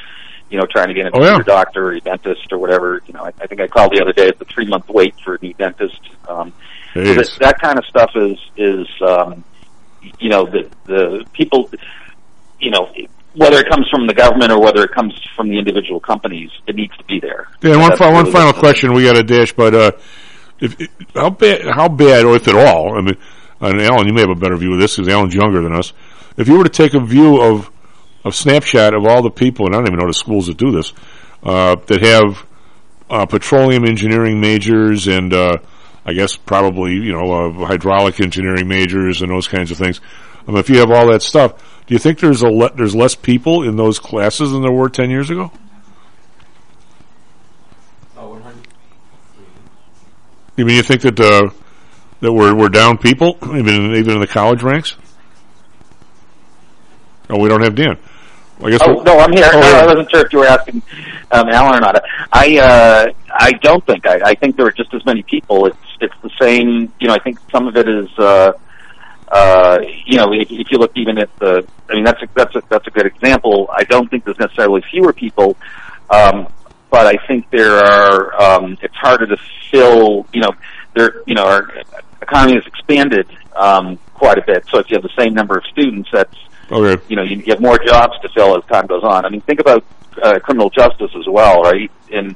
you 0.51 0.59
know 0.59 0.67
trying 0.67 0.89
to 0.89 0.95
get 0.95 1.07
into 1.07 1.19
Oh, 1.19 1.23
yeah. 1.23 1.35
your 1.37 1.45
doctor 1.45 1.87
or 1.89 1.93
your 1.93 2.01
dentist 2.01 2.53
or 2.53 2.59
whatever. 2.59 3.03
You 3.07 3.15
know, 3.15 3.25
I, 3.25 3.29
I 3.41 3.47
think 3.47 3.61
I 3.61 3.69
called 3.69 3.93
the 3.93 4.01
other 4.03 4.13
day. 4.13 4.29
It's 4.29 4.41
a 4.41 4.45
three 4.45 4.67
month 4.67 4.89
wait 4.89 5.15
for 5.25 5.37
a 5.37 5.39
new 5.41 5.55
dentist. 5.55 6.01
Um, 6.29 6.53
so 6.95 7.15
that, 7.15 7.31
that 7.41 7.61
kind 7.61 7.79
of 7.79 7.85
stuff 7.87 8.11
is 8.15 8.39
is 8.57 8.87
um, 9.07 9.45
you 10.19 10.29
know 10.29 10.47
the 10.47 10.71
the 10.87 11.25
people 11.33 11.71
you 12.59 12.71
know 12.71 12.93
whether 13.35 13.59
it 13.59 13.69
comes 13.69 13.89
from 13.89 14.07
the 14.07 14.15
government 14.15 14.51
or 14.51 14.61
whether 14.61 14.83
it 14.83 14.91
comes 14.93 15.15
from 15.37 15.49
the 15.49 15.59
individual 15.59 16.01
companies, 16.01 16.51
it 16.67 16.75
needs 16.75 16.97
to 16.97 17.05
be 17.05 17.21
there. 17.21 17.49
Dan, 17.61 17.79
one, 17.79 17.97
fi- 17.97 18.13
one 18.13 18.25
really 18.25 18.33
final 18.33 18.53
question. 18.53 18.93
We 18.93 19.05
got 19.05 19.17
a 19.17 19.23
dash, 19.23 19.53
but 19.53 19.75
uh, 19.75 19.93
if, 20.59 20.77
how 21.15 21.31
bad, 21.31 21.63
how 21.67 21.89
bad, 21.89 22.25
or 22.25 22.37
if 22.37 22.49
at 22.49 22.57
all, 22.57 22.99
I 22.99 23.03
mean, 23.03 23.17
and 23.61 23.81
Alan, 23.81 24.07
you 24.07 24.13
may 24.13 24.23
have 24.23 24.31
a 24.31 24.35
better 24.35 24.57
view 24.57 24.73
of 24.73 24.81
this 24.81 24.97
because 24.97 25.13
Alan's 25.13 25.35
younger 25.35 25.63
than 25.63 25.75
us. 25.75 25.93
If 26.37 26.49
you 26.49 26.57
were 26.57 26.65
to 26.65 26.71
take 26.71 26.95
a 26.95 27.01
view 27.01 27.41
of 27.41 27.71
of 28.25 28.35
snapshot 28.35 28.95
of 28.95 29.07
all 29.07 29.23
the 29.23 29.31
people, 29.31 29.67
and 29.67 29.75
I 29.75 29.79
don't 29.79 29.89
even 29.89 29.99
know 29.99 30.07
the 30.07 30.15
schools 30.15 30.47
that 30.47 30.57
do 30.57 30.73
this, 30.73 30.93
uh, 31.43 31.77
that 31.87 32.03
have 32.03 32.47
uh, 33.09 33.27
petroleum 33.27 33.85
engineering 33.85 34.41
majors 34.41 35.07
and 35.09 35.33
uh, 35.33 35.59
I 36.05 36.13
guess 36.13 36.37
probably 36.37 36.95
you 36.95 37.13
know 37.13 37.33
uh, 37.33 37.67
hydraulic 37.67 38.21
engineering 38.21 38.69
majors 38.69 39.23
and 39.23 39.31
those 39.31 39.49
kinds 39.49 39.71
of 39.71 39.79
things. 39.79 40.01
If 40.49 40.69
you 40.69 40.79
have 40.79 40.91
all 40.91 41.11
that 41.13 41.23
stuff, 41.23 41.85
do 41.87 41.95
you 41.95 41.99
think 41.99 42.19
there's 42.19 42.43
a 42.43 42.49
le- 42.49 42.75
there's 42.75 42.95
less 42.95 43.15
people 43.15 43.63
in 43.63 43.77
those 43.77 43.99
classes 43.99 44.53
than 44.53 44.63
there 44.63 44.73
were 44.73 44.89
ten 44.89 45.11
years 45.11 45.31
ago? 45.31 45.53
Oh, 48.17 48.41
you 50.57 50.65
mean 50.65 50.77
you 50.77 50.83
think 50.83 51.03
that 51.03 51.21
uh, 51.21 51.51
that 52.21 52.33
we're 52.33 52.55
we're 52.55 52.69
down 52.69 52.99
people 52.99 53.37
even 53.43 53.95
even 53.95 54.15
in 54.15 54.21
the 54.21 54.27
college 54.27 54.63
ranks? 54.63 54.97
Oh, 57.29 57.39
we 57.39 57.49
don't 57.49 57.63
have 57.63 57.75
Dan. 57.77 57.97
Well, 58.59 58.69
I 58.69 58.71
guess. 58.71 58.83
Oh 58.85 59.03
no, 59.03 59.19
I'm 59.19 59.33
here. 59.33 59.49
Oh. 59.53 59.61
I 59.61 59.87
wasn't 59.87 60.11
sure 60.11 60.27
if 60.27 60.33
you 60.33 60.41
were 60.41 60.47
asking 60.47 60.83
um, 61.31 61.49
Alan 61.49 61.79
or 61.79 61.81
not. 61.81 62.03
I 62.33 62.59
uh, 62.59 63.13
I 63.33 63.53
don't 63.53 63.85
think. 63.87 64.07
I, 64.07 64.21
I 64.31 64.35
think 64.35 64.57
there 64.57 64.67
are 64.67 64.73
just 64.73 64.93
as 64.95 65.05
many 65.05 65.23
people. 65.23 65.67
It's 65.67 65.77
it's 66.01 66.15
the 66.23 66.31
same. 66.41 66.93
You 67.01 67.09
know, 67.09 67.15
I 67.15 67.19
think 67.19 67.39
some 67.51 67.67
of 67.67 67.77
it 67.77 67.89
is. 67.89 68.09
Uh, 68.19 68.53
uh, 69.29 69.79
you 70.07 70.17
know, 70.17 70.33
if, 70.33 70.51
if 70.51 70.73
you 70.73 70.79
look 70.79 70.91
even 70.97 71.17
at 71.17 71.31
the, 71.39 71.65
I 71.89 71.95
mean, 71.95 72.03
that's 72.03 72.21
a, 72.21 72.29
that's 72.35 72.57
a, 72.57 72.63
that's 72.69 72.87
a 72.89 72.91
good 72.91 73.07
example. 73.07 73.71
I 73.73 73.85
don't 73.85 74.11
think 74.11 74.25
there's 74.25 74.41
necessarily 74.41 74.83
fewer 74.91 75.13
people, 75.13 75.57
um, 76.11 76.49
but 76.91 77.07
I 77.07 77.17
think 77.29 77.49
there 77.51 77.77
are. 77.77 78.43
Um, 78.43 78.77
it's 78.83 78.97
harder 78.97 79.29
to 79.29 79.37
fill. 79.71 80.27
You 80.33 80.41
know, 80.43 80.51
there. 80.95 81.23
You 81.27 81.35
know, 81.35 81.45
our 81.45 81.71
economy 82.21 82.57
has 82.57 82.67
expanded 82.67 83.29
um, 83.55 83.99
quite 84.15 84.39
a 84.39 84.43
bit. 84.43 84.65
So 84.69 84.79
if 84.79 84.91
you 84.91 84.97
have 84.97 85.05
the 85.05 85.15
same 85.17 85.33
number 85.33 85.57
of 85.57 85.65
students, 85.67 86.11
that's 86.13 86.37
Okay. 86.73 87.03
you 87.09 87.17
know, 87.17 87.23
you 87.23 87.37
you 87.39 87.53
have 87.53 87.61
more 87.61 87.79
jobs 87.79 88.19
to 88.23 88.29
fill 88.29 88.57
as 88.57 88.65
time 88.65 88.87
goes 88.87 89.03
on. 89.03 89.25
I 89.25 89.29
mean, 89.29 89.41
think 89.41 89.61
about 89.61 89.85
uh, 90.23 90.39
criminal 90.41 90.71
justice 90.71 91.11
as 91.19 91.27
well, 91.27 91.63
right? 91.63 91.91
And 92.13 92.35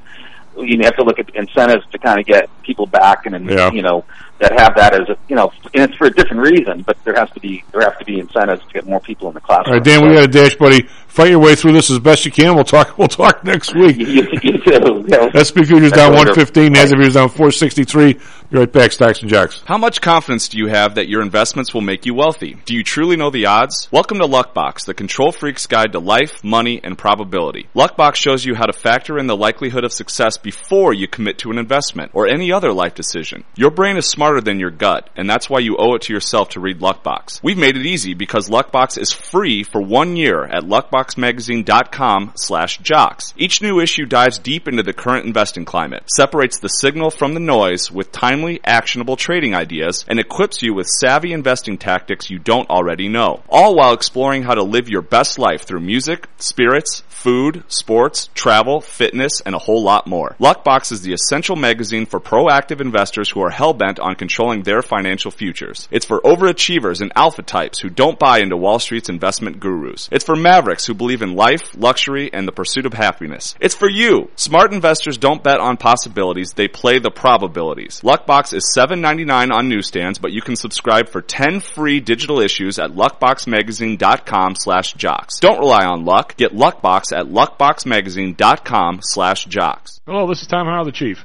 you 0.57 0.79
have 0.85 0.97
to 0.97 1.03
look 1.05 1.19
at 1.19 1.31
incentives 1.35 1.85
to 1.93 1.99
kind 1.99 2.21
of 2.21 2.27
get 2.27 2.49
people 2.63 2.87
back, 2.87 3.27
and, 3.27 3.35
and 3.35 3.49
Yeah. 3.51 3.71
you 3.73 3.83
know, 3.83 4.05
that 4.41 4.53
have 4.59 4.75
that 4.77 4.95
as 4.95 5.09
a, 5.09 5.17
you 5.29 5.37
know, 5.37 5.53
and 5.75 5.85
it's 5.85 5.95
for 5.97 6.07
a 6.07 6.11
different 6.11 6.43
reason, 6.43 6.83
but 6.83 6.97
there 7.05 7.15
has 7.15 7.31
to 7.31 7.41
be 7.41 7.63
there 7.73 7.83
have 7.83 7.99
to 7.99 8.05
be 8.05 8.19
incentives 8.19 8.63
to 8.67 8.73
get 8.73 8.87
more 8.87 9.01
people 9.01 9.29
in 9.29 9.35
the 9.35 9.41
classroom. 9.41 9.67
All 9.75 9.75
right, 9.75 9.85
Dan, 9.85 10.07
we 10.09 10.15
got 10.15 10.25
a 10.25 10.29
dash, 10.29 10.57
buddy. 10.57 10.83
Fight 11.07 11.31
your 11.31 11.39
way 11.39 11.55
through 11.55 11.73
this 11.75 11.91
as 11.93 12.01
best 12.01 12.25
you 12.25 12.33
can. 12.33 12.55
We'll 12.57 12.65
talk. 12.65 12.99
We'll 12.99 13.07
talk 13.09 13.45
next 13.45 13.75
week. 13.75 13.97
you, 13.99 14.07
you 14.43 14.59
too. 14.59 15.05
Yeah. 15.09 15.31
SP 15.39 15.63
futures 15.67 15.91
That's 15.91 15.97
down 15.97 16.11
what 16.13 16.19
one 16.19 16.27
we're- 16.29 16.35
fifteen. 16.35 16.75
Nasdaq 16.75 16.97
futures 16.97 17.15
down 17.15 17.29
four 17.29 17.51
sixty 17.53 17.85
three. 17.85 18.15
Be 18.51 18.59
right 18.59 18.71
back. 18.73 18.93
Stocks 18.93 19.21
and 19.21 19.31
jocks. 19.31 19.63
How 19.67 19.79
much 19.79 20.01
confidence 20.01 20.49
do 20.49 20.59
you 20.59 20.67
have 20.69 20.97
that 20.97 21.09
your 21.09 21.23
investments 21.23 21.73
will 21.73 21.81
make 21.83 22.05
you 22.07 22.15
wealthy? 22.15 22.57
Do 22.65 22.75
you 22.75 22.83
truly 22.83 23.17
know 23.17 23.31
the 23.31 23.47
odds? 23.47 23.89
Welcome 23.93 24.19
to 24.19 24.27
Luckbox, 24.27 24.85
the 24.87 24.95
control 24.95 25.31
freak's 25.33 25.67
guide 25.67 25.93
to 25.93 25.99
life, 26.01 26.43
money, 26.45 26.81
and 26.83 26.99
probability. 26.99 27.69
Luckbox 27.75 28.17
shows 28.17 28.45
you 28.45 28.55
how 28.55 28.67
to 28.67 28.73
factor 28.73 29.19
in 29.19 29.27
the 29.29 29.37
likelihood 29.37 29.85
of 29.85 29.93
success 29.93 30.37
before 30.37 30.93
you 30.93 31.07
commit 31.09 31.39
to 31.39 31.51
an 31.51 31.59
investment 31.59 32.11
or 32.15 32.27
any 32.27 32.51
other 32.53 32.73
life 32.73 32.95
decision. 32.95 33.45
Your 33.57 33.71
brain 33.71 33.97
is 33.97 34.07
smarter 34.25 34.41
than 34.41 34.59
your 34.59 34.71
gut, 34.71 35.11
and 35.17 35.29
that's 35.29 35.51
why 35.51 35.59
you 35.59 35.77
owe 35.77 35.95
it 35.95 36.01
to 36.01 36.13
yourself 36.15 36.49
to 36.49 36.59
read 36.59 36.81
Luckbox. 36.81 37.43
We've 37.43 37.59
made 37.59 37.77
it 37.77 37.85
easy 37.85 38.15
because 38.15 38.49
Luckbox 38.49 38.97
is 38.97 39.13
free 39.13 39.63
for 39.63 39.83
one 39.83 40.17
year 40.17 40.45
at 40.45 40.63
luckboxmagazine.com 40.63 42.33
slash 42.35 42.79
jocks. 42.79 43.35
Each 43.37 43.61
new 43.61 43.81
issue 43.81 44.07
dives 44.07 44.39
deep 44.39 44.67
into 44.67 44.83
the 44.83 44.95
current 44.95 45.27
investing 45.27 45.67
climate, 45.67 46.05
separates 46.07 46.59
the 46.59 46.69
signal 46.69 47.11
from 47.11 47.35
the 47.35 47.41
noise 47.41 47.91
with 47.91 48.13
timely, 48.13 48.61
actionable 48.65 49.17
trading 49.17 49.55
ideas, 49.55 50.07
and 50.09 50.19
equips 50.19 50.63
you 50.63 50.73
with 50.73 50.87
savvy 50.87 51.35
investing 51.35 51.77
tactics 51.77 52.31
you 52.31 52.39
don't 52.39 52.71
already 52.71 53.11
know. 53.11 53.43
All 53.51 53.75
while 53.75 53.93
exploring 53.93 54.45
how 54.45 54.55
to 54.55 54.63
live 54.63 54.89
your 54.89 55.03
best 55.03 55.39
life 55.39 55.65
through 55.65 55.81
music, 55.81 56.29
spirits, 56.39 57.03
food, 57.09 57.65
sports, 57.69 58.29
travel, 58.35 58.81
fitness, 58.81 59.41
and 59.47 59.55
a 59.55 59.59
whole 59.59 59.83
lot 59.83 60.07
more. 60.07 60.37
Luckbox 60.39 60.93
is 60.93 61.01
the 61.03 61.15
essential 61.15 61.57
magazine 61.57 62.05
for 62.05 62.21
proactive 62.21 62.81
investors 62.83 63.31
who 63.31 63.41
are 63.41 63.49
hell-bent 63.51 63.99
on 63.99 64.14
controlling 64.15 64.63
their 64.63 64.83
financial 64.83 65.31
futures. 65.31 65.89
It's 65.91 66.07
for 66.07 66.21
overachievers 66.21 67.01
and 67.01 67.13
alpha 67.17 67.43
types 67.43 67.81
who 67.81 67.89
don't 67.89 68.19
buy 68.19 68.39
into 68.39 68.57
Wall 68.57 68.79
Street's 68.79 69.09
investment 69.09 69.61
gurus. 69.61 70.09
It's 70.13 70.25
for 70.25 70.37
mavericks 70.37 70.87
who 70.87 70.95
believe 70.95 71.23
in 71.23 71.35
life, 71.35 71.77
luxury, 71.77 72.33
and 72.33 72.47
the 72.47 72.53
pursuit 72.53 72.87
of 72.87 72.93
happiness. 72.93 73.55
It's 73.61 73.75
for 73.75 73.89
you. 73.89 74.31
Smart 74.37 74.73
investors 74.73 75.19
don't 75.19 75.43
bet 75.43 75.61
on 75.61 75.77
possibilities, 75.77 76.53
they 76.53 76.69
play 76.69 76.99
the 76.99 77.11
probabilities. 77.11 78.01
Luckbox 78.03 78.55
is 78.55 78.75
$7.99 78.77 79.53
on 79.53 79.69
newsstands, 79.69 80.19
but 80.19 80.33
you 80.33 80.43
can 80.43 80.57
subscribe 80.57 81.09
for 81.09 81.21
10 81.21 81.61
free 81.61 82.01
digital 82.01 82.41
issues 82.41 82.79
at 82.79 82.91
luckboxmagazine.com 82.91 84.57
slash 84.57 84.95
jocks. 84.95 85.39
Don't 85.41 85.59
rely 85.59 85.85
on 85.85 86.05
luck. 86.05 86.37
Get 86.37 86.53
Luckbox 86.53 87.17
at 87.17 87.27
luckboxmagazine.com 87.27 89.01
slash 89.03 89.45
jocks. 89.47 90.01
Hello, 90.07 90.27
this 90.27 90.43
is 90.43 90.49
Tom 90.49 90.67
Howell, 90.67 90.85
the 90.85 90.93
Chief. 90.93 91.25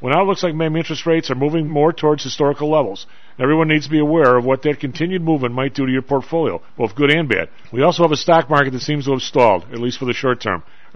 Well, 0.00 0.14
now 0.14 0.22
it 0.22 0.26
looks 0.26 0.44
like 0.44 0.54
maybe 0.54 0.78
interest 0.78 1.06
rates 1.06 1.30
are 1.30 1.34
moving 1.34 1.68
more 1.68 1.92
towards 1.92 2.22
historical 2.22 2.70
levels. 2.70 3.06
Everyone 3.38 3.68
needs 3.68 3.86
to 3.86 3.90
be 3.90 3.98
aware 3.98 4.36
of 4.36 4.44
what 4.44 4.62
that 4.62 4.78
continued 4.78 5.22
movement 5.22 5.54
might 5.54 5.74
do 5.74 5.86
to 5.86 5.92
your 5.92 6.02
portfolio, 6.02 6.62
both 6.76 6.94
good 6.94 7.10
and 7.10 7.28
bad. 7.28 7.48
We 7.72 7.82
also 7.82 8.04
have 8.04 8.12
a 8.12 8.16
stock 8.16 8.48
market 8.48 8.72
that 8.72 8.82
seems 8.82 9.06
to 9.06 9.12
have 9.12 9.22
stalled, 9.22 9.64
at 9.72 9.80
least 9.80 9.98
for 9.98 10.04
the 10.04 10.12
short 10.12 10.40
term. 10.40 10.62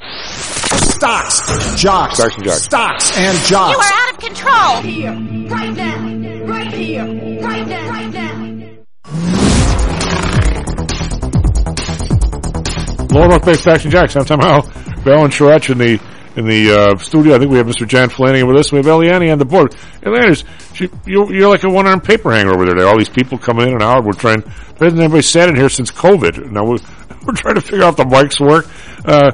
Stocks, 0.00 1.78
jocks, 1.78 2.14
Stocks 2.16 2.34
and 2.36 2.44
jocks. 2.44 2.62
stocks 2.62 3.18
and 3.18 3.50
You 3.50 3.56
are 3.56 3.84
out 3.84 4.10
of 4.14 4.18
control. 4.18 4.80
Here, 4.80 5.12
right 5.50 5.76
now, 5.76 6.46
right 6.46 6.72
here, 6.72 7.04
right 7.42 7.66
now, 7.66 7.88
right 7.90 8.10
now. 8.10 8.30
Lower 13.14 13.28
North 13.28 13.44
Bay 13.44 13.54
Stocks 13.54 13.84
and 13.84 13.92
Jocks. 13.92 14.16
I'm 14.16 14.24
Tom 14.24 14.40
Howell. 14.40 14.62
Val 15.02 15.24
and 15.24 15.34
Sharach 15.34 15.68
in 15.68 15.76
the 15.76 16.00
in 16.36 16.46
the 16.46 16.72
uh, 16.72 16.96
studio. 16.96 17.34
I 17.34 17.38
think 17.38 17.50
we 17.50 17.58
have 17.58 17.66
Mr. 17.66 17.86
John 17.86 18.08
Flanagan 18.08 18.46
with 18.46 18.56
us. 18.56 18.72
We 18.72 18.78
have 18.78 18.86
Eliani 18.86 19.30
on 19.30 19.38
the 19.38 19.44
board. 19.44 19.72
Eliani, 20.00 20.42
she, 20.74 20.88
you're, 21.04 21.30
you're 21.30 21.50
like 21.50 21.64
a 21.64 21.68
one-armed 21.68 22.04
paper 22.04 22.30
hanger 22.30 22.54
over 22.54 22.64
there. 22.64 22.74
There 22.74 22.86
are 22.86 22.88
all 22.88 22.98
these 22.98 23.08
people 23.10 23.36
coming 23.36 23.66
in 23.66 23.74
and 23.74 23.82
out. 23.82 24.04
We're 24.04 24.12
trying. 24.12 24.40
There 24.40 24.86
hasn't 24.86 25.00
anybody 25.00 25.20
sat 25.22 25.50
in 25.50 25.56
here 25.56 25.68
since 25.68 25.90
COVID. 25.90 26.50
Now 26.52 26.64
we're, 26.64 26.78
we're 27.26 27.34
trying 27.34 27.56
to 27.56 27.60
figure 27.60 27.82
out 27.84 27.98
the 27.98 28.04
mics 28.04 28.40
work. 28.40 28.66
Uh, 29.04 29.32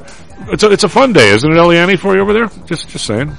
it's 0.53 0.63
a, 0.63 0.71
it's 0.71 0.85
a 0.85 0.89
fun 0.89 1.13
day, 1.13 1.31
isn't 1.31 1.51
it, 1.51 1.55
Eliani, 1.55 1.99
for 1.99 2.15
you 2.15 2.23
over 2.23 2.33
there? 2.33 2.47
Just 2.67 2.89
just 2.89 3.07
saying. 3.07 3.37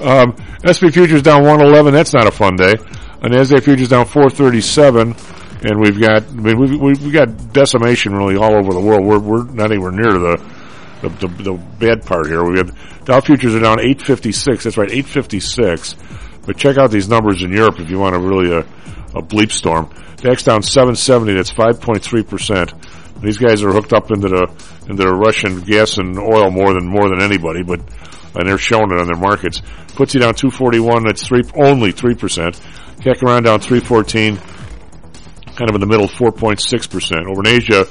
Um, 0.00 0.34
SP 0.64 0.88
futures 0.92 1.22
down 1.22 1.42
111. 1.42 1.92
That's 1.92 2.14
not 2.14 2.26
a 2.26 2.30
fun 2.30 2.56
day. 2.56 2.74
And 3.22 3.34
NASDAQ 3.34 3.62
futures 3.64 3.88
down 3.90 4.06
437. 4.06 5.14
And 5.62 5.78
we've 5.78 6.00
got, 6.00 6.22
I 6.22 6.30
mean, 6.30 6.58
we've, 6.58 6.80
we've 6.80 7.12
got 7.12 7.52
decimation 7.52 8.14
really 8.14 8.36
all 8.36 8.54
over 8.54 8.72
the 8.72 8.80
world. 8.80 9.04
We're, 9.04 9.18
we're 9.18 9.44
not 9.44 9.70
anywhere 9.70 9.90
near 9.90 10.12
the, 10.12 10.36
the, 11.02 11.08
the, 11.08 11.28
the 11.42 11.52
bad 11.78 12.06
part 12.06 12.28
here. 12.28 12.42
We 12.42 12.56
had 12.56 12.74
Dow 13.04 13.20
futures 13.20 13.54
are 13.54 13.60
down 13.60 13.80
856. 13.80 14.64
That's 14.64 14.76
right, 14.76 14.90
856. 14.90 15.96
But 16.46 16.56
check 16.56 16.78
out 16.78 16.90
these 16.90 17.08
numbers 17.08 17.42
in 17.42 17.52
Europe 17.52 17.78
if 17.80 17.90
you 17.90 17.98
want 17.98 18.14
a 18.14 18.18
really 18.18 18.52
a, 18.52 18.60
a 18.60 19.22
bleep 19.22 19.52
storm. 19.52 19.90
DAX 20.16 20.44
down 20.44 20.62
770. 20.62 21.34
That's 21.34 21.52
5.3 21.52 22.28
percent. 22.28 22.72
These 23.20 23.38
guys 23.38 23.62
are 23.62 23.72
hooked 23.72 23.92
up 23.92 24.10
into 24.10 24.28
the 24.28 24.46
into 24.90 25.04
the 25.04 25.14
Russian 25.14 25.60
gas 25.60 25.98
and 25.98 26.18
oil 26.18 26.50
more 26.50 26.74
than 26.74 26.86
more 26.86 27.08
than 27.08 27.22
anybody, 27.22 27.62
but 27.62 27.80
and 28.34 28.48
they're 28.48 28.58
showing 28.58 28.90
it 28.92 28.98
on 28.98 29.06
their 29.06 29.16
markets. 29.16 29.60
FTSE 29.60 30.20
down 30.20 30.34
241. 30.34 31.04
That's 31.04 31.26
three 31.26 31.42
only 31.54 31.92
three 31.92 32.14
percent. 32.14 32.60
CAC 33.00 33.22
around 33.22 33.44
down 33.44 33.60
314. 33.60 34.36
Kind 35.56 35.68
of 35.68 35.74
in 35.74 35.80
the 35.80 35.86
middle, 35.86 36.08
4.6 36.08 36.90
percent. 36.90 37.26
Over 37.26 37.40
in 37.40 37.48
Asia, 37.48 37.84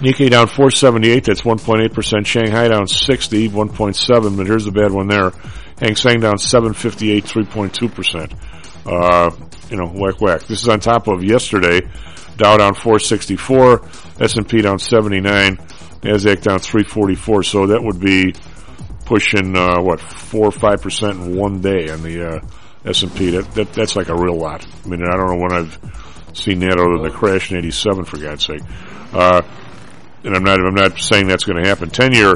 Nikkei 0.00 0.30
down 0.30 0.46
478, 0.46 1.24
that's 1.24 1.42
1.8%. 1.42 2.26
Shanghai 2.26 2.68
down 2.68 2.86
60, 2.86 3.48
1.7, 3.48 4.36
but 4.36 4.46
here's 4.46 4.64
the 4.64 4.70
bad 4.70 4.92
one 4.92 5.06
there. 5.08 5.32
Hang 5.80 5.96
Seng 5.96 6.20
down 6.20 6.38
758, 6.38 7.24
3.2%. 7.24 8.32
Uh, 8.84 9.30
you 9.70 9.76
know, 9.76 9.86
whack 9.86 10.20
whack. 10.20 10.42
This 10.46 10.62
is 10.62 10.68
on 10.68 10.80
top 10.80 11.08
of 11.08 11.24
yesterday. 11.24 11.80
Dow 12.36 12.56
down 12.56 12.74
464, 12.74 13.82
S&P 14.20 14.62
down 14.62 14.78
79, 14.78 15.56
Nasdaq 15.56 16.42
down 16.42 16.58
344. 16.58 17.42
So 17.42 17.66
that 17.68 17.82
would 17.82 18.00
be 18.00 18.34
pushing, 19.04 19.56
uh, 19.56 19.80
what, 19.80 20.00
4 20.00 20.46
or 20.46 20.50
5% 20.50 21.10
in 21.10 21.36
one 21.36 21.60
day 21.60 21.88
on 21.90 22.02
the, 22.02 22.28
uh, 22.28 22.40
S&P. 22.84 23.30
That, 23.30 23.50
that, 23.52 23.72
that's 23.72 23.96
like 23.96 24.08
a 24.08 24.14
real 24.14 24.38
lot. 24.38 24.66
I 24.84 24.88
mean, 24.88 25.02
I 25.02 25.16
don't 25.16 25.28
know 25.28 25.42
when 25.42 25.52
I've 25.52 25.78
seen 26.34 26.60
that 26.60 26.78
other 26.78 26.98
than 26.98 27.02
the 27.02 27.10
crash 27.10 27.50
in 27.50 27.58
87, 27.58 28.04
for 28.04 28.18
God's 28.18 28.44
sake. 28.44 28.62
Uh, 29.12 29.42
and 30.26 30.34
I'm 30.34 30.42
not 30.42 30.58
I'm 30.60 30.74
not 30.74 30.98
saying 30.98 31.28
that's 31.28 31.44
going 31.44 31.62
to 31.62 31.68
happen. 31.68 31.88
Ten 31.88 32.12
year 32.12 32.34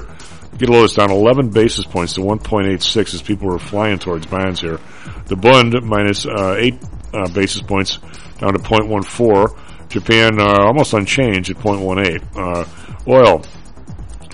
get 0.56 0.68
a 0.68 0.72
lowest 0.72 0.96
down 0.96 1.10
11 1.10 1.50
basis 1.50 1.84
points 1.86 2.14
to 2.14 2.20
1.86 2.20 3.14
as 3.14 3.22
people 3.22 3.52
are 3.54 3.58
flying 3.58 3.98
towards 3.98 4.26
bonds 4.26 4.60
here. 4.60 4.78
The 5.26 5.36
Bund 5.36 5.74
minus 5.82 6.26
uh, 6.26 6.56
eight 6.58 6.76
uh, 7.14 7.28
basis 7.32 7.62
points 7.62 7.98
down 8.38 8.52
to 8.52 8.58
0.14. 8.58 9.58
Japan 9.90 10.40
uh, 10.40 10.64
almost 10.66 10.94
unchanged 10.94 11.50
at 11.50 11.56
0.18. 11.56 12.22
Uh, 12.36 12.64
oil. 13.08 13.42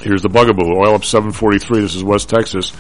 Here's 0.01 0.23
the 0.23 0.29
bugaboo. 0.29 0.77
Oil 0.77 0.95
up 0.95 1.05
743. 1.05 1.81
This 1.81 1.95
is 1.95 2.05
West 2.05 2.29
Texas. 2.29 2.73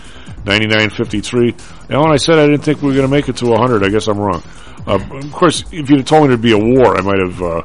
99.53. 0.44 1.90
Alan, 1.90 2.12
I 2.12 2.16
said 2.16 2.38
I 2.38 2.46
didn't 2.46 2.62
think 2.62 2.82
we 2.82 2.88
were 2.88 2.94
going 2.94 3.08
to 3.08 3.10
make 3.10 3.28
it 3.28 3.38
to 3.38 3.46
100. 3.46 3.82
I 3.82 3.88
guess 3.88 4.06
I'm 4.06 4.18
wrong. 4.18 4.42
Uh, 4.86 5.00
of 5.10 5.32
course, 5.32 5.64
if 5.72 5.90
you'd 5.90 6.06
told 6.06 6.22
me 6.22 6.28
there'd 6.28 6.40
be 6.40 6.52
a 6.52 6.58
war, 6.58 6.96
I 6.96 7.00
might 7.00 7.18
have 7.18 7.42
uh, 7.42 7.62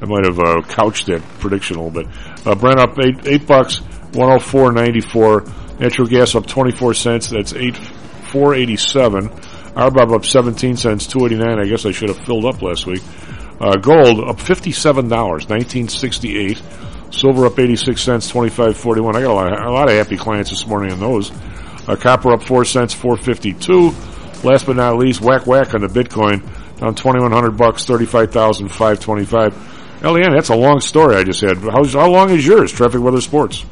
I 0.00 0.06
might 0.06 0.24
have 0.24 0.38
uh, 0.38 0.62
couched 0.62 1.06
that 1.06 1.20
prediction 1.38 1.76
a 1.76 1.84
little 1.84 2.02
bit. 2.02 2.12
Uh, 2.46 2.54
Brent 2.54 2.80
up 2.80 2.98
eight 2.98 3.26
eight 3.26 3.46
bucks, 3.46 3.78
one 4.14 4.28
hundred 4.28 4.40
four 4.40 4.72
ninety 4.72 5.02
four. 5.02 5.44
Natural 5.78 6.08
gas 6.08 6.34
up 6.34 6.46
twenty 6.46 6.72
four 6.72 6.94
cents. 6.94 7.28
That's 7.28 7.52
eight 7.52 7.76
four 7.76 8.54
eighty 8.54 8.76
seven. 8.76 9.28
RBOB 9.28 10.14
up 10.14 10.24
seventeen 10.24 10.76
cents, 10.78 11.06
two 11.06 11.26
eighty 11.26 11.36
nine. 11.36 11.58
I 11.58 11.66
guess 11.66 11.84
I 11.84 11.90
should 11.90 12.08
have 12.08 12.24
filled 12.24 12.46
up 12.46 12.62
last 12.62 12.86
week. 12.86 13.02
Uh, 13.62 13.76
gold 13.76 14.28
up 14.28 14.40
fifty 14.40 14.72
seven 14.72 15.08
dollars, 15.08 15.48
nineteen 15.48 15.88
sixty 15.88 16.36
eight. 16.36 16.60
Silver 17.12 17.46
up 17.46 17.58
eighty 17.60 17.76
six 17.76 18.00
cents, 18.02 18.28
twenty 18.28 18.50
five 18.50 18.76
forty 18.76 19.00
one. 19.00 19.14
I 19.14 19.20
got 19.20 19.30
a 19.30 19.34
lot, 19.34 19.52
of, 19.52 19.66
a 19.66 19.70
lot 19.70 19.88
of 19.88 19.94
happy 19.94 20.16
clients 20.16 20.50
this 20.50 20.66
morning 20.66 20.90
on 20.90 20.98
those. 20.98 21.30
Uh, 21.86 21.94
copper 21.94 22.32
up 22.32 22.42
four 22.42 22.64
cents, 22.64 22.92
four 22.92 23.16
fifty 23.16 23.52
two. 23.52 23.92
Last 24.42 24.66
but 24.66 24.74
not 24.74 24.96
least, 24.98 25.20
whack 25.20 25.46
whack 25.46 25.74
on 25.74 25.82
the 25.82 25.86
Bitcoin 25.86 26.42
down 26.80 26.96
twenty 26.96 27.20
one 27.20 27.30
hundred 27.30 27.56
bucks, 27.56 27.84
thirty 27.84 28.06
five 28.06 28.32
thousand 28.32 28.68
five 28.68 28.98
twenty 28.98 29.24
five. 29.24 29.54
Eliane, 30.00 30.34
that's 30.34 30.48
a 30.48 30.56
long 30.56 30.80
story 30.80 31.14
I 31.14 31.22
just 31.22 31.40
had. 31.40 31.58
How's, 31.58 31.92
how 31.92 32.10
long 32.10 32.30
is 32.30 32.44
yours, 32.44 32.72
Traffic 32.72 33.00
Weather 33.00 33.20
Sports? 33.20 33.64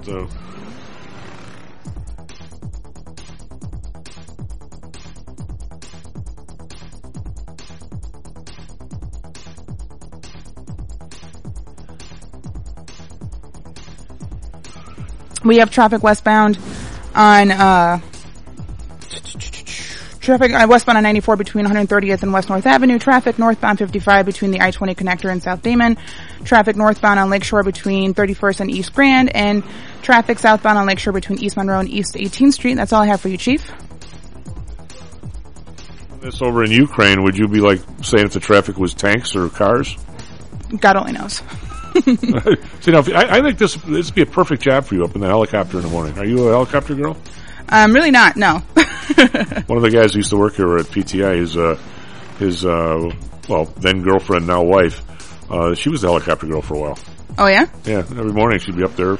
That 0.00 0.28
the 0.28 0.50
We 15.42 15.56
have 15.58 15.70
traffic 15.70 16.02
westbound 16.02 16.58
on 17.14 17.50
uh, 17.50 18.00
traffic 20.20 20.52
uh, 20.52 20.66
westbound 20.68 20.98
on 20.98 21.02
94 21.02 21.36
between 21.36 21.66
130th 21.66 22.22
and 22.22 22.32
West 22.32 22.48
North 22.48 22.66
Avenue. 22.66 22.98
Traffic 22.98 23.38
northbound 23.38 23.78
55 23.78 24.26
between 24.26 24.50
the 24.50 24.60
I-20 24.60 24.94
connector 24.94 25.30
and 25.30 25.42
South 25.42 25.62
Damen. 25.62 25.98
Traffic 26.44 26.76
northbound 26.76 27.18
on 27.18 27.30
Lakeshore 27.30 27.62
between 27.62 28.14
31st 28.14 28.60
and 28.60 28.70
East 28.70 28.94
Grand, 28.94 29.34
and 29.34 29.64
traffic 30.02 30.38
southbound 30.38 30.78
on 30.78 30.86
Lakeshore 30.86 31.12
between 31.12 31.38
East 31.42 31.56
Monroe 31.56 31.80
and 31.80 31.88
East 31.88 32.14
18th 32.14 32.52
Street. 32.54 32.74
That's 32.74 32.92
all 32.92 33.02
I 33.02 33.06
have 33.06 33.20
for 33.20 33.28
you, 33.28 33.36
Chief. 33.36 33.70
this 36.20 36.42
over 36.42 36.64
in 36.64 36.70
Ukraine? 36.70 37.22
Would 37.22 37.36
you 37.36 37.48
be 37.48 37.60
like 37.60 37.80
saying 38.02 38.26
if 38.26 38.32
the 38.32 38.40
traffic 38.40 38.76
was 38.78 38.94
tanks 38.94 39.34
or 39.34 39.48
cars? 39.48 39.96
God 40.78 40.96
only 40.96 41.12
knows. 41.12 41.34
See, 42.80 42.90
now, 42.92 42.98
if- 43.00 43.08
I, 43.14 43.38
I 43.38 43.42
think 43.42 43.58
this 43.58 43.74
this 43.76 44.06
would 44.06 44.14
be 44.14 44.22
a 44.22 44.26
perfect 44.26 44.62
job 44.62 44.84
for 44.84 44.94
you 44.94 45.04
up 45.04 45.14
in 45.14 45.20
the 45.20 45.26
helicopter 45.26 45.78
in 45.78 45.82
the 45.82 45.88
morning. 45.90 46.18
Are 46.18 46.24
you 46.24 46.46
a 46.48 46.50
helicopter 46.50 46.94
girl? 46.94 47.16
Um, 47.68 47.92
really 47.92 48.10
not. 48.10 48.36
No. 48.36 48.58
One 49.66 49.76
of 49.76 49.82
the 49.82 49.90
guys 49.92 50.12
who 50.12 50.18
used 50.20 50.30
to 50.30 50.36
work 50.36 50.54
here 50.54 50.76
at 50.76 50.86
PTI, 50.86 51.36
his 51.38 51.56
uh, 51.56 51.78
his 52.38 52.64
uh, 52.64 53.10
well 53.48 53.64
then 53.64 54.02
girlfriend, 54.02 54.46
now 54.46 54.62
wife, 54.62 55.02
uh, 55.50 55.74
she 55.74 55.88
was 55.88 56.02
the 56.02 56.08
helicopter 56.08 56.46
girl 56.46 56.62
for 56.62 56.74
a 56.74 56.78
while. 56.80 56.98
Oh 57.38 57.46
yeah. 57.46 57.66
Yeah, 57.84 57.98
every 57.98 58.32
morning 58.32 58.58
she'd 58.60 58.76
be 58.76 58.84
up 58.84 58.94
there 58.96 59.16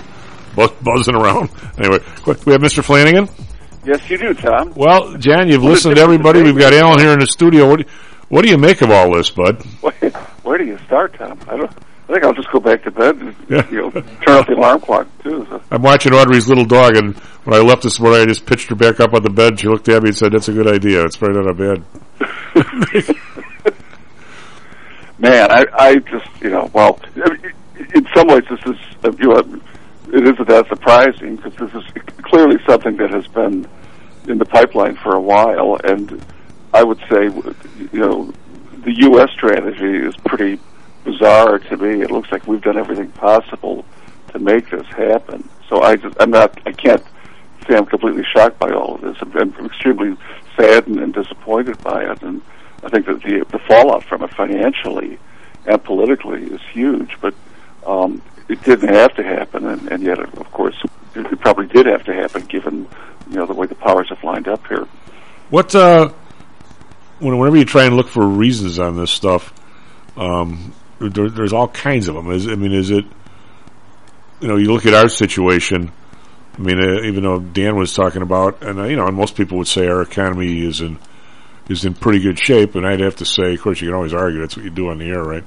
buzz, 0.55 0.71
buzzing 0.83 1.15
around. 1.15 1.51
Anyway, 1.79 1.99
quick, 2.23 2.45
we 2.47 2.53
have 2.53 2.63
Mr. 2.63 2.83
Flanagan. 2.85 3.29
Yes, 3.85 4.09
you 4.11 4.19
do, 4.19 4.35
Tom. 4.35 4.73
Well, 4.77 5.17
Jan, 5.17 5.49
you've 5.49 5.63
What 5.63 5.71
is 5.73 5.77
listened 5.85 5.97
to 5.97 6.03
everybody. 6.03 6.43
We've 6.43 6.59
got 6.59 6.73
Alan 6.75 6.99
here 6.99 7.13
in 7.13 7.19
the 7.21 7.27
studio. 7.27 7.69
What 7.69 7.81
do, 7.81 7.85
what 8.29 8.43
do 8.45 8.51
you 8.51 8.59
make 8.59 8.83
of 8.83 8.91
all 8.91 9.15
this, 9.15 9.31
bud? 9.31 9.63
Where, 10.43 10.59
do 10.59 10.65
you 10.65 10.79
start, 10.87 11.15
Tom? 11.15 11.39
I 11.49 11.57
don't. 11.57 11.71
I 12.09 12.13
think 12.15 12.25
I'll 12.25 12.35
just 12.35 12.51
go 12.51 12.59
back 12.59 12.83
to 12.83 12.91
bed 12.91 13.17
and 13.19 13.37
Yeah. 13.49 13.71
you 13.71 13.83
know 13.83 13.91
turn 13.91 14.37
off 14.39 14.47
the 14.49 14.55
alarm 14.55 14.81
clock 14.81 15.07
too. 15.23 15.47
So. 15.49 15.63
I'm 15.71 15.81
watching 15.83 16.13
Audrey's 16.13 16.49
little 16.49 16.65
dog, 16.65 16.97
and 16.97 17.17
when 17.45 17.55
I 17.59 17.63
left 17.63 17.85
this 17.85 18.01
morning, 18.01 18.23
I 18.23 18.27
just 18.27 18.47
pitched 18.47 18.69
her 18.71 18.75
back 18.75 18.99
up 18.99 19.15
on 19.15 19.23
the 19.23 19.31
bed. 19.31 19.61
She 19.61 19.69
looked 19.69 19.89
at 19.89 20.03
me 20.03 20.09
and 20.09 20.17
said, 20.17 20.33
"That's 20.33 20.49
a 20.49 20.53
good 20.53 20.67
idea. 20.67 21.05
It's 21.05 21.17
probably 21.17 21.41
not 21.41 21.51
a 21.51 21.55
bad." 21.55 23.17
Man, 25.19 25.51
I 25.53 25.65
I 25.73 25.95
just 25.97 26.27
you 26.41 26.51
know 26.51 26.69
well 26.73 26.99
in 27.95 28.07
some 28.15 28.27
ways, 28.29 28.43
this 28.51 28.61
is 28.67 28.77
you 29.21 29.29
know, 29.29 29.43
it 30.13 30.25
isn't 30.25 30.49
that 30.49 30.69
surprising 30.69 31.37
because 31.37 31.55
this 31.57 31.75
is 31.75 32.03
clearly 32.23 32.59
something 32.67 32.97
that 32.97 33.11
has 33.11 33.27
been 33.29 33.67
in 34.29 34.39
the 34.39 34.45
pipeline 34.45 34.97
for 34.97 35.15
a 35.15 35.21
while, 35.21 35.79
and 35.85 36.25
I 36.73 36.83
would 36.83 36.99
say, 37.11 37.25
you 37.25 38.01
know, 38.01 38.33
the 38.85 38.93
U.S. 38.93 39.31
strategy 39.33 39.97
is 39.97 40.17
pretty 40.25 40.59
bizarre 41.05 41.59
to 41.59 41.77
me. 41.77 42.03
It 42.03 42.11
looks 42.11 42.31
like 42.31 42.47
we've 42.47 42.63
done 42.63 42.79
everything 42.79 43.11
possible 43.13 43.85
to 44.33 44.39
make 44.39 44.71
this 44.71 44.87
happen. 44.89 45.49
So 45.69 45.83
I 45.83 45.97
just, 45.97 46.17
I'm 46.21 46.31
not, 46.31 46.61
I 46.67 46.73
can't 46.73 47.03
say 47.69 47.77
I'm 47.77 47.87
completely 47.87 48.25
shocked 48.25 48.59
by 48.59 48.71
all 48.71 48.97
of 48.97 49.01
this. 49.01 49.17
I'm, 49.21 49.33
I'm 49.37 49.67
extremely 49.67 50.17
saddened 50.57 51.01
and 51.01 51.13
disappointed 51.13 51.83
by 51.83 52.05
it, 52.05 52.23
and 52.23 52.43
I 52.83 52.89
think 52.89 53.07
that 53.07 53.23
the 53.23 53.45
the 53.51 53.59
fallout 53.61 54.05
from 54.05 54.23
it 54.23 54.33
financially 54.35 55.19
and 55.67 55.83
politically 55.83 56.45
is 56.45 56.61
huge. 56.73 57.17
But 57.21 57.35
um, 57.87 58.23
it 58.51 58.63
didn't 58.65 58.93
have 58.93 59.15
to 59.15 59.23
happen, 59.23 59.65
and, 59.67 59.93
and 59.93 60.03
yet, 60.03 60.19
of 60.19 60.51
course, 60.51 60.75
it, 61.15 61.41
probably 61.41 61.67
did 61.69 61.87
have 61.87 62.05
to 62.05 62.13
happen 62.13 62.43
given 62.47 62.89
you 63.31 63.37
know 63.37 63.47
the 63.47 63.55
way 63.55 63.67
the 63.67 63.77
powers 63.77 64.09
have 64.09 64.23
lined 64.25 64.49
up 64.49 64.67
here. 64.67 64.87
What 65.51 65.75
uh, 65.75 66.13
whenever 67.21 67.57
you 67.57 67.65
try 67.65 67.85
and 67.85 67.97
look 67.97 68.09
for 68.09 68.27
reasons 68.27 68.79
on 68.79 68.97
this 68.97 69.11
stuff, 69.11 69.55
um, 70.17 70.75
there, 70.99 71.31
there's 71.31 71.53
all 71.53 71.69
kinds 71.69 72.09
of 72.09 72.17
them. 72.17 72.31
Is 72.31 72.49
I 72.49 72.57
mean, 72.57 72.73
is 72.73 72.91
it 72.91 73.05
you 74.41 74.49
know 74.49 74.57
you 74.57 74.73
look 74.73 74.85
at 74.85 74.95
our 74.95 75.09
situation? 75.09 75.93
I 76.59 76.61
mean, 76.61 76.81
uh, 76.81 77.03
even 77.05 77.23
though 77.23 77.39
Dan 77.39 77.77
was 77.77 77.95
talking 77.95 78.23
about, 78.23 78.63
and 78.63 78.81
uh, 78.81 78.85
you 78.85 78.97
know, 78.97 79.07
and 79.07 79.17
most 79.17 79.37
people 79.37 79.59
would 79.59 79.69
say 79.69 79.87
our 79.87 80.03
economy 80.03 80.67
is 80.67 80.81
in 80.81 80.99
is 81.69 81.85
in 81.85 81.95
pretty 81.95 82.19
good 82.19 82.39
shape, 82.39 82.75
and 82.75 82.85
I'd 82.85 83.01
have 83.01 83.17
to 83.17 83.25
say, 83.25 83.55
of 83.55 83.63
course, 83.63 83.81
you 83.81 83.89
can 83.89 83.95
always 83.95 84.13
argue 84.13 84.41
that's 84.41 84.57
what 84.57 84.65
you 84.65 84.71
do 84.71 84.89
on 84.91 84.99
the 84.99 85.09
air, 85.09 85.23
right? 85.23 85.45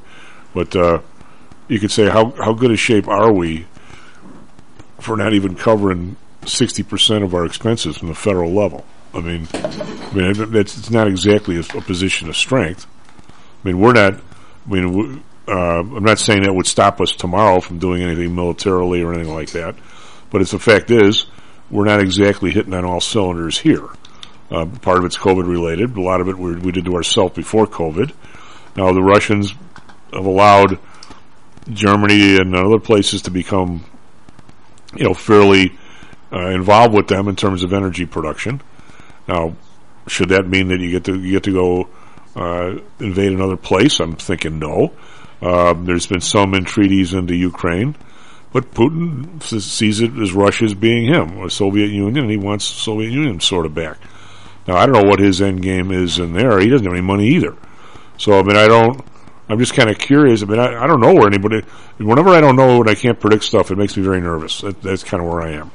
But 0.54 0.76
uh, 0.76 1.00
you 1.68 1.80
could 1.80 1.92
say, 1.92 2.10
how 2.10 2.32
how 2.32 2.54
good 2.54 2.72
a 2.72 2.78
shape 2.78 3.08
are 3.08 3.32
we 3.32 3.66
for 5.00 5.18
not 5.18 5.34
even 5.34 5.56
covering 5.56 6.16
sixty 6.46 6.84
percent 6.84 7.24
of 7.24 7.34
our 7.34 7.46
expenses 7.46 7.98
from 7.98 8.10
the 8.10 8.16
federal 8.16 8.52
level? 8.52 8.86
I 9.14 9.20
mean, 9.20 9.48
I 9.54 10.14
mean, 10.14 10.52
that's 10.52 10.78
it's 10.78 10.90
not 10.90 11.08
exactly 11.08 11.58
a, 11.58 11.62
a 11.78 11.82
position 11.82 12.30
of 12.30 12.36
strength. 12.36 12.88
I 13.64 13.68
mean, 13.68 13.80
we're 13.80 13.94
not. 13.94 14.16
I 14.16 14.70
mean, 14.70 15.24
uh, 15.48 15.80
I'm 15.80 16.04
not 16.04 16.20
saying 16.20 16.44
that 16.44 16.54
would 16.54 16.68
stop 16.68 17.02
us 17.02 17.12
tomorrow 17.12 17.60
from 17.60 17.80
doing 17.80 18.02
anything 18.02 18.34
militarily 18.34 19.02
or 19.02 19.14
anything 19.14 19.34
like 19.34 19.52
that, 19.52 19.76
but 20.30 20.42
it's 20.42 20.52
the 20.52 20.60
fact 20.60 20.90
is 20.90 21.26
we're 21.70 21.86
not 21.86 22.00
exactly 22.00 22.52
hitting 22.52 22.74
on 22.74 22.86
all 22.86 23.02
cylinders 23.02 23.60
here. 23.60 23.88
Uh, 24.52 24.66
part 24.66 25.00
of 25.00 25.06
it's 25.06 25.18
COVID 25.18 25.48
related. 25.48 25.94
But 25.96 26.02
a 26.02 26.04
lot 26.04 26.22
of 26.22 26.28
it 26.28 26.38
we, 26.38 26.56
we 26.56 26.72
did 26.72 26.86
to 26.86 26.96
ourselves 26.96 27.36
before 27.36 27.66
COVID. 27.66 28.14
Now 28.76 28.92
the 28.94 29.02
Russians 29.02 29.54
have 30.12 30.26
allowed 30.26 30.80
Germany 31.70 32.38
and 32.38 32.56
other 32.56 32.80
places 32.80 33.24
to 33.24 33.32
become, 33.32 33.86
you 34.96 35.06
know, 35.06 35.14
fairly 35.14 35.78
uh, 36.32 36.50
involved 36.50 36.94
with 36.94 37.08
them 37.08 37.28
in 37.28 37.36
terms 37.36 37.64
of 37.64 37.74
energy 37.74 38.06
production. 38.06 38.62
Now, 39.28 39.56
should 40.08 40.30
that 40.30 40.48
mean 40.48 40.68
that 40.70 40.80
you 40.80 40.92
get 40.92 41.06
to 41.06 41.20
you 41.20 41.32
get 41.32 41.44
to 41.44 41.54
go 41.54 41.90
uh, 42.36 42.80
invade 43.00 43.32
another 43.32 43.58
place? 43.58 44.00
I'm 44.00 44.16
thinking 44.16 44.60
no. 44.60 44.94
Uh, 45.42 45.74
there's 45.74 46.08
been 46.08 46.22
some 46.22 46.54
entreaties 46.54 47.14
into 47.14 47.36
Ukraine, 47.36 47.96
but 48.54 48.72
Putin 48.72 49.42
sees 49.44 50.00
it 50.00 50.18
as 50.18 50.34
Russia's 50.34 50.74
being 50.74 51.06
him, 51.06 51.42
a 51.42 51.50
Soviet 51.50 51.88
Union, 51.88 52.24
and 52.24 52.32
he 52.32 52.38
wants 52.38 52.66
Soviet 52.66 53.12
Union 53.12 53.40
sort 53.40 53.66
of 53.66 53.76
back. 53.76 53.98
Now, 54.68 54.78
I 54.78 54.86
don't 54.86 54.94
know 54.94 55.10
what 55.10 55.20
his 55.20 55.42
end 55.42 55.62
game 55.62 55.92
is 55.92 56.20
in 56.20 56.34
there. 56.34 56.60
He 56.60 56.70
doesn't 56.70 56.86
have 56.86 56.94
any 56.94 57.02
money 57.02 57.28
either. 57.28 57.58
So, 58.18 58.40
I 58.40 58.44
mean, 58.44 58.56
I 58.56 58.68
don't. 58.68 59.04
I'm 59.50 59.60
just 59.60 59.74
kind 59.74 59.90
of 59.90 59.98
curious. 59.98 60.42
I 60.42 60.46
mean, 60.46 60.60
I, 60.60 60.84
I 60.84 60.88
don't 60.88 61.02
know 61.02 61.14
where 61.14 61.28
anybody. 61.28 61.64
Whenever 61.98 62.30
I 62.30 62.42
don't 62.42 62.56
know 62.56 62.82
and 62.82 62.90
I 62.90 62.96
can't 62.96 63.20
predict 63.20 63.44
stuff, 63.44 63.72
it 63.72 63.78
makes 63.78 63.98
me 63.98 64.04
very 64.04 64.22
nervous. 64.22 64.62
That, 64.62 64.82
that's 64.82 65.04
kind 65.04 65.22
of 65.22 65.30
where 65.30 65.42
I 65.42 65.52
am. 65.52 65.72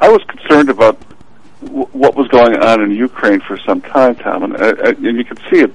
I 0.00 0.08
was 0.08 0.22
concerned 0.24 0.68
about 0.68 1.00
w- 1.62 1.86
what 1.92 2.16
was 2.16 2.28
going 2.28 2.56
on 2.56 2.82
in 2.82 2.90
Ukraine 2.90 3.40
for 3.40 3.58
some 3.58 3.80
time, 3.80 4.16
Tom, 4.16 4.42
and, 4.42 4.56
uh, 4.60 4.74
and 4.80 5.16
you 5.16 5.24
can 5.24 5.36
see 5.50 5.60
it 5.60 5.72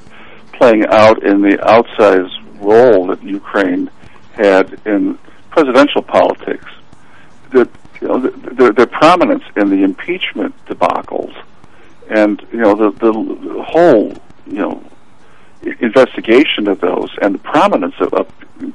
playing 0.53 0.85
out 0.87 1.23
in 1.23 1.41
the 1.41 1.57
outsized 1.57 2.37
role 2.61 3.07
that 3.07 3.23
Ukraine 3.23 3.89
had 4.33 4.79
in 4.85 5.17
presidential 5.49 6.01
politics. 6.01 6.65
That 7.51 7.69
you 8.01 8.07
know, 8.07 8.19
their, 8.19 8.71
their 8.71 8.85
prominence 8.85 9.43
in 9.55 9.69
the 9.69 9.83
impeachment 9.83 10.53
debacles, 10.65 11.33
and 12.09 12.41
you 12.51 12.59
know 12.59 12.75
the 12.75 12.91
the, 12.91 13.11
the 13.11 13.63
whole 13.63 14.13
you 14.45 14.59
know 14.59 14.83
investigation 15.79 16.67
of 16.67 16.79
those, 16.81 17.09
and 17.21 17.35
the 17.35 17.39
prominence 17.39 17.95
of, 17.99 18.13
of 18.13 18.27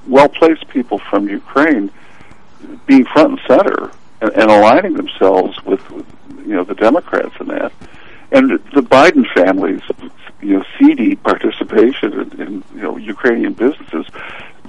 well 0.07 0.29
placed 0.29 0.69
people 0.69 0.99
from 0.99 1.29
Ukraine 1.29 1.91
being 2.87 3.05
front 3.05 3.31
and 3.31 3.41
center 3.47 3.91
and, 4.21 4.31
and 4.33 4.51
aligning 4.51 4.95
themselves 4.95 5.63
with, 5.65 5.89
with 5.91 6.07
you 6.47 6.55
know 6.55 6.65
the 6.65 6.75
Democrats 6.75 7.35
in 7.41 7.49
that, 7.49 7.73
and 8.33 8.51
the 8.75 8.83
Biden 8.83 9.25
family's 9.35 9.83
you 10.41 10.59
know 10.59 10.65
seedy 10.79 11.17
participation 11.17 12.13
in, 12.13 12.41
in 12.41 12.65
you 12.75 12.83
know 12.83 12.97
Ukrainian 12.97 13.53
businesses. 13.53 14.07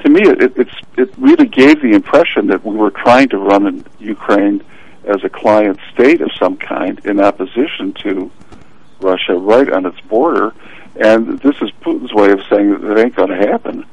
To 0.03 0.09
me, 0.09 0.21
it, 0.21 0.57
it's 0.57 0.75
it 0.97 1.13
really 1.17 1.47
gave 1.47 1.81
the 1.81 1.93
impression 1.93 2.47
that 2.47 2.65
we 2.65 2.75
were 2.75 2.91
trying 2.91 3.29
to 3.29 3.37
run 3.37 3.67
in 3.67 3.85
Ukraine 3.99 4.63
as 5.05 5.23
a 5.23 5.29
client 5.29 5.79
state 5.93 6.21
of 6.21 6.31
some 6.37 6.57
kind 6.57 6.99
in 7.05 7.19
opposition 7.19 7.93
to 7.93 8.29
Russia 8.99 9.33
right 9.33 9.71
on 9.71 9.85
its 9.85 9.99
border. 10.01 10.53
And 10.99 11.39
this 11.39 11.55
is 11.61 11.69
Putin's 11.81 12.13
way 12.13 12.31
of 12.31 12.39
saying 12.49 12.71
that 12.81 12.97
it 12.97 12.97
ain't 12.97 13.15
going 13.15 13.29
to 13.29 13.37
happen. 13.37 13.85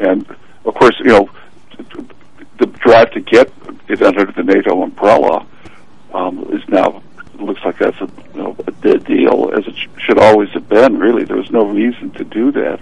And 0.00 0.26
of 0.64 0.74
course, 0.74 0.98
you 0.98 1.06
know, 1.06 1.30
the 2.58 2.66
drive 2.66 3.10
to 3.12 3.20
get 3.20 3.52
it 3.88 4.02
under 4.02 4.24
the 4.24 4.42
NATO 4.42 4.82
umbrella 4.82 5.46
um, 6.14 6.46
is 6.52 6.66
now 6.68 7.02
looks 7.38 7.64
like 7.64 7.78
that's 7.78 8.00
a, 8.00 8.08
you 8.34 8.42
know, 8.42 8.56
a 8.66 8.70
dead 8.70 9.04
deal, 9.04 9.50
as 9.56 9.66
it 9.66 9.76
sh- 9.76 9.88
should 9.98 10.18
always 10.18 10.48
have 10.50 10.68
been. 10.68 10.98
Really, 10.98 11.24
there 11.24 11.36
was 11.36 11.50
no 11.50 11.66
reason 11.66 12.10
to 12.12 12.24
do 12.24 12.52
that. 12.52 12.80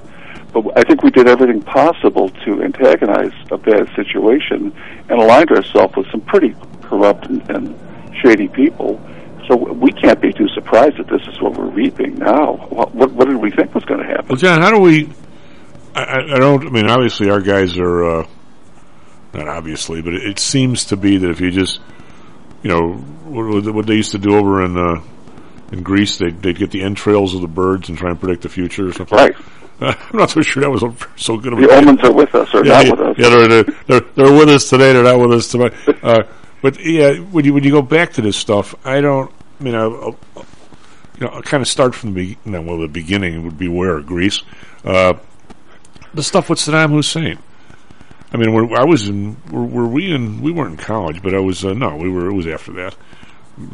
But 0.52 0.77
I 0.77 0.82
think 0.82 1.02
we 1.02 1.11
did 1.11 1.28
everything 1.28 1.62
possible 1.62 2.28
to 2.28 2.62
antagonize 2.62 3.32
a 3.51 3.57
bad 3.57 3.89
situation 3.94 4.77
and 5.09 5.20
aligned 5.20 5.51
ourselves 5.51 5.97
with 5.97 6.11
some 6.11 6.20
pretty 6.20 6.55
corrupt 6.82 7.27
and, 7.27 7.48
and 7.51 8.16
shady 8.20 8.48
people. 8.48 9.01
So 9.51 9.56
we 9.56 9.90
can't 9.90 10.20
be 10.20 10.32
too 10.32 10.47
surprised 10.55 10.98
that 10.98 11.09
this 11.09 11.22
is 11.27 11.40
what 11.43 11.55
we're 11.55 11.70
reaping 11.70 12.14
now. 12.20 12.55
What, 12.68 12.94
what, 12.94 13.10
what 13.10 13.27
did 13.28 13.39
we 13.39 13.51
think 13.51 13.74
was 13.74 13.85
going 13.85 13.98
to 13.98 14.06
happen? 14.06 14.27
Well, 14.28 14.36
John, 14.36 14.62
how 14.62 14.70
do 14.70 14.78
we? 14.78 15.10
I, 15.93 16.20
I- 16.20 16.39
don't. 16.39 16.68
I 16.68 16.70
mean, 16.70 16.89
obviously, 16.89 17.31
our 17.31 17.40
guys 17.40 17.77
are 17.77 18.20
uh, 18.20 18.27
not 19.35 19.48
obviously, 19.48 20.02
but 20.02 20.14
it, 20.14 20.39
seems 20.39 20.85
to 20.86 20.97
be 20.97 21.16
that 21.16 21.31
if 21.31 21.40
you 21.40 21.51
just, 21.51 21.81
you 22.62 22.70
know, 22.70 22.93
what, 22.93 23.74
what 23.74 23.86
they 23.86 23.94
used 23.94 24.12
to 24.12 24.18
do 24.18 24.36
over 24.36 24.64
in 24.64 24.78
uh, 24.78 25.02
in 25.72 25.82
Greece, 25.82 26.18
they'd, 26.18 26.40
they'd 26.40 26.56
get 26.56 26.70
the 26.70 26.82
entrails 26.82 27.35
of 27.35 27.40
the 27.40 27.48
birds 27.48 27.89
and 27.89 27.98
try 27.98 28.10
and 28.10 28.20
predict 28.20 28.43
the 28.43 28.48
future 28.48 28.86
or 28.86 28.93
something. 28.93 29.18
Right. 29.18 29.35
I'm 29.81 29.97
not 30.16 30.31
so 30.31 30.43
sure 30.43 30.60
that 30.60 30.70
was 30.70 30.85
so 31.16 31.39
good 31.39 31.55
of 31.55 31.59
a 31.59 31.62
The 31.62 31.72
omens 31.72 32.01
are 32.05 32.12
with 32.12 32.32
us 32.36 32.55
or 32.55 32.64
yeah, 32.64 32.72
not 32.72 32.85
yeah, 32.85 32.90
with 32.93 33.01
us. 33.01 33.16
Yeah, 33.18 33.28
they're, 33.31 33.64
they're 33.64 34.01
they're 34.14 34.32
with 34.32 34.48
us 34.48 34.70
today. 34.70 34.93
They're 34.93 35.02
not 35.02 35.18
with 35.18 35.32
us 35.32 35.48
tomorrow. 35.48 35.74
Uh, 36.05 36.22
but 36.62 36.78
yeah, 36.85 37.14
when 37.14 37.44
you 37.44 37.52
when 37.52 37.64
you 37.64 37.72
go 37.72 37.82
back 37.82 38.12
to 38.12 38.22
this 38.22 38.36
stuff, 38.36 38.77
I 38.85 39.01
don't. 39.01 39.32
I 39.60 39.62
mean, 39.62 39.74
I'll, 39.74 39.94
I'll, 39.94 40.46
you 41.18 41.26
know, 41.26 41.28
I'll 41.28 41.42
kind 41.42 41.60
of 41.60 41.68
start 41.68 41.94
from 41.94 42.14
the 42.14 42.34
be- 42.34 42.50
well, 42.50 42.78
the 42.78 42.88
beginning 42.88 43.44
would 43.44 43.58
be 43.58 43.68
where 43.68 44.00
Greece, 44.00 44.42
uh, 44.84 45.14
the 46.14 46.22
stuff 46.22 46.48
with 46.48 46.58
Saddam 46.58 46.90
Hussein. 46.90 47.38
I 48.32 48.36
mean, 48.36 48.74
I 48.74 48.84
was 48.84 49.08
in. 49.08 49.36
Were, 49.50 49.64
were 49.64 49.86
we 49.86 50.12
in? 50.12 50.40
We 50.40 50.52
weren't 50.52 50.72
in 50.72 50.76
college, 50.78 51.22
but 51.22 51.34
I 51.34 51.40
was. 51.40 51.64
Uh, 51.64 51.74
no, 51.74 51.96
we 51.96 52.08
were. 52.08 52.30
It 52.30 52.34
was 52.34 52.46
after 52.46 52.72
that. 52.74 52.96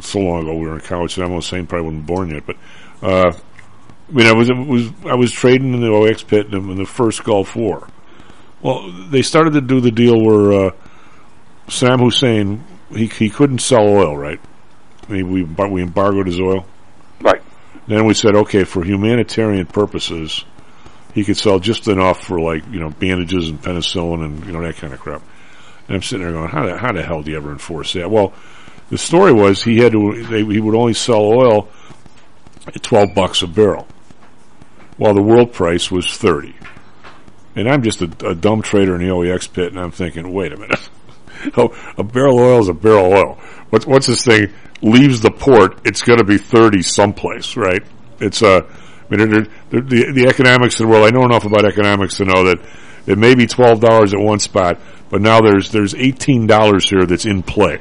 So 0.01 0.19
long 0.19 0.43
ago, 0.43 0.55
we 0.55 0.67
were 0.67 0.75
in 0.75 0.81
college. 0.81 1.15
Saddam 1.15 1.35
Hussein 1.35 1.67
probably 1.67 1.87
wasn't 1.87 2.07
born 2.07 2.31
yet, 2.31 2.47
but. 2.47 2.57
Uh, 3.03 3.33
I 4.09 4.13
mean, 4.13 4.27
I 4.27 4.33
was, 4.33 4.49
was 4.53 4.91
I 5.05 5.17
was 5.17 5.33
trading 5.33 5.75
in 5.75 5.81
the 5.81 5.89
OEX 5.89 6.27
pit 6.27 6.47
in, 6.47 6.71
in 6.71 6.77
the 6.77 6.87
first 6.87 7.25
Gulf 7.25 7.57
War. 7.57 7.89
Well, 8.63 8.91
they 9.11 9.23
started 9.23 9.53
to 9.55 9.61
do 9.61 9.81
the 9.81 9.91
deal 9.91 10.21
where 10.21 10.67
uh, 10.67 10.71
Saddam 11.67 12.01
Hussein 12.01 12.65
he 12.91 13.07
he 13.07 13.29
couldn't 13.31 13.59
sell 13.59 13.87
oil, 13.87 14.17
right? 14.17 14.41
Mean, 15.09 15.31
we 15.31 15.43
we 15.43 15.83
embargoed 15.83 16.27
his 16.27 16.41
oil. 16.41 16.67
Right. 17.21 17.43
Then 17.87 18.05
we 18.07 18.15
said, 18.15 18.35
okay, 18.35 18.65
for 18.65 18.83
humanitarian 18.83 19.67
purposes, 19.67 20.45
he 21.15 21.25
could 21.25 21.37
sell 21.37 21.59
just 21.59 21.89
enough 21.89 22.25
for 22.25 22.41
like 22.41 22.67
you 22.71 22.81
know 22.81 22.91
bandages 22.91 23.49
and 23.49 23.63
penicillin 23.63 24.25
and 24.25 24.45
you 24.45 24.53
know 24.53 24.63
that 24.63 24.77
kind 24.77 24.93
of 24.93 25.01
crap. 25.01 25.23
And 25.87 25.97
I'm 25.97 26.03
sitting 26.03 26.25
there 26.25 26.33
going, 26.33 26.49
how 26.49 26.67
the 26.67 26.77
how 26.77 26.93
the 26.93 27.03
hell 27.03 27.23
do 27.23 27.31
you 27.31 27.37
ever 27.37 27.53
enforce 27.53 27.93
that? 27.93 28.11
Well, 28.11 28.35
the 28.91 28.99
story 28.99 29.33
was 29.33 29.63
he 29.63 29.79
had 29.79 29.93
to 29.93 30.25
they, 30.25 30.45
he 30.45 30.61
would 30.61 30.75
only 30.75 30.95
sell 30.95 31.23
oil 31.23 31.69
at 32.67 32.83
twelve 32.83 33.15
bucks 33.15 33.43
a 33.43 33.47
barrel, 33.47 33.87
while 34.97 35.15
the 35.15 35.23
world 35.23 35.53
price 35.53 35.91
was 35.91 36.07
thirty. 36.17 36.57
And 37.55 37.67
I'm 37.67 37.83
just 37.83 38.03
a, 38.03 38.29
a 38.29 38.35
dumb 38.35 38.61
trader 38.61 38.97
in 38.97 39.01
the 39.01 39.09
OEX 39.09 39.51
pit, 39.51 39.73
and 39.73 39.81
I'm 39.81 39.93
thinking, 39.93 40.33
wait 40.33 40.53
a 40.53 40.57
minute. 40.57 40.91
oh, 41.57 41.95
a 41.97 42.05
barrel 42.05 42.39
of 42.39 42.45
oil 42.45 42.61
is 42.61 42.69
a 42.69 42.75
barrel 42.75 43.07
of 43.07 43.13
oil. 43.13 43.39
What's, 43.71 43.87
what's 43.87 44.07
this 44.07 44.25
thing? 44.25 44.53
Leaves 44.83 45.21
the 45.21 45.31
port, 45.31 45.81
it's 45.85 46.03
going 46.03 46.19
to 46.19 46.25
be 46.25 46.39
30 46.39 46.83
someplace, 46.83 47.57
right? 47.57 47.83
It's, 48.21 48.43
uh, 48.43 48.61
I 49.11 49.15
mean, 49.17 49.31
they're, 49.31 49.81
the, 49.81 50.13
the 50.13 50.27
economics 50.29 50.81
of 50.81 50.87
the 50.87 50.93
world, 50.93 51.07
I 51.07 51.11
know 51.11 51.25
enough 51.25 51.45
about 51.45 51.65
economics 51.65 52.17
to 52.19 52.25
know 52.25 52.45
that 52.45 52.59
It 53.07 53.19
may 53.19 53.35
be 53.35 53.47
twelve 53.47 53.81
dollars 53.81 54.13
at 54.13 54.21
one 54.21 54.41
spot, 54.41 54.81
but 55.11 55.23
now 55.23 55.41
there's 55.41 55.71
there's 55.71 55.95
eighteen 55.95 56.47
dollars 56.47 56.91
here 56.91 57.07
that's 57.07 57.25
in 57.25 57.43
play. 57.43 57.79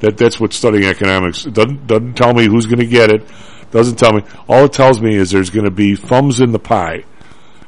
That 0.00 0.16
that's 0.16 0.40
what 0.40 0.52
studying 0.52 0.84
economics 0.84 1.44
doesn't 1.44 1.86
doesn't 1.86 2.14
tell 2.14 2.34
me 2.34 2.46
who's 2.46 2.66
going 2.66 2.80
to 2.80 2.86
get 2.86 3.10
it. 3.10 3.26
Doesn't 3.70 3.96
tell 3.96 4.12
me. 4.12 4.22
All 4.48 4.64
it 4.64 4.72
tells 4.72 5.00
me 5.00 5.14
is 5.14 5.30
there's 5.30 5.50
going 5.50 5.64
to 5.64 5.70
be 5.70 5.94
thumbs 5.94 6.40
in 6.40 6.50
the 6.50 6.58
pie, 6.58 7.04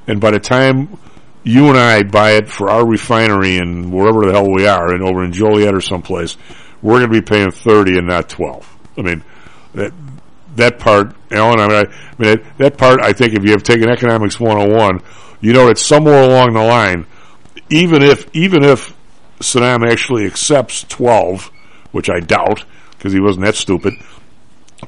and 0.08 0.20
by 0.20 0.32
the 0.32 0.40
time 0.40 0.98
you 1.44 1.68
and 1.68 1.78
I 1.78 2.02
buy 2.02 2.32
it 2.32 2.48
for 2.48 2.70
our 2.70 2.86
refinery 2.86 3.58
and 3.58 3.92
wherever 3.92 4.26
the 4.26 4.32
hell 4.32 4.50
we 4.50 4.66
are, 4.66 4.92
and 4.92 5.02
over 5.02 5.22
in 5.22 5.32
Joliet 5.32 5.74
or 5.74 5.80
someplace, 5.80 6.36
we're 6.82 6.98
going 6.98 7.12
to 7.12 7.20
be 7.20 7.22
paying 7.22 7.50
thirty 7.50 7.96
and 7.96 8.06
not 8.06 8.28
twelve. 8.28 8.68
I 8.96 9.02
mean, 9.02 9.22
that 9.74 9.92
that 10.56 10.78
part, 10.78 11.14
Alan. 11.30 11.60
I 11.60 11.68
mean, 11.68 11.76
I, 11.76 11.80
I 11.80 12.34
mean 12.34 12.46
that, 12.58 12.78
part. 12.78 13.00
I 13.02 13.12
think 13.12 13.34
if 13.34 13.44
you 13.44 13.50
have 13.50 13.62
taken 13.62 13.88
economics 13.88 14.40
101, 14.40 15.00
you 15.40 15.52
know 15.52 15.66
that 15.66 15.78
somewhere 15.78 16.22
along 16.22 16.54
the 16.54 16.62
line, 16.62 17.06
even 17.70 18.02
if 18.02 18.34
even 18.34 18.64
if 18.64 18.94
Saddam 19.40 19.88
actually 19.90 20.26
accepts 20.26 20.84
12, 20.84 21.50
which 21.92 22.08
I 22.08 22.20
doubt 22.20 22.64
because 22.96 23.12
he 23.12 23.20
wasn't 23.20 23.44
that 23.44 23.54
stupid, 23.54 23.94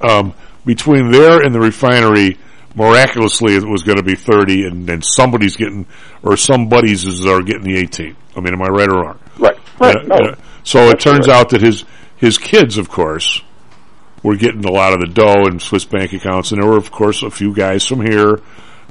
um, 0.00 0.32
between 0.64 1.10
there 1.10 1.42
and 1.42 1.54
the 1.54 1.60
refinery, 1.60 2.38
miraculously 2.76 3.56
it 3.56 3.64
was 3.64 3.82
going 3.82 3.96
to 3.96 4.04
be 4.04 4.14
30, 4.14 4.66
and 4.66 4.86
then 4.86 5.02
somebody's 5.02 5.56
getting 5.56 5.86
or 6.22 6.36
somebody's 6.36 7.04
is 7.04 7.26
are 7.26 7.42
getting 7.42 7.64
the 7.64 7.78
18. 7.78 8.16
I 8.36 8.40
mean, 8.40 8.52
am 8.52 8.62
I 8.62 8.68
right 8.68 8.88
or 8.88 9.02
wrong? 9.02 9.18
Right. 9.38 9.58
Right. 9.80 9.96
Uh, 9.96 10.02
no. 10.02 10.14
uh, 10.14 10.34
so 10.62 10.90
it 10.90 11.00
turns 11.00 11.28
out 11.28 11.50
that 11.50 11.62
his 11.62 11.84
his 12.16 12.38
kids, 12.38 12.78
of 12.78 12.88
course, 12.88 13.42
were 14.22 14.36
getting 14.36 14.64
a 14.64 14.70
lot 14.70 14.92
of 14.92 15.00
the 15.00 15.06
dough 15.06 15.46
in 15.46 15.58
Swiss 15.58 15.84
bank 15.84 16.12
accounts, 16.12 16.52
and 16.52 16.62
there 16.62 16.68
were, 16.68 16.76
of 16.76 16.90
course, 16.90 17.22
a 17.22 17.30
few 17.30 17.54
guys 17.54 17.84
from 17.84 18.00
here 18.00 18.40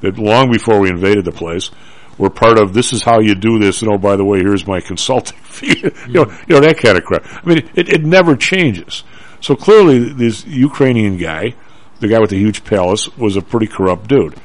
that 0.01 0.17
long 0.17 0.51
before 0.51 0.79
we 0.79 0.89
invaded 0.89 1.25
the 1.25 1.31
place 1.31 1.71
were 2.17 2.29
part 2.29 2.59
of. 2.59 2.73
This 2.73 2.93
is 2.93 3.03
how 3.03 3.19
you 3.19 3.35
do 3.35 3.59
this, 3.59 3.81
and 3.81 3.91
oh, 3.91 3.97
by 3.97 4.15
the 4.15 4.25
way, 4.25 4.39
here's 4.39 4.65
my 4.67 4.79
consulting 4.79 5.37
fee. 5.43 5.81
you 6.07 6.13
know, 6.13 6.37
you 6.47 6.55
know 6.55 6.61
that 6.61 6.77
kind 6.77 6.97
of 6.97 7.03
crap. 7.03 7.25
I 7.25 7.47
mean, 7.47 7.69
it, 7.75 7.89
it 7.89 8.03
never 8.03 8.35
changes. 8.35 9.03
So 9.41 9.55
clearly, 9.55 10.13
this 10.13 10.45
Ukrainian 10.45 11.17
guy, 11.17 11.55
the 11.99 12.07
guy 12.07 12.19
with 12.19 12.29
the 12.29 12.37
huge 12.37 12.63
palace, 12.63 13.09
was 13.17 13.35
a 13.35 13.41
pretty 13.41 13.67
corrupt 13.67 14.07
dude, 14.07 14.35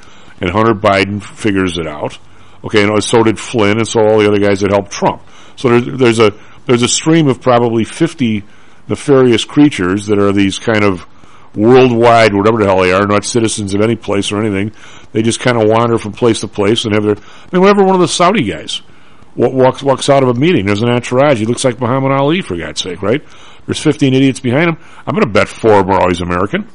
and 0.41 0.51
Hunter 0.51 0.75
Biden 0.75 1.23
figures 1.23 1.79
it 1.79 1.87
out. 1.87 2.19
Okay, 2.65 2.85
and 2.85 3.03
so 3.03 3.23
did 3.23 3.39
Flynn, 3.39 3.79
and 3.79 3.89
so 3.89 4.01
all 4.01 4.19
the 4.19 4.29
other 4.29 4.39
guys 4.39 4.61
that 4.61 4.71
helped 4.71 4.91
Trump. 4.91 5.23
So 5.57 5.69
there's, 5.69 5.99
there's 5.99 6.19
a 6.19 6.33
there's 6.67 6.83
a 6.83 6.89
stream 6.89 7.27
of 7.27 7.41
probably 7.41 7.85
50 7.85 8.45
nefarious 8.89 9.45
creatures 9.45 10.07
that 10.07 10.19
are 10.19 10.33
these 10.33 10.59
kind 10.59 10.85
of 10.85 11.07
worldwide, 11.55 12.35
whatever 12.35 12.59
the 12.59 12.67
hell 12.67 12.83
they 12.83 12.93
are, 12.93 13.07
not 13.07 13.25
citizens 13.25 13.75
of 13.75 13.81
any 13.81 13.97
place 13.97 14.31
or 14.31 14.41
anything. 14.41 14.73
They 15.13 15.23
just 15.23 15.41
kind 15.41 15.61
of 15.61 15.69
wander 15.69 15.99
from 15.99 16.13
place 16.13 16.41
to 16.41 16.49
place 16.49 16.85
and 16.85 16.95
have 16.95 17.03
their. 17.03 17.17
I 17.17 17.49
mean, 17.53 17.63
whenever 17.63 17.83
one 17.83 17.95
of 17.95 18.01
the 18.01 18.09
Saudi 18.09 18.45
guys 18.45 18.83
walks 19.35 19.83
walks 19.83 20.11
out 20.11 20.23
of 20.23 20.29
a 20.29 20.35
meeting, 20.35 20.67
there's 20.67 20.83
an 20.83 20.91
entourage. 20.91 21.39
He 21.39 21.47
looks 21.47 21.65
like 21.65 21.81
Muhammad 21.81 22.13
Ali, 22.13 22.43
for 22.43 22.57
God's 22.57 22.81
sake, 22.83 23.03
right? 23.03 23.23
There's 23.67 23.81
15 23.81 24.15
idiots 24.15 24.41
behind 24.41 24.69
him. 24.69 24.79
I'm 25.07 25.15
going 25.15 25.27
to 25.27 25.33
bet 25.33 25.49
four 25.49 25.81
of 25.81 25.87
them 25.87 25.95
are 25.95 26.01
always 26.01 26.21
American 26.21 26.69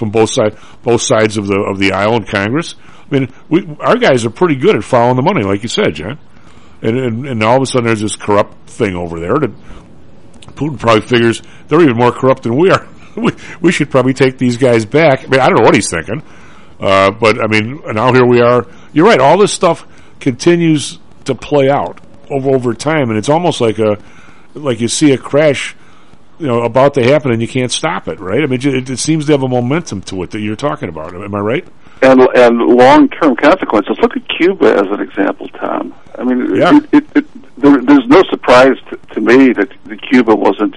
from 0.00 0.10
both 0.10 0.30
sides 0.30 0.56
both 0.82 1.02
sides 1.02 1.36
of 1.36 1.46
the 1.46 1.60
of 1.60 1.78
the 1.78 1.92
aisle 1.92 2.16
in 2.16 2.24
Congress. 2.24 2.74
I 3.10 3.14
mean, 3.14 3.32
we, 3.48 3.76
our 3.80 3.96
guys 3.96 4.24
are 4.24 4.30
pretty 4.30 4.56
good 4.56 4.74
at 4.74 4.82
following 4.82 5.16
the 5.16 5.22
money, 5.22 5.44
like 5.44 5.62
you 5.62 5.68
said, 5.68 5.94
John. 5.94 6.18
And, 6.82 6.98
and 6.98 7.26
and 7.26 7.42
all 7.44 7.56
of 7.56 7.62
a 7.62 7.66
sudden, 7.66 7.86
there's 7.86 8.00
this 8.00 8.16
corrupt 8.16 8.68
thing 8.68 8.96
over 8.96 9.20
there 9.20 9.36
that 9.36 9.52
Putin 10.54 10.78
probably 10.78 11.02
figures 11.02 11.42
they're 11.68 11.82
even 11.82 11.96
more 11.96 12.10
corrupt 12.10 12.42
than 12.42 12.56
we 12.56 12.70
are. 12.70 12.88
we, 13.16 13.32
we 13.60 13.70
should 13.70 13.90
probably 13.90 14.14
take 14.14 14.38
these 14.38 14.56
guys 14.56 14.84
back. 14.84 15.24
I 15.24 15.26
mean, 15.28 15.40
I 15.40 15.48
don't 15.48 15.58
know 15.58 15.64
what 15.64 15.74
he's 15.74 15.90
thinking, 15.90 16.22
uh, 16.80 17.10
but 17.12 17.38
I 17.42 17.46
mean, 17.46 17.80
now 17.92 18.12
here 18.12 18.26
we 18.26 18.40
are. 18.40 18.66
You're 18.92 19.06
right. 19.06 19.20
All 19.20 19.38
this 19.38 19.52
stuff 19.52 19.86
continues 20.18 20.98
to 21.24 21.34
play 21.34 21.68
out 21.68 22.00
over 22.30 22.50
over 22.50 22.74
time, 22.74 23.10
and 23.10 23.18
it's 23.18 23.28
almost 23.28 23.60
like 23.60 23.78
a 23.78 23.98
like 24.54 24.80
you 24.80 24.88
see 24.88 25.12
a 25.12 25.18
crash, 25.18 25.76
you 26.40 26.46
know, 26.46 26.62
about 26.62 26.94
to 26.94 27.02
happen, 27.04 27.30
and 27.30 27.40
you 27.42 27.48
can't 27.48 27.70
stop 27.70 28.08
it. 28.08 28.18
Right? 28.18 28.42
I 28.42 28.46
mean, 28.46 28.60
it, 28.62 28.88
it 28.90 28.98
seems 28.98 29.26
to 29.26 29.32
have 29.32 29.42
a 29.42 29.48
momentum 29.48 30.00
to 30.02 30.22
it 30.22 30.30
that 30.30 30.40
you're 30.40 30.56
talking 30.56 30.88
about. 30.88 31.14
Am 31.14 31.34
I 31.34 31.38
right? 31.40 31.66
and 32.02 32.20
and 32.34 32.58
long 32.58 33.08
term 33.10 33.36
consequences. 33.36 33.98
Look 34.00 34.16
at 34.16 34.26
Cuba 34.28 34.72
as 34.74 34.86
an 34.90 35.00
example, 35.00 35.48
Tom. 35.48 35.94
I 36.18 36.24
mean, 36.24 36.56
Yeah. 36.56 36.80
it, 36.92 37.04
it, 37.14 37.26
there, 37.58 37.80
there's 37.82 38.06
no 38.06 38.22
surprise 38.30 38.76
to, 38.88 38.96
to 39.14 39.20
me 39.20 39.52
that, 39.52 39.70
that 39.84 40.00
Cuba 40.10 40.34
wasn't 40.34 40.76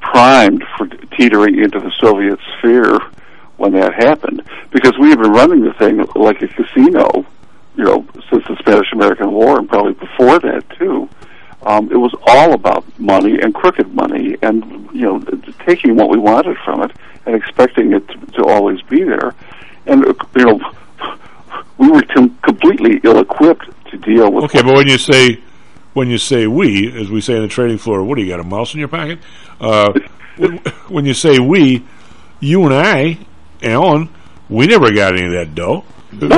primed 0.00 0.62
for 0.76 0.86
teetering 1.16 1.58
into 1.62 1.80
the 1.80 1.90
Soviet 1.98 2.38
sphere 2.58 2.98
when 3.56 3.72
that 3.72 3.94
happened, 3.94 4.42
because 4.70 4.92
we 4.98 5.08
have 5.08 5.20
been 5.22 5.32
running 5.32 5.62
the 5.64 5.72
thing 5.74 6.04
like 6.14 6.42
a 6.42 6.48
casino, 6.48 7.24
you 7.76 7.84
know, 7.84 8.06
since 8.30 8.44
the 8.46 8.56
Spanish 8.58 8.92
American 8.92 9.32
War 9.32 9.58
and 9.58 9.68
probably 9.68 9.94
before 9.94 10.38
that 10.40 10.62
too. 10.78 11.08
Um, 11.62 11.90
it 11.90 11.96
was 11.96 12.14
all 12.26 12.52
about 12.52 12.84
money 12.98 13.38
and 13.40 13.54
crooked 13.54 13.92
money, 13.94 14.36
and 14.42 14.88
you 14.92 15.02
know, 15.02 15.20
taking 15.66 15.96
what 15.96 16.08
we 16.10 16.18
wanted 16.18 16.56
from 16.64 16.82
it 16.82 16.92
and 17.26 17.34
expecting 17.34 17.92
it 17.92 18.06
to, 18.08 18.26
to 18.32 18.44
always 18.44 18.80
be 18.82 19.02
there. 19.02 19.34
And 19.86 20.06
uh, 20.06 20.14
you 20.36 20.44
know, 20.44 20.72
we 21.78 21.90
were 21.90 22.02
com- 22.02 22.36
completely 22.42 23.00
ill-equipped 23.02 23.66
to 23.90 23.98
deal 23.98 24.30
with. 24.32 24.44
Okay, 24.44 24.62
but 24.62 24.74
when 24.74 24.88
you 24.88 24.98
say 24.98 25.40
when 25.94 26.08
you 26.08 26.18
say 26.18 26.46
we, 26.46 26.92
as 27.00 27.10
we 27.10 27.20
say 27.20 27.36
on 27.36 27.42
the 27.42 27.48
trading 27.48 27.78
floor, 27.78 28.04
what 28.04 28.16
do 28.16 28.22
you 28.22 28.28
got? 28.28 28.38
A 28.40 28.44
mouse 28.44 28.74
in 28.74 28.80
your 28.80 28.88
pocket? 28.88 29.18
Uh, 29.60 29.92
when- 30.88 31.06
you 31.06 31.14
say 31.14 31.38
we, 31.38 31.84
you 32.38 32.64
and 32.64 32.74
I, 32.74 33.18
Alan, 33.62 34.10
we 34.48 34.66
never 34.66 34.92
got 34.92 35.16
any 35.16 35.26
of 35.26 35.32
that 35.32 35.54
dough. 35.54 35.84
No, 36.12 36.28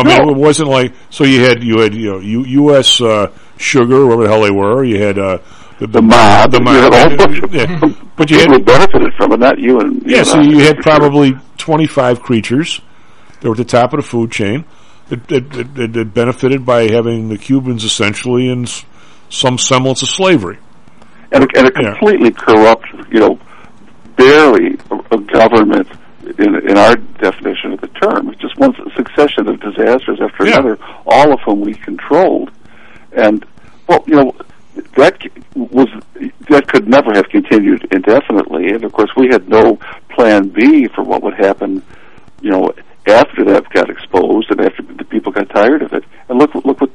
I 0.00 0.02
mean, 0.04 0.28
it 0.30 0.36
wasn't 0.36 0.68
like 0.68 0.94
so. 1.10 1.24
You 1.24 1.44
had 1.44 1.62
you 1.62 1.80
had 1.80 1.94
you 1.94 2.12
know 2.12 2.18
U, 2.20 2.44
U.S. 2.44 3.00
Uh, 3.00 3.30
sugar, 3.62 4.04
whatever 4.06 4.22
the 4.24 4.28
hell 4.28 4.42
they 4.42 4.50
were. 4.50 4.84
You 4.84 5.02
had 5.02 5.18
uh, 5.18 5.38
the, 5.78 5.86
the, 5.86 6.02
mob, 6.02 6.50
the 6.52 6.58
you 6.60 6.66
had 6.68 6.92
a 6.92 7.08
whole 7.08 7.16
bunch 7.18 7.42
of 7.42 7.54
yeah. 7.92 7.94
but 8.16 8.30
you 8.30 8.38
had 8.38 8.64
benefited 8.64 9.12
from 9.16 9.32
it, 9.32 9.40
not 9.40 9.58
you 9.58 9.80
and 9.80 10.02
yeah, 10.06 10.18
and 10.18 10.26
so 10.26 10.40
you 10.40 10.58
had 10.60 10.78
probably 10.78 11.34
25 11.58 12.20
creatures 12.20 12.80
that 13.40 13.48
were 13.48 13.54
at 13.54 13.58
the 13.58 13.64
top 13.64 13.92
of 13.92 13.98
the 13.98 14.06
food 14.06 14.30
chain 14.30 14.64
that, 15.08 15.26
that, 15.28 15.50
that, 15.50 15.74
that- 15.74 15.92
that 15.92 16.14
benefited 16.14 16.64
by 16.64 16.88
having 16.90 17.28
the 17.28 17.38
Cubans 17.38 17.84
essentially 17.84 18.48
in 18.48 18.66
some 19.28 19.58
semblance 19.58 20.02
of 20.02 20.08
slavery. 20.08 20.58
and 21.32 21.44
a, 21.44 21.48
and 21.58 21.66
a 21.68 21.70
completely 21.72 22.30
corrupt, 22.30 22.86
you 23.10 23.18
know, 23.20 23.38
barely 24.16 24.78
a, 24.90 25.16
a 25.16 25.18
government 25.20 25.88
in, 26.38 26.54
in 26.70 26.76
our 26.78 26.94
definition 26.96 27.72
of 27.72 27.80
the 27.80 27.88
term. 27.88 28.28
It's 28.28 28.40
just 28.40 28.56
one 28.58 28.72
succession 28.96 29.48
of 29.48 29.58
disasters 29.60 30.20
after 30.22 30.44
another, 30.44 30.78
all 31.06 31.32
of 31.32 31.40
whom 31.44 31.60
we 31.62 31.74
controlled. 31.74 32.50
And, 33.12 33.44
well, 33.88 34.04
you 34.06 34.16
know, 34.16 34.34
that 34.96 35.20
was, 35.54 35.88
that 36.48 36.68
could 36.68 36.88
never 36.88 37.12
have 37.14 37.28
continued 37.28 37.86
indefinitely. 37.92 38.68
And 38.70 38.84
of 38.84 38.92
course, 38.92 39.10
we 39.16 39.28
had 39.28 39.48
no 39.48 39.78
plan 40.10 40.48
B 40.48 40.88
for 40.88 41.02
what 41.02 41.22
would 41.22 41.34
happen, 41.34 41.82
you 42.40 42.50
know, 42.50 42.72
after 43.06 43.44
that 43.44 43.68
got 43.70 43.90
exposed 43.90 44.50
and 44.50 44.60
after 44.60 44.82
the 44.82 45.04
people 45.04 45.32
got 45.32 45.48
tired 45.50 45.82
of 45.82 45.92
it. 45.92 46.04
And 46.28 46.38
look, 46.38 46.54
look 46.54 46.80
what, 46.80 46.90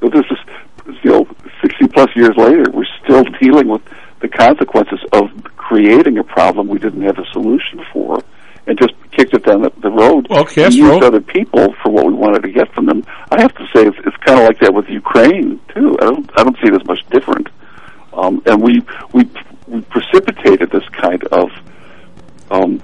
you 0.00 0.08
know, 0.08 0.10
this 0.10 0.24
is, 0.30 0.94
you 1.02 1.10
know, 1.10 1.28
60 1.62 1.88
plus 1.88 2.08
years 2.14 2.36
later, 2.36 2.64
we're 2.72 2.86
still 3.04 3.24
dealing 3.40 3.68
with 3.68 3.82
the 4.20 4.28
consequences 4.28 5.00
of 5.12 5.30
creating 5.56 6.18
a 6.18 6.24
problem 6.24 6.68
we 6.68 6.78
didn't 6.78 7.02
have 7.02 7.18
a 7.18 7.26
solution 7.32 7.84
for 7.92 8.22
and 8.66 8.78
just 8.78 8.92
kicked 9.18 9.34
it 9.34 9.44
down 9.44 9.62
the, 9.62 9.72
the 9.82 9.90
road 9.90 10.28
Well, 10.30 10.40
and 10.40 10.48
Castro- 10.48 10.70
used 10.70 11.02
other 11.02 11.20
people 11.20 11.74
for 11.82 11.90
what 11.90 12.06
we 12.06 12.12
wanted 12.12 12.42
to 12.42 12.50
get 12.52 12.72
from 12.72 12.86
them. 12.86 13.02
I 13.32 13.40
have 13.42 13.52
to 13.56 13.64
say 13.74 13.84
it's, 13.86 13.96
it's 14.06 14.16
kind 14.18 14.38
of 14.40 14.46
like 14.46 14.60
that 14.60 14.72
with 14.72 14.88
Ukraine 14.88 15.60
too. 15.74 15.96
I 16.00 16.04
don't 16.04 16.30
I 16.38 16.44
don't 16.44 16.56
see 16.62 16.68
it 16.68 16.74
as 16.74 16.86
much 16.86 17.00
different. 17.10 17.48
Um, 18.12 18.42
and 18.46 18.62
we 18.62 18.82
we 19.12 19.28
we 19.66 19.80
precipitated 19.82 20.70
this 20.70 20.88
kind 20.90 21.22
of 21.40 21.48
um, 22.50 22.80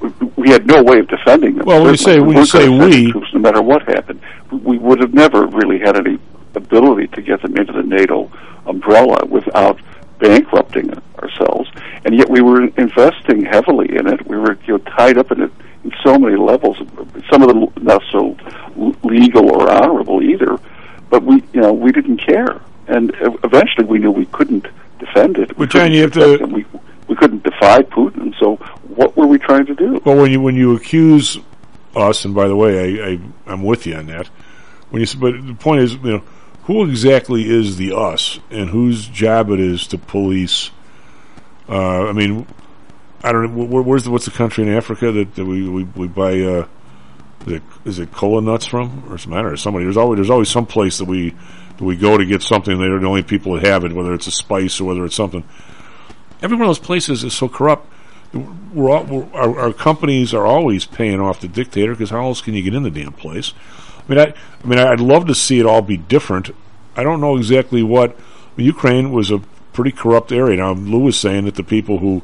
we- 0.00 0.28
we 0.36 0.50
had 0.50 0.66
no 0.66 0.82
way 0.82 0.98
of 0.98 1.08
defending 1.08 1.54
them. 1.56 1.66
Well, 1.66 1.88
you 1.90 1.96
say- 1.96 2.20
when 2.20 2.36
you 2.36 2.44
say 2.46 2.68
we- 2.68 3.12
troops, 3.12 3.28
no 3.32 3.40
matter 3.40 3.62
what 3.62 3.82
happened, 3.82 4.20
we- 4.50 4.58
we 4.58 4.78
would 4.78 5.00
have 5.00 5.14
never 5.14 5.46
really 5.46 5.78
had 5.78 5.96
any 5.96 6.18
ability 6.54 7.06
to 7.16 7.22
get 7.22 7.40
them 7.42 7.56
into 7.56 7.72
the 7.72 7.82
NATO 7.82 8.30
umbrella 8.66 9.24
without 9.28 9.78
bankrupting 10.18 10.90
ourselves. 11.22 11.70
And 12.04 12.14
yet 12.16 12.28
we 12.28 12.40
were 12.40 12.62
investing 12.76 13.44
heavily 13.44 13.88
in 13.96 14.06
it. 14.06 14.26
We 14.26 14.36
were 14.36 14.56
you 14.66 14.74
know 14.74 14.78
tied 14.78 15.16
up 15.18 15.30
in 15.32 15.42
it 15.42 15.52
so 16.04 16.18
many 16.18 16.36
levels. 16.36 16.76
Some 17.30 17.42
of 17.42 17.48
them 17.48 17.66
not 17.82 18.02
so 18.12 18.36
legal 19.02 19.50
or 19.50 19.70
honorable 19.70 20.22
either. 20.22 20.58
But 21.10 21.22
we 21.22 21.36
you 21.52 21.60
know 21.60 21.72
we 21.72 21.92
didn't 21.92 22.18
care. 22.18 22.60
And 22.88 23.12
eventually 23.44 23.84
we 23.86 23.98
knew 23.98 24.10
we 24.12 24.26
couldn't 24.26 24.66
defend 24.98 25.38
it. 25.38 25.56
We 25.58 25.66
But, 25.66 25.72
John, 25.72 25.82
couldn't 25.82 25.92
you 25.94 26.02
have 26.02 26.12
to- 26.12 26.34
it. 26.34 26.48
We 26.48 26.64
we 27.08 27.14
couldn't 27.16 27.42
defy 27.44 27.82
Putin. 27.82 28.34
So 28.38 28.56
what 28.94 29.16
were 29.16 29.26
we 29.26 29.38
trying 29.38 29.66
to 29.66 29.74
do? 29.74 30.00
Well, 30.04 30.16
when 30.16 30.30
you 30.30 30.40
when 30.40 30.56
you 30.56 30.74
accuse 30.74 31.38
us, 31.94 32.24
and 32.24 32.34
by 32.34 32.48
the 32.48 32.56
way, 32.56 33.00
I, 33.00 33.06
I 33.10 33.20
I'm 33.46 33.62
with 33.64 33.86
you 33.86 33.94
on 33.96 34.06
that. 34.06 34.26
When 34.90 35.00
you 35.02 35.08
but 35.18 35.32
the 35.46 35.54
point 35.54 35.80
is, 35.82 35.94
you 35.94 36.12
know, 36.18 36.22
who 36.64 36.84
exactly 36.84 37.48
is 37.48 37.76
the 37.76 37.92
us, 37.92 38.38
and 38.50 38.70
whose 38.70 39.06
job 39.08 39.50
it 39.50 39.60
is 39.60 39.86
to 39.88 39.98
police? 39.98 40.70
Uh, 41.68 42.08
I 42.08 42.12
mean, 42.12 42.46
I 43.26 43.32
don't 43.32 43.56
know. 43.56 43.64
Where, 43.64 43.82
where's 43.82 44.04
the, 44.04 44.10
what's 44.10 44.24
the 44.24 44.30
country 44.30 44.62
in 44.62 44.72
Africa 44.72 45.10
that, 45.10 45.34
that 45.34 45.44
we, 45.44 45.68
we 45.68 45.82
we 45.84 46.06
buy 46.06 46.40
uh, 46.40 46.68
is 47.46 47.52
it, 47.52 47.62
is 47.84 47.98
it 47.98 48.12
cola 48.12 48.40
nuts 48.40 48.66
from 48.66 49.04
or 49.12 49.18
some 49.18 49.32
matter? 49.32 49.56
Somebody 49.56 49.84
there's 49.84 49.96
always 49.96 50.18
there's 50.18 50.30
always 50.30 50.48
some 50.48 50.66
place 50.66 50.98
that 50.98 51.06
we 51.06 51.30
that 51.30 51.82
we 51.82 51.96
go 51.96 52.16
to 52.16 52.24
get 52.24 52.42
something. 52.42 52.78
They're 52.78 53.00
the 53.00 53.06
only 53.06 53.24
people 53.24 53.54
that 53.54 53.64
have 53.64 53.84
it, 53.84 53.92
whether 53.92 54.14
it's 54.14 54.28
a 54.28 54.30
spice 54.30 54.80
or 54.80 54.84
whether 54.84 55.04
it's 55.04 55.16
something. 55.16 55.42
Every 56.40 56.56
one 56.56 56.66
of 56.66 56.68
those 56.68 56.78
places 56.78 57.24
is 57.24 57.34
so 57.34 57.48
corrupt. 57.48 57.92
We're, 58.32 58.90
all, 58.90 59.04
we're 59.04 59.32
our, 59.32 59.58
our 59.58 59.72
companies 59.72 60.32
are 60.32 60.46
always 60.46 60.84
paying 60.84 61.20
off 61.20 61.40
the 61.40 61.48
dictator 61.48 61.92
because 61.92 62.10
how 62.10 62.22
else 62.22 62.40
can 62.40 62.54
you 62.54 62.62
get 62.62 62.74
in 62.74 62.84
the 62.84 62.90
damn 62.90 63.12
place? 63.12 63.54
I 63.98 64.08
mean, 64.08 64.18
I, 64.20 64.34
I 64.62 64.66
mean, 64.66 64.78
I'd 64.78 65.00
love 65.00 65.26
to 65.26 65.34
see 65.34 65.58
it 65.58 65.66
all 65.66 65.82
be 65.82 65.96
different. 65.96 66.50
I 66.94 67.02
don't 67.02 67.20
know 67.20 67.36
exactly 67.36 67.82
what. 67.82 68.12
I 68.12 68.56
mean, 68.56 68.66
Ukraine 68.66 69.10
was 69.10 69.30
a 69.30 69.38
pretty 69.72 69.92
corrupt 69.92 70.32
area. 70.32 70.56
Now, 70.56 70.72
Lou 70.72 71.00
was 71.00 71.18
saying 71.18 71.44
that 71.44 71.54
the 71.54 71.62
people 71.62 71.98
who, 71.98 72.22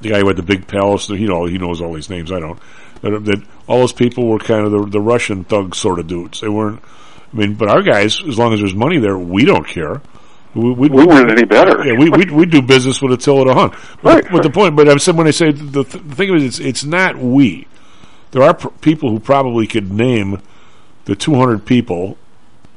the 0.00 0.10
guy 0.10 0.20
who 0.20 0.28
had 0.28 0.36
the 0.36 0.42
big 0.42 0.66
palace, 0.66 1.08
you 1.08 1.26
know, 1.28 1.46
he 1.46 1.58
knows 1.58 1.80
all 1.80 1.92
these 1.92 2.10
names. 2.10 2.30
I 2.32 2.40
don't. 2.40 2.58
That, 3.02 3.24
that 3.26 3.42
all 3.66 3.80
those 3.80 3.92
people 3.92 4.26
were 4.26 4.38
kind 4.38 4.64
of 4.64 4.72
the, 4.72 4.86
the 4.86 5.00
Russian 5.00 5.44
thug 5.44 5.74
sort 5.74 5.98
of 5.98 6.06
dudes. 6.06 6.40
They 6.40 6.48
weren't. 6.48 6.80
I 7.32 7.36
mean, 7.36 7.54
but 7.54 7.68
our 7.68 7.82
guys, 7.82 8.22
as 8.22 8.38
long 8.38 8.52
as 8.54 8.60
there's 8.60 8.74
money 8.74 8.98
there, 8.98 9.18
we 9.18 9.44
don't 9.44 9.66
care. 9.66 10.00
We, 10.54 10.72
we, 10.72 10.88
We 10.88 11.04
weren't 11.04 11.30
any 11.30 11.44
better. 11.44 11.84
Yeah, 11.84 11.98
we, 11.98 12.08
we 12.08 12.24
we 12.32 12.46
do 12.46 12.62
business 12.62 13.02
with 13.02 13.12
a 13.12 13.16
till 13.18 13.42
and 13.42 13.50
a 13.50 13.54
hun. 13.54 13.76
But, 14.02 14.30
but 14.30 14.42
the 14.42 14.48
point, 14.50 14.74
but 14.76 14.88
I'm 14.88 14.98
saying 14.98 15.18
when 15.18 15.26
I 15.26 15.32
say 15.32 15.52
the, 15.52 15.84
th- 15.84 16.02
the 16.02 16.14
thing 16.14 16.34
is, 16.34 16.44
it's 16.44 16.58
it's 16.58 16.84
not 16.84 17.18
we. 17.18 17.66
There 18.30 18.42
are 18.42 18.54
pr- 18.54 18.68
people 18.80 19.10
who 19.10 19.20
probably 19.20 19.66
could 19.66 19.92
name 19.92 20.40
the 21.04 21.14
200 21.14 21.66
people 21.66 22.16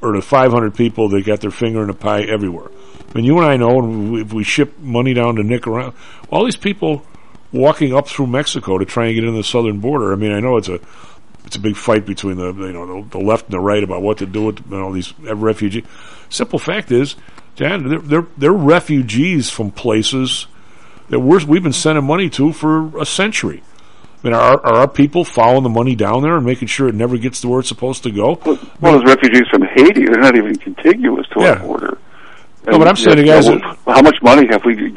or 0.02 0.14
the 0.14 0.22
500 0.22 0.76
people 0.76 1.10
that 1.10 1.26
got 1.26 1.42
their 1.42 1.52
finger 1.52 1.82
in 1.82 1.88
the 1.88 1.94
pie 1.94 2.22
everywhere. 2.22 2.70
I 3.10 3.14
mean, 3.14 3.26
you 3.26 3.38
and 3.38 3.46
I 3.46 3.58
know, 3.58 3.80
and 3.80 4.18
if 4.20 4.34
we 4.34 4.44
ship 4.44 4.78
money 4.80 5.14
down 5.14 5.36
to 5.36 5.44
Nicaragua, 5.44 5.94
all 6.32 6.46
these 6.46 6.56
people 6.56 7.04
walking 7.52 7.96
up 7.96 8.08
through 8.08 8.28
Mexico 8.28 8.78
to 8.78 8.86
try 8.86 9.08
and 9.08 9.16
get 9.16 9.24
in 9.24 9.36
the 9.36 9.44
southern 9.44 9.80
border. 9.80 10.14
I 10.14 10.16
mean, 10.16 10.32
I 10.32 10.40
know 10.40 10.58
it's 10.58 10.70
a 10.70 10.80
it's 11.46 11.56
a 11.56 11.60
big 11.60 11.76
fight 11.76 12.06
between 12.06 12.38
the 12.38 12.54
you 12.54 12.74
know 12.74 13.02
the, 13.02 13.18
the 13.18 13.26
left 13.26 13.46
and 13.46 13.54
the 13.54 13.60
right 13.60 13.84
about 13.84 14.02
what 14.02 14.20
to 14.20 14.26
do 14.26 14.46
with 14.46 14.60
you 14.60 14.78
know, 14.78 14.94
these 14.94 15.18
refugees. 15.20 15.84
Simple 16.30 16.60
fact 16.60 16.92
is, 16.92 17.16
John, 17.56 17.90
they're, 17.90 18.00
they're 18.00 18.28
they're 18.38 18.54
refugees 18.54 19.50
from 19.50 19.72
places 19.72 20.48
that 21.10 21.20
we're, 21.20 21.44
we've 21.46 21.64
been 21.64 21.74
sending 21.74 22.06
money 22.06 22.30
to 22.32 22.54
for 22.54 22.96
a 23.00 23.06
century. 23.06 23.64
I 24.22 24.28
mean, 24.28 24.34
are, 24.34 24.60
are 24.66 24.74
our 24.80 24.88
people 24.88 25.24
following 25.24 25.64
the 25.64 25.70
money 25.70 25.96
down 25.96 26.22
there 26.24 26.36
and 26.36 26.46
making 26.46 26.68
sure 26.68 26.90
it 26.90 26.96
never 26.96 27.18
gets 27.18 27.40
to 27.42 27.48
where 27.48 27.62
it's 27.62 27.70
supposed 27.70 28.04
to 28.04 28.12
go? 28.12 28.40
Well, 28.82 28.96
as 28.96 29.04
refugees 29.06 29.48
from 29.50 29.62
Haiti, 29.62 30.06
they're 30.06 30.20
not 30.20 30.36
even 30.36 30.56
contiguous 30.58 31.26
to 31.30 31.42
Yeah. 31.42 31.54
our 31.54 31.60
border. 31.60 31.98
No, 32.68 32.78
but 32.78 32.88
I'm 32.90 32.98
saying 32.98 33.18
you 33.20 33.26
guys 33.26 33.48
know, 33.48 33.60
how 33.88 34.02
much 34.02 34.22
money 34.22 34.46
have 34.52 34.66
we? 34.66 34.94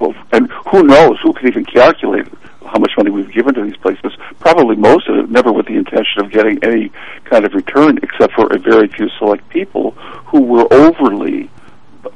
well, 0.00 0.12
And 0.32 0.50
who 0.70 0.82
knows? 0.82 1.18
Who 1.22 1.32
can 1.32 1.46
even 1.46 1.64
calculate 1.64 2.26
how 2.66 2.78
much 2.80 2.90
money 2.96 3.10
we've 3.10 3.30
given 3.32 3.54
to 3.54 3.62
these 3.62 3.76
places? 3.76 4.12
Probably 4.40 4.74
most 4.74 5.08
of 5.08 5.16
it 5.16 5.30
never 5.30 5.52
with 5.52 5.66
the 5.66 5.76
intention 5.76 6.20
of 6.24 6.32
getting 6.32 6.62
any 6.64 6.90
kind 7.24 7.44
of 7.44 7.54
return, 7.54 7.98
except 8.02 8.34
for 8.34 8.52
a 8.52 8.58
very 8.58 8.88
few 8.88 9.08
select 9.18 9.48
people 9.50 9.92
who 10.26 10.42
were 10.42 10.66
overly, 10.74 11.48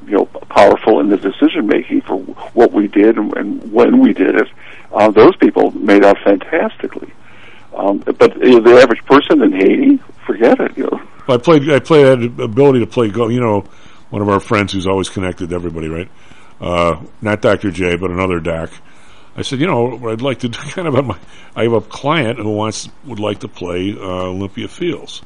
you 0.09 0.13
know, 0.17 0.27
powerful 0.27 0.99
in 0.99 1.09
the 1.09 1.17
decision 1.17 1.69
making 1.69 2.01
for 2.03 2.19
what 2.19 2.73
we 2.73 2.89
did 2.89 3.17
and, 3.17 3.35
and 3.37 3.73
when 3.73 4.01
we 4.01 4.13
did 4.13 4.35
it. 4.35 4.49
Uh, 4.93 5.11
those 5.11 5.35
people 5.37 5.71
made 5.73 6.05
out 6.05 6.19
fantastically. 6.25 7.13
Um, 7.75 7.99
but 7.99 8.37
you 8.37 8.61
know, 8.61 8.61
the 8.61 8.81
average 8.81 9.05
person 9.07 9.43
in 9.43 9.53
Haiti, 9.53 9.99
forget 10.27 10.61
it. 10.61 10.77
You 10.77 10.85
know. 10.85 11.03
I 11.29 11.39
played. 11.39 11.69
I 11.71 11.79
played. 11.79 12.07
I 12.07 12.11
had 12.11 12.41
ability 12.41 12.81
to 12.81 12.87
play 12.87 13.11
golf. 13.11 13.33
You 13.33 13.41
know, 13.41 13.61
one 14.11 14.23
of 14.23 14.29
our 14.29 14.41
friends 14.41 14.73
who's 14.73 14.87
always 14.87 15.09
connected 15.09 15.51
to 15.51 15.55
everybody, 15.55 15.89
right? 15.89 16.11
Uh, 16.61 17.03
not 17.21 17.41
Doctor 17.41 17.71
J, 17.71 17.97
but 17.97 18.11
another 18.11 18.41
doc. 18.41 18.71
I 19.35 19.43
said, 19.43 19.61
you 19.61 19.67
know, 19.67 20.11
I'd 20.11 20.21
like 20.21 20.41
to 20.41 20.49
do 20.49 20.59
kind 20.71 20.87
of. 20.87 21.05
My, 21.05 21.19
I 21.57 21.63
have 21.65 21.73
a 21.73 21.81
client 21.81 22.39
who 22.39 22.51
wants 22.51 22.89
would 23.05 23.21
like 23.21 23.41
to 23.41 23.49
play 23.49 23.97
uh, 23.97 24.03
Olympia 24.03 24.69
Fields. 24.69 25.23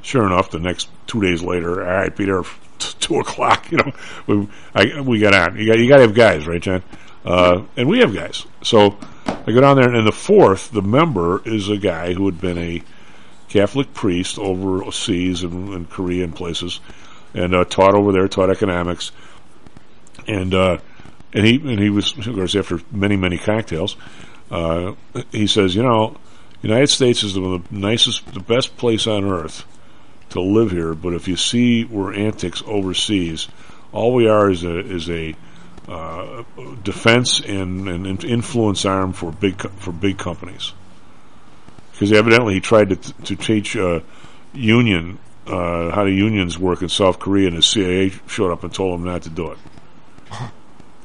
Sure 0.00 0.24
enough, 0.24 0.50
the 0.50 0.60
next 0.60 0.88
two 1.06 1.20
days 1.20 1.42
later, 1.42 1.84
all 1.86 1.96
right, 1.96 2.16
be 2.16 2.24
there 2.24 2.42
t- 2.78 2.94
two 3.00 3.16
o'clock. 3.16 3.70
You 3.70 3.78
know, 3.78 3.92
we 4.26 4.48
I, 4.74 5.00
we 5.00 5.18
got 5.18 5.34
on. 5.34 5.58
You 5.58 5.66
got 5.66 5.78
you 5.78 5.88
got 5.88 5.96
to 5.96 6.02
have 6.02 6.14
guys, 6.14 6.46
right, 6.46 6.62
John? 6.62 6.82
Uh, 7.28 7.62
and 7.76 7.86
we 7.86 7.98
have 7.98 8.14
guys. 8.14 8.46
So 8.62 8.96
I 9.26 9.52
go 9.52 9.60
down 9.60 9.76
there, 9.76 9.94
and 9.94 10.06
the 10.06 10.12
fourth, 10.12 10.70
the 10.70 10.80
member 10.80 11.42
is 11.46 11.68
a 11.68 11.76
guy 11.76 12.14
who 12.14 12.24
had 12.24 12.40
been 12.40 12.56
a 12.56 12.82
Catholic 13.50 13.92
priest 13.92 14.38
overseas 14.38 15.42
in, 15.44 15.74
in 15.74 15.84
Korea 15.84 16.24
and 16.24 16.34
places, 16.34 16.80
and 17.34 17.54
uh, 17.54 17.66
taught 17.66 17.94
over 17.94 18.12
there, 18.12 18.28
taught 18.28 18.48
economics, 18.48 19.12
and 20.26 20.54
uh, 20.54 20.78
and 21.34 21.44
he 21.44 21.56
and 21.56 21.78
he 21.78 21.90
was 21.90 22.16
of 22.16 22.34
course 22.34 22.56
after 22.56 22.80
many 22.90 23.16
many 23.16 23.36
cocktails, 23.36 23.98
uh, 24.50 24.94
he 25.30 25.46
says, 25.46 25.74
you 25.74 25.82
know, 25.82 26.16
United 26.62 26.88
States 26.88 27.22
is 27.22 27.34
the 27.34 27.62
nicest, 27.70 28.32
the 28.32 28.40
best 28.40 28.74
place 28.78 29.06
on 29.06 29.26
earth 29.26 29.66
to 30.30 30.40
live 30.40 30.70
here, 30.70 30.94
but 30.94 31.12
if 31.12 31.28
you 31.28 31.36
see 31.36 31.84
we're 31.84 32.14
antics 32.14 32.62
overseas, 32.66 33.48
all 33.92 34.14
we 34.14 34.26
are 34.26 34.50
is 34.50 34.64
a 34.64 34.78
is 34.78 35.10
a 35.10 35.34
uh, 35.88 36.44
defense 36.82 37.40
and, 37.40 37.88
and 37.88 38.24
influence 38.24 38.84
arm 38.84 39.12
for 39.12 39.32
big 39.32 39.60
for 39.78 39.92
big 39.92 40.18
companies 40.18 40.72
because 41.92 42.12
evidently 42.12 42.54
he 42.54 42.60
tried 42.60 42.90
to 42.90 42.96
to 43.24 43.36
teach 43.36 43.76
uh, 43.76 44.00
union 44.52 45.18
uh, 45.48 45.90
how 45.90 46.04
the 46.04 46.12
unions 46.12 46.58
work 46.58 46.82
in 46.82 46.88
South 46.88 47.18
Korea, 47.18 47.48
and 47.48 47.56
the 47.56 47.62
CIA 47.62 48.12
showed 48.26 48.52
up 48.52 48.64
and 48.64 48.72
told 48.72 49.00
him 49.00 49.06
not 49.06 49.22
to 49.22 49.30
do 49.30 49.50
it. 49.50 49.58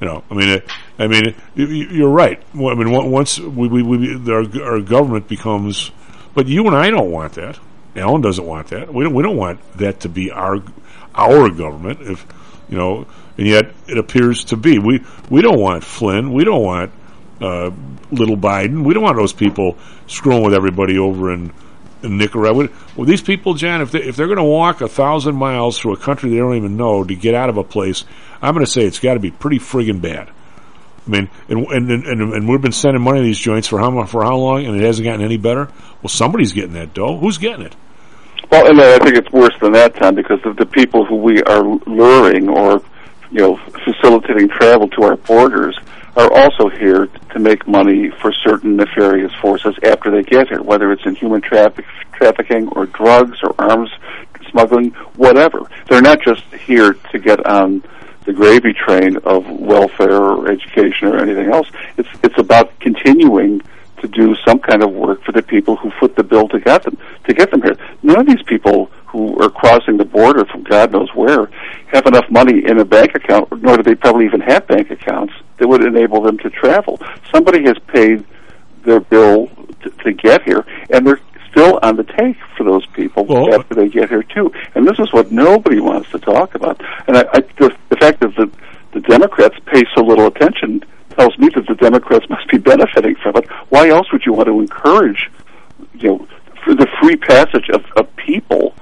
You 0.01 0.07
know, 0.07 0.23
I 0.29 0.33
mean, 0.33 0.61
I 0.99 1.07
mean, 1.07 1.35
you're 1.55 2.09
right. 2.09 2.41
I 2.53 2.57
mean, 2.57 2.91
once 2.91 3.39
we, 3.39 3.69
we, 3.69 3.83
we 3.83 4.33
our, 4.33 4.43
our 4.61 4.81
government 4.81 5.29
becomes, 5.29 5.91
but 6.33 6.47
you 6.47 6.67
and 6.67 6.75
I 6.75 6.89
don't 6.89 7.09
want 7.09 7.33
that. 7.33 7.57
Alan 7.95 8.21
doesn't 8.21 8.45
want 8.45 8.67
that. 8.67 8.93
We 8.93 9.05
don't. 9.05 9.13
We 9.13 9.23
don't 9.23 9.37
want 9.37 9.61
that 9.77 10.01
to 10.01 10.09
be 10.09 10.29
our 10.31 10.61
our 11.15 11.49
government. 11.49 12.01
If 12.01 12.25
you 12.67 12.75
know, 12.75 13.07
and 13.37 13.47
yet 13.47 13.73
it 13.87 13.97
appears 13.97 14.45
to 14.45 14.57
be. 14.57 14.79
We 14.79 15.03
we 15.29 15.41
don't 15.41 15.59
want 15.59 15.83
Flynn. 15.83 16.33
We 16.33 16.43
don't 16.43 16.63
want 16.63 16.91
uh, 17.41 17.71
little 18.11 18.37
Biden. 18.37 18.83
We 18.83 18.93
don't 18.93 19.03
want 19.03 19.17
those 19.17 19.33
people 19.33 19.77
screwing 20.07 20.43
with 20.43 20.53
everybody 20.53 20.97
over 20.97 21.33
in, 21.33 21.51
in 22.03 22.17
Nicaragua. 22.17 22.69
Well, 22.95 23.05
these 23.05 23.21
people, 23.21 23.53
Jan, 23.53 23.81
if 23.81 23.91
they 23.91 24.03
if 24.03 24.15
they're 24.15 24.27
going 24.27 24.37
to 24.37 24.43
walk 24.43 24.81
a 24.81 24.87
thousand 24.87 25.35
miles 25.35 25.79
through 25.79 25.93
a 25.93 25.97
country 25.97 26.29
they 26.29 26.37
don't 26.37 26.55
even 26.55 26.77
know 26.77 27.03
to 27.03 27.15
get 27.15 27.33
out 27.33 27.49
of 27.49 27.57
a 27.57 27.63
place, 27.63 28.05
I'm 28.41 28.53
going 28.53 28.65
to 28.65 28.71
say 28.71 28.85
it's 28.85 28.99
got 28.99 29.15
to 29.15 29.19
be 29.19 29.31
pretty 29.31 29.59
friggin' 29.59 30.01
bad. 30.01 30.29
I 31.05 31.09
mean, 31.09 31.29
and, 31.49 31.67
and 31.67 31.91
and 31.91 32.33
and 32.33 32.47
we've 32.47 32.61
been 32.61 32.71
sending 32.71 33.01
money 33.01 33.19
to 33.19 33.25
these 33.25 33.37
joints 33.39 33.67
for 33.67 33.77
how 33.77 34.05
for 34.05 34.23
how 34.23 34.37
long, 34.37 34.65
and 34.65 34.79
it 34.79 34.83
hasn't 34.83 35.05
gotten 35.05 35.21
any 35.21 35.37
better. 35.37 35.69
Well, 36.01 36.09
somebody's 36.09 36.53
getting 36.53 36.73
that 36.73 36.93
dough. 36.93 37.17
Who's 37.17 37.37
getting 37.37 37.65
it? 37.65 37.75
Well, 38.51 38.67
and 38.67 38.79
I 38.79 38.99
think 38.99 39.15
it's 39.17 39.31
worse 39.31 39.55
than 39.61 39.71
that, 39.73 39.95
Tom, 39.95 40.15
because 40.15 40.39
of 40.45 40.57
the 40.57 40.65
people 40.65 41.05
who 41.05 41.15
we 41.15 41.41
are 41.43 41.63
luring 41.87 42.49
or, 42.49 42.83
you 43.33 43.39
know, 43.39 43.57
facilitating 43.83 44.47
travel 44.47 44.87
to 44.89 45.03
our 45.03 45.17
borders 45.17 45.77
are 46.15 46.31
also 46.31 46.69
here 46.69 47.07
to 47.31 47.39
make 47.39 47.67
money 47.67 48.11
for 48.21 48.31
certain 48.31 48.75
nefarious 48.75 49.33
forces 49.41 49.75
after 49.83 50.11
they 50.11 50.21
get 50.21 50.49
here, 50.49 50.61
whether 50.61 50.91
it's 50.91 51.03
in 51.05 51.15
human 51.15 51.41
traffic, 51.41 51.83
trafficking 52.13 52.67
or 52.69 52.85
drugs 52.85 53.39
or 53.41 53.55
arms 53.57 53.89
smuggling, 54.51 54.91
whatever. 55.15 55.67
They're 55.89 56.03
not 56.03 56.21
just 56.21 56.43
here 56.53 56.93
to 57.11 57.17
get 57.17 57.43
on 57.47 57.83
the 58.25 58.33
gravy 58.33 58.71
train 58.71 59.17
of 59.23 59.49
welfare 59.49 60.15
or 60.15 60.51
education 60.51 61.07
or 61.07 61.17
anything 61.17 61.51
else. 61.51 61.67
It's 61.97 62.09
it's 62.23 62.37
about 62.37 62.79
continuing 62.79 63.61
to 64.01 64.07
do 64.07 64.35
some 64.45 64.59
kind 64.59 64.83
of 64.83 64.91
work 64.91 65.23
for 65.23 65.31
the 65.31 65.41
people 65.41 65.75
who 65.77 65.89
foot 65.99 66.15
the 66.15 66.23
bill 66.23 66.47
to 66.49 66.59
get 66.59 66.83
them 66.83 66.97
to 67.25 67.33
get 67.33 67.49
them 67.49 67.63
here. 67.63 67.77
None 68.03 68.19
of 68.19 68.27
these 68.27 68.43
people 68.43 68.91
who 69.13 69.39
are 69.39 69.49
crossing 69.49 69.97
the 69.97 70.05
border 70.05 70.43
from 70.45 70.63
God 70.63 70.91
knows 70.91 71.13
where 71.13 71.47
have 71.93 72.07
enough 72.07 72.25
money 72.31 72.65
in 72.65 72.79
a 72.79 72.85
bank 72.85 73.13
account, 73.13 73.49
nor 73.61 73.77
do 73.77 73.83
they 73.83 73.93
probably 73.93 74.25
even 74.25 74.41
have 74.41 74.67
bank 74.67 74.89
accounts 74.89 75.33
that 75.57 75.67
would 75.67 75.85
enable 75.85 76.21
them 76.21 76.39
to 76.39 76.49
travel. 76.49 76.99
Somebody 77.31 77.63
has 77.63 77.77
paid 77.87 78.25
their 78.83 78.99
bill 78.99 79.49
to, 79.83 79.89
to 80.03 80.13
get 80.13 80.41
here, 80.41 80.65
and 80.89 81.05
they're 81.05 81.19
still 81.51 81.79
on 81.83 81.95
the 81.95 82.03
take 82.03 82.35
for 82.57 82.63
those 82.63 82.85
people 82.87 83.53
after 83.53 83.75
they 83.75 83.87
get 83.87 84.09
here 84.09 84.23
too. 84.23 84.51
And 84.73 84.87
this 84.87 84.97
is 84.97 85.13
what 85.13 85.31
nobody 85.31 85.79
wants 85.79 86.09
to 86.09 86.19
talk 86.19 86.55
about. 86.55 86.81
And 87.07 87.15
I, 87.15 87.25
I, 87.33 87.39
the, 87.59 87.75
the 87.89 87.97
fact 87.97 88.21
that 88.21 88.35
the, 88.35 88.49
the 88.93 89.01
Democrats 89.01 89.55
pay 89.67 89.83
so 89.95 90.03
little 90.03 90.25
attention 90.25 90.83
tells 91.11 91.37
me 91.37 91.49
that 91.53 91.67
the 91.67 91.75
Democrats 91.75 92.27
must 92.29 92.47
be 92.49 92.57
benefiting 92.57 93.15
from 93.15 93.37
it. 93.37 93.47
Why 93.69 93.89
else 93.89 94.11
would 94.11 94.25
you 94.25 94.33
want 94.33 94.47
to 94.47 94.59
encourage, 94.59 95.29
you 95.93 96.09
know, 96.09 96.27
for 96.63 96.73
the 96.73 96.87
free 96.99 97.17
passage 97.17 97.69
of, 97.69 97.85
of 97.95 98.13
people 98.15 98.73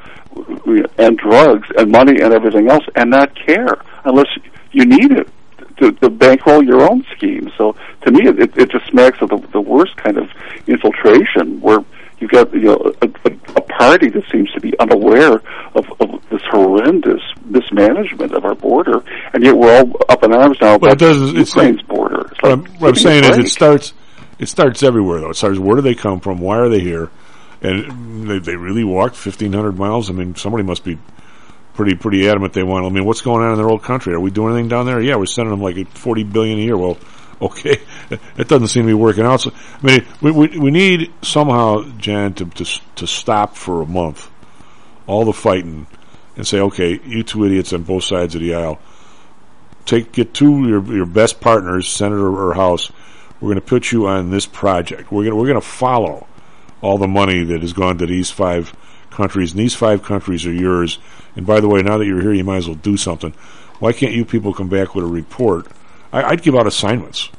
and 0.98 1.18
drugs 1.18 1.68
and 1.78 1.92
money 1.92 2.22
and 2.22 2.34
everything 2.34 2.70
else, 2.70 2.84
and 2.96 3.10
not 3.10 3.36
care 3.36 3.82
unless 4.06 4.28
you 4.72 4.86
need 4.86 5.12
it 5.12 5.28
to, 5.78 5.92
to 5.94 6.10
bankroll 6.10 6.64
your 6.64 6.90
own 6.90 7.04
scheme. 7.16 7.52
So 7.58 7.76
to 8.02 8.12
me, 8.12 8.28
it, 8.28 8.58
it 8.58 8.70
just 8.72 8.88
smacks 8.88 9.22
of 9.22 9.30
the, 9.30 9.38
the 9.52 9.62
worst 9.62 9.98
kind 9.98 10.18
of 10.18 10.30
infiltration 10.68 11.60
where 11.62 11.84
you've 12.20 12.32
got 12.32 12.54
you 12.54 12.62
know 12.62 12.94
a, 13.02 13.08
a, 13.08 13.32
a 13.58 13.62
party 13.62 14.10
that 14.10 14.24
seems 14.32 14.52
to 14.52 14.62
be 14.62 14.78
unaware 14.80 15.42
of, 15.76 15.86
of 16.00 16.30
this 16.30 16.42
horrendous 16.50 17.22
mismanagement 17.46 18.34
of 18.34 18.46
our 18.46 18.56
border, 18.56 19.04
and 19.34 19.44
yet 19.44 19.58
we're 19.58 19.76
all 19.76 19.92
up 20.10 20.24
in 20.24 20.34
arms 20.34 20.58
now 20.62 20.78
Well, 20.78 20.92
about 20.92 20.94
it 20.94 21.00
does. 21.00 21.34
It's 21.34 21.56
Ukraine's 21.56 21.82
border. 21.82 22.22
It's 22.32 22.42
What 22.42 22.44
like, 22.44 22.52
I'm, 22.52 22.66
what 22.80 22.88
I'm 22.90 22.94
me 22.94 23.00
a 23.00 23.04
saying 23.04 23.24
is, 23.26 23.38
it 23.38 23.50
starts. 23.50 23.94
It 24.40 24.50
starts 24.50 24.82
everywhere, 24.82 25.20
though. 25.20 25.30
It 25.30 25.36
starts 25.36 25.60
where 25.60 25.76
do 25.76 25.82
they 25.82 25.94
come 25.94 26.20
from? 26.20 26.40
Why 26.40 26.58
are 26.58 26.70
they 26.70 26.80
here? 26.80 27.12
And 27.62 28.28
they, 28.28 28.40
they 28.40 28.56
really 28.56 28.84
walked 28.84 29.24
1,500 29.24 29.78
miles. 29.78 30.10
I 30.10 30.14
mean, 30.14 30.36
somebody 30.36 30.64
must 30.64 30.84
be 30.84 30.98
pretty 31.74 31.96
pretty 31.96 32.28
adamant 32.28 32.54
they 32.54 32.64
want. 32.64 32.86
I 32.86 32.90
mean, 32.90 33.06
what's 33.06 33.22
going 33.22 33.44
on 33.44 33.52
in 33.52 33.58
their 33.58 33.70
old 33.70 33.84
country? 33.84 34.14
Are 34.14 34.20
we 34.20 34.32
doing 34.32 34.54
anything 34.54 34.70
down 34.70 34.86
there? 34.86 35.02
Yeah, 35.02 35.16
we're 35.16 35.26
sending 35.26 35.52
them 35.52 35.62
like 35.62 35.88
40 35.88 36.24
billion 36.24 36.60
a 36.60 36.62
year. 36.62 36.78
Well, 36.78 36.98
okay, 37.42 37.82
that 38.10 38.48
doesn't 38.48 38.68
seem 38.68 38.84
to 38.84 38.88
be 38.88 38.94
working 38.94 39.26
out. 39.26 39.42
So, 39.42 39.52
I 39.52 39.86
mean, 39.86 40.06
we 40.22 40.32
we, 40.32 40.60
we 40.60 40.72
need 40.72 41.12
somehow, 41.22 41.84
Jan, 41.98 42.34
to, 42.36 42.46
to 42.46 42.82
to 42.96 43.08
stop 43.08 43.56
for 43.56 43.82
a 43.82 43.86
month 43.86 44.30
all 45.08 45.26
the 45.26 45.34
fighting 45.34 45.88
and 46.38 46.46
say, 46.46 46.60
okay, 46.60 47.00
you 47.04 47.24
two 47.24 47.46
idiots 47.46 47.74
on 47.74 47.84
both 47.84 48.04
sides 48.04 48.36
of 48.36 48.42
the 48.42 48.54
aisle, 48.54 48.80
take 49.86 50.12
get 50.12 50.34
two 50.34 50.64
of 50.64 50.70
your 50.70 50.96
your 50.96 51.06
best 51.06 51.42
partners, 51.42 51.88
Senator 51.88 52.28
or 52.28 52.54
House. 52.54 52.92
We're 53.40 53.48
going 53.48 53.56
to 53.56 53.62
put 53.62 53.92
you 53.92 54.06
on 54.06 54.30
this 54.30 54.46
project. 54.46 55.12
We're 55.12 55.24
going 55.24 55.36
we're 55.36 55.48
going 55.48 55.62
to 55.62 55.68
follow 55.68 56.28
all 56.82 56.98
the 56.98 57.08
money 57.08 57.44
that 57.44 57.62
has 57.62 57.74
gone 57.74 57.98
to 58.00 58.06
these 58.06 58.32
five 58.32 58.76
countries, 59.12 59.52
and 59.52 59.60
these 59.60 59.76
five 59.76 60.04
countries 60.04 60.46
are 60.46 60.54
yours. 60.54 61.00
And 61.36 61.46
by 61.46 61.60
the 61.60 61.68
way, 61.68 61.82
now 61.82 61.98
that 61.98 62.06
you're 62.06 62.22
here, 62.22 62.34
you 62.34 62.44
might 62.44 62.58
as 62.58 62.68
well 62.68 62.76
do 62.76 62.98
something. 62.98 63.32
Why 63.80 63.94
can't 63.94 64.14
you 64.14 64.26
people 64.26 64.54
come 64.54 64.70
back 64.70 64.96
with 64.96 65.06
a 65.06 65.08
report? 65.08 65.68
I, 66.12 66.24
I'd 66.24 66.42
give 66.42 66.56
out 66.56 66.68
assignments 66.68 67.30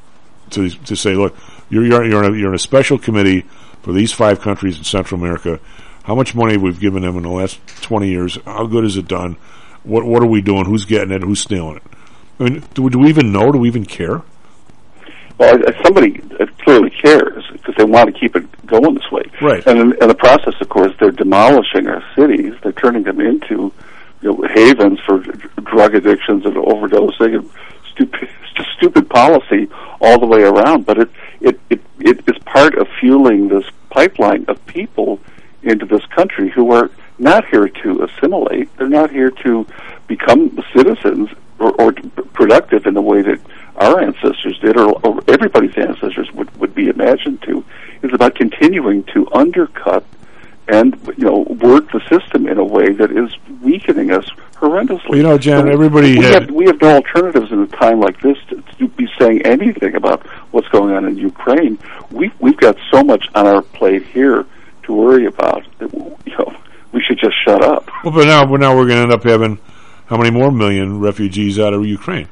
to 0.51 0.71
to 0.71 0.97
say, 0.97 1.15
look, 1.15 1.37
you're 1.71 1.85
you're 1.85 2.05
you're 2.05 2.25
in, 2.25 2.35
a, 2.35 2.37
you're 2.37 2.51
in 2.51 2.55
a 2.55 2.59
special 2.59 2.99
committee 2.99 3.45
for 3.83 3.93
these 3.93 4.13
five 4.13 4.41
countries 4.41 4.79
in 4.79 4.85
Central 4.85 5.21
America. 5.21 5.61
How 6.05 6.15
much 6.15 6.35
money 6.35 6.57
we've 6.57 6.81
given 6.81 7.03
them 7.03 7.17
in 7.17 7.23
the 7.23 7.29
last 7.29 7.61
20 7.83 8.09
years? 8.09 8.39
How 8.45 8.67
good 8.67 8.85
is 8.85 8.97
it 8.97 9.07
done? 9.07 9.37
What 9.85 10.05
what 10.05 10.23
are 10.23 10.27
we 10.27 10.41
doing? 10.41 10.65
Who's 10.65 10.85
getting 10.85 11.13
it? 11.13 11.23
Who's 11.23 11.41
stealing 11.41 11.77
it? 11.77 11.83
I 12.41 12.45
mean, 12.45 12.65
do, 12.75 12.91
do 12.91 12.99
we 12.99 13.09
even 13.09 13.31
know? 13.31 13.53
Do 13.53 13.59
we 13.59 13.69
even 13.69 13.85
care? 13.85 14.23
Well, 15.43 15.59
somebody 15.83 16.23
uh, 16.39 16.47
clearly 16.63 16.91
cares 16.91 17.45
because 17.53 17.75
they 17.77 17.85
want 17.85 18.15
to 18.15 18.19
keep 18.19 18.37
it 18.37 18.67
going 18.67 18.95
this 18.95 19.11
way. 19.11 19.25
Right. 19.41 19.67
And 19.67 19.79
in, 19.79 20.03
in 20.03 20.09
the 20.09 20.15
process, 20.15 20.55
of 20.61 20.69
course, 20.69 20.93
they're 21.01 21.11
demolishing 21.11 21.89
our 21.89 22.03
cities. 22.15 22.55
They're 22.63 22.73
turning 22.73 23.03
them 23.03 23.21
into 23.21 23.73
you 24.21 24.33
know, 24.33 24.49
havens 24.55 25.01
for 25.01 25.19
drug 25.19 25.97
addictions 25.97 26.45
and 26.47 26.55
overdosing 26.55 27.39
and 27.39 27.51
stupid, 27.93 28.29
just 28.55 28.71
stupid 28.77 29.11
policy 29.11 29.69
all 30.01 30.21
the 30.21 30.27
way 30.27 30.43
around. 30.43 30.87
But 30.87 30.99
it, 30.99 31.11
it, 31.41 31.61
it, 31.71 31.81
it 31.99 32.29
is 32.29 32.39
part 32.45 32.77
of 32.77 32.87
fueling 33.01 33.49
this 33.49 33.65
pipeline 33.91 34.45
of 34.47 34.65
people 34.67 35.19
into 35.65 35.87
this 35.87 36.05
country 36.07 36.51
who 36.51 36.71
are 36.71 36.89
not 37.19 37.49
here 37.49 37.69
to 37.69 38.05
assimilate. 38.05 38.75
They're 38.77 38.89
not 38.89 39.11
here 39.11 39.31
to 39.31 39.67
become 40.07 40.63
citizens 40.75 41.31
or, 41.59 41.73
or 41.81 41.93
productive 42.33 42.87
in 42.87 42.95
the 42.95 43.03
way 43.03 43.23
that 43.23 43.41
our 43.77 44.01
ancestors 44.01 44.59
did, 44.61 44.77
or, 44.77 44.93
or 45.05 45.21
everybody's 45.29 45.77
ancestors 45.77 46.31
would, 46.33 46.55
would 46.61 46.75
be 46.75 46.89
imagined 46.89 47.43
to. 47.43 47.65
is 48.03 48.13
about 48.13 48.35
continuing 48.35 49.05
to 49.05 49.27
undercut 49.33 50.05
and 50.69 50.97
you 51.17 51.25
know 51.25 51.41
work 51.61 51.91
the 51.91 52.01
system 52.09 52.47
in 52.47 52.59
a 52.59 52.65
way 52.65 52.93
that 52.93 53.11
is 53.11 53.35
weakening 53.63 54.13
us 54.13 54.25
horrendously. 54.55 55.09
Well, 55.09 55.17
you 55.19 55.23
know, 55.25 55.39
Jan, 55.39 55.69
everybody 55.69 56.19
we 56.19 56.25
had- 56.25 56.43
have 56.43 56.51
we 56.51 56.67
have 56.67 56.81
no 56.81 56.95
alternatives 56.97 57.51
in 57.51 57.61
a 57.63 57.67
time 57.67 58.01
like 58.01 58.21
this 58.21 58.39
to, 58.51 58.63
to 58.79 58.89
be 58.89 59.09
saying 59.19 59.43
anything 59.45 59.95
about 59.97 60.25
what's 60.53 60.69
going 60.69 60.95
on 60.95 61.05
in 61.05 61.17
Ukraine. 61.17 61.79
We 62.11 62.31
we've 62.39 62.57
got 62.57 62.77
so 62.93 63.03
much 63.03 63.27
on 63.35 63.47
our 63.47 63.63
plate 63.63 64.07
here 64.07 64.47
to 64.85 64.93
worry 64.93 65.27
about 65.27 65.65
that 65.79 65.93
you 65.93 66.37
know 66.39 66.55
we 66.93 67.03
should 67.03 67.19
just 67.19 67.35
shut 67.45 67.63
up. 67.65 67.89
Well, 68.05 68.13
but 68.13 68.27
now, 68.27 68.45
but 68.47 68.61
now 68.61 68.77
we're 68.77 68.87
going 68.87 68.99
to 68.99 69.03
end 69.03 69.13
up 69.13 69.25
having 69.25 69.59
how 70.07 70.17
many 70.17 70.31
more 70.31 70.53
million 70.53 71.01
refugees 71.01 71.59
out 71.59 71.73
of 71.73 71.85
Ukraine? 71.87 72.29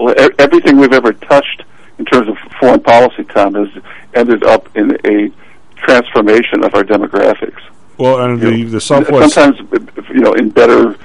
Well, 0.00 0.14
everything 0.38 0.78
we've 0.78 0.94
ever 0.94 1.12
touched 1.12 1.64
in 1.98 2.06
terms 2.06 2.28
of 2.28 2.38
foreign 2.58 2.80
policy, 2.80 3.24
Tom, 3.24 3.54
has 3.54 3.68
ended 4.14 4.42
up 4.44 4.74
in 4.74 4.96
a 5.04 5.30
transformation 5.76 6.64
of 6.64 6.74
our 6.74 6.84
demographics. 6.84 7.60
Well, 7.98 8.18
and 8.24 8.40
the 8.40 8.64
the 8.64 8.80
Southwest. 8.80 9.34
Sometimes, 9.34 9.60
you 10.08 10.20
know, 10.20 10.32
in 10.32 10.48
better 10.48 10.96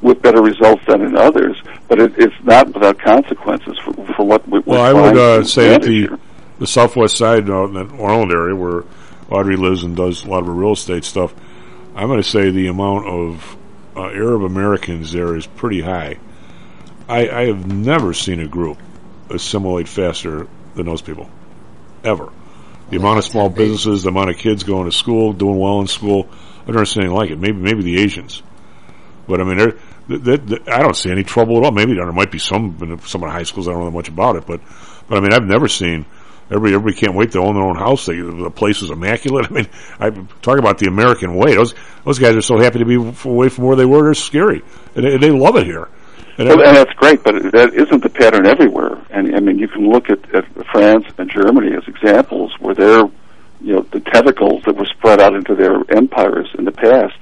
with 0.00 0.22
better 0.22 0.40
results 0.40 0.82
than 0.86 1.02
in 1.02 1.16
others, 1.16 1.60
but 1.88 2.00
it, 2.00 2.12
it's 2.16 2.34
not 2.44 2.72
without 2.72 3.00
consequences 3.00 3.76
for, 3.84 3.92
for 4.14 4.24
what 4.24 4.48
we, 4.48 4.60
Well, 4.60 4.82
I 4.82 4.92
would 4.92 5.16
uh, 5.16 5.42
say 5.42 5.70
that 5.70 5.82
the 5.82 6.16
the 6.60 6.66
Southwest 6.66 7.16
side, 7.16 7.50
out 7.50 7.70
in 7.70 7.74
that 7.74 7.92
Orland 7.98 8.30
area 8.30 8.54
where 8.54 8.84
Audrey 9.30 9.56
lives 9.56 9.82
and 9.82 9.96
does 9.96 10.24
a 10.24 10.28
lot 10.28 10.40
of 10.40 10.46
her 10.46 10.52
real 10.52 10.72
estate 10.72 11.04
stuff, 11.04 11.34
I'm 11.96 12.06
going 12.06 12.22
to 12.22 12.28
say 12.28 12.50
the 12.50 12.68
amount 12.68 13.06
of 13.06 13.56
uh, 13.96 14.10
Arab 14.10 14.42
Americans 14.42 15.10
there 15.10 15.34
is 15.34 15.46
pretty 15.46 15.80
high. 15.80 16.18
I, 17.08 17.28
I 17.28 17.46
have 17.46 17.66
never 17.66 18.12
seen 18.12 18.40
a 18.40 18.46
group 18.46 18.78
assimilate 19.30 19.88
faster 19.88 20.46
than 20.74 20.86
those 20.86 21.02
people, 21.02 21.30
ever. 22.04 22.30
The 22.90 22.96
amount 22.96 23.18
of 23.18 23.24
small 23.24 23.50
businesses, 23.50 24.02
the 24.02 24.10
amount 24.10 24.30
of 24.30 24.36
kids 24.36 24.62
going 24.62 24.84
to 24.86 24.92
school, 24.92 25.32
doing 25.32 25.58
well 25.58 25.80
in 25.80 25.86
school, 25.86 26.28
I 26.66 26.72
don't 26.72 26.86
seen 26.86 27.02
anything 27.02 27.16
like 27.16 27.30
it. 27.30 27.38
Maybe 27.38 27.56
maybe 27.58 27.82
the 27.82 27.98
Asians, 27.98 28.42
but 29.26 29.40
I 29.40 29.44
mean, 29.44 29.56
they're, 29.56 29.74
they 30.08 30.36
they 30.36 30.58
I 30.70 30.82
don't 30.82 30.96
see 30.96 31.10
any 31.10 31.24
trouble 31.24 31.58
at 31.58 31.64
all. 31.64 31.72
Maybe 31.72 31.94
there 31.94 32.10
might 32.12 32.30
be 32.30 32.38
some 32.38 32.76
some 33.06 33.22
of 33.22 33.28
the 33.28 33.32
high 33.32 33.42
schools. 33.42 33.68
I 33.68 33.72
don't 33.72 33.84
know 33.84 33.90
much 33.90 34.08
about 34.08 34.36
it, 34.36 34.46
but 34.46 34.60
but 35.08 35.18
I 35.18 35.20
mean, 35.20 35.32
I've 35.32 35.44
never 35.44 35.68
seen 35.68 36.04
everybody. 36.50 36.74
Everybody 36.74 36.96
can't 36.96 37.14
wait 37.14 37.32
to 37.32 37.40
own 37.40 37.54
their 37.54 37.64
own 37.64 37.76
house. 37.76 38.04
They, 38.06 38.20
the 38.20 38.50
place 38.50 38.82
is 38.82 38.90
immaculate. 38.90 39.46
I 39.50 39.54
mean, 39.54 39.68
I 39.98 40.10
talk 40.42 40.58
about 40.58 40.78
the 40.78 40.88
American 40.88 41.34
way. 41.34 41.54
Those 41.54 41.74
those 42.04 42.18
guys 42.18 42.36
are 42.36 42.42
so 42.42 42.58
happy 42.58 42.80
to 42.80 42.84
be 42.84 42.96
away 42.96 43.48
from 43.48 43.64
where 43.64 43.76
they 43.76 43.86
were. 43.86 44.02
They're 44.02 44.14
scary, 44.14 44.62
and 44.94 45.04
they, 45.04 45.16
they 45.16 45.30
love 45.30 45.56
it 45.56 45.64
here. 45.64 45.88
Well, 46.38 46.62
and 46.62 46.76
that's 46.76 46.92
great, 46.94 47.22
but 47.24 47.34
that 47.52 47.74
isn't 47.74 48.02
the 48.02 48.08
pattern 48.08 48.46
everywhere. 48.46 48.96
And 49.10 49.34
I 49.34 49.40
mean, 49.40 49.58
you 49.58 49.68
can 49.68 49.90
look 49.90 50.08
at, 50.10 50.34
at 50.34 50.44
France 50.66 51.04
and 51.18 51.28
Germany 51.30 51.76
as 51.76 51.86
examples 51.88 52.52
where 52.60 52.74
they're, 52.74 53.04
you 53.60 53.74
know, 53.74 53.80
the 53.90 54.00
tentacles 54.00 54.62
that 54.64 54.76
were 54.76 54.86
spread 54.86 55.20
out 55.20 55.34
into 55.34 55.54
their 55.56 55.82
empires 55.96 56.48
in 56.56 56.64
the 56.64 56.70
past 56.72 57.16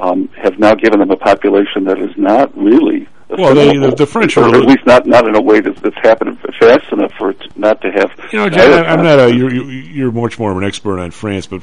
um, 0.00 0.28
have 0.40 0.58
now 0.58 0.74
given 0.74 1.00
them 1.00 1.10
a 1.10 1.16
population 1.16 1.84
that 1.84 1.98
is 1.98 2.16
not 2.16 2.56
really. 2.56 3.08
Well, 3.28 3.54
they- 3.54 3.76
the- 3.76 3.90
the 3.96 4.06
French 4.06 4.36
or 4.36 4.44
are- 4.44 4.54
at 4.54 4.64
least 4.66 4.86
not 4.86 5.06
not 5.06 5.26
in 5.26 5.34
a 5.34 5.40
way 5.40 5.58
that's, 5.60 5.80
that's 5.80 5.96
happened 5.96 6.38
fast 6.60 6.92
enough 6.92 7.12
for 7.18 7.30
it 7.30 7.42
not 7.56 7.80
to 7.80 7.90
have. 7.90 8.10
You 8.32 8.38
know, 8.38 8.44
I- 8.46 8.84
I'm 8.92 9.02
not 9.02 9.18
a. 9.18 9.34
You're 9.34 9.50
you're 9.52 10.12
much 10.12 10.38
more 10.38 10.52
of 10.52 10.58
an 10.58 10.64
expert 10.64 11.00
on 11.00 11.10
France, 11.10 11.46
but 11.48 11.62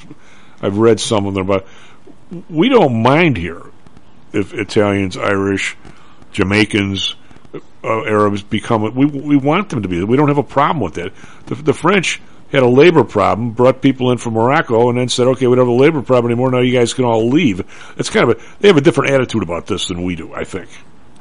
I've 0.62 0.78
read 0.78 1.00
some 1.00 1.26
of 1.26 1.34
them. 1.36 1.46
But 1.48 1.66
we 2.50 2.68
don't 2.68 3.02
mind 3.02 3.38
here 3.38 3.62
if 4.34 4.54
Italians, 4.54 5.16
Irish, 5.18 5.78
Jamaicans, 6.32 7.16
uh, 7.84 8.04
Arabs 8.04 8.44
become. 8.44 8.94
We 8.96 9.06
we 9.06 9.38
want 9.38 9.70
them 9.70 9.82
to 9.82 9.88
be. 9.88 10.04
We 10.04 10.18
don't 10.18 10.28
have 10.28 10.38
a 10.38 10.44
problem 10.44 10.80
with 10.82 10.98
it. 10.98 11.14
The, 11.48 11.56
the 11.56 11.74
French 11.74 12.22
had 12.52 12.64
a 12.64 12.68
labor 12.68 13.04
problem, 13.04 13.52
brought 13.52 13.82
people 13.82 14.12
in 14.12 14.18
from 14.18 14.34
Morocco, 14.34 14.90
and 14.90 14.98
then 14.98 15.10
said, 15.10 15.28
"Okay, 15.28 15.48
we 15.48 15.56
don't 15.56 15.68
have 15.68 15.76
a 15.76 15.80
labor 15.80 16.02
problem 16.02 16.32
anymore. 16.32 16.52
Now 16.52 16.60
you 16.60 16.74
guys 16.74 16.94
can 16.94 17.06
all 17.06 17.28
leave." 17.28 17.60
It's 17.98 18.10
kind 18.10 18.30
of 18.30 18.38
a. 18.38 18.42
They 18.60 18.68
have 18.68 18.78
a 18.78 18.82
different 18.82 19.12
attitude 19.12 19.44
about 19.44 19.68
this 19.68 19.88
than 19.88 20.04
we 20.04 20.16
do. 20.16 20.34
I 20.34 20.44
think. 20.44 20.70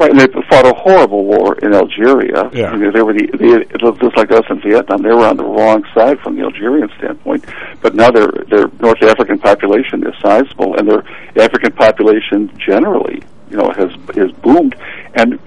Right, 0.00 0.12
and 0.12 0.18
they 0.18 0.26
fought 0.48 0.64
a 0.64 0.72
horrible 0.72 1.26
war 1.26 1.58
in 1.58 1.74
Algeria. 1.74 2.48
Yeah. 2.54 2.74
They 2.74 3.02
were 3.02 3.12
the, 3.12 3.28
they, 3.36 3.78
just 4.00 4.16
like 4.16 4.32
us 4.32 4.46
in 4.48 4.58
Vietnam. 4.62 5.02
They 5.02 5.10
were 5.10 5.26
on 5.26 5.36
the 5.36 5.44
wrong 5.44 5.84
side 5.92 6.18
from 6.20 6.36
the 6.36 6.42
Algerian 6.44 6.88
standpoint, 6.96 7.44
but 7.82 7.94
now 7.94 8.10
their 8.10 8.32
their 8.48 8.68
North 8.80 9.02
African 9.02 9.38
population 9.38 10.06
is 10.06 10.14
sizable, 10.22 10.74
and 10.78 10.88
their 10.88 11.04
African 11.36 11.72
population 11.72 12.50
generally, 12.56 13.22
you 13.50 13.56
know, 13.56 13.70
has 13.76 13.90
has 14.16 14.30
boomed. 14.42 14.74
And 15.14 15.38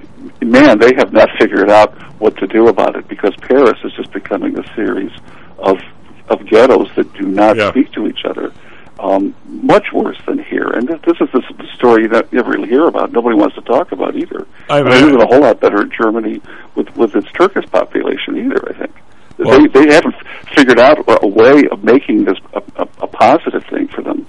man, 0.41 0.77
they 0.79 0.93
have 0.95 1.13
not 1.13 1.29
figured 1.39 1.69
out 1.69 1.93
what 2.19 2.37
to 2.37 2.47
do 2.47 2.67
about 2.67 2.95
it 2.95 3.07
because 3.07 3.33
Paris 3.41 3.79
is 3.83 3.93
just 3.93 4.11
becoming 4.11 4.57
a 4.57 4.75
series 4.75 5.11
of 5.59 5.79
of 6.29 6.45
ghettos 6.45 6.89
that 6.95 7.11
do 7.13 7.23
not 7.27 7.55
speak 7.71 7.91
to 7.93 8.07
each 8.07 8.25
other. 8.25 8.51
Um, 8.99 9.35
much 9.47 9.87
worse 9.91 10.19
than 10.27 10.37
here, 10.43 10.67
and 10.67 10.87
this, 10.87 10.99
this 11.05 11.17
is 11.19 11.29
the, 11.33 11.67
story 11.73 12.07
that 12.07 12.31
you 12.31 12.37
never 12.37 12.51
really 12.51 12.69
hear 12.69 12.87
about. 12.87 13.11
Nobody 13.11 13.35
wants 13.35 13.55
to 13.55 13.61
talk 13.61 13.91
about 13.91 14.15
either. 14.15 14.47
I- 14.69 14.79
And 14.79 14.87
it 14.87 14.93
isn't 14.93 15.19
a 15.21 15.25
whole 15.25 15.41
lot 15.41 15.59
better 15.59 15.81
in 15.81 15.91
Germany 15.91 16.39
with 16.75 16.95
with 16.95 17.15
its 17.15 17.27
Turkish 17.33 17.65
population 17.71 18.37
either. 18.37 18.69
I 18.69 18.73
think 18.73 18.91
Well- 19.39 19.59
they 19.59 19.67
they 19.67 19.93
haven't 19.93 20.15
figured 20.55 20.79
out 20.79 20.99
a, 21.09 21.25
a 21.25 21.27
way 21.27 21.63
of 21.71 21.83
making 21.83 22.25
this 22.25 22.37
a, 22.53 22.61
a, 22.77 22.87
a 23.01 23.07
positive 23.07 23.65
thing 23.65 23.87
for 23.89 24.01
them, 24.03 24.25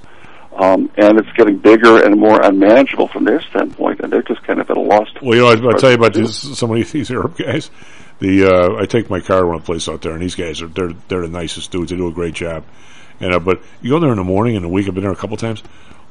um, 0.57 0.91
and 0.97 1.19
it's 1.19 1.31
getting 1.33 1.59
bigger 1.59 2.05
and 2.05 2.19
more 2.19 2.41
unmanageable 2.41 3.09
from 3.09 3.25
their 3.25 3.41
standpoint, 3.41 4.01
and 4.01 4.13
they're 4.13 4.23
just 4.23 4.43
kind 4.45 4.61
of 4.61 4.71
at 4.71 4.77
a 4.77 4.81
loss. 4.81 5.09
Well, 5.21 5.35
you 5.35 5.41
know, 5.43 5.49
I, 5.49 5.73
I'll 5.73 5.79
tell 5.79 5.91
you 5.91 5.97
about 5.97 6.15
these, 6.15 6.37
some 6.59 6.71
of 6.71 6.93
these 6.93 7.11
Arab 7.11 7.37
guys. 7.37 7.71
The 8.21 8.45
uh, 8.45 8.81
I 8.81 8.87
take 8.87 9.11
my 9.11 9.21
car 9.21 9.41
to 9.41 9.47
one 9.47 9.61
place 9.63 9.89
out 9.89 10.03
there, 10.03 10.13
and 10.13 10.23
these 10.23 10.37
guys 10.37 10.63
are 10.63 10.69
they're 10.69 10.93
they're 11.09 11.23
the 11.23 11.29
nicest 11.29 11.73
dudes. 11.73 11.91
They 11.91 11.97
do 11.97 12.09
a 12.09 12.13
great 12.13 12.35
job. 12.35 12.65
And 13.21 13.35
uh, 13.35 13.39
but 13.41 13.63
you 13.83 13.91
go 13.91 13.99
there 13.99 14.11
in 14.11 14.19
the 14.19 14.25
morning 14.25 14.55
in 14.55 14.63
the 14.63 14.69
week. 14.69 14.87
I've 14.87 14.95
been 14.95 15.03
there 15.03 15.13
a 15.13 15.17
couple 15.17 15.37
times. 15.37 15.63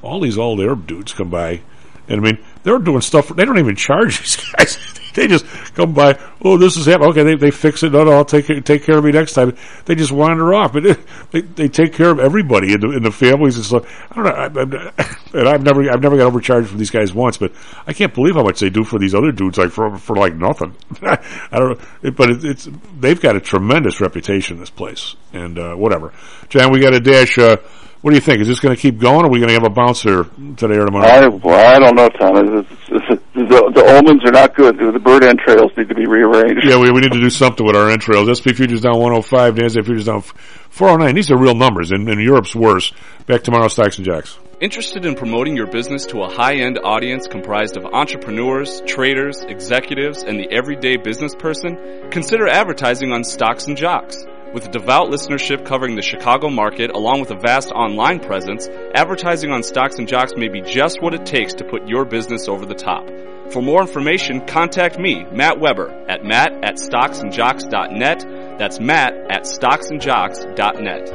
All 0.02 0.20
these 0.20 0.38
old 0.38 0.60
Arab 0.60 0.86
dudes 0.86 1.14
come 1.14 1.30
by, 1.30 1.62
and 2.08 2.22
I 2.22 2.32
mean 2.32 2.46
they're 2.64 2.80
doing 2.80 3.02
stuff. 3.02 3.30
They 3.30 3.46
don't 3.46 3.60
even 3.60 3.76
charge 3.76 4.20
these 4.22 4.36
guys. 4.36 4.78
they 5.14 5.28
just 5.28 5.46
come 5.76 5.94
by. 5.94 6.20
Oh, 6.44 6.58
this 6.58 6.78
is 6.78 6.86
happening. 6.86 7.10
Okay, 7.10 7.24
they 7.24 7.36
they 7.36 7.52
fix 7.52 7.84
it. 7.84 7.92
No, 7.92 8.04
no, 8.04 8.12
I'll 8.12 8.26
take 8.26 8.48
take 8.66 8.84
care 8.84 8.98
of 8.98 9.04
me 9.04 9.12
next 9.12 9.34
time. 9.34 9.56
They 9.86 9.96
just 9.96 10.12
wander 10.12 10.54
off, 10.54 10.74
but 10.74 10.84
they 11.32 11.42
they 11.42 11.68
take 11.68 11.94
care 11.94 12.10
of 12.10 12.20
everybody 12.20 12.74
in 12.74 12.80
the, 12.82 12.92
in 12.92 13.04
the 13.04 13.12
families 13.12 13.58
and 13.58 13.66
stuff. 13.66 14.12
I 14.12 14.16
don't 14.16 14.26
know. 14.26 14.32
I, 14.32 14.46
I'm, 14.46 14.94
and 15.40 15.50
I've 15.50 15.64
never 15.64 15.90
I've 15.90 16.02
never 16.02 16.18
got 16.18 16.28
overcharged 16.28 16.70
for 16.70 16.78
these 16.78 16.92
guys 16.92 17.14
once, 17.14 17.38
but 17.38 17.54
I 17.88 17.94
can't 17.94 18.14
believe 18.14 18.36
how 18.36 18.44
much 18.44 18.60
they 18.60 18.70
do 18.70 18.84
for 18.84 19.00
these 19.00 19.16
other 19.16 19.32
dudes, 19.32 19.58
like 19.58 19.72
for 19.72 19.98
for 19.98 20.16
like 20.16 20.36
nothing. 20.36 20.76
I 21.02 21.20
don't 21.52 21.80
know, 22.02 22.12
but 22.12 22.30
it, 22.30 22.44
it's 22.44 22.70
they've 23.00 23.20
got 23.20 23.36
a 23.36 23.42
tremendous 23.42 24.02
reputation. 24.02 24.60
This 24.60 24.70
place, 24.70 25.16
and 25.32 25.60
uh, 25.60 25.76
whatever. 25.76 26.14
John, 26.50 26.72
we 26.72 26.80
got 26.80 26.94
a 26.94 27.00
dash. 27.00 27.38
Uh, 27.38 27.58
What 28.04 28.12
do 28.12 28.18
you 28.18 28.22
think? 28.22 28.42
Is 28.42 28.50
this 28.50 28.60
going 28.60 28.76
to 28.76 28.82
keep 28.82 29.00
going, 29.00 29.24
or 29.24 29.28
are 29.28 29.32
we 29.32 29.40
going 29.40 29.48
to 29.48 29.54
have 29.54 29.64
a 29.64 29.70
bouncer 29.70 30.26
today 30.58 30.76
or 30.76 30.88
tomorrow? 30.88 31.08
I, 31.08 31.26
well, 31.26 31.74
I 31.74 31.80
don't 31.80 31.96
know, 31.96 32.10
Tom. 32.10 32.36
It's, 32.36 32.70
it's, 32.90 33.06
it's, 33.10 33.24
the, 33.34 33.72
the 33.74 33.84
omens 33.96 34.26
are 34.26 34.34
not 34.34 34.54
good. 34.58 34.78
The 34.78 35.00
bird 35.00 35.24
entrails 35.24 35.72
need 35.78 35.88
to 35.88 35.96
be 35.96 36.06
rearranged. 36.06 36.68
Yeah, 36.68 36.82
we, 36.82 36.92
we 36.92 37.00
need 37.00 37.14
to 37.14 37.22
do 37.22 37.30
something 37.30 37.66
with 37.66 37.78
our 37.78 37.90
entrails. 37.90 38.28
SP 38.28 38.52
futures 38.52 38.82
down 38.82 39.00
105, 39.00 39.56
NASDAQ 39.56 39.86
futures 39.86 40.06
down 40.08 40.20
409. 40.20 41.16
These 41.16 41.32
are 41.32 41.38
real 41.38 41.56
numbers, 41.56 41.92
and, 41.92 42.10
and 42.10 42.22
Europe's 42.22 42.54
worse. 42.54 42.92
Back 43.26 43.44
tomorrow, 43.44 43.70
Stocks 43.70 43.96
and 44.00 44.06
Jocks. 44.06 44.38
Interested 44.60 45.06
in 45.06 45.16
promoting 45.16 45.56
your 45.56 45.68
business 45.68 46.06
to 46.08 46.24
a 46.24 46.30
high-end 46.30 46.80
audience 46.84 47.28
comprised 47.28 47.78
of 47.78 47.86
entrepreneurs, 47.86 48.82
traders, 48.86 49.44
executives, 49.48 50.24
and 50.24 50.38
the 50.38 50.52
everyday 50.52 50.98
business 50.98 51.34
person? 51.36 52.10
Consider 52.12 52.50
advertising 52.50 53.14
on 53.14 53.24
Stocks 53.24 53.68
and 53.68 53.78
Jocks. 53.78 54.26
With 54.54 54.70
devout 54.70 55.10
listenership 55.10 55.66
covering 55.66 55.96
the 55.96 56.04
Chicago 56.04 56.48
market 56.48 56.92
along 56.92 57.22
with 57.22 57.32
a 57.32 57.36
vast 57.36 57.72
online 57.72 58.20
presence, 58.20 58.70
advertising 58.94 59.50
on 59.52 59.64
Stocks 59.64 59.98
and 59.98 60.08
Jocks 60.08 60.34
may 60.38 60.48
be 60.48 60.62
just 60.62 61.02
what 61.02 61.16
it 61.16 61.26
takes 61.26 61.56
to 61.56 61.64
put 61.64 61.88
your 61.88 62.06
business 62.06 62.48
over 62.48 62.64
the 62.64 62.76
top. 62.76 63.04
For 63.52 63.64
more 63.64 63.82
information, 63.82 64.46
contact 64.46 65.00
me, 65.00 65.26
Matt 65.32 65.60
Weber, 65.60 65.90
at 66.08 66.24
matt 66.24 66.54
at 66.64 66.76
stocksandjocks.net. 66.76 68.60
That's 68.60 68.80
matt 68.80 69.14
at 69.32 69.44
stocksandjocks.net. 69.44 71.10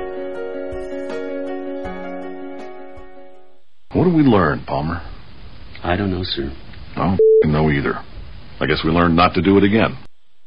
What 3.93 4.05
did 4.05 4.15
we 4.15 4.23
learn, 4.23 4.65
Palmer? 4.67 5.01
I 5.85 5.95
don't 5.95 6.11
know, 6.11 6.25
sir. 6.25 6.53
I 6.97 7.17
don't 7.43 7.53
know 7.53 7.71
either. 7.71 8.03
I 8.61 8.67
guess 8.67 8.83
we 8.85 8.91
learned 8.91 9.15
not 9.15 9.35
to 9.35 9.43
do 9.43 9.57
it 9.59 9.65
again. 9.65 9.97